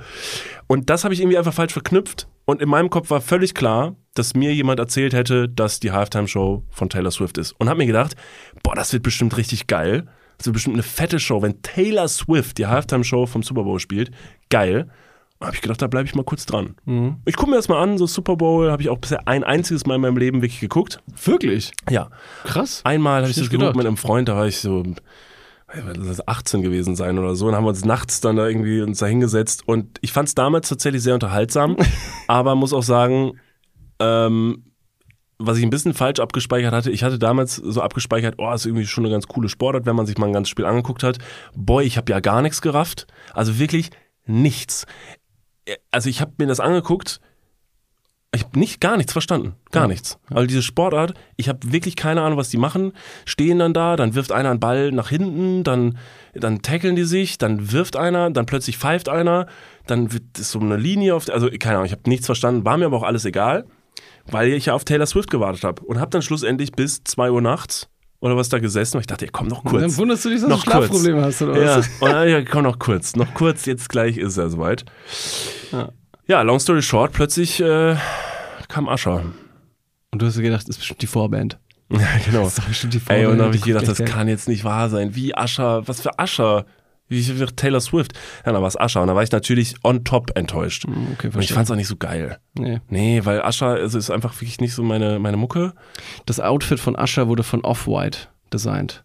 Und 0.71 0.91
das 0.91 1.03
habe 1.03 1.15
ich 1.15 1.19
irgendwie 1.19 1.39
einfach 1.39 1.53
falsch 1.53 1.73
verknüpft 1.73 2.27
und 2.45 2.61
in 2.61 2.69
meinem 2.69 2.91
Kopf 2.91 3.09
war 3.09 3.21
völlig 3.21 3.55
klar, 3.55 3.95
dass 4.13 4.35
mir 4.35 4.53
jemand 4.53 4.79
erzählt 4.79 5.13
hätte, 5.13 5.49
dass 5.49 5.79
die 5.79 5.91
Halftime-Show 5.91 6.63
von 6.69 6.89
Taylor 6.89 7.09
Swift 7.09 7.39
ist. 7.39 7.53
Und 7.53 7.69
habe 7.69 7.79
mir 7.79 7.87
gedacht, 7.87 8.15
boah, 8.61 8.75
das 8.75 8.93
wird 8.93 9.01
bestimmt 9.01 9.35
richtig 9.35 9.65
geil. 9.65 10.07
Das 10.37 10.45
wird 10.45 10.53
bestimmt 10.53 10.75
eine 10.75 10.83
fette 10.83 11.19
Show, 11.19 11.41
wenn 11.41 11.59
Taylor 11.63 12.07
Swift 12.07 12.59
die 12.59 12.67
Halftime-Show 12.67 13.25
vom 13.25 13.41
Super 13.41 13.63
Bowl 13.63 13.79
spielt. 13.79 14.11
Geil. 14.51 14.89
Habe 15.41 15.55
ich 15.55 15.61
gedacht, 15.61 15.81
da 15.81 15.87
bleibe 15.87 16.07
ich 16.07 16.13
mal 16.13 16.23
kurz 16.23 16.45
dran. 16.45 16.75
Mhm. 16.85 17.17
Ich 17.25 17.35
gucke 17.35 17.49
mir 17.49 17.55
das 17.57 17.67
mal 17.67 17.81
an, 17.81 17.97
so 17.97 18.05
Super 18.05 18.35
Bowl 18.35 18.69
habe 18.69 18.83
ich 18.83 18.89
auch 18.89 18.99
bisher 18.99 19.27
ein 19.27 19.43
einziges 19.43 19.87
Mal 19.87 19.95
in 19.95 20.01
meinem 20.01 20.17
Leben 20.17 20.43
wirklich 20.43 20.59
geguckt. 20.59 21.01
Wirklich? 21.23 21.71
Ja. 21.89 22.11
Krass. 22.43 22.81
Einmal 22.83 23.21
habe 23.21 23.31
ich 23.31 23.37
das 23.37 23.49
geguckt 23.49 23.75
mit 23.75 23.87
einem 23.87 23.97
Freund, 23.97 24.29
da 24.29 24.35
war 24.35 24.45
ich 24.45 24.57
so, 24.57 24.83
18 26.25 26.61
gewesen 26.61 26.95
sein 26.95 27.19
oder 27.19 27.35
so. 27.35 27.47
Und 27.47 27.55
haben 27.55 27.63
wir 27.63 27.69
uns 27.69 27.85
nachts 27.85 28.21
dann 28.21 28.35
da 28.35 28.47
irgendwie 28.47 28.81
uns 28.81 28.99
da 28.99 29.05
hingesetzt. 29.05 29.67
Und 29.67 29.97
ich 30.01 30.11
fand 30.11 30.27
es 30.27 30.35
damals 30.35 30.69
tatsächlich 30.69 31.01
sehr 31.01 31.13
unterhaltsam, 31.13 31.77
aber 32.27 32.55
muss 32.55 32.73
auch 32.73 32.83
sagen, 32.83 33.39
ähm, 33.99 34.63
was 35.37 35.57
ich 35.57 35.63
ein 35.63 35.69
bisschen 35.69 35.93
falsch 35.93 36.19
abgespeichert 36.19 36.73
hatte, 36.73 36.91
ich 36.91 37.03
hatte 37.03 37.17
damals 37.17 37.55
so 37.55 37.81
abgespeichert, 37.81 38.35
oh, 38.37 38.51
ist 38.51 38.65
irgendwie 38.65 38.85
schon 38.85 39.05
eine 39.05 39.13
ganz 39.13 39.27
coole 39.27 39.47
Sportart, 39.47 39.85
wenn 39.85 39.95
man 39.95 40.05
sich 40.05 40.17
mal 40.17 40.27
ein 40.27 40.33
ganzes 40.33 40.49
Spiel 40.49 40.65
angeguckt 40.65 41.01
hat. 41.01 41.17
Boy, 41.55 41.85
ich 41.85 41.97
habe 41.97 42.11
ja 42.11 42.19
gar 42.19 42.41
nichts 42.41 42.61
gerafft. 42.61 43.07
Also 43.33 43.57
wirklich 43.57 43.89
nichts. 44.25 44.85
Also 45.91 46.09
ich 46.09 46.19
habe 46.19 46.33
mir 46.39 46.47
das 46.47 46.59
angeguckt, 46.59 47.21
ich 48.33 48.43
habe 48.43 48.59
nicht 48.59 48.79
gar 48.79 48.95
nichts 48.97 49.11
verstanden, 49.11 49.55
gar 49.71 49.87
nichts. 49.87 50.19
Also 50.29 50.45
diese 50.45 50.61
Sportart, 50.61 51.13
ich 51.35 51.49
habe 51.49 51.59
wirklich 51.71 51.95
keine 51.95 52.21
Ahnung, 52.21 52.37
was 52.37 52.49
die 52.49 52.57
machen. 52.57 52.93
Stehen 53.25 53.57
dann 53.59 53.73
da, 53.73 53.95
dann 53.95 54.13
wirft 54.13 54.31
einer 54.31 54.51
einen 54.51 54.59
Ball 54.59 54.91
nach 54.91 55.09
hinten, 55.09 55.63
dann 55.63 55.97
dann 56.35 56.61
tackeln 56.61 56.95
die 56.95 57.05
sich, 57.05 57.39
dann 57.39 57.71
wirft 57.71 57.95
einer, 57.95 58.29
dann 58.29 58.45
plötzlich 58.45 58.77
pfeift 58.77 59.09
einer, 59.09 59.47
dann 59.87 60.13
wird 60.13 60.37
so 60.37 60.59
eine 60.59 60.77
Linie 60.77 61.15
auf, 61.15 61.27
also 61.29 61.49
keine 61.59 61.75
Ahnung, 61.77 61.87
ich 61.87 61.91
habe 61.91 62.07
nichts 62.07 62.27
verstanden, 62.27 62.65
war 62.65 62.77
mir 62.77 62.85
aber 62.85 62.97
auch 62.97 63.03
alles 63.03 63.25
egal, 63.25 63.65
weil 64.27 64.49
ich 64.53 64.67
ja 64.67 64.73
auf 64.75 64.85
Taylor 64.85 65.07
Swift 65.07 65.31
gewartet 65.31 65.63
habe 65.63 65.81
und 65.83 65.99
habe 65.99 66.11
dann 66.11 66.21
schlussendlich 66.21 66.71
bis 66.71 67.03
2 67.03 67.31
Uhr 67.31 67.41
nachts 67.41 67.89
oder 68.19 68.37
was 68.37 68.49
da 68.49 68.59
gesessen 68.59 68.97
und 68.97 69.01
ich 69.01 69.07
dachte, 69.07 69.25
ja, 69.25 69.31
komm 69.33 69.47
noch 69.47 69.63
kurz. 69.63 69.81
Dann 69.81 69.97
wunderst 69.97 70.25
du 70.25 70.29
dich, 70.29 70.39
dass 70.41 70.49
du 70.49 70.55
Noch 70.55 70.65
kurz. 70.65 70.85
Schlafprobleme 70.85 71.21
hast 71.23 71.41
oder 71.41 71.59
Ja, 71.59 71.77
was? 71.77 71.89
und 71.99 72.11
dann, 72.11 72.29
ja, 72.29 72.43
komm 72.45 72.63
noch 72.63 72.77
kurz, 72.77 73.15
noch 73.15 73.33
kurz, 73.33 73.65
jetzt 73.65 73.89
gleich 73.89 74.17
ist 74.17 74.37
er 74.37 74.49
soweit. 74.51 74.85
Ja. 75.71 75.89
Ja, 76.29 76.43
long 76.43 76.59
story 76.59 76.83
short, 76.83 77.11
plötzlich 77.11 77.59
äh, 77.59 77.95
kam 78.67 78.87
Ascher. 78.87 79.23
Und 80.11 80.21
du 80.21 80.27
hast 80.27 80.37
gedacht, 80.37 80.61
das 80.61 80.75
ist 80.75 80.77
bestimmt 80.77 81.01
die 81.01 81.07
Vorband. 81.07 81.57
Ja, 81.91 82.05
genau. 82.23 82.43
Das 82.43 82.49
ist 82.49 82.59
doch 82.59 82.65
bestimmt 82.67 82.93
die 82.93 82.97
Ey, 82.99 83.03
Vorband. 83.03 83.27
und 83.31 83.37
dann 83.39 83.47
habe 83.47 83.55
ich 83.55 83.63
gedacht, 83.63 83.87
das 83.87 83.97
kann 84.05 84.27
jetzt 84.27 84.47
nicht 84.47 84.63
wahr 84.63 84.89
sein. 84.89 85.15
Wie 85.15 85.33
Ascher, 85.35 85.87
was 85.87 86.01
für 86.01 86.19
Ascher? 86.19 86.67
Wie 87.07 87.27
wie 87.39 87.45
Taylor 87.47 87.81
Swift. 87.81 88.13
Ja, 88.45 88.51
dann 88.51 88.61
war 88.61 88.67
es 88.67 88.79
Ascher. 88.79 89.01
Und 89.01 89.07
da 89.07 89.15
war 89.15 89.23
ich 89.23 89.31
natürlich 89.31 89.73
on 89.83 90.03
top 90.03 90.29
enttäuscht. 90.37 90.83
Hm, 90.85 91.07
Okay, 91.13 91.31
Und 91.33 91.41
ich 91.41 91.51
fand 91.51 91.65
es 91.65 91.71
auch 91.71 91.75
nicht 91.75 91.87
so 91.87 91.95
geil. 91.95 92.37
Nee. 92.53 92.79
Nee, 92.89 93.21
weil 93.25 93.41
Ascher 93.41 93.69
also 93.69 93.97
ist 93.97 94.11
einfach 94.11 94.35
wirklich 94.35 94.61
nicht 94.61 94.75
so 94.75 94.83
meine, 94.83 95.17
meine 95.17 95.37
Mucke. 95.37 95.73
Das 96.27 96.39
Outfit 96.39 96.79
von 96.79 96.95
Usher 96.95 97.27
wurde 97.27 97.41
von 97.41 97.61
Off-White 97.61 98.19
designt. 98.53 99.03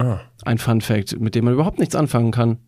Ah. 0.00 0.18
Ein 0.44 0.58
Fun 0.58 0.80
Fact, 0.80 1.20
mit 1.20 1.36
dem 1.36 1.44
man 1.44 1.54
überhaupt 1.54 1.78
nichts 1.78 1.94
anfangen 1.94 2.32
kann. 2.32 2.58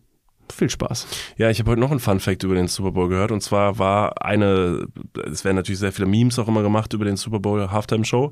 Viel 0.51 0.69
Spaß. 0.69 1.07
Ja, 1.37 1.49
ich 1.49 1.59
habe 1.59 1.71
heute 1.71 1.79
noch 1.81 1.91
einen 1.91 1.99
Fun 1.99 2.19
Fact 2.19 2.43
über 2.43 2.55
den 2.55 2.67
Super 2.67 2.91
Bowl 2.91 3.07
gehört. 3.09 3.31
Und 3.31 3.41
zwar 3.41 3.77
war 3.79 4.25
eine, 4.25 4.87
es 5.31 5.45
werden 5.45 5.55
natürlich 5.55 5.79
sehr 5.79 5.91
viele 5.91 6.07
Memes 6.07 6.39
auch 6.39 6.47
immer 6.47 6.61
gemacht 6.61 6.93
über 6.93 7.05
den 7.05 7.17
Super 7.17 7.39
Bowl 7.39 7.71
Halftime 7.71 8.05
Show. 8.05 8.31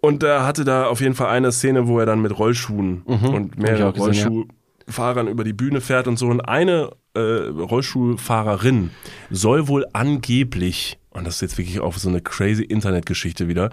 Und 0.00 0.22
er 0.22 0.44
hatte 0.44 0.64
da 0.64 0.86
auf 0.86 1.00
jeden 1.00 1.14
Fall 1.14 1.28
eine 1.28 1.52
Szene, 1.52 1.86
wo 1.86 1.98
er 2.00 2.06
dann 2.06 2.20
mit 2.22 2.36
Rollschuhen 2.36 3.02
und 3.02 3.22
Mhm. 3.22 3.50
Ich 3.52 3.58
mehreren 3.58 3.92
gesehen, 3.92 4.12
ja. 4.14 4.26
Rollschuhfahrern 4.26 5.28
über 5.28 5.44
die 5.44 5.52
Bühne 5.52 5.80
fährt 5.80 6.08
und 6.08 6.18
so. 6.18 6.26
Und 6.26 6.40
eine 6.40 6.90
äh, 7.14 7.20
Rollschuhfahrerin 7.20 8.90
soll 9.30 9.68
wohl 9.68 9.86
angeblich, 9.92 10.98
und 11.10 11.26
das 11.26 11.36
ist 11.36 11.40
jetzt 11.42 11.58
wirklich 11.58 11.80
auch 11.80 11.94
so 11.94 12.08
eine 12.08 12.20
crazy 12.20 12.64
Internetgeschichte 12.64 13.48
wieder, 13.48 13.70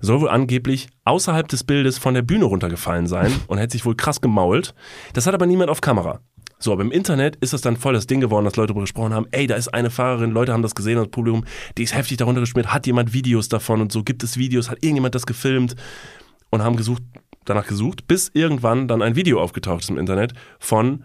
soll 0.00 0.20
wohl 0.20 0.28
angeblich 0.28 0.88
außerhalb 1.04 1.48
des 1.48 1.64
Bildes 1.64 1.98
von 1.98 2.14
der 2.14 2.22
Bühne 2.22 2.44
runtergefallen 2.44 3.06
sein 3.06 3.32
und 3.48 3.58
hätte 3.58 3.72
sich 3.72 3.84
wohl 3.86 3.96
krass 3.96 4.20
gemault. 4.20 4.74
Das 5.14 5.26
hat 5.26 5.34
aber 5.34 5.46
niemand 5.46 5.70
auf 5.70 5.80
Kamera. 5.80 6.20
So, 6.64 6.72
aber 6.72 6.80
im 6.80 6.92
Internet 6.92 7.36
ist 7.42 7.52
das 7.52 7.60
dann 7.60 7.76
voll 7.76 7.92
das 7.92 8.06
Ding 8.06 8.22
geworden, 8.22 8.46
dass 8.46 8.56
Leute 8.56 8.68
darüber 8.68 8.80
gesprochen 8.80 9.12
haben, 9.12 9.26
ey, 9.32 9.46
da 9.46 9.54
ist 9.54 9.68
eine 9.68 9.90
Fahrerin, 9.90 10.30
Leute 10.30 10.54
haben 10.54 10.62
das 10.62 10.74
gesehen, 10.74 10.96
das 10.96 11.08
Publikum, 11.08 11.44
die 11.76 11.82
ist 11.82 11.94
heftig 11.94 12.16
darunter 12.16 12.40
geschmiert, 12.40 12.72
hat 12.72 12.86
jemand 12.86 13.12
Videos 13.12 13.50
davon 13.50 13.82
und 13.82 13.92
so, 13.92 14.02
gibt 14.02 14.22
es 14.22 14.38
Videos, 14.38 14.70
hat 14.70 14.78
irgendjemand 14.80 15.14
das 15.14 15.26
gefilmt 15.26 15.76
und 16.48 16.62
haben 16.62 16.76
gesucht, 16.76 17.02
danach 17.44 17.66
gesucht, 17.66 18.08
bis 18.08 18.30
irgendwann 18.32 18.88
dann 18.88 19.02
ein 19.02 19.14
Video 19.14 19.42
aufgetaucht 19.42 19.82
ist 19.82 19.90
im 19.90 19.98
Internet 19.98 20.32
von 20.58 21.04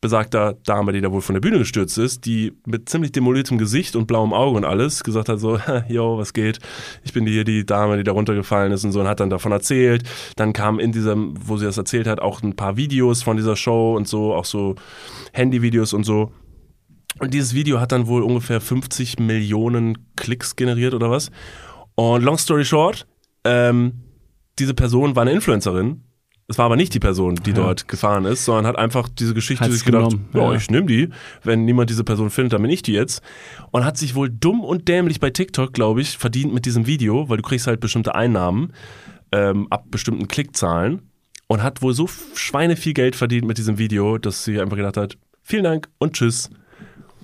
besagter 0.00 0.56
Dame, 0.64 0.92
die 0.92 1.00
da 1.00 1.12
wohl 1.12 1.20
von 1.20 1.34
der 1.34 1.40
Bühne 1.40 1.58
gestürzt 1.58 1.98
ist, 1.98 2.24
die 2.24 2.52
mit 2.64 2.88
ziemlich 2.88 3.12
demoliertem 3.12 3.58
Gesicht 3.58 3.96
und 3.96 4.06
blauem 4.06 4.32
Auge 4.32 4.56
und 4.56 4.64
alles 4.64 5.04
gesagt 5.04 5.28
hat 5.28 5.38
so, 5.40 5.58
yo, 5.88 6.16
was 6.16 6.32
geht? 6.32 6.58
Ich 7.04 7.12
bin 7.12 7.26
hier 7.26 7.44
die 7.44 7.66
Dame, 7.66 7.98
die 7.98 8.04
da 8.04 8.12
runtergefallen 8.12 8.72
ist 8.72 8.84
und 8.84 8.92
so 8.92 9.00
und 9.00 9.08
hat 9.08 9.20
dann 9.20 9.30
davon 9.30 9.52
erzählt. 9.52 10.04
Dann 10.36 10.52
kam 10.52 10.80
in 10.80 10.92
diesem, 10.92 11.34
wo 11.46 11.58
sie 11.58 11.66
das 11.66 11.76
erzählt 11.76 12.06
hat, 12.06 12.20
auch 12.20 12.42
ein 12.42 12.56
paar 12.56 12.76
Videos 12.76 13.22
von 13.22 13.36
dieser 13.36 13.56
Show 13.56 13.94
und 13.96 14.08
so, 14.08 14.34
auch 14.34 14.46
so 14.46 14.74
Handyvideos 15.32 15.92
und 15.92 16.04
so. 16.04 16.32
Und 17.18 17.34
dieses 17.34 17.54
Video 17.54 17.80
hat 17.80 17.92
dann 17.92 18.06
wohl 18.06 18.22
ungefähr 18.22 18.60
50 18.60 19.18
Millionen 19.18 19.98
Klicks 20.16 20.56
generiert 20.56 20.94
oder 20.94 21.10
was. 21.10 21.30
Und 21.94 22.22
long 22.22 22.38
story 22.38 22.64
short, 22.64 23.06
ähm, 23.44 24.00
diese 24.58 24.72
Person 24.74 25.16
war 25.16 25.22
eine 25.22 25.32
Influencerin. 25.32 26.02
Es 26.50 26.58
war 26.58 26.66
aber 26.66 26.74
nicht 26.74 26.92
die 26.94 26.98
Person, 26.98 27.36
die 27.36 27.52
dort 27.52 27.86
gefahren 27.86 28.24
ist, 28.24 28.44
sondern 28.44 28.66
hat 28.66 28.76
einfach 28.76 29.08
diese 29.08 29.34
Geschichte 29.34 29.66
Hat's 29.66 29.74
sich 29.74 29.84
gedacht, 29.84 30.16
ja, 30.34 30.50
ja. 30.50 30.52
ich 30.52 30.68
nehme 30.68 30.86
die. 30.86 31.08
Wenn 31.44 31.64
niemand 31.64 31.90
diese 31.90 32.02
Person 32.02 32.28
findet, 32.28 32.54
dann 32.54 32.62
bin 32.62 32.72
ich 32.72 32.82
die 32.82 32.92
jetzt. 32.92 33.22
Und 33.70 33.84
hat 33.84 33.96
sich 33.96 34.16
wohl 34.16 34.28
dumm 34.28 34.64
und 34.64 34.88
dämlich 34.88 35.20
bei 35.20 35.30
TikTok, 35.30 35.72
glaube 35.72 36.00
ich, 36.00 36.18
verdient 36.18 36.52
mit 36.52 36.66
diesem 36.66 36.88
Video, 36.88 37.28
weil 37.28 37.36
du 37.36 37.44
kriegst 37.44 37.68
halt 37.68 37.78
bestimmte 37.78 38.16
Einnahmen 38.16 38.72
ähm, 39.30 39.68
ab 39.70 39.84
bestimmten 39.92 40.26
Klickzahlen. 40.26 41.02
Und 41.46 41.62
hat 41.62 41.82
wohl 41.82 41.94
so 41.94 42.08
schweine 42.34 42.74
viel 42.74 42.94
Geld 42.94 43.14
verdient 43.14 43.46
mit 43.46 43.56
diesem 43.56 43.78
Video, 43.78 44.18
dass 44.18 44.42
sie 44.42 44.60
einfach 44.60 44.76
gedacht 44.76 44.96
hat, 44.96 45.18
vielen 45.44 45.62
Dank 45.62 45.88
und 45.98 46.14
tschüss. 46.14 46.50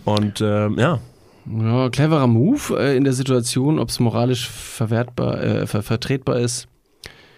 Und 0.04 0.40
ähm, 0.40 0.78
ja, 0.78 1.00
Ja, 1.46 1.90
cleverer 1.90 2.28
Move 2.28 2.78
äh, 2.78 2.96
in 2.96 3.02
der 3.02 3.12
Situation, 3.12 3.80
ob 3.80 3.88
es 3.88 3.98
moralisch 3.98 4.48
verwertbar, 4.48 5.42
äh, 5.42 5.66
ver 5.66 5.82
vertretbar 5.82 6.38
ist. 6.38 6.68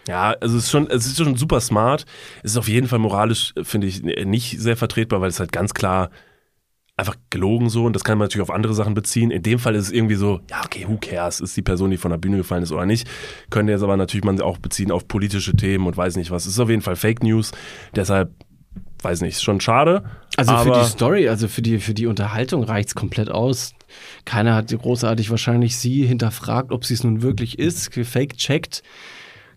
Ja, 0.09 0.35
also 0.41 0.57
es 0.57 0.65
ist 0.65 0.71
schon, 0.71 0.89
es 0.89 1.07
ist 1.07 1.19
schon 1.19 1.37
super 1.37 1.61
smart. 1.61 2.07
Es 2.43 2.53
ist 2.53 2.57
auf 2.57 2.67
jeden 2.67 2.89
Fall 2.89 2.99
moralisch, 2.99 3.53
finde 3.63 3.87
ich, 3.87 4.03
nicht 4.03 4.59
sehr 4.59 4.77
vertretbar, 4.77 5.21
weil 5.21 5.29
es 5.29 5.39
halt 5.39 5.53
ganz 5.53 5.75
klar 5.75 6.11
einfach 6.97 7.15
gelogen 7.31 7.69
so 7.69 7.85
und 7.85 7.93
das 7.95 8.03
kann 8.03 8.19
man 8.19 8.25
natürlich 8.25 8.43
auf 8.43 8.55
andere 8.55 8.75
Sachen 8.75 8.95
beziehen. 8.95 9.31
In 9.31 9.43
dem 9.43 9.61
Fall 9.61 9.77
ist 9.77 9.85
es 9.85 9.93
irgendwie 9.93 10.17
so, 10.17 10.41
ja, 10.51 10.63
okay, 10.65 10.87
who 10.89 10.99
cares, 11.01 11.41
ist 11.41 11.57
die 11.57 11.63
Person, 11.63 11.91
die 11.91 11.97
von 11.97 12.11
der 12.11 12.19
Bühne 12.19 12.39
gefallen 12.39 12.65
ist 12.65 12.73
oder 12.73 12.87
nicht. 12.87 13.09
Könnte 13.51 13.71
jetzt 13.71 13.83
aber 13.83 13.97
natürlich 13.97 14.25
man 14.25 14.41
auch 14.41 14.59
beziehen 14.59 14.91
auf 14.91 15.07
politische 15.07 15.55
Themen 15.55 15.87
und 15.87 15.97
weiß 15.97 16.17
nicht 16.17 16.33
was. 16.33 16.47
Es 16.47 16.55
ist 16.55 16.59
auf 16.59 16.71
jeden 16.71 16.83
Fall 16.83 16.97
Fake 16.97 17.23
News, 17.23 17.53
deshalb 17.95 18.33
weiß 19.03 19.21
nicht, 19.21 19.35
ist 19.35 19.45
schon 19.45 19.61
schade. 19.61 20.05
Also 20.37 20.57
für 20.57 20.73
die 20.73 20.85
Story, 20.87 21.29
also 21.29 21.47
für 21.47 21.63
die, 21.63 21.79
für 21.79 21.95
die 21.95 22.07
Unterhaltung 22.07 22.65
reicht's 22.65 22.97
komplett 22.97 23.31
aus. 23.31 23.75
Keiner 24.25 24.57
hat 24.57 24.77
großartig 24.77 25.31
wahrscheinlich 25.31 25.77
sie 25.77 26.05
hinterfragt, 26.05 26.73
ob 26.73 26.85
sie 26.85 26.95
es 26.95 27.05
nun 27.05 27.23
wirklich 27.23 27.59
ist, 27.59 27.93
gefaked-checkt. 27.93 28.83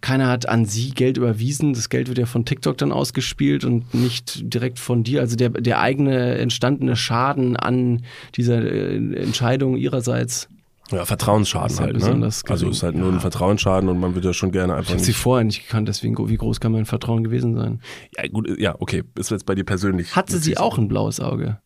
Keiner 0.01 0.27
hat 0.27 0.49
an 0.49 0.65
sie 0.65 0.91
Geld 0.91 1.17
überwiesen. 1.17 1.73
Das 1.73 1.89
Geld 1.89 2.07
wird 2.07 2.17
ja 2.17 2.25
von 2.25 2.43
TikTok 2.43 2.77
dann 2.77 2.91
ausgespielt 2.91 3.63
und 3.63 3.93
nicht 3.93 4.53
direkt 4.53 4.79
von 4.79 5.03
dir. 5.03 5.21
Also 5.21 5.35
der, 5.35 5.49
der 5.49 5.79
eigene 5.79 6.37
entstandene 6.39 6.95
Schaden 6.95 7.55
an 7.55 8.03
dieser 8.35 8.63
äh, 8.63 8.95
Entscheidung 9.15 9.77
ihrerseits. 9.77 10.49
ja, 10.91 11.05
Vertrauensschaden 11.05 11.77
ja 11.77 11.83
halt, 11.83 11.99
ne? 11.99 12.29
Also 12.47 12.69
ist 12.69 12.81
halt 12.81 12.95
nur 12.95 13.11
ein 13.11 13.19
Vertrauensschaden 13.19 13.89
und 13.89 13.99
man 13.99 14.15
würde 14.15 14.29
ja 14.29 14.33
schon 14.33 14.51
gerne 14.51 14.73
Ich 14.73 14.79
einfach 14.79 14.93
habe 14.93 15.03
sie 15.03 15.13
vorher 15.13 15.43
nicht 15.43 15.67
gekannt, 15.67 15.87
deswegen 15.87 16.17
wie 16.29 16.37
groß 16.37 16.59
kann 16.59 16.71
mein 16.71 16.85
Vertrauen 16.85 17.23
gewesen 17.23 17.55
sein? 17.55 17.81
Ja, 18.17 18.27
gut, 18.27 18.59
ja, 18.59 18.75
okay, 18.79 19.03
ist 19.17 19.29
jetzt 19.29 19.45
bei 19.45 19.53
dir 19.53 19.63
persönlich. 19.65 20.15
Hatte 20.15 20.39
sie 20.39 20.57
auch 20.57 20.79
ein 20.79 20.87
blaues 20.87 21.19
Auge? 21.19 21.59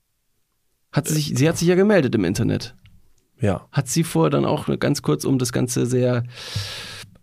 Hat 0.92 1.08
sie 1.08 1.14
sich, 1.16 1.34
sie 1.36 1.48
hat 1.48 1.58
sich 1.58 1.68
ja 1.68 1.76
gemeldet 1.76 2.14
im 2.16 2.26
Internet. 2.26 2.76
Ja. 3.40 3.68
Hat 3.72 3.88
sie 3.88 4.04
vorher 4.04 4.30
dann 4.30 4.46
auch 4.46 4.68
ganz 4.80 5.02
kurz 5.02 5.26
um 5.26 5.40
das 5.40 5.54
Ganze 5.54 5.86
sehr. 5.86 6.24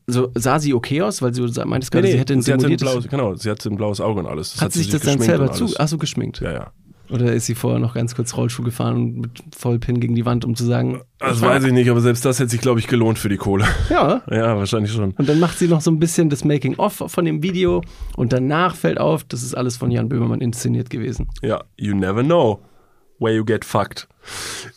So, 0.07 0.31
sah 0.35 0.59
sie 0.59 0.75
okay 0.75 1.03
aus, 1.03 1.23
weil 1.23 1.33
sa- 1.35 1.65
meintest 1.65 1.93
gerade, 1.93 2.09
sie 2.09 2.19
hätte 2.19 2.33
ein 2.33 2.43
sie 2.43 2.53
hatte 2.53 2.67
ein 2.67 2.77
blaues, 2.77 3.09
genau, 3.09 3.35
sie 3.35 3.51
hatte 3.51 3.69
ein 3.71 3.77
blaues 3.77 4.01
Auge 4.01 4.21
und 4.21 4.27
alles. 4.27 4.61
hat, 4.61 4.73
sie 4.73 4.81
sich 4.81 4.91
das 4.91 5.03
dann 5.03 5.21
selber 5.21 5.53
zu. 5.53 5.77
Achso, 5.79 5.99
geschminkt. 5.99 6.41
Ja, 6.41 6.53
ja. 6.53 6.73
Oder 7.11 7.35
ist 7.35 7.45
sie 7.45 7.55
vorher 7.55 7.79
noch 7.79 7.93
ganz 7.95 8.15
kurz 8.15 8.35
Rollschuh 8.37 8.63
gefahren 8.63 8.97
und 8.97 9.21
mit 9.21 9.31
Vollpin 9.55 10.01
gegen 10.01 10.15
die 10.15 10.25
Wand, 10.25 10.47
um 10.47 10.57
zu 10.57 10.65
sagen. 10.65 11.03
Das 11.19 11.43
weiß 11.43 11.63
ich 11.65 11.73
nicht, 11.73 11.91
aber 11.91 12.01
selbst 12.01 12.25
das 12.25 12.39
hätte 12.39 12.49
sich, 12.51 12.61
glaube 12.61 12.81
ich, 12.81 12.87
gelohnt 12.87 13.19
für 13.19 13.29
die 13.29 13.37
Kohle. 13.37 13.67
Ja. 13.91 14.23
Ja, 14.31 14.57
wahrscheinlich 14.57 14.93
schon. 14.93 15.11
Und 15.13 15.29
dann 15.29 15.39
macht 15.39 15.59
sie 15.59 15.69
noch 15.69 15.83
so 15.83 15.91
ein 15.91 15.99
bisschen 15.99 16.31
das 16.31 16.43
Making-of 16.45 17.05
von 17.09 17.25
dem 17.27 17.43
Video 17.43 17.83
und 18.17 18.33
danach 18.33 18.77
fällt 18.77 18.99
auf, 18.99 19.25
das 19.25 19.43
ist 19.43 19.55
alles 19.55 19.77
von 19.77 19.91
Jan 19.91 20.09
Böhmermann 20.09 20.41
inszeniert 20.41 20.89
gewesen. 20.89 21.29
Ja, 21.43 21.63
you 21.77 21.95
never 21.95 22.23
know 22.23 22.61
where 23.23 23.35
you 23.35 23.45
get 23.45 23.65
fucked. 23.65 24.09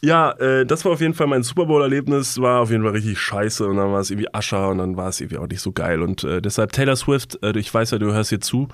Ja, 0.02 0.32
äh, 0.34 0.66
das 0.66 0.86
war 0.86 0.94
auf 0.94 1.02
jeden 1.02 1.14
Fall 1.14 1.28
mein 1.28 1.44
Super 1.44 1.66
Bowl-Erlebnis. 1.66 2.40
War 2.40 2.62
auf 2.62 2.72
jeden 2.72 2.84
Fall 2.84 2.94
richtig 2.94 3.20
scheiße 3.20 3.68
und 3.68 3.78
dann 3.78 3.92
war 3.92 4.00
es 4.00 4.10
irgendwie 4.10 4.34
Ascher 4.34 4.70
und 4.70 4.80
dann 4.80 4.98
war 4.98 5.10
es 5.10 5.22
irgendwie 5.22 5.38
auch 5.38 5.48
nicht 5.48 5.62
so 5.62 5.72
geil. 5.72 6.02
Und 6.02 6.24
äh, 6.24 6.42
deshalb 6.42 6.72
Taylor 6.72 6.96
Swift, 6.96 7.38
äh, 7.44 7.58
ich 7.58 7.72
weiß 7.74 7.92
ja, 7.92 7.98
du 8.00 8.12
hörst 8.12 8.30
hier 8.30 8.42
zu. 8.42 8.68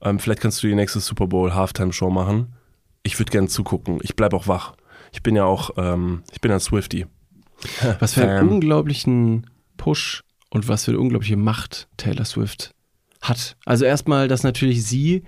Ähm, 0.00 0.18
vielleicht 0.18 0.40
kannst 0.40 0.62
du 0.62 0.66
die 0.66 0.74
nächste 0.74 1.00
Super 1.00 1.26
Bowl 1.26 1.54
Halftime-Show 1.54 2.10
machen. 2.10 2.54
Ich 3.02 3.18
würde 3.18 3.30
gerne 3.32 3.48
zugucken. 3.48 3.98
Ich 4.02 4.16
bleib 4.16 4.32
auch 4.32 4.46
wach. 4.48 4.74
Ich 5.12 5.22
bin 5.22 5.36
ja 5.36 5.44
auch, 5.44 5.70
ähm, 5.76 6.22
ich 6.32 6.40
bin 6.40 6.52
ein 6.52 6.60
Swifty. 6.60 7.06
Was 7.98 8.14
für 8.14 8.22
einen 8.22 8.46
Ähm. 8.46 8.48
unglaublichen 8.54 9.46
Push 9.76 10.22
und 10.50 10.68
was 10.68 10.84
für 10.84 10.92
eine 10.92 11.00
unglaubliche 11.00 11.36
Macht 11.36 11.88
Taylor 11.96 12.24
Swift 12.24 12.72
hat. 13.20 13.56
Also 13.66 13.84
erstmal, 13.84 14.28
dass 14.28 14.42
natürlich 14.42 14.84
sie 14.86 15.24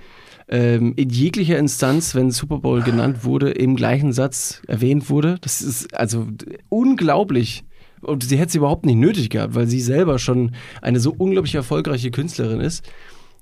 ähm, 0.50 0.94
in 0.96 1.10
jeglicher 1.10 1.58
Instanz, 1.58 2.14
wenn 2.14 2.32
Super 2.32 2.58
Bowl 2.58 2.82
genannt 2.82 3.24
wurde, 3.24 3.50
im 3.50 3.76
gleichen 3.76 4.12
Satz 4.12 4.62
erwähnt 4.66 5.08
wurde. 5.08 5.38
Das 5.40 5.62
ist 5.62 5.94
also 5.94 6.26
unglaublich. 6.68 7.64
Und 8.00 8.24
sie 8.24 8.36
hätte 8.36 8.48
es 8.48 8.54
überhaupt 8.56 8.84
nicht 8.84 8.96
nötig 8.96 9.30
gehabt, 9.30 9.54
weil 9.54 9.68
sie 9.68 9.80
selber 9.80 10.18
schon 10.18 10.56
eine 10.82 10.98
so 10.98 11.14
unglaublich 11.16 11.54
erfolgreiche 11.54 12.10
Künstlerin 12.10 12.60
ist. 12.60 12.84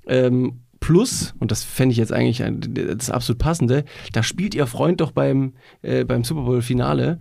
Ähm, 0.07 0.61
plus, 0.81 1.35
und 1.39 1.51
das 1.51 1.65
fände 1.65 1.93
ich 1.93 1.99
jetzt 1.99 2.13
eigentlich 2.13 2.43
ein, 2.43 2.61
das 2.61 3.09
absolut 3.09 3.39
passende, 3.39 3.85
da 4.13 4.23
spielt 4.23 4.55
ihr 4.55 4.67
Freund 4.67 5.01
doch 5.01 5.13
beim, 5.13 5.55
äh, 5.81 6.05
beim 6.05 6.25
Super 6.25 6.43
Bowl-Finale. 6.43 7.21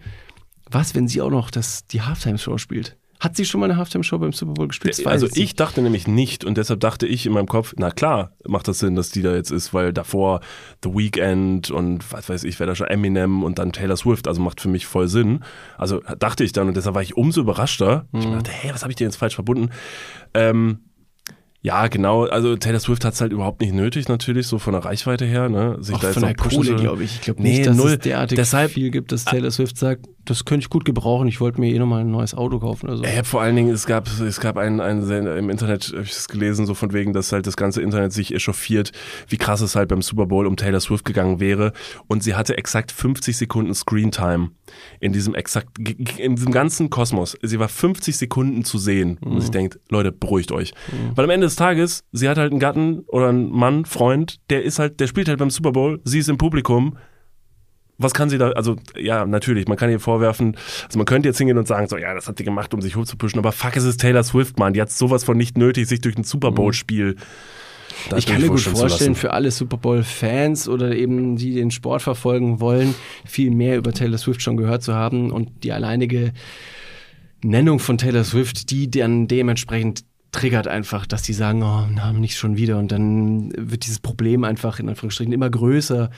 Was, 0.70 0.96
wenn 0.96 1.08
sie 1.08 1.22
auch 1.22 1.32
noch 1.32 1.50
das, 1.50 1.88
die 1.88 2.02
Halftime-Show 2.02 2.58
spielt? 2.58 2.98
Hat 3.20 3.36
sie 3.36 3.46
schon 3.46 3.60
mal 3.60 3.66
eine 3.70 3.78
Halftime-Show 3.78 4.20
beim 4.20 4.32
Super 4.32 4.54
Bowl 4.54 4.68
gespielt? 4.68 4.98
Das 5.00 5.06
Also 5.08 5.28
ich 5.34 5.56
dachte 5.56 5.82
nämlich 5.82 6.08
nicht 6.08 6.46
und 6.46 6.56
deshalb 6.58 6.80
dachte 6.82 7.08
ich 7.08 7.26
in 7.26 7.34
meinem 7.34 7.48
Kopf, 7.48 7.74
na 7.78 7.90
klar, 7.90 8.32
macht 8.48 8.68
das 8.68 8.78
Sinn, 8.80 8.96
dass 8.96 9.10
die 9.10 9.24
da 9.24 9.34
jetzt 9.34 9.50
ist, 9.50 9.74
weil 9.74 9.92
davor 9.92 10.42
The 10.84 10.90
Weeknd 10.94 11.72
und 11.72 12.12
was 12.14 12.30
weiß 12.30 12.44
ich, 12.44 12.60
wer 12.60 12.68
da 12.68 12.76
schon 12.76 12.88
Eminem 12.88 13.44
und 13.44 13.58
dann 13.58 13.72
Taylor 13.72 13.98
Swift, 13.98 14.28
also 14.28 14.40
macht 14.42 14.62
für 14.62 14.70
mich 14.70 14.86
voll 14.86 15.08
Sinn. 15.08 15.40
Also 15.80 16.02
dachte 16.20 16.44
ich 16.44 16.52
dann 16.52 16.68
und 16.68 16.78
deshalb 16.78 16.94
war 16.96 17.02
ich 17.02 17.18
umso 17.18 17.42
überraschter. 17.42 18.06
Ich 18.14 18.26
Mhm. 18.26 18.34
dachte, 18.34 18.52
hey, 18.52 18.72
was 18.74 18.84
habe 18.84 18.92
ich 18.92 18.98
denn 18.98 19.08
jetzt 19.08 19.18
falsch 19.18 19.36
verbunden? 19.36 19.70
Ähm, 20.36 20.80
ja, 21.62 21.88
genau, 21.88 22.26
also 22.26 22.56
Taylor 22.56 22.80
Swift 22.80 23.04
hat 23.04 23.16
es 23.16 23.22
halt 23.22 23.34
überhaupt 23.34 23.62
nicht 23.62 23.74
nötig, 23.74 24.08
natürlich, 24.08 24.46
so 24.48 24.60
von 24.60 24.74
der 24.74 24.86
Reichweite 24.86 25.26
her, 25.26 25.50
ne? 25.50 25.78
Sich 25.82 25.96
Auch 25.96 26.00
da 26.02 26.08
jetzt 26.10 26.14
von 26.20 26.24
der 26.24 26.36
Kohle, 26.36 26.76
glaube 26.76 27.04
ich. 27.04 27.16
Ich 27.16 27.22
glaube 27.22 27.42
Nee, 27.42 27.58
nicht, 27.58 27.66
dass 27.68 27.76
null. 27.76 27.94
es 27.94 28.00
derartig 28.00 28.36
Deshalb- 28.38 28.72
viel 28.72 28.92
gibt, 28.92 29.12
dass 29.12 29.26
Taylor 29.26 29.50
Swift 29.52 29.76
sagt, 29.76 30.06
das 30.30 30.46
könnte 30.46 30.66
ich 30.66 30.70
gut 30.70 30.86
gebrauchen. 30.86 31.28
Ich 31.28 31.40
wollte 31.40 31.60
mir 31.60 31.74
eh 31.74 31.80
nochmal 31.80 32.02
ein 32.02 32.12
neues 32.12 32.34
Auto 32.34 32.60
kaufen 32.60 32.88
oder 32.88 32.98
so. 32.98 33.04
Ja, 33.04 33.24
vor 33.24 33.42
allen 33.42 33.56
Dingen, 33.56 33.74
es 33.74 33.86
gab, 33.86 34.08
es 34.08 34.40
gab 34.40 34.58
einen, 34.58 34.80
einen 34.80 35.28
im 35.28 35.50
Internet, 35.50 35.92
habe 35.94 36.04
ich 36.04 36.14
das 36.14 36.28
gelesen, 36.28 36.66
so 36.66 36.74
von 36.74 36.94
wegen, 36.94 37.14
dass 37.14 37.32
halt 37.32 37.48
das 37.48 37.58
ganze 37.58 37.82
Internet 37.82 38.14
sich 38.14 38.34
echauffiert, 38.34 38.92
wie 39.28 39.38
krass 39.38 39.62
es 39.62 39.76
halt 39.76 39.90
beim 39.90 40.02
Super 40.02 40.26
Bowl 40.26 40.46
um 40.46 40.58
Taylor 40.58 40.80
Swift 40.80 41.06
gegangen 41.06 41.40
wäre. 41.40 41.74
Und 42.08 42.24
sie 42.24 42.36
hatte 42.36 42.58
exakt 42.58 42.92
50 42.92 43.38
Sekunden 43.38 43.74
Screentime 43.74 44.52
in 45.00 45.14
diesem 45.14 45.36
exakt, 45.36 45.80
in 46.18 46.36
diesem 46.36 46.52
ganzen 46.52 46.90
Kosmos. 46.90 47.38
Sie 47.42 47.60
war 47.60 47.70
50 47.70 48.18
Sekunden 48.18 48.64
zu 48.64 48.78
sehen. 48.78 49.18
Und 49.22 49.38
ich 49.38 49.52
denkt, 49.52 49.80
Leute, 49.90 50.12
beruhigt 50.12 50.52
euch. 50.52 50.74
Weil 51.16 51.26
am 51.26 51.32
Ende 51.32 51.48
des 51.48 51.56
Tages, 51.56 52.04
sie 52.12 52.28
hat 52.28 52.38
halt 52.38 52.52
einen 52.52 52.60
Gatten 52.60 53.00
oder 53.08 53.30
einen 53.30 53.50
Mann, 53.50 53.86
Freund, 53.86 54.38
der 54.50 54.64
ist 54.64 54.80
halt, 54.80 55.00
der 55.00 55.08
spielt 55.08 55.30
halt 55.30 55.40
beim 55.40 55.50
Super 55.50 55.72
Bowl, 55.72 56.02
sie 56.04 56.20
ist 56.20 56.30
im 56.30 56.38
Publikum 56.38 56.98
was 57.98 58.14
kann 58.14 58.30
sie 58.30 58.38
da, 58.38 58.52
also 58.52 58.76
ja, 58.96 59.26
natürlich, 59.26 59.68
man 59.68 59.78
kann 59.78 59.90
ihr 59.90 60.00
vorwerfen, 60.00 60.56
also 60.86 61.00
man 61.00 61.06
könnte 61.06 61.30
jetzt 61.30 61.38
hingehen 61.38 61.58
und 61.58 61.68
sagen, 61.68 61.88
so, 61.88 61.98
ja, 61.98 62.14
das 62.14 62.28
hat 62.28 62.38
sie 62.38 62.44
gemacht, 62.44 62.74
um 62.74 62.82
sich 62.82 62.96
hochzupuschen, 62.96 63.40
aber 63.40 63.52
fuck, 63.52 63.76
es 63.76 63.84
ist 63.84 64.00
Taylor 64.00 64.24
Swift, 64.24 64.60
Mann, 64.60 64.74
die 64.74 64.82
hat 64.82 64.92
sowas 64.92 65.24
von 65.24 65.38
nicht 65.38 65.58
nötig, 65.58 65.88
sich 65.88 66.02
durch 66.02 66.18
ein 66.18 66.24
Super 66.24 66.52
Bowl-Spiel 66.52 67.16
da 68.10 68.18
Ich 68.18 68.26
kann 68.26 68.42
mir 68.42 68.50
gut 68.50 68.62
vorstellen, 68.62 69.16
für 69.16 69.34
alle 69.34 69.52
Super 69.52 69.78
Bowl-Fans 69.78 70.70
oder 70.70 70.96
eben 70.96 71.36
die 71.36 71.56
den 71.56 71.72
Sport 71.72 72.02
verfolgen 72.02 72.60
wollen, 72.60 72.96
viel 73.26 73.52
mehr 73.52 73.78
über 73.78 73.92
Taylor 73.92 74.18
Swift 74.18 74.42
schon 74.42 74.58
gehört 74.58 74.84
zu 74.84 74.94
haben 74.94 75.32
und 75.32 75.64
die 75.64 75.72
alleinige 75.72 76.34
Nennung 77.44 77.80
von 77.80 77.98
Taylor 77.98 78.24
Swift, 78.24 78.70
die 78.72 78.90
dann 78.90 79.28
dementsprechend 79.28 80.04
triggert 80.32 80.68
einfach, 80.68 81.06
dass 81.06 81.22
die 81.22 81.34
sagen, 81.34 81.64
oh, 81.64 81.88
na, 81.94 82.12
nicht 82.14 82.38
schon 82.38 82.58
wieder 82.58 82.78
und 82.78 82.92
dann 82.92 83.52
wird 83.58 83.86
dieses 83.86 84.00
Problem 84.00 84.44
einfach 84.44 84.80
in 84.80 84.90
Anführungsstrichen 84.90 85.34
immer 85.34 85.50
größer 85.50 86.10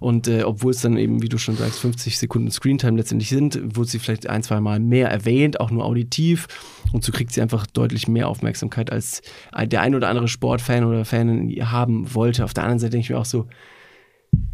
und 0.00 0.26
äh, 0.26 0.42
obwohl 0.42 0.72
es 0.72 0.80
dann 0.80 0.96
eben, 0.96 1.22
wie 1.22 1.28
du 1.28 1.38
schon 1.38 1.56
sagst, 1.56 1.78
50 1.80 2.18
Sekunden 2.18 2.50
Screentime 2.50 2.96
letztendlich 2.96 3.28
sind, 3.28 3.60
wurde 3.76 3.90
sie 3.90 3.98
vielleicht 3.98 4.28
ein, 4.28 4.42
zwei 4.42 4.60
Mal 4.60 4.80
mehr 4.80 5.10
erwähnt, 5.10 5.60
auch 5.60 5.70
nur 5.70 5.84
auditiv 5.84 6.48
und 6.92 7.04
so 7.04 7.12
kriegt 7.12 7.32
sie 7.32 7.42
einfach 7.42 7.66
deutlich 7.66 8.08
mehr 8.08 8.28
Aufmerksamkeit, 8.28 8.90
als 8.90 9.22
der 9.66 9.82
ein 9.82 9.94
oder 9.94 10.08
andere 10.08 10.28
Sportfan 10.28 10.84
oder 10.84 11.04
Fanin 11.04 11.50
haben 11.70 12.14
wollte. 12.14 12.44
Auf 12.44 12.54
der 12.54 12.64
anderen 12.64 12.78
Seite 12.78 12.92
denke 12.92 13.04
ich 13.04 13.10
mir 13.10 13.18
auch 13.18 13.24
so, 13.24 13.46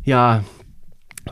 ja, 0.02 0.44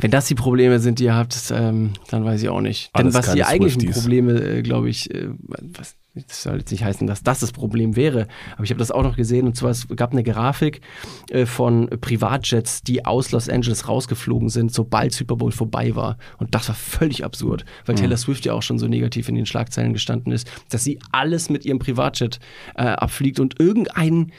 wenn 0.01 0.11
das 0.11 0.26
die 0.26 0.35
Probleme 0.35 0.78
sind, 0.78 0.99
die 0.99 1.05
ihr 1.05 1.14
habt, 1.14 1.53
ähm, 1.55 1.93
dann 2.09 2.24
weiß 2.24 2.43
ich 2.43 2.49
auch 2.49 2.61
nicht. 2.61 2.91
Alles 2.93 3.12
Denn 3.12 3.22
was 3.22 3.35
die 3.35 3.45
eigentlichen. 3.45 3.93
Probleme, 3.93 4.33
äh, 4.33 4.62
glaube 4.62 4.89
ich, 4.89 5.12
äh, 5.14 5.28
was, 5.49 5.97
das 6.14 6.42
soll 6.42 6.58
jetzt 6.58 6.70
nicht 6.70 6.84
heißen, 6.84 7.06
dass 7.06 7.22
das 7.22 7.40
das 7.40 7.52
Problem 7.52 7.96
wäre, 7.96 8.28
aber 8.54 8.64
ich 8.64 8.70
habe 8.70 8.78
das 8.78 8.90
auch 8.90 9.02
noch 9.02 9.16
gesehen 9.16 9.46
und 9.46 9.56
zwar 9.56 9.70
es 9.70 9.88
gab 9.88 10.12
eine 10.12 10.22
Grafik 10.22 10.82
äh, 11.30 11.46
von 11.46 11.88
Privatjets, 11.88 12.82
die 12.82 13.04
aus 13.06 13.32
Los 13.32 13.48
Angeles 13.48 13.88
rausgeflogen 13.88 14.50
sind, 14.50 14.72
sobald 14.72 15.12
Super 15.12 15.36
Bowl 15.36 15.52
vorbei 15.52 15.96
war. 15.96 16.18
Und 16.38 16.54
das 16.54 16.68
war 16.68 16.74
völlig 16.74 17.24
absurd, 17.24 17.64
weil 17.86 17.94
Taylor 17.94 18.18
Swift 18.18 18.44
ja 18.44 18.52
auch 18.52 18.62
schon 18.62 18.78
so 18.78 18.88
negativ 18.88 19.28
in 19.28 19.34
den 19.34 19.46
Schlagzeilen 19.46 19.94
gestanden 19.94 20.32
ist, 20.32 20.50
dass 20.68 20.84
sie 20.84 20.98
alles 21.12 21.48
mit 21.48 21.64
ihrem 21.64 21.78
Privatjet 21.78 22.38
äh, 22.74 22.82
abfliegt 22.82 23.40
und 23.40 23.58
irgendein 23.58 24.32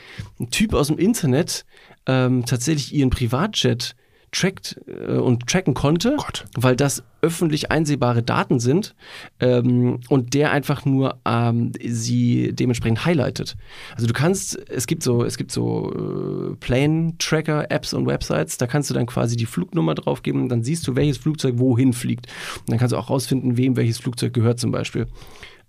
Typ 0.51 0.73
aus 0.73 0.87
dem 0.87 0.99
Internet 0.99 1.65
ähm, 2.05 2.45
tatsächlich 2.45 2.93
ihren 2.93 3.09
Privatjet 3.09 3.95
trackt 4.33 4.79
äh, 4.87 5.13
und 5.13 5.47
tracken 5.47 5.73
konnte, 5.73 6.15
Gott. 6.17 6.45
weil 6.55 6.75
das 6.75 7.03
öffentlich 7.21 7.71
einsehbare 7.71 8.21
Daten 8.21 8.59
sind 8.59 8.95
ähm, 9.39 10.01
und 10.09 10.33
der 10.33 10.51
einfach 10.51 10.83
nur 10.83 11.19
ähm, 11.25 11.71
sie 11.81 12.51
dementsprechend 12.53 13.05
highlightet. 13.05 13.55
Also 13.95 14.07
du 14.07 14.13
kannst, 14.13 14.57
es 14.69 14.87
gibt 14.87 15.03
so, 15.03 15.23
es 15.23 15.37
gibt 15.37 15.51
so 15.51 16.51
äh, 16.51 16.55
Plane-Tracker-Apps 16.55 17.93
und 17.93 18.07
Websites, 18.07 18.57
da 18.57 18.67
kannst 18.67 18.89
du 18.89 18.93
dann 18.93 19.05
quasi 19.05 19.37
die 19.37 19.45
Flugnummer 19.45 19.95
draufgeben 19.95 20.41
und 20.41 20.49
dann 20.49 20.63
siehst 20.63 20.85
du, 20.87 20.95
welches 20.95 21.17
Flugzeug 21.17 21.55
wohin 21.57 21.93
fliegt. 21.93 22.27
Und 22.59 22.71
dann 22.71 22.79
kannst 22.79 22.91
du 22.91 22.97
auch 22.97 23.09
rausfinden, 23.09 23.55
wem 23.55 23.77
welches 23.77 23.99
Flugzeug 23.99 24.33
gehört 24.33 24.59
zum 24.59 24.71
Beispiel. 24.71 25.07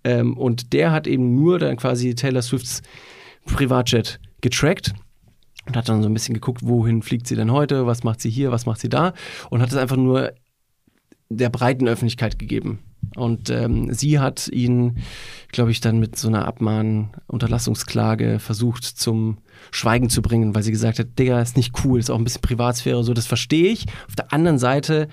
Ähm, 0.03 0.37
und 0.37 0.73
der 0.73 0.91
hat 0.91 1.07
eben 1.07 1.35
nur 1.35 1.59
dann 1.59 1.77
quasi 1.77 2.15
Taylor 2.15 2.41
Swifts 2.41 2.81
Privatjet 3.45 4.19
getrackt 4.41 4.93
und 5.67 5.75
hat 5.75 5.89
dann 5.89 6.01
so 6.01 6.09
ein 6.09 6.13
bisschen 6.13 6.33
geguckt, 6.33 6.61
wohin 6.63 7.01
fliegt 7.01 7.27
sie 7.27 7.35
denn 7.35 7.51
heute, 7.51 7.85
was 7.85 8.03
macht 8.03 8.21
sie 8.21 8.29
hier, 8.29 8.51
was 8.51 8.65
macht 8.65 8.79
sie 8.79 8.89
da 8.89 9.13
und 9.49 9.61
hat 9.61 9.69
es 9.69 9.77
einfach 9.77 9.97
nur 9.97 10.33
der 11.29 11.49
breiten 11.49 11.87
Öffentlichkeit 11.87 12.37
gegeben. 12.39 12.79
Und 13.15 13.49
ähm, 13.49 13.93
sie 13.93 14.19
hat 14.19 14.47
ihn, 14.47 14.97
glaube 15.51 15.71
ich, 15.71 15.79
dann 15.79 15.99
mit 15.99 16.17
so 16.17 16.27
einer 16.27 16.45
Abmahn-Unterlassungsklage 16.45 18.39
versucht 18.39 18.83
zum 18.83 19.37
Schweigen 19.71 20.09
zu 20.09 20.21
bringen, 20.21 20.55
weil 20.55 20.63
sie 20.63 20.71
gesagt 20.71 20.99
hat, 20.99 21.17
Digga, 21.17 21.41
ist 21.41 21.55
nicht 21.55 21.83
cool, 21.83 21.99
ist 21.99 22.09
auch 22.09 22.17
ein 22.17 22.23
bisschen 22.23 22.41
Privatsphäre, 22.41 23.03
so, 23.03 23.13
das 23.13 23.27
verstehe 23.27 23.71
ich. 23.71 23.85
Auf 24.07 24.15
der 24.15 24.33
anderen 24.33 24.59
Seite, 24.59 25.07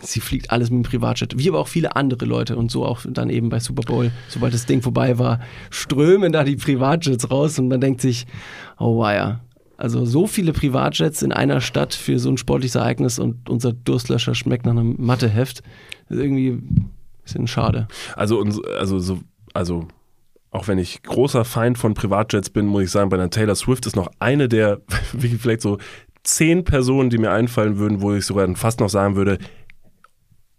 sie 0.00 0.20
fliegt 0.20 0.50
alles 0.50 0.70
mit 0.70 0.84
dem 0.84 0.88
Privatjet, 0.88 1.38
wie 1.38 1.48
aber 1.48 1.58
auch 1.58 1.68
viele 1.68 1.96
andere 1.96 2.26
Leute 2.26 2.56
und 2.56 2.70
so 2.70 2.84
auch 2.84 3.04
dann 3.08 3.30
eben 3.30 3.48
bei 3.48 3.60
Super 3.60 3.82
Bowl, 3.82 4.12
sobald 4.28 4.54
das 4.54 4.66
Ding 4.66 4.82
vorbei 4.82 5.18
war, 5.18 5.40
strömen 5.70 6.32
da 6.32 6.44
die 6.44 6.56
Privatjets 6.56 7.30
raus 7.30 7.58
und 7.58 7.68
man 7.68 7.80
denkt 7.80 8.00
sich, 8.00 8.26
oh 8.78 8.98
weia. 8.98 9.40
Also 9.76 10.04
so 10.04 10.26
viele 10.26 10.52
Privatjets 10.52 11.22
in 11.22 11.32
einer 11.32 11.60
Stadt 11.60 11.94
für 11.94 12.18
so 12.18 12.30
ein 12.30 12.38
sportliches 12.38 12.76
Ereignis 12.76 13.18
und 13.18 13.48
unser 13.48 13.72
Durstlöscher 13.72 14.34
schmeckt 14.34 14.64
nach 14.64 14.72
einem 14.72 14.96
Matheheft. 14.98 15.62
Das 16.08 16.18
ist 16.18 16.24
irgendwie 16.24 16.50
ein 16.50 16.90
bisschen 17.22 17.46
schade. 17.46 17.88
Also, 18.14 18.42
also, 18.78 18.98
so, 18.98 19.20
also, 19.52 19.86
auch 20.50 20.68
wenn 20.68 20.78
ich 20.78 21.02
großer 21.02 21.44
Feind 21.44 21.76
von 21.76 21.94
Privatjets 21.94 22.50
bin, 22.50 22.66
muss 22.66 22.84
ich 22.84 22.90
sagen, 22.90 23.10
bei 23.10 23.16
einer 23.16 23.30
Taylor 23.30 23.54
Swift 23.54 23.86
ist 23.86 23.96
noch 23.96 24.10
eine 24.18 24.48
der, 24.48 24.80
wie 25.12 25.28
vielleicht 25.28 25.62
so 25.62 25.78
zehn 26.22 26.64
Personen, 26.64 27.10
die 27.10 27.18
mir 27.18 27.30
einfallen 27.32 27.78
würden, 27.78 28.00
wo 28.00 28.14
ich 28.14 28.24
sogar 28.24 28.54
fast 28.56 28.80
noch 28.80 28.88
sagen 28.88 29.16
würde, 29.16 29.38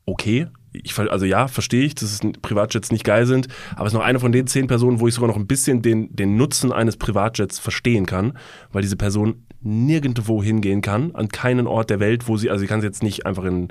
okay, 0.05 0.47
ich, 0.83 0.97
also 0.97 1.25
ja, 1.25 1.47
verstehe 1.47 1.83
ich, 1.83 1.95
dass 1.95 2.11
es 2.11 2.19
Privatjets 2.41 2.91
nicht 2.91 3.03
geil 3.03 3.25
sind, 3.25 3.47
aber 3.75 3.85
es 3.85 3.93
ist 3.93 3.97
noch 3.97 4.05
eine 4.05 4.19
von 4.19 4.31
den 4.31 4.47
zehn 4.47 4.67
Personen, 4.67 4.99
wo 4.99 5.07
ich 5.07 5.13
sogar 5.13 5.27
noch 5.27 5.37
ein 5.37 5.47
bisschen 5.47 5.81
den, 5.81 6.15
den 6.15 6.37
Nutzen 6.37 6.71
eines 6.71 6.97
Privatjets 6.97 7.59
verstehen 7.59 8.05
kann, 8.05 8.33
weil 8.71 8.81
diese 8.81 8.95
Person 8.95 9.43
nirgendwo 9.61 10.43
hingehen 10.43 10.81
kann, 10.81 11.13
an 11.15 11.29
keinen 11.29 11.67
Ort 11.67 11.89
der 11.89 11.99
Welt, 11.99 12.27
wo 12.27 12.37
sie, 12.37 12.49
also 12.49 12.61
sie 12.61 12.67
kann 12.67 12.81
sie 12.81 12.87
jetzt 12.87 13.03
nicht 13.03 13.25
einfach 13.25 13.43
in 13.43 13.69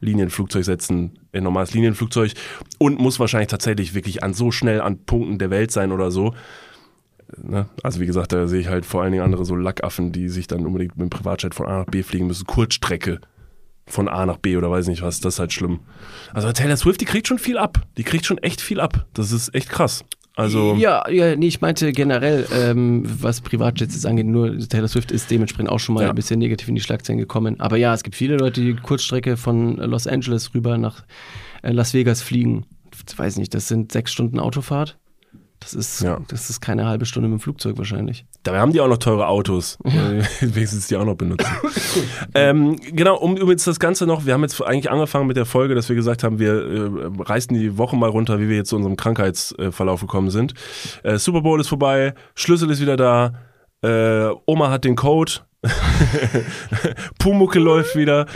Linienflugzeug 0.00 0.64
setzen, 0.64 1.18
in 1.32 1.44
normales 1.44 1.74
Linienflugzeug 1.74 2.32
und 2.78 2.98
muss 2.98 3.18
wahrscheinlich 3.20 3.48
tatsächlich 3.48 3.94
wirklich 3.94 4.22
an 4.22 4.34
so 4.34 4.50
schnell 4.50 4.80
an 4.80 5.04
Punkten 5.04 5.38
der 5.38 5.50
Welt 5.50 5.70
sein 5.70 5.92
oder 5.92 6.10
so. 6.10 6.34
Ne? 7.36 7.68
Also 7.82 8.00
wie 8.00 8.06
gesagt, 8.06 8.32
da 8.32 8.46
sehe 8.46 8.60
ich 8.60 8.68
halt 8.68 8.86
vor 8.86 9.02
allen 9.02 9.12
Dingen 9.12 9.24
andere 9.24 9.44
so 9.44 9.54
Lackaffen, 9.54 10.12
die 10.12 10.28
sich 10.28 10.46
dann 10.46 10.64
unbedingt 10.64 10.96
mit 10.96 11.02
dem 11.02 11.10
Privatjet 11.10 11.54
von 11.54 11.66
A 11.66 11.78
nach 11.80 11.86
B 11.86 12.02
fliegen 12.02 12.26
müssen, 12.26 12.46
Kurzstrecke 12.46 13.20
von 13.88 14.08
A 14.08 14.26
nach 14.26 14.36
B 14.38 14.56
oder 14.56 14.70
weiß 14.70 14.86
nicht 14.88 15.02
was, 15.02 15.20
das 15.20 15.34
ist 15.34 15.40
halt 15.40 15.52
schlimm. 15.52 15.80
Also 16.32 16.50
Taylor 16.52 16.76
Swift, 16.76 17.00
die 17.00 17.04
kriegt 17.06 17.26
schon 17.26 17.38
viel 17.38 17.58
ab. 17.58 17.80
Die 17.96 18.04
kriegt 18.04 18.26
schon 18.26 18.38
echt 18.38 18.60
viel 18.60 18.80
ab. 18.80 19.06
Das 19.14 19.32
ist 19.32 19.54
echt 19.54 19.68
krass. 19.70 20.04
Also 20.36 20.76
ja, 20.76 21.08
ja, 21.10 21.34
nee, 21.34 21.48
ich 21.48 21.60
meinte 21.60 21.90
generell, 21.90 22.46
ähm, 22.54 23.02
was 23.04 23.40
Privatjets 23.40 23.94
jetzt 23.94 24.06
angeht, 24.06 24.26
nur 24.26 24.56
Taylor 24.68 24.86
Swift 24.86 25.10
ist 25.10 25.30
dementsprechend 25.32 25.68
auch 25.68 25.80
schon 25.80 25.96
mal 25.96 26.04
Ja. 26.04 26.10
ein 26.10 26.14
bisschen 26.14 26.38
negativ 26.38 26.68
in 26.68 26.76
die 26.76 26.80
Schlagzeilen 26.80 27.18
gekommen. 27.18 27.58
Aber 27.58 27.76
ja, 27.76 27.92
es 27.92 28.04
gibt 28.04 28.14
viele 28.14 28.36
Leute, 28.36 28.60
die 28.60 28.76
Kurzstrecke 28.76 29.36
von 29.36 29.76
Los 29.78 30.06
Angeles 30.06 30.54
rüber 30.54 30.78
nach 30.78 31.02
äh, 31.62 31.72
Las 31.72 31.92
Vegas 31.92 32.22
fliegen. 32.22 32.66
Ich 33.08 33.18
weiß 33.18 33.36
nicht, 33.38 33.52
das 33.52 33.66
sind 33.66 33.90
sechs 33.90 34.12
Stunden 34.12 34.38
Autofahrt. 34.38 34.96
Das 35.60 35.74
ist, 35.74 36.00
Ja. 36.02 36.18
das 36.28 36.50
ist 36.50 36.60
keine 36.60 36.86
halbe 36.86 37.04
Stunde 37.04 37.28
mit 37.28 37.38
dem 37.40 37.42
Flugzeug 37.42 37.76
wahrscheinlich. 37.78 38.24
Dabei 38.44 38.60
haben 38.60 38.72
die 38.72 38.80
auch 38.80 38.88
noch 38.88 38.98
teure 38.98 39.26
Autos. 39.26 39.76
Äh, 39.84 40.22
Wenigstens 40.40 40.86
die 40.88 40.96
auch 40.96 41.04
noch 41.04 41.16
benutzen. 41.16 41.46
ähm, 42.34 42.76
genau, 42.76 43.16
um 43.16 43.36
übrigens 43.36 43.64
das 43.64 43.80
Ganze 43.80 44.06
noch, 44.06 44.24
wir 44.24 44.34
haben 44.34 44.42
jetzt 44.42 44.62
eigentlich 44.62 44.90
angefangen 44.90 45.26
mit 45.26 45.36
der 45.36 45.46
Folge, 45.46 45.74
dass 45.74 45.88
wir 45.88 45.96
gesagt 45.96 46.22
haben, 46.22 46.38
wir 46.38 46.52
äh, 46.54 47.10
reißen 47.22 47.52
die 47.54 47.76
Woche 47.76 47.96
mal 47.96 48.08
runter, 48.08 48.38
wie 48.38 48.48
wir 48.48 48.56
jetzt 48.56 48.68
zu 48.70 48.76
unserem 48.76 48.96
Krankheitsverlauf 48.96 50.00
gekommen 50.00 50.30
sind. 50.30 50.54
Äh, 51.02 51.18
Super 51.18 51.40
Bowl 51.42 51.60
ist 51.60 51.68
vorbei, 51.68 52.14
Schlüssel 52.34 52.70
ist 52.70 52.80
wieder 52.80 52.96
da, 52.96 53.32
äh, 53.82 54.32
Oma 54.46 54.70
hat 54.70 54.84
den 54.84 54.94
Code, 54.96 55.32
Pumucke 57.18 57.58
läuft 57.58 57.96
wieder. 57.96 58.26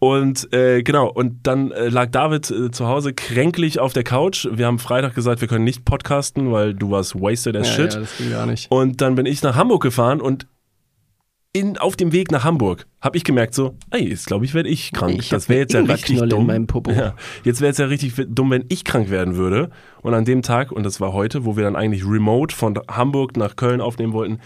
Und 0.00 0.50
äh, 0.54 0.82
genau, 0.82 1.08
und 1.08 1.46
dann 1.46 1.72
äh, 1.72 1.88
lag 1.88 2.10
David 2.10 2.50
äh, 2.50 2.70
zu 2.70 2.88
Hause 2.88 3.12
kränklich 3.12 3.78
auf 3.78 3.92
der 3.92 4.02
Couch. 4.02 4.48
Wir 4.50 4.66
haben 4.66 4.78
Freitag 4.78 5.14
gesagt, 5.14 5.42
wir 5.42 5.48
können 5.48 5.64
nicht 5.64 5.84
podcasten, 5.84 6.50
weil 6.50 6.72
du 6.72 6.90
warst 6.90 7.14
wasted 7.14 7.54
as 7.54 7.68
shit. 7.68 7.92
ja, 7.92 8.00
das 8.00 8.16
ging 8.16 8.30
gar 8.30 8.46
nicht. 8.46 8.70
Und 8.70 9.02
dann 9.02 9.14
bin 9.14 9.26
ich 9.26 9.42
nach 9.42 9.56
Hamburg 9.56 9.82
gefahren 9.82 10.22
und 10.22 10.46
in, 11.52 11.76
auf 11.76 11.96
dem 11.96 12.12
Weg 12.12 12.30
nach 12.30 12.44
Hamburg 12.44 12.86
habe 13.00 13.16
ich 13.18 13.24
gemerkt 13.24 13.54
so, 13.54 13.76
ey, 13.90 14.08
jetzt 14.08 14.26
glaube 14.26 14.44
ich, 14.44 14.54
werde 14.54 14.68
ich 14.68 14.92
krank. 14.92 15.16
Ich 15.18 15.28
das 15.28 15.48
wäre 15.48 15.60
jetzt 15.60 15.74
ja 15.74 15.80
richtig 15.80 16.18
in 16.18 16.28
dumm. 16.28 16.48
Ja, 16.88 17.14
jetzt 17.44 17.60
wäre 17.60 17.72
es 17.72 17.78
ja 17.78 17.86
richtig 17.86 18.14
dumm, 18.28 18.52
wenn 18.52 18.64
ich 18.68 18.84
krank 18.84 19.10
werden 19.10 19.36
würde. 19.36 19.70
Und 20.00 20.14
an 20.14 20.24
dem 20.24 20.42
Tag, 20.42 20.72
und 20.72 20.84
das 20.84 21.00
war 21.00 21.12
heute, 21.12 21.44
wo 21.44 21.56
wir 21.56 21.64
dann 21.64 21.76
eigentlich 21.76 22.06
remote 22.06 22.54
von 22.54 22.78
Hamburg 22.88 23.36
nach 23.36 23.56
Köln 23.56 23.80
aufnehmen 23.80 24.12
wollten, 24.12 24.38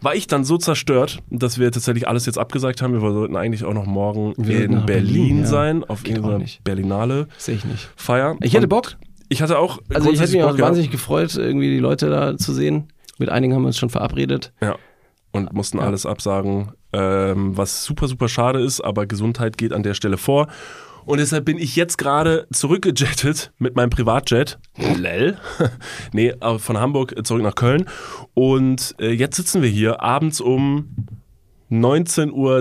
war 0.00 0.14
ich 0.14 0.26
dann 0.26 0.44
so 0.44 0.58
zerstört, 0.58 1.18
dass 1.30 1.58
wir 1.58 1.70
tatsächlich 1.72 2.08
alles 2.08 2.26
jetzt 2.26 2.38
abgesagt 2.38 2.82
haben. 2.82 2.92
Wir 2.92 3.00
sollten 3.00 3.36
eigentlich 3.36 3.64
auch 3.64 3.74
noch 3.74 3.86
morgen 3.86 4.34
Wir 4.36 4.64
in 4.64 4.70
Berlin, 4.70 4.86
Berlin, 4.86 5.38
ja. 5.40 5.46
sein, 5.46 5.84
auf 5.84 6.02
Geht 6.02 6.18
auch 6.18 6.24
irgendeiner. 6.24 6.50
Berlinale 6.64 7.28
Sehe 7.38 7.56
ich 7.56 7.64
nicht. 7.64 7.90
Feier. 7.96 8.36
Ich 8.42 8.54
hätte 8.54 8.68
Bock. 8.68 8.96
Ich 9.28 9.42
hatte 9.42 9.58
auch 9.58 9.80
Also 9.92 10.10
ich 10.10 10.20
hätte 10.20 10.32
mich 10.32 10.42
auch 10.42 10.48
Bock 10.48 10.56
gehabt. 10.56 10.70
wahnsinnig 10.70 10.90
gefreut, 10.90 11.34
irgendwie 11.36 11.70
die 11.70 11.78
Leute 11.80 12.08
da 12.10 12.36
zu 12.36 12.52
sehen. 12.52 12.88
Mit 13.18 13.28
einigen 13.28 13.54
haben 13.54 13.62
wir 13.62 13.68
uns 13.68 13.78
schon 13.78 13.90
verabredet. 13.90 14.52
Ja. 14.60 14.76
Und 15.32 15.52
mussten 15.52 15.80
alles 15.80 16.06
absagen, 16.06 16.72
ähm, 16.92 17.56
was 17.56 17.84
super, 17.84 18.08
super 18.08 18.28
schade 18.28 18.60
ist, 18.60 18.80
aber 18.80 19.06
Gesundheit 19.06 19.58
geht 19.58 19.72
an 19.72 19.82
der 19.82 19.94
Stelle 19.94 20.16
vor. 20.16 20.46
Und 21.06 21.18
deshalb 21.18 21.44
bin 21.44 21.58
ich 21.58 21.76
jetzt 21.76 21.96
gerade 21.96 22.46
zurückgejettet 22.52 23.52
mit 23.58 23.76
meinem 23.76 23.90
Privatjet. 23.90 24.58
Lell. 24.76 25.38
nee, 26.12 26.34
von 26.58 26.78
Hamburg 26.78 27.14
zurück 27.24 27.42
nach 27.42 27.54
Köln. 27.54 27.86
Und 28.34 28.94
äh, 28.98 29.12
jetzt 29.12 29.36
sitzen 29.36 29.62
wir 29.62 29.70
hier 29.70 30.02
abends 30.02 30.40
um 30.40 30.88
19.13 31.70 32.32
Uhr 32.32 32.58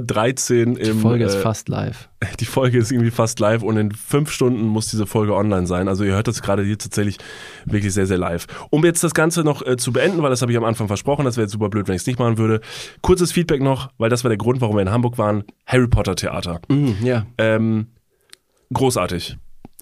im. 0.64 0.76
Die 0.76 1.02
Folge 1.02 1.26
ist 1.26 1.36
äh, 1.36 1.42
fast 1.42 1.70
live. 1.70 2.10
Die 2.40 2.46
Folge 2.46 2.78
ist 2.78 2.92
irgendwie 2.92 3.12
fast 3.12 3.40
live 3.40 3.62
und 3.62 3.78
in 3.78 3.92
fünf 3.92 4.32
Stunden 4.32 4.66
muss 4.66 4.90
diese 4.90 5.06
Folge 5.06 5.36
online 5.36 5.68
sein. 5.68 5.88
Also 5.88 6.04
ihr 6.04 6.14
hört 6.14 6.28
das 6.28 6.42
gerade 6.42 6.64
hier 6.64 6.78
tatsächlich 6.78 7.18
wirklich 7.66 7.94
sehr, 7.94 8.08
sehr 8.08 8.18
live. 8.18 8.48
Um 8.72 8.84
jetzt 8.84 9.04
das 9.04 9.14
Ganze 9.14 9.44
noch 9.44 9.66
äh, 9.66 9.78
zu 9.78 9.94
beenden, 9.94 10.24
weil 10.24 10.32
das 10.32 10.42
habe 10.42 10.52
ich 10.52 10.58
am 10.58 10.64
Anfang 10.64 10.88
versprochen, 10.88 11.26
das 11.26 11.38
wäre 11.38 11.46
jetzt 11.46 11.52
super 11.52 11.70
blöd, 11.70 11.88
wenn 11.88 11.96
ich 11.96 12.02
es 12.02 12.08
nicht 12.08 12.18
machen 12.18 12.40
würde. 12.40 12.62
Kurzes 13.02 13.32
Feedback 13.32 13.62
noch, 13.62 13.92
weil 14.00 14.10
das 14.10 14.24
war 14.24 14.30
der 14.30 14.38
Grund, 14.38 14.62
warum 14.62 14.76
wir 14.76 14.82
in 14.82 14.92
Hamburg 14.92 15.20
waren. 15.20 15.44
Harry 15.68 15.88
Potter 15.88 16.16
Theater. 16.16 16.62
Mhm, 16.70 16.96
ja. 17.04 17.26
Ähm, 17.38 17.88
großartig. 18.74 19.38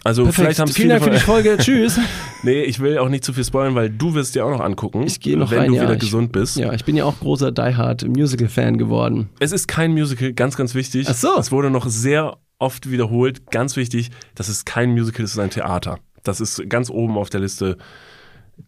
Also 0.05 0.23
Perfekt. 0.23 0.41
vielleicht 0.41 0.59
haben 0.59 0.69
es 0.69 0.75
Vielen 0.75 0.89
viele 0.89 0.99
Dank 0.99 1.03
für 1.13 1.17
die 1.17 1.23
Folge. 1.25 1.57
Tschüss. 1.63 1.97
Nee, 2.43 2.63
ich 2.63 2.79
will 2.81 2.97
auch 2.97 3.07
nicht 3.07 3.23
zu 3.23 3.31
viel 3.31 3.45
spoilern, 3.45 3.73
weil 3.75 3.89
du 3.89 4.13
wirst 4.15 4.35
dir 4.35 4.45
auch 4.45 4.49
noch 4.49 4.59
angucken. 4.59 5.03
Ich 5.03 5.21
gehe 5.21 5.37
noch 5.37 5.51
wenn 5.51 5.59
rein, 5.59 5.69
du 5.69 5.75
ja. 5.75 5.83
wieder 5.83 5.93
Ich- 5.93 5.99
gesund 5.99 6.31
bist. 6.33 6.57
Ja, 6.57 6.73
ich 6.73 6.83
bin 6.83 6.97
ja 6.97 7.05
auch 7.05 7.19
großer 7.19 7.51
Die 7.53 7.75
Hard 7.75 8.05
Musical-Fan 8.07 8.77
geworden. 8.77 9.29
Es 9.39 9.51
ist 9.53 9.67
kein 9.67 9.91
Musical, 9.93 10.33
ganz, 10.33 10.57
ganz 10.57 10.75
wichtig. 10.75 11.07
Ach 11.09 11.13
so. 11.15 11.37
Es 11.39 11.51
wurde 11.53 11.69
noch 11.69 11.87
sehr 11.87 12.37
oft 12.59 12.89
wiederholt, 12.91 13.49
ganz 13.51 13.75
wichtig, 13.77 14.09
das 14.35 14.47
ist 14.49 14.65
kein 14.65 14.91
Musical, 14.91 15.23
es 15.25 15.31
ist 15.33 15.39
ein 15.39 15.49
Theater. 15.49 15.99
Das 16.23 16.39
ist 16.41 16.69
ganz 16.69 16.89
oben 16.89 17.17
auf 17.17 17.29
der 17.29 17.41
Liste, 17.41 17.77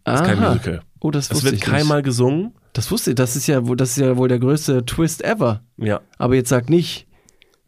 das 0.04 0.20
ist 0.20 0.26
kein. 0.26 0.38
Musical. 0.40 0.80
Oh, 1.00 1.10
das 1.10 1.26
Es 1.26 1.30
wusste 1.32 1.44
wird 1.46 1.54
ich 1.56 1.60
nicht. 1.60 1.70
keinmal 1.70 2.02
gesungen. 2.02 2.54
Das 2.72 2.90
wusste 2.90 3.10
ich. 3.10 3.16
Das 3.16 3.36
ist 3.36 3.46
ja, 3.46 3.66
wohl- 3.66 3.76
das 3.76 3.90
ist 3.90 3.98
ja 3.98 4.16
wohl 4.16 4.28
der 4.28 4.38
größte 4.38 4.84
Twist 4.84 5.22
ever. 5.24 5.62
Ja. 5.78 6.00
Aber 6.18 6.34
jetzt 6.34 6.48
sag 6.48 6.68
nicht, 6.68 7.05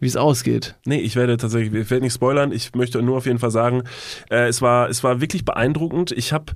wie 0.01 0.07
es 0.07 0.16
ausgeht. 0.16 0.77
Nee, 0.85 1.01
ich 1.01 1.16
werde 1.16 1.37
tatsächlich, 1.37 1.73
ich 1.75 1.91
werde 1.91 2.05
nicht 2.05 2.15
spoilern, 2.15 2.53
ich 2.53 2.75
möchte 2.75 3.03
nur 3.03 3.16
auf 3.16 3.27
jeden 3.27 3.39
Fall 3.39 3.51
sagen, 3.51 3.83
äh, 4.31 4.47
es, 4.47 4.62
war, 4.62 4.89
es 4.89 5.03
war 5.03 5.20
wirklich 5.20 5.45
beeindruckend. 5.45 6.12
Ich 6.12 6.33
habe, 6.33 6.53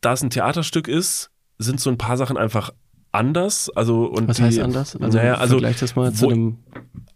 da 0.00 0.12
es 0.12 0.22
ein 0.22 0.30
Theaterstück 0.30 0.88
ist, 0.88 1.30
sind 1.58 1.80
so 1.80 1.90
ein 1.90 1.98
paar 1.98 2.16
Sachen 2.16 2.36
einfach 2.36 2.72
anders. 3.16 3.70
Also, 3.74 4.04
und 4.06 4.28
Was 4.28 4.36
die, 4.36 4.42
heißt 4.44 4.58
anders? 4.60 4.96
Also, 4.96 5.18
naja, 5.18 5.34
also, 5.34 5.54
vergleich 5.54 5.78
das 5.78 5.96
mal 5.96 6.12
zu 6.12 6.26
wo- 6.26 6.30
einem, 6.30 6.56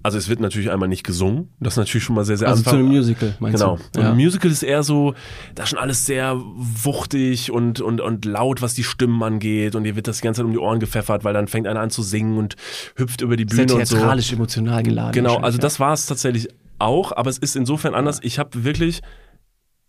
also 0.02 0.16
es 0.18 0.28
wird 0.28 0.40
natürlich 0.40 0.70
einmal 0.70 0.88
nicht 0.88 1.04
gesungen. 1.04 1.50
Das 1.60 1.74
ist 1.74 1.76
natürlich 1.76 2.04
schon 2.04 2.16
mal 2.16 2.24
sehr, 2.24 2.36
sehr 2.38 2.48
also 2.48 2.62
zu 2.62 2.70
einem 2.70 2.86
Musical, 2.88 3.36
meinst 3.38 3.60
Genau. 3.60 3.76
du? 3.76 3.98
Und 4.00 4.04
Ja. 4.04 4.10
ein 4.12 4.16
Musical 4.16 4.50
ist 4.50 4.62
eher 4.62 4.82
so, 4.82 5.14
da 5.54 5.62
ist 5.64 5.68
schon 5.70 5.78
alles 5.78 6.06
sehr 6.06 6.36
wuchtig 6.84 7.50
und, 7.52 7.80
und, 7.80 8.00
und 8.00 8.24
laut, 8.24 8.62
was 8.62 8.74
die 8.74 8.84
Stimmen 8.84 9.22
angeht. 9.22 9.74
Und 9.74 9.84
dir 9.84 9.96
wird 9.96 10.08
das 10.08 10.18
die 10.18 10.22
ganze 10.22 10.38
Zeit 10.40 10.46
um 10.46 10.52
die 10.52 10.58
Ohren 10.58 10.80
gepfeffert, 10.80 11.24
weil 11.24 11.34
dann 11.34 11.48
fängt 11.48 11.66
einer 11.66 11.80
an 11.80 11.90
zu 11.90 12.02
singen 12.02 12.38
und 12.38 12.56
hüpft 12.96 13.20
über 13.20 13.36
die 13.36 13.46
Sehr 13.48 13.66
Bühne 13.66 13.80
und 13.80 13.86
so. 13.86 13.96
theatralisch, 13.96 14.32
emotional 14.32 14.82
geladen. 14.82 15.12
Genau, 15.12 15.36
also 15.36 15.58
ja. 15.58 15.62
das 15.62 15.78
war 15.80 15.92
es 15.92 16.06
tatsächlich 16.06 16.48
auch, 16.78 17.12
aber 17.12 17.28
es 17.28 17.38
ist 17.38 17.56
insofern 17.56 17.94
anders. 17.94 18.20
Ich 18.22 18.38
habe 18.38 18.64
wirklich, 18.64 19.02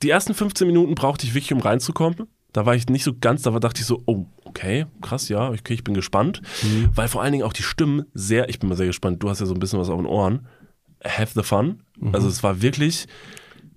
die 0.04 0.10
ersten 0.10 0.34
15 0.34 0.68
Minuten 0.68 0.96
brauchte 0.96 1.26
ich 1.26 1.34
wirklich, 1.34 1.54
um 1.54 1.60
reinzukommen. 1.62 2.28
Da 2.54 2.66
war 2.66 2.76
ich 2.76 2.88
nicht 2.90 3.06
so 3.06 3.14
ganz, 3.18 3.44
da 3.44 3.52
dachte 3.52 3.80
ich 3.80 3.88
so, 3.88 4.04
oh, 4.08 4.26
okay, 4.52 4.86
krass, 5.02 5.30
ja, 5.30 5.50
okay, 5.50 5.74
ich 5.74 5.84
bin 5.84 5.94
gespannt. 5.94 6.42
Mhm. 6.64 6.90
Weil 6.94 7.08
vor 7.08 7.22
allen 7.22 7.32
Dingen 7.32 7.44
auch 7.44 7.54
die 7.54 7.64
Stimmen 7.64 8.06
sehr, 8.14 8.50
ich 8.50 8.60
bin 8.60 8.70
mal 8.70 8.76
sehr 8.76 8.88
gespannt, 8.88 9.24
du 9.24 9.30
hast 9.30 9.40
ja 9.40 9.46
so 9.46 9.54
ein 9.54 9.60
bisschen 9.60 9.80
was 9.80 9.90
auf 9.90 9.98
den 9.98 10.06
Ohren. 10.06 10.48
Have 11.04 11.32
the 11.34 11.44
fun. 11.44 11.84
Mhm. 11.98 12.14
Also 12.14 12.28
es 12.28 12.44
war 12.44 12.62
wirklich 12.62 13.08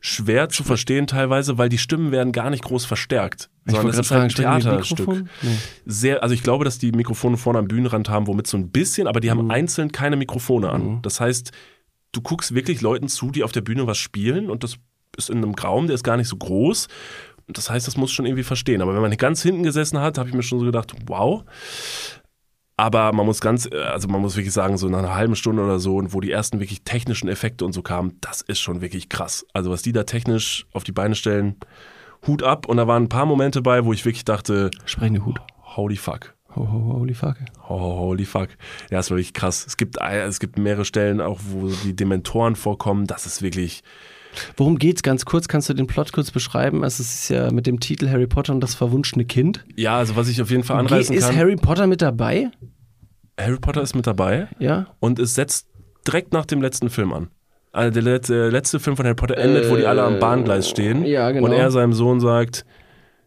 schwer 0.01 0.51
zu 0.51 0.65
verstehen 0.65 1.07
teilweise, 1.07 1.57
weil 1.57 1.71
die 1.71 1.79
Stimmen 1.79 2.13
werden 2.13 2.33
gar 2.33 2.51
nicht 2.51 2.65
groß 2.65 2.85
verstärkt. 2.85 3.49
Ich 3.65 3.73
Sondern 3.73 3.93
gerade 3.93 4.01
ist 4.01 4.09
sagen, 4.09 4.21
halt 4.23 4.33
ein 4.39 4.61
Theaterstück? 4.61 5.25
Nee. 5.41 5.57
sehr, 5.87 6.23
also 6.23 6.35
ich 6.35 6.43
glaube, 6.43 6.67
dass 6.67 6.79
die 6.79 6.93
Mikrofone 6.93 7.39
vorne 7.39 7.61
am 7.61 7.69
Bühnenrand 7.69 8.11
haben, 8.11 8.27
womit 8.27 8.47
so 8.47 8.59
ein 8.59 8.71
bisschen, 8.71 9.07
aber 9.07 9.21
die 9.21 9.31
haben 9.31 9.51
einzeln 9.51 9.93
keine 9.93 10.17
Mikrofone 10.17 10.69
an. 10.69 11.01
Das 11.01 11.21
heißt, 11.21 11.53
du 12.13 12.21
guckst 12.21 12.55
wirklich 12.55 12.83
Leuten 12.83 13.09
zu, 13.09 13.31
die 13.31 13.45
auf 13.45 13.53
der 13.53 13.63
Bühne 13.63 13.87
was 13.87 13.97
spielen 13.97 14.51
und 14.51 14.63
das 14.63 14.77
ist 15.17 15.31
in 15.31 15.39
einem 15.39 15.55
Raum, 15.55 15.87
der 15.87 15.95
ist 15.95 16.05
gar 16.05 16.19
nicht 16.19 16.29
so 16.29 16.37
groß. 16.37 16.89
Das 17.49 17.71
heißt, 17.71 17.87
das 17.87 17.97
muss 17.97 18.13
schon 18.13 18.27
irgendwie 18.27 18.45
verstehen. 18.45 18.83
Aber 18.83 18.95
wenn 18.95 19.03
man 19.03 19.17
ganz 19.17 19.43
hinten 19.43 19.63
gesessen 19.63 20.01
hat, 20.01 20.19
habe 20.19 20.29
ich 20.29 20.35
mir 20.35 20.43
schon 20.43 20.61
so 20.61 20.67
gedacht, 20.67 20.95
wow. 21.07 21.45
Aber 22.77 23.13
man 23.13 23.27
muss 23.27 23.41
ganz, 23.41 23.67
äh, 23.67 23.77
also 23.77 24.09
man 24.09 24.21
muss 24.21 24.37
wirklich 24.37 24.53
sagen, 24.53 24.77
so 24.79 24.89
nach 24.89 24.99
einer 24.99 25.15
halben 25.15 25.37
Stunde 25.37 25.63
oder 25.63 25.79
so, 25.79 25.97
und 25.97 26.13
wo 26.13 26.21
die 26.21 26.33
ersten 26.33 26.61
wirklich 26.61 26.83
technischen 26.83 27.29
Effekte 27.29 27.65
und 27.65 27.73
so 27.73 27.83
kamen, 27.83 28.19
das 28.21 28.41
ist 28.41 28.61
schon 28.61 28.81
wirklich 28.81 29.09
krass. 29.09 29.47
Also 29.53 29.71
was 29.71 29.83
die 29.83 29.93
da 29.93 30.05
technisch 30.05 30.67
auf 30.73 30.85
die 30.85 30.93
Beine 30.93 31.15
stellen, 31.15 31.57
Hut 32.27 32.43
ab. 32.43 32.67
Und 32.67 32.79
da 32.79 32.87
waren 32.87 33.05
ein 33.05 33.09
paar 33.09 33.27
Momente 33.27 33.63
bei, 33.63 33.85
wo 33.85 33.93
ich 33.93 34.05
wirklich 34.05 34.25
dachte, 34.25 34.71
Sprechende 34.85 35.25
Hut. 35.25 35.41
holy 35.77 35.97
fuck. 35.97 36.35
Ho, 36.57 36.69
ho, 36.71 36.99
holy 36.99 37.15
fuck. 37.15 37.37
Holy 37.69 38.25
fuck. 38.25 38.49
Ja, 38.91 39.01
ist 39.01 39.11
wirklich 39.11 39.35
krass. 39.35 39.67
Es 39.67 39.77
gibt, 39.77 39.99
äh, 40.01 40.23
es 40.23 40.39
gibt 40.39 40.57
mehrere 40.59 40.85
Stellen 40.85 41.21
auch, 41.21 41.41
wo 41.43 41.69
die 41.85 41.97
Dementoren 41.97 42.55
vorkommen. 42.55 43.07
Das 43.07 43.27
ist 43.27 43.43
wirklich, 43.43 43.83
Worum 44.57 44.79
geht's 44.79 45.03
ganz 45.03 45.25
kurz? 45.25 45.49
Kannst 45.49 45.69
du 45.69 45.75
den 45.75 45.87
Plot 45.87 46.13
kurz 46.13 46.31
beschreiben? 46.31 46.83
Also 46.85 47.03
es 47.03 47.15
ist 47.15 47.29
ja 47.29 47.51
mit 47.53 47.67
dem 47.67 47.81
Titel 47.81 48.09
Harry 48.09 48.27
Potter 48.27 48.53
und 48.53 48.61
das 48.61 48.75
verwunschene 48.75 49.25
Kind. 49.25 49.65
ja, 49.77 49.99
also 49.99 50.17
was 50.17 50.29
ich 50.29 50.41
auf 50.43 50.51
jeden 50.51 50.65
Fall 50.65 50.79
anreißen 50.79 51.15
ist 51.15 51.27
kann. 51.29 51.37
Harry 51.37 51.57
Potter 51.57 51.87
mit 51.87 52.03
dabei? 52.03 52.51
Harry 53.39 53.59
Potter 53.59 53.83
ist 53.83 53.95
mit 53.95 54.07
dabei 54.07 54.49
Ja. 54.59 54.87
und 55.01 55.19
es 55.19 55.35
setzt 55.35 55.67
direkt 56.07 56.33
nach 56.33 56.47
dem 56.47 56.63
letzten 56.63 56.91
Film 56.91 57.13
an. 57.13 57.29
Also 57.73 57.91
der 57.91 58.03
letzte, 58.03 58.35
der 58.35 58.51
letzte 58.53 58.79
Film 58.79 58.97
von 58.97 59.05
Harry 59.05 59.17
Potter 59.17 59.37
endet, 59.37 59.69
wo 59.71 59.75
die 59.77 59.87
alle 59.87 60.03
am 60.05 60.21
Bahngleis 60.21 60.69
stehen. 60.69 61.05
ja, 61.05 61.31
genau. 61.33 61.47
Und 61.47 61.53
er 61.53 61.71
seinem 61.73 61.93
Sohn 61.93 62.21
sagt, 62.21 62.65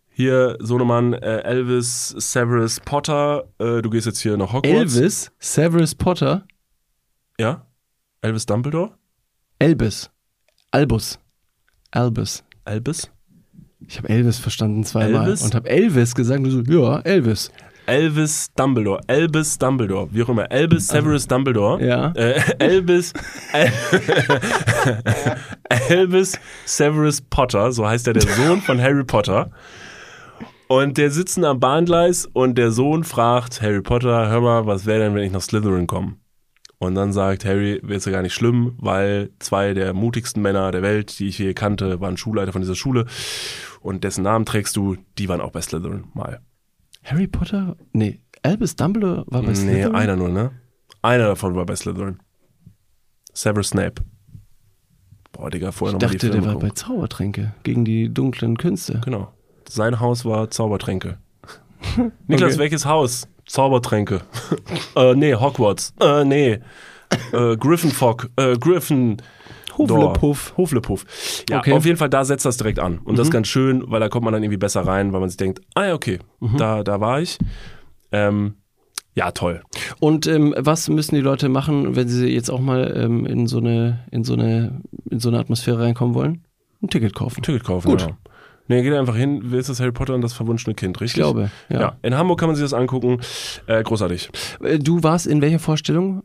hier, 0.10 0.58
Sohnemann, 0.62 1.14
äh, 1.14 1.42
Elvis 1.44 2.10
Severus 2.18 2.80
Potter, 2.80 3.44
äh, 3.60 3.82
du 3.82 3.90
gehst 3.90 4.08
jetzt 4.08 4.20
hier 4.20 4.36
nach 4.38 4.54
Hogwarts. 4.54 4.96
Elvis, 4.98 5.32
Severus 5.40 5.94
Potter, 5.96 6.46
Ja? 7.40 7.68
Elvis 8.22 8.46
Dumbledore? 8.46 8.94
Elvis, 9.60 10.10
Albus, 10.78 11.18
Albus. 11.90 12.44
Elvis? 12.66 13.10
Ich 13.88 13.98
habe 13.98 14.10
Elvis 14.10 14.38
verstanden 14.38 14.84
zweimal 14.84 15.24
Elvis? 15.26 15.42
und 15.42 15.56
habe 15.56 15.68
Elvis 15.68 16.14
gesagt. 16.14 16.38
Und 16.44 16.44
du 16.52 16.52
so, 16.52 16.62
ja, 16.84 17.00
Elvis. 17.00 17.52
Elvis 17.88 18.50
Dumbledore, 18.56 19.02
Elvis 19.08 19.58
Dumbledore, 19.58 20.08
wie 20.12 20.22
auch 20.22 20.30
immer, 20.30 20.52
Elvis 20.52 20.88
Severus 20.90 21.26
Dumbledore, 21.26 21.84
Ja. 21.84 22.12
äh, 22.12 22.40
Elvis, 22.60 23.12
El 23.54 23.72
Elvis 25.90 26.38
Severus 26.66 27.22
Potter, 27.22 27.72
so 27.72 27.88
heißt 27.88 28.06
er, 28.08 28.14
der 28.14 28.22
Sohn 28.24 28.62
von 28.62 28.80
Harry 28.80 29.04
Potter. 29.04 29.50
Und 30.68 30.98
der 31.00 31.10
sitzen 31.10 31.44
am 31.44 31.60
Bahngleis 31.60 32.28
und 32.34 32.56
der 32.58 32.70
Sohn 32.72 33.04
fragt 33.04 33.62
Harry 33.64 33.82
Potter, 33.82 34.30
hör 34.30 34.42
mal, 34.42 34.66
was 34.68 34.86
wäre 34.86 35.00
denn, 35.00 35.16
wenn 35.16 35.24
ich 35.24 35.32
nach 35.32 35.42
Slytherin 35.42 35.88
komme? 35.88 36.18
Und 36.80 36.94
dann 36.96 37.12
sagt 37.12 37.44
Harry, 37.44 37.80
wäre 37.84 38.00
ja 38.00 38.12
gar 38.12 38.22
nicht 38.22 38.36
schlimm, 38.36 38.76
weil 38.78 39.32
zwei 39.40 39.74
der 39.74 39.94
mutigsten 39.94 40.44
Männer 40.44 40.72
der 40.72 40.84
Welt, 40.84 41.18
die 41.18 41.28
ich 41.28 41.40
je 41.40 41.54
kannte, 41.56 42.00
waren 42.02 42.18
Schulleiter 42.18 42.52
von 42.54 42.62
dieser 42.62 42.76
Schule 42.76 43.06
und 43.82 44.04
dessen 44.04 44.24
Namen 44.24 44.46
trägst 44.46 44.76
du, 44.76 44.96
die 45.18 45.28
waren 45.28 45.42
auch 45.42 45.52
bei 45.52 45.62
Slytherin 45.62 46.06
mal. 46.14 46.40
Harry 47.04 47.26
Potter? 47.28 47.76
Nee, 47.94 48.20
Albus 48.44 48.76
Dumbledore 48.76 49.24
war 49.28 49.42
bei 49.42 49.48
Nee, 49.50 49.56
Slytherin? 49.56 49.96
einer 49.96 50.16
nur, 50.16 50.30
ne? 50.30 50.52
Einer 51.02 51.26
davon 51.28 51.56
war 51.56 51.66
bei 51.66 51.76
Slytherin. 51.76 52.20
Severus 53.34 53.70
Snape. 53.70 54.04
Boah, 55.32 55.50
Digga, 55.50 55.72
vorher 55.72 55.96
Ich 55.98 56.02
nochmal 56.02 56.18
die 56.18 56.28
dachte, 56.28 56.42
der 56.42 56.46
war 56.46 56.60
bei. 56.60 56.70
Zaubertränke 56.72 57.54
gegen 57.64 57.86
die 57.86 58.14
dunklen 58.14 58.58
Künste. 58.58 59.02
Genau. 59.04 59.32
Sein 59.68 60.00
Haus 60.00 60.26
war 60.26 60.50
Zaubertränke. 60.52 61.18
Niklas, 62.28 62.52
Okay. 62.54 62.60
welches 62.60 62.86
Haus? 62.86 63.28
Zaubertränke. 63.48 64.22
äh, 64.96 65.16
nee, 65.16 65.34
Hogwarts. 65.36 65.94
Äh, 66.00 66.24
nee. 66.26 66.60
Äh, 67.32 67.58
Gryffindor. 67.58 68.18
Äh, 68.36 68.58
Griffin. 68.58 69.18
Hoflepuff. 69.78 70.54
Hoflepuff. 70.58 71.06
Ja, 71.50 71.60
Okay. 71.60 71.74
auf 71.74 71.86
jeden 71.86 71.98
Fall, 71.98 72.10
da 72.10 72.26
setzt 72.26 72.46
das 72.46 72.58
direkt 72.58 72.80
an. 72.80 72.98
Und 73.00 73.18
das 73.18 73.28
ist 73.28 73.32
ganz 73.32 73.48
schön, 73.48 73.84
weil 73.88 74.00
da 74.00 74.10
kommt 74.10 74.24
man 74.26 74.34
dann 74.34 74.44
irgendwie 74.44 74.58
besser 74.58 74.82
rein, 74.82 75.14
weil 75.14 75.20
man 75.20 75.30
sich 75.30 75.38
denkt, 75.38 75.62
ah 75.76 75.86
ja, 75.86 75.94
okay, 75.94 76.20
da, 76.58 76.84
da 76.84 77.00
war 77.00 77.22
ich. 77.22 77.38
Ähm, 78.12 78.56
ja, 79.14 79.32
toll. 79.32 79.62
Und 80.00 80.28
ähm, 80.28 80.54
was 80.58 80.90
müssen 80.90 81.16
die 81.16 81.22
Leute 81.22 81.48
machen, 81.50 81.96
wenn 81.96 82.08
sie 82.08 82.28
jetzt 82.28 82.50
auch 82.50 82.60
mal 82.60 82.94
ähm, 82.98 83.26
in 83.26 83.48
so 83.48 83.58
eine 83.60 84.06
in 84.12 84.24
so 84.24 84.34
eine 84.34 84.82
in 85.10 85.20
so 85.20 85.30
eine 85.30 85.40
Atmosphäre 85.40 85.80
reinkommen 85.80 86.14
wollen? 86.16 86.44
Ein 86.82 86.90
Ticket 86.90 87.16
kaufen. 87.16 87.42
Ticket 87.42 87.64
kaufen, 87.64 87.90
Gut. 87.90 88.02
ja. 88.02 88.10
Nee, 88.68 88.82
geht 88.84 88.94
einfach 88.94 89.16
hin, 89.16 89.42
wer 89.46 89.60
ist 89.60 89.70
das 89.70 89.80
Harry 89.80 89.92
Potter 89.92 90.14
und 90.14 90.22
das 90.22 90.34
verwunschene 90.34 90.76
Kind, 90.76 90.98
Ich 90.98 91.02
richtig? 91.02 91.22
glaube, 91.22 91.52
ja. 91.70 91.80
Ja. 91.80 91.98
in 92.02 92.16
Hamburg 92.16 92.40
kann 92.40 92.48
man 92.50 92.56
sich 92.56 92.64
das 92.66 92.74
angucken. 92.74 93.20
Äh, 93.68 93.82
großartig. 93.84 94.30
Äh, 94.64 94.80
Du 94.80 95.04
warst 95.04 95.26
in 95.28 95.42
welcher 95.42 95.60
Vorstellung? 95.60 96.24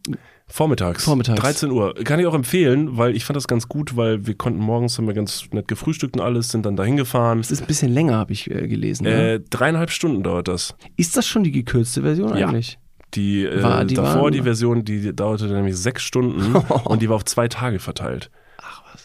Vormittags. 0.48 1.04
Vormittags. 1.04 1.40
13 1.40 1.70
Uhr. 1.70 1.94
Kann 2.04 2.20
ich 2.20 2.26
auch 2.26 2.34
empfehlen, 2.34 2.98
weil 2.98 3.16
ich 3.16 3.24
fand 3.24 3.36
das 3.36 3.48
ganz 3.48 3.68
gut, 3.68 3.96
weil 3.96 4.26
wir 4.26 4.34
konnten 4.34 4.60
morgens, 4.60 4.98
haben 4.98 5.06
wir 5.06 5.14
ganz 5.14 5.44
nett 5.52 5.66
gefrühstückt 5.68 6.16
und 6.16 6.22
alles, 6.22 6.50
sind 6.50 6.66
dann 6.66 6.76
dahin 6.76 6.96
gefahren. 6.96 7.38
Es 7.40 7.50
ist 7.50 7.62
ein 7.62 7.66
bisschen 7.66 7.92
länger, 7.92 8.16
habe 8.16 8.32
ich 8.32 8.50
äh, 8.50 8.66
gelesen. 8.68 9.06
ja. 9.06 9.12
Äh, 9.12 9.40
dreieinhalb 9.48 9.90
Stunden 9.90 10.22
dauert 10.22 10.48
das. 10.48 10.74
Ist 10.96 11.16
das 11.16 11.26
schon 11.26 11.42
die 11.44 11.52
gekürzte 11.52 12.02
Version 12.02 12.36
Ja. 12.36 12.48
eigentlich? 12.48 12.78
Die, 13.14 13.44
äh, 13.44 13.62
War- 13.62 13.84
die 13.84 13.94
davor 13.94 14.22
waren- 14.24 14.32
die 14.32 14.42
Version, 14.42 14.84
die 14.84 15.14
dauerte 15.14 15.46
nämlich 15.46 15.76
sechs 15.76 16.02
Stunden 16.02 16.54
und 16.84 17.02
die 17.02 17.08
war 17.08 17.16
auf 17.16 17.24
zwei 17.24 17.48
Tage 17.48 17.78
verteilt. 17.78 18.30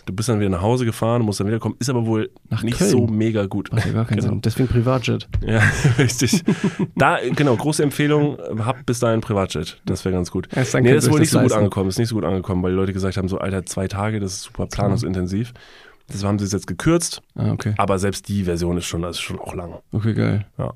Du 0.07 0.13
bist 0.13 0.29
dann 0.29 0.39
wieder 0.39 0.49
nach 0.49 0.61
Hause 0.61 0.85
gefahren, 0.85 1.21
musst 1.21 1.39
dann 1.41 1.47
wiederkommen, 1.47 1.75
ist 1.79 1.89
aber 1.89 2.05
wohl 2.05 2.29
Nach 2.49 2.63
nicht 2.63 2.77
Köln? 2.77 2.89
so 2.89 3.05
mega 3.07 3.45
gut. 3.45 3.71
Macht 3.71 3.85
ja 3.85 3.91
gar 3.91 4.05
keinen 4.05 4.17
Genau. 4.19 4.29
Sinn. 4.31 4.41
Deswegen 4.41 4.67
Privatjet. 4.69 5.27
Ja, 5.45 5.61
richtig. 5.99 6.43
Da, 6.95 7.17
genau, 7.35 7.55
große 7.55 7.83
Empfehlung, 7.83 8.37
hab 8.65 8.85
bis 8.85 8.99
dahin 8.99 9.21
Privatjet. 9.21 9.79
Das 9.85 10.03
wäre 10.05 10.15
ganz 10.15 10.31
gut. 10.31 10.47
Erst 10.55 10.73
dann 10.73 10.83
nee, 10.83 10.93
das 10.93 11.03
ist 11.05 11.11
wohl 11.11 11.19
nicht 11.19 11.29
so 11.29 11.37
gut 11.39 11.49
leisten. 11.49 11.57
angekommen. 11.59 11.89
Ist 11.89 11.99
nicht 11.99 12.07
so 12.07 12.15
gut 12.15 12.23
angekommen, 12.23 12.63
weil 12.63 12.71
die 12.71 12.77
Leute 12.77 12.93
gesagt 12.93 13.17
haben, 13.17 13.27
so, 13.27 13.37
Alter, 13.37 13.65
zwei 13.65 13.87
Tage, 13.87 14.19
das 14.19 14.31
ist 14.33 14.43
super 14.43 14.65
planungsintensiv. 14.65 15.53
Das 16.09 16.23
haben 16.23 16.39
sie 16.39 16.45
es 16.45 16.53
jetzt 16.53 16.67
gekürzt, 16.67 17.21
Ah, 17.35 17.51
okay. 17.51 17.73
aber 17.77 17.99
selbst 17.99 18.29
die 18.29 18.45
Version 18.45 18.77
ist 18.77 18.85
schon, 18.85 19.01
das 19.01 19.17
ist 19.17 19.21
schon 19.21 19.39
auch 19.39 19.53
lang. 19.55 19.73
Okay, 19.91 20.13
geil. 20.13 20.45
Ja. 20.57 20.73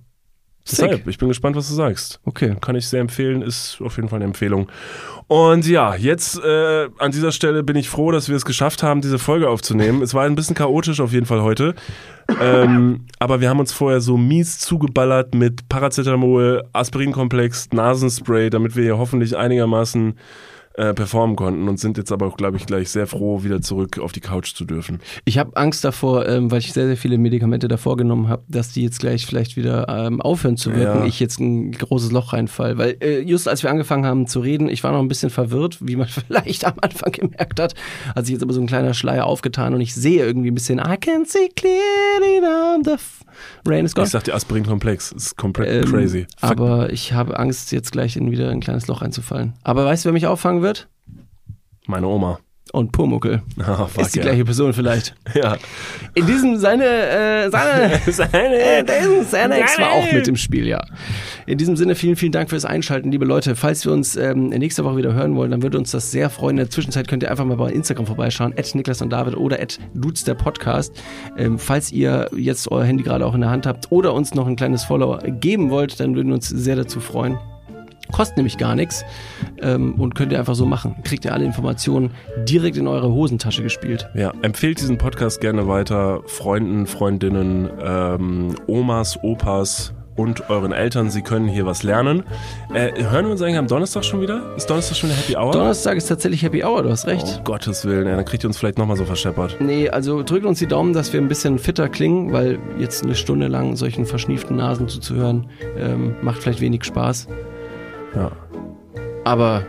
Deshalb, 0.69 1.07
ich 1.07 1.17
bin 1.17 1.27
gespannt, 1.27 1.55
was 1.55 1.67
du 1.67 1.73
sagst. 1.73 2.19
Okay. 2.23 2.55
Kann 2.61 2.75
ich 2.75 2.87
sehr 2.87 3.01
empfehlen, 3.01 3.41
ist 3.41 3.81
auf 3.81 3.95
jeden 3.95 4.09
Fall 4.09 4.17
eine 4.17 4.25
Empfehlung. 4.25 4.69
Und 5.27 5.65
ja, 5.67 5.95
jetzt 5.95 6.43
äh, 6.43 6.89
an 6.99 7.11
dieser 7.11 7.31
Stelle 7.31 7.63
bin 7.63 7.75
ich 7.75 7.89
froh, 7.89 8.11
dass 8.11 8.29
wir 8.29 8.35
es 8.35 8.45
geschafft 8.45 8.83
haben, 8.83 9.01
diese 9.01 9.17
Folge 9.17 9.49
aufzunehmen. 9.49 10.01
Es 10.01 10.13
war 10.13 10.25
ein 10.25 10.35
bisschen 10.35 10.55
chaotisch 10.55 10.99
auf 10.99 11.13
jeden 11.13 11.25
Fall 11.25 11.41
heute. 11.41 11.73
ähm, 12.41 13.05
aber 13.17 13.41
wir 13.41 13.49
haben 13.49 13.59
uns 13.59 13.73
vorher 13.73 14.01
so 14.01 14.17
mies 14.17 14.59
zugeballert 14.59 15.33
mit 15.33 15.67
Paracetamol, 15.67 16.63
Aspirinkomplex, 16.73 17.69
Nasenspray, 17.71 18.49
damit 18.49 18.75
wir 18.75 18.83
hier 18.83 18.97
hoffentlich 18.97 19.35
einigermaßen 19.35 20.15
äh, 20.75 20.93
performen 20.93 21.35
konnten 21.35 21.67
und 21.67 21.79
sind 21.79 21.97
jetzt 21.97 22.11
aber 22.11 22.27
auch, 22.27 22.37
glaube 22.37 22.57
ich, 22.57 22.65
gleich 22.65 22.89
sehr 22.89 23.07
froh, 23.07 23.43
wieder 23.43 23.61
zurück 23.61 23.99
auf 23.99 24.11
die 24.11 24.19
Couch 24.19 24.55
zu 24.55 24.65
dürfen. 24.65 24.99
Ich 25.25 25.37
habe 25.37 25.55
Angst 25.57 25.83
davor, 25.83 26.27
ähm, 26.27 26.51
weil 26.51 26.59
ich 26.59 26.73
sehr, 26.73 26.87
sehr 26.87 26.97
viele 26.97 27.17
Medikamente 27.17 27.67
davor 27.67 27.97
genommen 27.97 28.29
habe, 28.29 28.43
dass 28.47 28.71
die 28.71 28.83
jetzt 28.83 28.99
gleich 28.99 29.25
vielleicht 29.25 29.57
wieder 29.57 29.87
ähm, 29.89 30.21
aufhören 30.21 30.57
zu 30.57 30.73
wirken. 30.75 30.99
Ja. 31.01 31.05
Ich 31.05 31.19
jetzt 31.19 31.39
ein 31.39 31.71
großes 31.71 32.11
Loch 32.11 32.33
reinfall. 32.33 32.77
Weil 32.77 32.97
äh, 33.01 33.19
just 33.19 33.47
als 33.47 33.63
wir 33.63 33.69
angefangen 33.69 34.05
haben 34.05 34.27
zu 34.27 34.39
reden, 34.39 34.69
ich 34.69 34.83
war 34.83 34.91
noch 34.91 34.99
ein 34.99 35.07
bisschen 35.07 35.29
verwirrt, 35.29 35.77
wie 35.81 35.95
man 35.95 36.07
vielleicht 36.27 36.65
am 36.65 36.75
Anfang 36.81 37.11
gemerkt 37.11 37.59
hat. 37.59 37.73
Hat 38.15 38.25
sich 38.25 38.33
jetzt 38.33 38.43
aber 38.43 38.53
so 38.53 38.61
ein 38.61 38.67
kleiner 38.67 38.93
Schleier 38.93 39.25
aufgetan 39.25 39.73
und 39.73 39.81
ich 39.81 39.93
sehe 39.93 40.25
irgendwie 40.25 40.51
ein 40.51 40.55
bisschen 40.55 40.79
I 40.79 40.97
can 40.97 41.25
see 41.25 41.49
clearly 41.55 42.39
now 42.41 42.77
the 42.83 42.95
rain 43.67 43.85
is 43.85 43.93
gone. 43.93 44.05
Ich 44.05 44.11
sag 44.11 44.23
dir 44.23 44.33
Aspirinkomplex, 44.33 45.11
ist 45.11 45.37
komplett 45.37 45.85
Ähm, 45.85 45.91
crazy. 45.91 46.27
Fuck. 46.37 46.51
Aber 46.51 46.91
ich 46.91 47.13
habe 47.13 47.37
Angst, 47.37 47.71
jetzt 47.71 47.91
gleich 47.91 48.15
in 48.15 48.31
wieder 48.31 48.49
ein 48.49 48.59
kleines 48.59 48.87
Loch 48.87 49.01
reinzufallen. 49.01 49.53
Aber 49.63 49.85
weißt 49.85 50.05
du, 50.05 50.07
wer 50.07 50.13
mich 50.13 50.27
auffangen 50.27 50.60
wird? 50.61 50.87
Meine 51.87 52.07
Oma. 52.07 52.39
Und 52.73 52.91
Pumuckel. 52.93 53.41
Ah, 53.59 53.85
fuck 53.85 54.03
Ist 54.03 54.15
die 54.15 54.19
ja. 54.19 54.25
gleiche 54.25 54.45
Person 54.45 54.73
vielleicht. 54.73 55.15
Ja. 55.33 55.57
In 56.13 56.25
diesem 56.25 56.57
seine, 56.57 56.85
äh, 56.85 57.49
seine, 57.49 57.93
äh, 58.05 58.83
diesen 58.83 59.25
Xanax 59.25 59.79
war 59.79 59.91
auch 59.91 60.11
mit 60.11 60.27
im 60.27 60.35
Spiel, 60.35 60.67
ja. 60.67 60.81
In 61.45 61.57
diesem 61.57 61.75
Sinne 61.75 61.95
vielen, 61.95 62.15
vielen 62.15 62.31
Dank 62.31 62.49
fürs 62.49 62.65
Einschalten, 62.65 63.11
liebe 63.11 63.25
Leute. 63.25 63.55
Falls 63.55 63.85
wir 63.85 63.93
uns 63.93 64.15
ähm, 64.15 64.49
nächste 64.49 64.83
Woche 64.83 64.97
wieder 64.97 65.13
hören 65.13 65.35
wollen, 65.35 65.51
dann 65.51 65.61
würde 65.63 65.77
uns 65.77 65.91
das 65.91 66.11
sehr 66.11 66.29
freuen. 66.29 66.57
In 66.57 66.63
der 66.63 66.69
Zwischenzeit 66.69 67.07
könnt 67.07 67.23
ihr 67.23 67.31
einfach 67.31 67.45
mal 67.45 67.57
bei 67.57 67.71
Instagram 67.71 68.05
vorbeischauen, 68.05 68.53
Niklas 68.73 69.01
und 69.01 69.09
David 69.09 69.37
oder 69.37 69.57
Dudes 69.93 70.23
der 70.23 70.35
Podcast. 70.35 70.93
Ähm, 71.37 71.59
falls 71.59 71.91
ihr 71.91 72.29
jetzt 72.35 72.69
euer 72.71 72.83
Handy 72.83 73.03
gerade 73.03 73.25
auch 73.25 73.35
in 73.35 73.41
der 73.41 73.49
Hand 73.49 73.65
habt 73.65 73.91
oder 73.91 74.13
uns 74.13 74.33
noch 74.33 74.47
ein 74.47 74.55
kleines 74.55 74.83
Follow 74.83 75.17
geben 75.39 75.69
wollt, 75.69 75.99
dann 75.99 76.15
würden 76.15 76.27
wir 76.27 76.35
uns 76.35 76.49
sehr 76.49 76.75
dazu 76.75 76.99
freuen. 76.99 77.37
Kostet 78.11 78.37
nämlich 78.37 78.57
gar 78.57 78.75
nichts 78.75 79.03
ähm, 79.61 79.95
und 79.95 80.15
könnt 80.15 80.31
ihr 80.31 80.39
einfach 80.39 80.55
so 80.55 80.65
machen. 80.65 80.95
Kriegt 81.03 81.25
ihr 81.25 81.33
alle 81.33 81.45
Informationen 81.45 82.11
direkt 82.47 82.77
in 82.77 82.87
eure 82.87 83.11
Hosentasche 83.11 83.63
gespielt. 83.63 84.07
Ja, 84.15 84.33
empfehlt 84.41 84.79
diesen 84.79 84.97
Podcast 84.97 85.41
gerne 85.41 85.67
weiter 85.67 86.21
Freunden, 86.25 86.87
Freundinnen, 86.87 87.69
ähm, 87.81 88.55
Omas, 88.67 89.19
Opas 89.23 89.93
und 90.15 90.49
euren 90.49 90.71
Eltern. 90.71 91.09
Sie 91.09 91.21
können 91.21 91.47
hier 91.47 91.65
was 91.65 91.83
lernen. 91.83 92.23
Äh, 92.73 92.91
hören 93.03 93.25
wir 93.25 93.31
uns 93.31 93.41
eigentlich 93.41 93.57
am 93.57 93.67
Donnerstag 93.67 94.03
schon 94.05 94.21
wieder? 94.21 94.55
Ist 94.55 94.69
Donnerstag 94.69 94.97
schon 94.97 95.09
eine 95.09 95.19
Happy 95.19 95.35
Hour? 95.35 95.51
Donnerstag 95.51 95.97
ist 95.97 96.07
tatsächlich 96.07 96.43
Happy 96.43 96.63
Hour, 96.63 96.83
du 96.83 96.89
hast 96.89 97.07
recht. 97.07 97.39
Oh 97.39 97.43
Gottes 97.43 97.85
Willen, 97.85 98.07
ja, 98.07 98.15
dann 98.15 98.25
kriegt 98.25 98.43
ihr 98.43 98.47
uns 98.47 98.57
vielleicht 98.57 98.77
nochmal 98.77 98.97
so 98.97 99.05
verscheppert. 99.05 99.57
Nee, 99.59 99.89
also 99.89 100.23
drückt 100.23 100.45
uns 100.45 100.59
die 100.59 100.67
Daumen, 100.67 100.93
dass 100.93 101.13
wir 101.13 101.21
ein 101.21 101.27
bisschen 101.27 101.59
fitter 101.59 101.89
klingen, 101.89 102.33
weil 102.33 102.59
jetzt 102.77 103.03
eine 103.03 103.15
Stunde 103.15 103.47
lang 103.47 103.75
solchen 103.75 104.05
verschnieften 104.05 104.57
Nasen 104.57 104.87
zuzuhören, 104.87 105.47
ähm, 105.77 106.15
macht 106.21 106.43
vielleicht 106.43 106.61
wenig 106.61 106.83
Spaß. 106.83 107.27
Ja. 108.15 108.31
Aber 109.23 109.63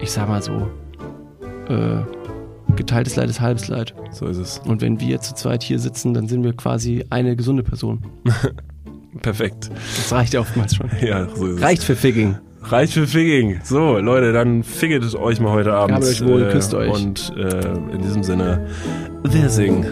ich 0.00 0.10
sag 0.10 0.28
mal 0.28 0.42
so, 0.42 0.68
äh, 1.68 2.02
geteiltes 2.76 3.16
Leid 3.16 3.30
ist 3.30 3.40
halbes 3.40 3.68
Leid. 3.68 3.94
So 4.10 4.26
ist 4.26 4.38
es. 4.38 4.60
Und 4.66 4.80
wenn 4.80 5.00
wir 5.00 5.20
zu 5.20 5.34
zweit 5.34 5.62
hier 5.62 5.78
sitzen, 5.78 6.14
dann 6.14 6.28
sind 6.28 6.42
wir 6.44 6.52
quasi 6.52 7.04
eine 7.10 7.36
gesunde 7.36 7.62
Person. 7.62 8.02
Perfekt. 9.22 9.70
Das 9.96 10.12
reicht 10.12 10.34
ja 10.34 10.40
oftmals 10.40 10.74
schon. 10.74 10.90
Ja, 11.00 11.28
so 11.34 11.46
ist 11.46 11.62
Reicht 11.62 11.84
für 11.84 11.96
Figging. 11.96 12.36
es. 12.62 12.72
Reicht 12.72 12.94
für 12.94 13.06
Figging. 13.06 13.60
So, 13.62 13.98
Leute, 13.98 14.32
dann 14.32 14.62
figget 14.62 15.04
es 15.04 15.14
euch 15.14 15.40
mal 15.40 15.52
heute 15.52 15.72
Abend. 15.74 15.90
Gabt 15.96 16.04
euch 16.04 16.24
wohl, 16.24 16.48
küsst 16.50 16.74
euch. 16.74 16.90
Und 16.90 17.32
äh, 17.36 17.72
in 17.92 18.00
diesem 18.02 18.22
Sinne, 18.22 18.66
wir 19.22 19.48
singen. 19.50 19.86